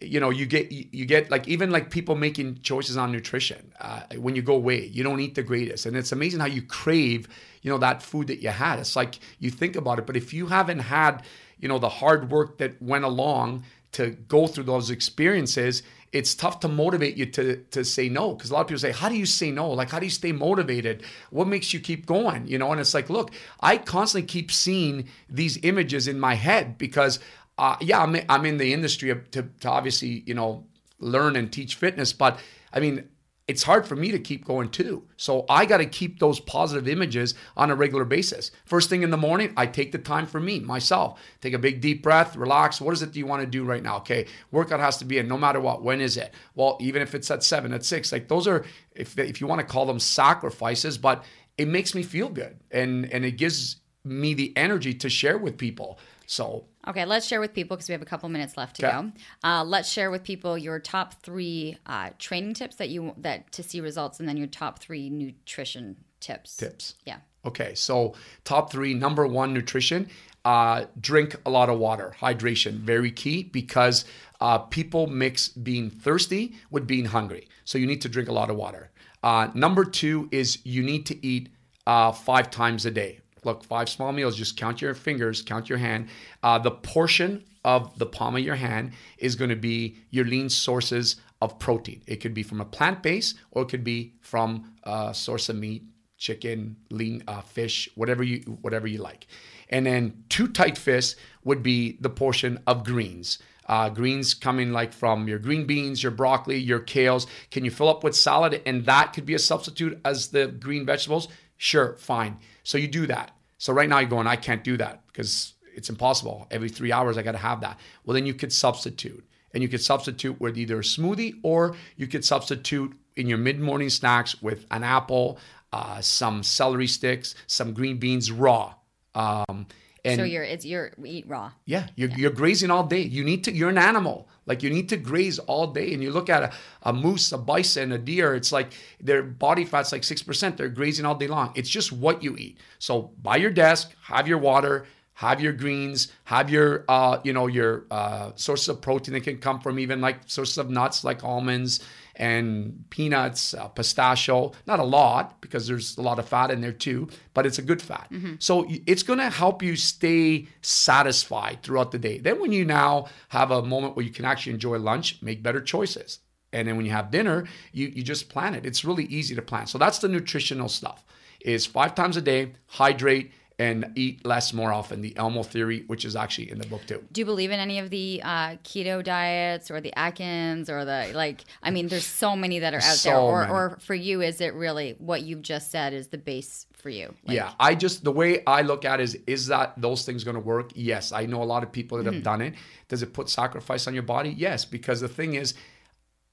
you 0.00 0.20
know 0.20 0.30
you 0.30 0.46
get 0.46 0.70
you 0.70 1.04
get 1.04 1.30
like 1.30 1.48
even 1.48 1.70
like 1.70 1.90
people 1.90 2.14
making 2.14 2.60
choices 2.62 2.96
on 2.96 3.12
nutrition 3.12 3.72
uh, 3.80 4.02
when 4.18 4.36
you 4.36 4.42
go 4.42 4.54
away 4.54 4.86
you 4.86 5.02
don't 5.02 5.20
eat 5.20 5.34
the 5.34 5.42
greatest. 5.42 5.86
And 5.86 5.96
it's 5.96 6.12
amazing 6.12 6.40
how 6.40 6.46
you 6.46 6.62
crave 6.62 7.28
you 7.62 7.70
know 7.70 7.78
that 7.78 8.02
food 8.02 8.28
that 8.28 8.42
you 8.42 8.50
had. 8.50 8.78
It's 8.78 8.96
like 8.96 9.18
you 9.38 9.50
think 9.50 9.76
about 9.76 9.98
it 9.98 10.06
but 10.06 10.16
if 10.16 10.32
you 10.32 10.46
haven't 10.46 10.80
had 10.80 11.24
you 11.58 11.68
know 11.68 11.78
the 11.78 11.88
hard 11.88 12.30
work 12.30 12.58
that 12.58 12.80
went 12.80 13.04
along 13.04 13.64
to 13.92 14.10
go 14.10 14.46
through 14.46 14.64
those 14.64 14.90
experiences 14.90 15.82
it's 16.12 16.34
tough 16.34 16.60
to 16.60 16.68
motivate 16.68 17.16
you 17.16 17.26
to 17.26 17.56
to 17.70 17.84
say 17.84 18.08
no 18.08 18.34
because 18.34 18.50
a 18.50 18.54
lot 18.54 18.62
of 18.62 18.68
people 18.68 18.78
say 18.80 18.92
how 18.92 19.08
do 19.08 19.16
you 19.16 19.26
say 19.26 19.50
no? 19.50 19.70
Like 19.70 19.90
how 19.90 19.98
do 19.98 20.06
you 20.06 20.10
stay 20.10 20.32
motivated? 20.32 21.02
What 21.30 21.48
makes 21.48 21.74
you 21.74 21.80
keep 21.80 22.06
going? 22.06 22.46
You 22.46 22.58
know 22.58 22.70
and 22.72 22.80
it's 22.80 22.94
like 22.94 23.10
look 23.10 23.32
i 23.60 23.76
constantly 23.76 24.26
keep 24.26 24.50
seeing 24.50 25.08
these 25.28 25.58
images 25.62 26.08
in 26.08 26.18
my 26.18 26.34
head 26.34 26.78
because 26.78 27.18
uh, 27.58 27.76
yeah 27.80 28.02
I'm, 28.02 28.16
I'm 28.28 28.44
in 28.46 28.58
the 28.58 28.72
industry 28.72 29.14
to, 29.32 29.42
to 29.42 29.68
obviously 29.68 30.22
you 30.26 30.34
know 30.34 30.66
learn 30.98 31.36
and 31.36 31.52
teach 31.52 31.74
fitness 31.74 32.12
but 32.12 32.38
i 32.72 32.80
mean 32.80 33.08
it's 33.48 33.62
hard 33.62 33.86
for 33.86 33.94
me 33.94 34.10
to 34.10 34.18
keep 34.18 34.44
going 34.44 34.68
too. 34.68 35.04
So 35.16 35.44
I 35.48 35.66
got 35.66 35.76
to 35.76 35.86
keep 35.86 36.18
those 36.18 36.40
positive 36.40 36.88
images 36.88 37.34
on 37.56 37.70
a 37.70 37.76
regular 37.76 38.04
basis. 38.04 38.50
First 38.64 38.90
thing 38.90 39.02
in 39.02 39.10
the 39.10 39.16
morning, 39.16 39.52
I 39.56 39.66
take 39.66 39.92
the 39.92 39.98
time 39.98 40.26
for 40.26 40.40
me, 40.40 40.58
myself. 40.58 41.20
Take 41.40 41.54
a 41.54 41.58
big 41.58 41.80
deep 41.80 42.02
breath, 42.02 42.34
relax. 42.34 42.80
What 42.80 42.92
is 42.92 43.02
it 43.02 43.06
that 43.12 43.16
you 43.16 43.26
want 43.26 43.42
to 43.42 43.46
do 43.46 43.64
right 43.64 43.82
now? 43.82 43.98
Okay, 43.98 44.26
workout 44.50 44.80
has 44.80 44.96
to 44.98 45.04
be 45.04 45.18
in 45.18 45.28
no 45.28 45.38
matter 45.38 45.60
what. 45.60 45.82
When 45.82 46.00
is 46.00 46.16
it? 46.16 46.34
Well, 46.56 46.76
even 46.80 47.02
if 47.02 47.14
it's 47.14 47.30
at 47.30 47.44
seven, 47.44 47.72
at 47.72 47.84
six, 47.84 48.10
like 48.10 48.26
those 48.26 48.48
are, 48.48 48.64
if, 48.96 49.16
if 49.16 49.40
you 49.40 49.46
want 49.46 49.60
to 49.60 49.66
call 49.66 49.86
them 49.86 50.00
sacrifices, 50.00 50.98
but 50.98 51.24
it 51.56 51.68
makes 51.68 51.94
me 51.94 52.02
feel 52.02 52.28
good 52.28 52.58
and 52.70 53.10
and 53.12 53.24
it 53.24 53.32
gives 53.32 53.76
me 54.04 54.34
the 54.34 54.52
energy 54.56 54.92
to 54.94 55.08
share 55.08 55.38
with 55.38 55.56
people. 55.56 55.98
So 56.26 56.64
Okay, 56.88 57.04
let's 57.04 57.26
share 57.26 57.40
with 57.40 57.52
people 57.52 57.76
because 57.76 57.88
we 57.88 57.92
have 57.92 58.02
a 58.02 58.06
couple 58.06 58.28
minutes 58.28 58.56
left 58.56 58.76
to 58.76 58.86
okay. 58.86 58.96
go. 58.96 59.12
Uh, 59.42 59.64
let's 59.64 59.90
share 59.90 60.10
with 60.10 60.22
people 60.22 60.56
your 60.56 60.78
top 60.78 61.14
three 61.22 61.76
uh, 61.86 62.10
training 62.18 62.54
tips 62.54 62.76
that 62.76 62.90
you 62.90 63.12
that 63.18 63.50
to 63.52 63.62
see 63.62 63.80
results, 63.80 64.20
and 64.20 64.28
then 64.28 64.36
your 64.36 64.46
top 64.46 64.78
three 64.78 65.10
nutrition 65.10 65.96
tips. 66.20 66.56
Tips. 66.56 66.94
Yeah. 67.04 67.18
Okay, 67.44 67.74
so 67.74 68.14
top 68.44 68.70
three. 68.70 68.94
Number 68.94 69.26
one, 69.26 69.52
nutrition. 69.52 70.08
Uh, 70.44 70.84
drink 71.00 71.34
a 71.44 71.50
lot 71.50 71.68
of 71.68 71.78
water. 71.78 72.14
Hydration, 72.20 72.74
very 72.74 73.10
key 73.10 73.42
because 73.42 74.04
uh, 74.40 74.58
people 74.58 75.08
mix 75.08 75.48
being 75.48 75.90
thirsty 75.90 76.54
with 76.70 76.86
being 76.86 77.06
hungry. 77.06 77.48
So 77.64 77.78
you 77.78 77.86
need 77.86 78.00
to 78.02 78.08
drink 78.08 78.28
a 78.28 78.32
lot 78.32 78.48
of 78.48 78.56
water. 78.56 78.90
Uh, 79.24 79.48
number 79.54 79.84
two 79.84 80.28
is 80.30 80.64
you 80.64 80.84
need 80.84 81.04
to 81.06 81.26
eat 81.26 81.48
uh, 81.84 82.12
five 82.12 82.48
times 82.50 82.86
a 82.86 82.92
day 82.92 83.18
look, 83.46 83.64
five 83.64 83.88
small 83.88 84.12
meals, 84.12 84.36
just 84.36 84.56
count 84.56 84.82
your 84.82 84.94
fingers, 84.94 85.40
count 85.40 85.68
your 85.68 85.78
hand. 85.78 86.08
Uh, 86.42 86.58
the 86.58 86.70
portion 86.70 87.44
of 87.64 87.98
the 87.98 88.06
palm 88.06 88.36
of 88.36 88.42
your 88.42 88.56
hand 88.56 88.92
is 89.18 89.34
going 89.34 89.50
to 89.50 89.56
be 89.56 89.96
your 90.10 90.24
lean 90.24 90.48
sources 90.50 91.16
of 91.40 91.58
protein. 91.58 92.02
It 92.06 92.16
could 92.16 92.34
be 92.34 92.42
from 92.42 92.60
a 92.60 92.64
plant 92.64 93.02
base 93.02 93.34
or 93.50 93.62
it 93.62 93.68
could 93.68 93.84
be 93.84 94.14
from 94.20 94.72
a 94.84 95.14
source 95.14 95.48
of 95.48 95.56
meat, 95.56 95.84
chicken, 96.18 96.76
lean 96.90 97.22
uh, 97.26 97.40
fish, 97.40 97.88
whatever 97.94 98.22
you 98.22 98.38
whatever 98.60 98.86
you 98.86 98.98
like. 98.98 99.26
And 99.68 99.86
then 99.86 100.24
two 100.28 100.48
tight 100.48 100.78
fists 100.78 101.16
would 101.44 101.62
be 101.62 101.98
the 102.00 102.10
portion 102.10 102.60
of 102.66 102.84
greens. 102.84 103.38
Uh, 103.68 103.88
greens 103.88 104.32
coming 104.32 104.72
like 104.72 104.92
from 104.92 105.26
your 105.26 105.40
green 105.40 105.66
beans, 105.66 106.02
your 106.02 106.12
broccoli, 106.12 106.56
your 106.56 106.80
kales. 106.80 107.26
Can 107.50 107.64
you 107.64 107.70
fill 107.70 107.88
up 107.88 108.04
with 108.04 108.14
salad? 108.14 108.62
And 108.64 108.86
that 108.86 109.12
could 109.12 109.26
be 109.26 109.34
a 109.34 109.40
substitute 109.40 110.00
as 110.04 110.28
the 110.28 110.46
green 110.46 110.86
vegetables. 110.86 111.26
Sure, 111.56 111.96
fine. 111.96 112.38
So 112.62 112.78
you 112.78 112.86
do 112.86 113.06
that. 113.08 113.35
So 113.58 113.72
right 113.72 113.88
now 113.88 114.00
you're 114.00 114.08
going, 114.08 114.26
I 114.26 114.36
can't 114.36 114.62
do 114.62 114.76
that 114.76 115.06
because 115.06 115.54
it's 115.74 115.90
impossible. 115.90 116.46
Every 116.50 116.68
three 116.68 116.92
hours 116.92 117.16
I 117.16 117.22
got 117.22 117.32
to 117.32 117.38
have 117.38 117.60
that. 117.60 117.78
Well, 118.04 118.14
then 118.14 118.26
you 118.26 118.34
could 118.34 118.52
substitute. 118.52 119.24
And 119.52 119.62
you 119.62 119.68
could 119.68 119.82
substitute 119.82 120.38
with 120.40 120.58
either 120.58 120.78
a 120.78 120.82
smoothie 120.82 121.38
or 121.42 121.76
you 121.96 122.06
could 122.06 122.24
substitute 122.24 122.94
in 123.16 123.26
your 123.26 123.38
mid 123.38 123.58
morning 123.58 123.88
snacks 123.88 124.42
with 124.42 124.66
an 124.70 124.84
apple, 124.84 125.38
uh, 125.72 126.00
some 126.00 126.42
celery 126.42 126.86
sticks, 126.86 127.34
some 127.46 127.72
green 127.72 127.96
beans 127.96 128.30
raw. 128.30 128.74
Um, 129.14 129.66
and 130.06 130.18
so 130.18 130.24
you're 130.24 130.42
it's 130.42 130.64
you're 130.64 130.92
eat 131.04 131.26
raw. 131.28 131.52
Yeah, 131.64 131.88
you're, 131.96 132.08
yeah. 132.10 132.16
you're 132.16 132.30
grazing 132.30 132.70
all 132.70 132.84
day. 132.84 133.00
You 133.00 133.24
need 133.24 133.44
to. 133.44 133.52
You're 133.52 133.70
an 133.70 133.78
animal. 133.78 134.28
Like 134.46 134.62
you 134.62 134.70
need 134.70 134.88
to 134.90 134.96
graze 134.96 135.38
all 135.38 135.68
day. 135.68 135.92
And 135.92 136.02
you 136.02 136.12
look 136.12 136.30
at 136.30 136.42
a, 136.42 136.52
a 136.82 136.92
moose, 136.92 137.32
a 137.32 137.38
bison, 137.38 137.92
a 137.92 137.98
deer. 137.98 138.34
It's 138.34 138.52
like 138.52 138.72
their 139.00 139.22
body 139.22 139.64
fat's 139.64 139.92
like 139.92 140.04
six 140.04 140.22
percent. 140.22 140.56
They're 140.56 140.68
grazing 140.68 141.04
all 141.04 141.14
day 141.14 141.26
long. 141.26 141.52
It's 141.54 141.68
just 141.68 141.92
what 141.92 142.22
you 142.22 142.36
eat. 142.36 142.58
So 142.78 143.10
by 143.22 143.36
your 143.36 143.50
desk, 143.50 143.92
have 144.02 144.28
your 144.28 144.38
water, 144.38 144.86
have 145.14 145.40
your 145.40 145.52
greens, 145.52 146.12
have 146.24 146.50
your 146.50 146.84
uh, 146.88 147.20
you 147.24 147.32
know 147.32 147.46
your 147.46 147.86
uh, 147.90 148.32
sources 148.36 148.68
of 148.68 148.80
protein 148.80 149.14
that 149.14 149.24
can 149.24 149.38
come 149.38 149.60
from 149.60 149.78
even 149.78 150.00
like 150.00 150.20
sources 150.26 150.58
of 150.58 150.70
nuts 150.70 151.04
like 151.04 151.24
almonds 151.24 151.80
and 152.16 152.84
peanuts, 152.90 153.54
uh, 153.54 153.68
pistachio. 153.68 154.52
Not 154.66 154.80
a 154.80 154.84
lot 154.84 155.40
because 155.40 155.66
there's 155.66 155.96
a 155.98 156.02
lot 156.02 156.18
of 156.18 156.28
fat 156.28 156.50
in 156.50 156.60
there 156.60 156.72
too, 156.72 157.08
but 157.34 157.46
it's 157.46 157.58
a 157.58 157.62
good 157.62 157.82
fat. 157.82 158.08
Mm-hmm. 158.10 158.34
So 158.38 158.66
it's 158.86 159.02
going 159.02 159.18
to 159.18 159.30
help 159.30 159.62
you 159.62 159.76
stay 159.76 160.48
satisfied 160.62 161.62
throughout 161.62 161.92
the 161.92 161.98
day. 161.98 162.18
Then 162.18 162.40
when 162.40 162.52
you 162.52 162.64
now 162.64 163.06
have 163.28 163.50
a 163.50 163.62
moment 163.62 163.96
where 163.96 164.04
you 164.04 164.12
can 164.12 164.24
actually 164.24 164.54
enjoy 164.54 164.78
lunch, 164.78 165.20
make 165.22 165.42
better 165.42 165.60
choices. 165.60 166.20
And 166.52 166.66
then 166.66 166.76
when 166.76 166.86
you 166.86 166.92
have 166.92 167.10
dinner, 167.10 167.46
you, 167.72 167.88
you 167.88 168.02
just 168.02 168.28
plan 168.28 168.54
it. 168.54 168.64
It's 168.64 168.84
really 168.84 169.04
easy 169.04 169.34
to 169.34 169.42
plan. 169.42 169.66
So 169.66 169.76
that's 169.78 169.98
the 169.98 170.08
nutritional 170.08 170.68
stuff. 170.68 171.04
Is 171.40 171.66
five 171.66 171.94
times 171.94 172.16
a 172.16 172.22
day, 172.22 172.54
hydrate, 172.66 173.30
and 173.58 173.90
eat 173.94 174.24
less 174.26 174.52
more 174.52 174.72
often. 174.72 175.00
The 175.00 175.16
Elmo 175.16 175.42
theory, 175.42 175.84
which 175.86 176.04
is 176.04 176.14
actually 176.14 176.50
in 176.50 176.58
the 176.58 176.66
book 176.66 176.86
too. 176.86 177.02
Do 177.10 177.20
you 177.20 177.24
believe 177.24 177.50
in 177.50 177.58
any 177.58 177.78
of 177.78 177.88
the 177.88 178.20
uh, 178.22 178.56
keto 178.64 179.02
diets 179.02 179.70
or 179.70 179.80
the 179.80 179.96
Atkins 179.98 180.68
or 180.68 180.84
the 180.84 181.10
like? 181.14 181.44
I 181.62 181.70
mean, 181.70 181.88
there's 181.88 182.06
so 182.06 182.36
many 182.36 182.58
that 182.58 182.74
are 182.74 182.78
out 182.78 182.82
so 182.82 183.10
there. 183.10 183.20
Or, 183.20 183.48
or 183.48 183.78
for 183.80 183.94
you, 183.94 184.20
is 184.20 184.40
it 184.40 184.52
really 184.54 184.96
what 184.98 185.22
you've 185.22 185.42
just 185.42 185.70
said 185.70 185.94
is 185.94 186.08
the 186.08 186.18
base 186.18 186.66
for 186.74 186.90
you? 186.90 187.14
Like, 187.24 187.36
yeah, 187.36 187.52
I 187.58 187.74
just 187.74 188.04
the 188.04 188.12
way 188.12 188.44
I 188.46 188.60
look 188.60 188.84
at 188.84 189.00
it 189.00 189.04
is 189.04 189.18
is 189.26 189.46
that 189.46 189.72
those 189.80 190.04
things 190.04 190.22
going 190.22 190.36
to 190.36 190.40
work? 190.40 190.72
Yes, 190.74 191.12
I 191.12 191.24
know 191.24 191.42
a 191.42 191.44
lot 191.44 191.62
of 191.62 191.72
people 191.72 191.96
that 191.96 192.04
mm-hmm. 192.04 192.14
have 192.14 192.22
done 192.22 192.42
it. 192.42 192.54
Does 192.88 193.02
it 193.02 193.14
put 193.14 193.30
sacrifice 193.30 193.86
on 193.86 193.94
your 193.94 194.02
body? 194.02 194.34
Yes, 194.36 194.66
because 194.66 195.00
the 195.00 195.08
thing 195.08 195.34
is 195.34 195.54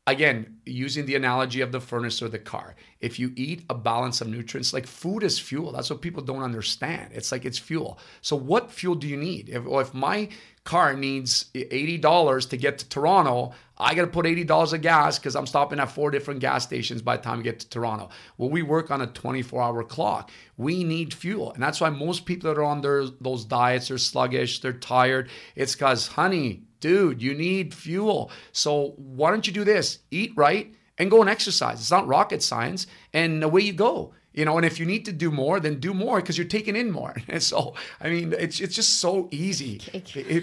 again, 0.05 0.57
using 0.65 1.05
the 1.05 1.15
analogy 1.15 1.61
of 1.61 1.71
the 1.71 1.79
furnace 1.79 2.21
or 2.21 2.27
the 2.27 2.39
car, 2.39 2.75
if 2.99 3.19
you 3.19 3.31
eat 3.35 3.63
a 3.69 3.75
balance 3.75 4.21
of 4.21 4.27
nutrients, 4.27 4.73
like 4.73 4.85
food 4.85 5.23
is 5.23 5.39
fuel. 5.39 5.71
That's 5.71 5.89
what 5.89 6.01
people 6.01 6.23
don't 6.23 6.43
understand. 6.43 7.11
It's 7.13 7.31
like 7.31 7.45
it's 7.45 7.57
fuel. 7.57 7.99
So, 8.21 8.35
what 8.35 8.71
fuel 8.71 8.95
do 8.95 9.07
you 9.07 9.17
need? 9.17 9.49
If, 9.49 9.65
if 9.65 9.93
my 9.93 10.29
car 10.63 10.93
needs 10.93 11.45
$80 11.53 12.49
to 12.49 12.57
get 12.57 12.77
to 12.79 12.89
Toronto, 12.89 13.53
I 13.77 13.95
got 13.95 14.01
to 14.01 14.07
put 14.07 14.25
$80 14.25 14.73
of 14.73 14.81
gas 14.81 15.19
because 15.19 15.35
I'm 15.35 15.47
stopping 15.47 15.79
at 15.79 15.91
four 15.91 16.11
different 16.11 16.39
gas 16.39 16.63
stations 16.63 17.01
by 17.01 17.17
the 17.17 17.23
time 17.23 17.37
we 17.37 17.43
get 17.43 17.59
to 17.59 17.69
Toronto. 17.69 18.09
Well, 18.37 18.49
we 18.49 18.61
work 18.61 18.91
on 18.91 19.01
a 19.01 19.07
24 19.07 19.61
hour 19.61 19.83
clock. 19.83 20.31
We 20.57 20.83
need 20.83 21.13
fuel. 21.13 21.51
And 21.53 21.61
that's 21.61 21.81
why 21.81 21.89
most 21.89 22.25
people 22.25 22.49
that 22.49 22.59
are 22.59 22.63
on 22.63 22.81
their, 22.81 23.05
those 23.19 23.43
diets 23.45 23.91
are 23.91 23.97
sluggish, 23.97 24.59
they're 24.59 24.73
tired. 24.73 25.29
It's 25.55 25.73
because, 25.73 26.07
honey, 26.07 26.63
dude, 26.83 27.21
you 27.21 27.33
need 27.33 27.73
fuel. 27.73 28.29
So 28.51 28.93
why 28.97 29.31
don't 29.31 29.47
you 29.47 29.53
do 29.53 29.63
this? 29.63 29.99
Eat 30.11 30.33
right 30.35 30.75
and 30.97 31.09
go 31.09 31.21
and 31.21 31.29
exercise. 31.29 31.79
It's 31.79 31.89
not 31.89 32.07
rocket 32.07 32.43
science. 32.43 32.87
And 33.13 33.41
away 33.41 33.61
you 33.61 33.71
go 33.71 34.13
you 34.33 34.45
know 34.45 34.57
and 34.57 34.65
if 34.65 34.79
you 34.79 34.85
need 34.85 35.05
to 35.05 35.11
do 35.11 35.31
more 35.31 35.59
then 35.59 35.79
do 35.79 35.93
more 35.93 36.17
because 36.19 36.37
you're 36.37 36.47
taking 36.47 36.75
in 36.75 36.91
more. 36.91 37.15
And 37.27 37.41
so 37.51 37.75
i 38.01 38.09
mean 38.09 38.33
it's 38.37 38.59
it's 38.59 38.75
just 38.75 38.99
so 38.99 39.27
easy. 39.31 39.79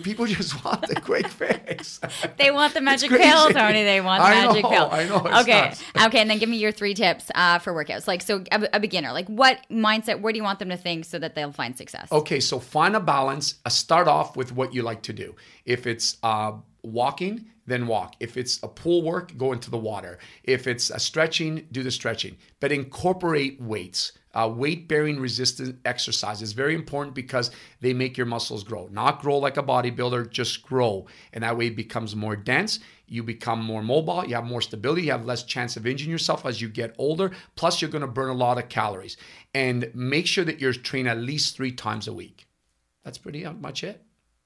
People 0.03 0.27
just 0.39 0.65
want 0.65 0.87
the 0.87 1.01
quick 1.01 1.29
fix. 1.41 2.01
They 2.37 2.51
want 2.51 2.75
the 2.75 2.81
magic 2.81 3.11
pill 3.11 3.51
tony 3.51 3.85
they? 3.85 4.01
Want 4.01 4.23
the 4.23 4.29
I 4.29 4.47
magic 4.47 4.63
know, 4.63 4.71
pill. 4.71 4.89
I 4.91 5.05
know 5.05 5.41
okay 5.41 5.61
nuts. 5.61 5.83
okay 6.07 6.21
and 6.21 6.31
then 6.31 6.39
give 6.39 6.49
me 6.49 6.57
your 6.57 6.73
three 6.73 6.95
tips 6.95 7.31
uh, 7.35 7.59
for 7.59 7.73
workouts. 7.73 8.07
Like 8.07 8.23
so 8.23 8.45
a, 8.53 8.69
a, 8.75 8.81
beginner 8.81 9.13
like 9.13 9.29
what 9.29 9.59
mindset 9.71 10.21
where 10.21 10.33
do 10.33 10.39
you 10.39 10.43
want 10.43 10.59
them 10.59 10.71
to 10.71 10.77
think 10.77 11.05
so 11.05 11.19
that 11.19 11.35
they'll 11.35 11.53
find 11.53 11.77
success? 11.77 12.11
Okay 12.13 12.41
so 12.41 12.59
find 12.59 12.97
a 12.97 13.01
balance 13.01 13.55
uh, 13.65 13.69
start 13.69 14.09
off 14.09 14.37
with 14.37 14.53
what 14.53 14.75
you 14.75 14.83
like 14.83 15.03
to 15.03 15.13
do. 15.13 15.35
If 15.65 15.87
it's 15.87 16.17
uh, 16.23 16.53
walking 16.83 17.47
then 17.71 17.87
walk. 17.87 18.17
If 18.21 18.37
it's 18.37 18.63
a 18.63 18.69
pool 18.69 19.03
work, 19.03 19.37
go 19.37 19.53
into 19.53 19.71
the 19.71 19.79
water. 19.79 20.19
If 20.45 20.67
it's 20.67 20.91
a 20.91 20.99
stretching, 20.99 21.67
do 21.73 21.83
the 21.83 21.91
stretching. 21.91 22.37
But 22.61 22.73
incorporate 22.73 23.61
weights. 23.61 24.13
Uh, 24.33 24.49
weight 24.55 24.87
bearing 24.87 25.19
resistance 25.19 25.77
exercise 25.85 26.41
is 26.41 26.53
very 26.53 26.75
important 26.75 27.17
because 27.17 27.51
they 27.81 27.93
make 27.93 28.17
your 28.17 28.27
muscles 28.27 28.63
grow. 28.63 28.89
Not 28.93 29.21
grow 29.21 29.39
like 29.39 29.57
a 29.57 29.63
bodybuilder, 29.63 30.31
just 30.31 30.63
grow. 30.63 31.07
And 31.33 31.43
that 31.43 31.57
way 31.57 31.67
it 31.67 31.77
becomes 31.77 32.15
more 32.15 32.37
dense. 32.37 32.79
You 33.09 33.25
become 33.25 33.61
more 33.61 33.83
mobile. 33.83 34.25
You 34.25 34.37
have 34.37 34.45
more 34.45 34.63
stability. 34.63 35.03
You 35.03 35.11
have 35.11 35.25
less 35.25 35.43
chance 35.43 35.77
of 35.77 35.85
injuring 35.85 36.13
yourself 36.13 36.47
as 36.47 36.61
you 36.61 36.69
get 36.69 36.95
older. 36.97 37.33
Plus, 37.57 37.83
you're 37.83 37.91
going 37.91 38.03
to 38.03 38.07
burn 38.07 38.31
a 38.31 38.35
lot 38.35 38.59
of 38.59 38.69
calories. 38.69 39.17
And 39.53 39.91
make 39.95 40.29
sure 40.29 40.45
that 40.45 40.61
you're 40.61 40.73
trained 40.73 41.09
at 41.09 41.19
least 41.19 41.57
three 41.57 41.73
times 41.73 42.07
a 42.07 42.13
week. 42.13 42.47
That's 43.05 43.19
pretty 43.19 43.45
much 43.45 43.83
it. 43.83 44.05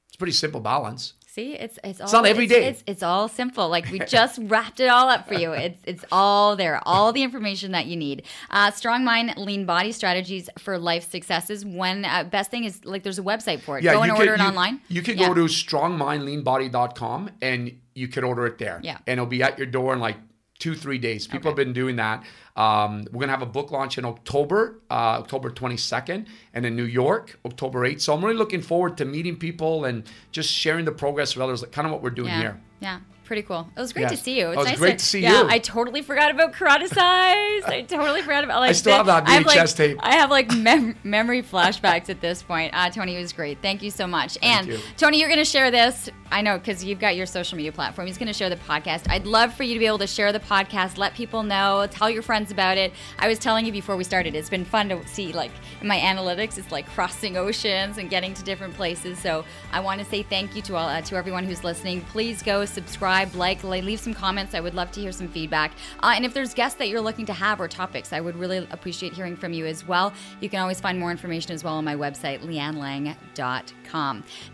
It's 0.09 0.17
pretty 0.17 0.33
simple 0.33 0.61
balance. 0.61 1.13
See, 1.35 1.55
it's 1.55 1.81
it's 1.83 2.01
all 2.01 2.13
not 2.13 2.27
every 2.27 2.45
it's, 2.45 2.53
day. 2.53 2.67
It's, 2.67 2.85
it's 2.87 3.03
all 3.03 3.27
simple. 3.27 3.69
Like 3.69 3.91
we 3.91 3.99
just 4.07 4.39
wrapped 4.43 4.79
it 4.79 4.87
all 4.87 5.09
up 5.09 5.27
for 5.27 5.35
you. 5.35 5.51
It's 5.51 5.81
it's 5.85 6.05
all 6.13 6.55
there, 6.55 6.81
all 6.87 7.13
the 7.13 7.25
information 7.25 7.73
that 7.73 7.87
you 7.87 7.97
need. 7.97 8.23
Uh, 8.51 8.71
strong 8.71 9.05
mind, 9.05 9.35
lean 9.37 9.67
body 9.67 9.91
strategies 9.91 10.49
for 10.61 10.79
life 10.79 11.11
successes. 11.11 11.65
When 11.67 12.05
uh, 12.05 12.23
best 12.23 12.53
thing 12.53 12.63
is 12.63 12.85
like 12.85 13.03
there's 13.03 13.19
a 13.19 13.23
website 13.23 13.63
for 13.63 13.79
it. 13.79 13.83
Go 13.83 14.03
and 14.03 14.13
order 14.13 14.27
could- 14.27 14.35
it 14.35 14.43
you- 14.43 14.47
online. 14.49 14.81
You 14.87 15.03
could 15.03 15.19
Yeah. 15.19 15.27
go 15.27 15.35
to 15.35 15.45
strongmindleanbody.com 15.47 17.31
and 17.43 17.81
you 17.97 18.07
can 18.07 18.23
order 18.23 18.47
it 18.47 18.59
there. 18.59 18.79
Yeah. 18.85 18.99
And 19.09 19.15
it'll 19.19 19.27
be 19.27 19.43
at 19.43 19.59
your 19.59 19.67
door 19.67 19.93
in 19.93 19.99
like 19.99 20.17
two, 20.65 20.75
three 20.75 20.97
days. 20.97 21.27
People 21.27 21.51
have 21.51 21.57
been 21.57 21.75
doing 21.75 21.97
that. 21.97 22.25
Um, 22.57 23.05
we're 23.13 23.27
to 23.27 23.31
have 23.31 23.43
a 23.43 23.47
book 23.47 23.71
launch 23.71 23.99
in 23.99 24.07
October, 24.07 24.81
uh, 24.91 25.21
October 25.21 25.51
22nd, 25.51 26.27
and 26.55 26.65
in 26.65 26.75
New 26.75 26.85
York, 26.85 27.39
October 27.45 27.81
8th. 27.87 28.01
So 28.01 28.15
I'm 28.15 28.25
really 28.25 28.37
looking 28.39 28.63
forward 28.63 28.97
to 28.97 29.05
meeting 29.05 29.37
people 29.37 29.85
and 29.85 30.05
just 30.33 30.49
sharing 30.51 30.87
the 30.87 30.93
progress 30.93 31.37
with 31.37 31.43
others, 31.43 31.61
like 31.61 31.73
kind 31.73 31.87
of 31.87 31.93
what 31.93 32.03
we're 32.03 32.11
doing 32.11 32.29
Yeah. 32.29 32.41
here. 32.41 32.61
Yeah. 32.81 32.99
Pretty 33.25 33.43
cool. 33.43 33.69
It 33.75 33.81
was 33.81 33.93
great 33.95 34.03
Yeah. 34.03 34.09
to 34.09 34.17
see 34.19 34.39
you. 34.39 34.49
It's 34.49 34.59
Oh, 34.59 34.61
it's 34.61 34.71
nice 34.73 34.79
great 34.79 34.99
to 34.99 35.05
see 35.05 35.21
yeah, 35.21 35.43
you. 35.43 35.49
I 35.49 35.59
totally 35.59 36.03
forgot 36.03 36.31
about 36.31 36.53
karate 36.53 36.89
size. 36.89 37.63
I 37.65 37.85
totally 37.89 38.21
forgot 38.21 38.45
about 38.45 38.61
like 38.61 38.69
I 38.71 38.73
still 38.73 38.97
have 38.97 39.07
that 39.07 39.27
I 39.27 39.39
like, 39.39 39.47
VHS 39.59 39.75
tape. 39.77 39.99
I 40.03 40.15
have 40.17 40.31
like 40.31 40.51
mem- 40.55 40.97
memory 41.05 41.43
flashbacks 41.43 42.11
at 42.11 42.21
this 42.21 42.43
point. 42.43 42.73
Uh, 42.75 42.91
Tony 42.91 43.17
it 43.17 43.21
was 43.21 43.33
great. 43.33 43.59
Thank 43.63 43.83
you 43.83 43.91
so 43.91 44.07
much. 44.07 44.37
and 44.43 44.67
you. 44.67 44.79
Tony, 44.99 45.21
you're 45.21 45.31
going 45.31 45.39
to 45.39 45.45
share 45.47 45.71
this. 45.71 46.11
I 46.35 46.41
know 46.41 46.59
because 46.59 46.83
you've 46.83 46.99
got 46.99 47.15
your 47.15 47.27
social 47.27 47.57
media 47.57 47.71
platform. 47.71 48.09
He's 48.09 48.19
going 48.19 48.27
to 48.27 48.33
share 48.33 48.51
the 48.51 48.57
podcast. 48.57 49.09
I'd 49.09 49.25
love 49.25 49.55
for 49.55 49.63
you 49.63 49.75
to 49.75 49.79
be 49.79 49.87
able 49.87 49.99
to 49.99 50.07
share 50.09 50.33
the 50.33 50.41
podcast, 50.41 50.99
let 50.99 51.15
people 51.15 51.45
know, 51.45 51.87
tell 51.93 52.11
your 52.11 52.23
friends 52.23 52.51
about 52.51 52.77
it. 52.77 52.93
I 53.21 53.29
was 53.29 53.39
telling 53.39 53.65
you 53.65 53.71
before 53.71 53.97
we 53.97 54.03
started, 54.03 54.35
it's 54.35 54.51
been 54.51 54.65
fun 54.65 54.89
to 54.89 55.07
see 55.07 55.33
like 55.33 55.53
in 55.81 55.87
my 55.87 55.97
analytics, 55.97 56.59
it's 56.59 56.73
like 56.73 56.89
crossing 56.89 57.37
oceans 57.37 57.99
and 57.99 58.11
getting 58.11 58.35
to 58.35 58.43
different 58.43 58.75
places. 58.75 59.17
So 59.21 59.45
I 59.71 59.79
want 59.79 60.01
to 60.01 60.07
say 60.07 60.25
thank 60.25 60.57
you 60.57 60.63
to 60.63 60.75
all 60.75 60.89
uh, 60.89 61.01
to 61.03 61.15
everyone 61.15 61.45
who's 61.45 61.63
listening. 61.63 62.01
Please 62.01 62.43
go 62.43 62.65
subscribe, 62.65 63.33
like, 63.37 63.63
leave 63.63 64.01
some 64.01 64.13
comments. 64.13 64.57
I 64.57 64.61
would 64.61 64.75
love 64.75 64.91
to 64.91 65.01
hear 65.01 65.13
some 65.13 65.29
feedback. 65.29 65.71
Uh, 66.03 66.15
and 66.17 66.25
if 66.25 66.35
there's 66.35 66.53
guests 66.53 66.79
that 66.79 66.89
you're 66.89 67.01
looking 67.01 67.27
to 67.27 67.33
have 67.33 67.61
or 67.61 67.69
topics, 67.69 68.13
I 68.13 68.21
would 68.21 68.35
really 68.35 68.67
appreciate 68.73 69.13
hearing 69.13 69.37
from 69.37 69.53
you 69.53 69.67
as 69.67 69.87
well. 69.87 70.13
You 70.41 70.49
can 70.49 70.59
always 70.59 70.81
find 70.81 70.99
more 70.99 71.13
information 71.13 71.53
as 71.53 71.63
well 71.63 71.75
on 71.75 71.85
my 71.85 71.95
website, 71.95 72.41
leannelang.com. 72.41 73.84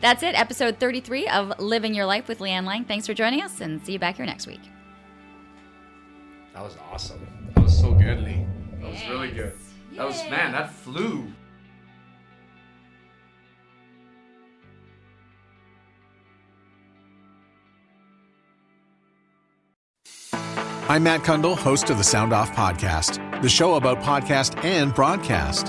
That's 0.00 0.22
it, 0.22 0.38
episode 0.38 0.78
33 0.78 1.28
of 1.28 1.58
Living 1.58 1.94
Your 1.94 2.06
Life 2.06 2.28
with 2.28 2.38
Leanne 2.38 2.66
Lang. 2.66 2.84
Thanks 2.84 3.06
for 3.06 3.14
joining 3.14 3.42
us 3.42 3.60
and 3.60 3.84
see 3.84 3.92
you 3.92 3.98
back 3.98 4.16
here 4.16 4.26
next 4.26 4.46
week. 4.46 4.60
That 6.54 6.62
was 6.62 6.76
awesome. 6.92 7.26
That 7.54 7.64
was 7.64 7.78
so 7.78 7.92
good, 7.92 8.22
Lee. 8.22 8.44
That 8.80 8.90
was 8.90 9.08
really 9.08 9.30
good. 9.30 9.54
That 9.92 10.06
was, 10.06 10.22
man, 10.30 10.52
that 10.52 10.72
flew. 10.72 11.26
I'm 20.90 21.04
Matt 21.04 21.20
Kundle, 21.20 21.56
host 21.56 21.88
of 21.88 21.98
the 21.98 22.04
Sound 22.04 22.32
Off 22.32 22.50
Podcast, 22.50 23.42
the 23.42 23.48
show 23.48 23.76
about 23.76 24.00
podcast 24.00 24.64
and 24.64 24.92
broadcast. 24.92 25.68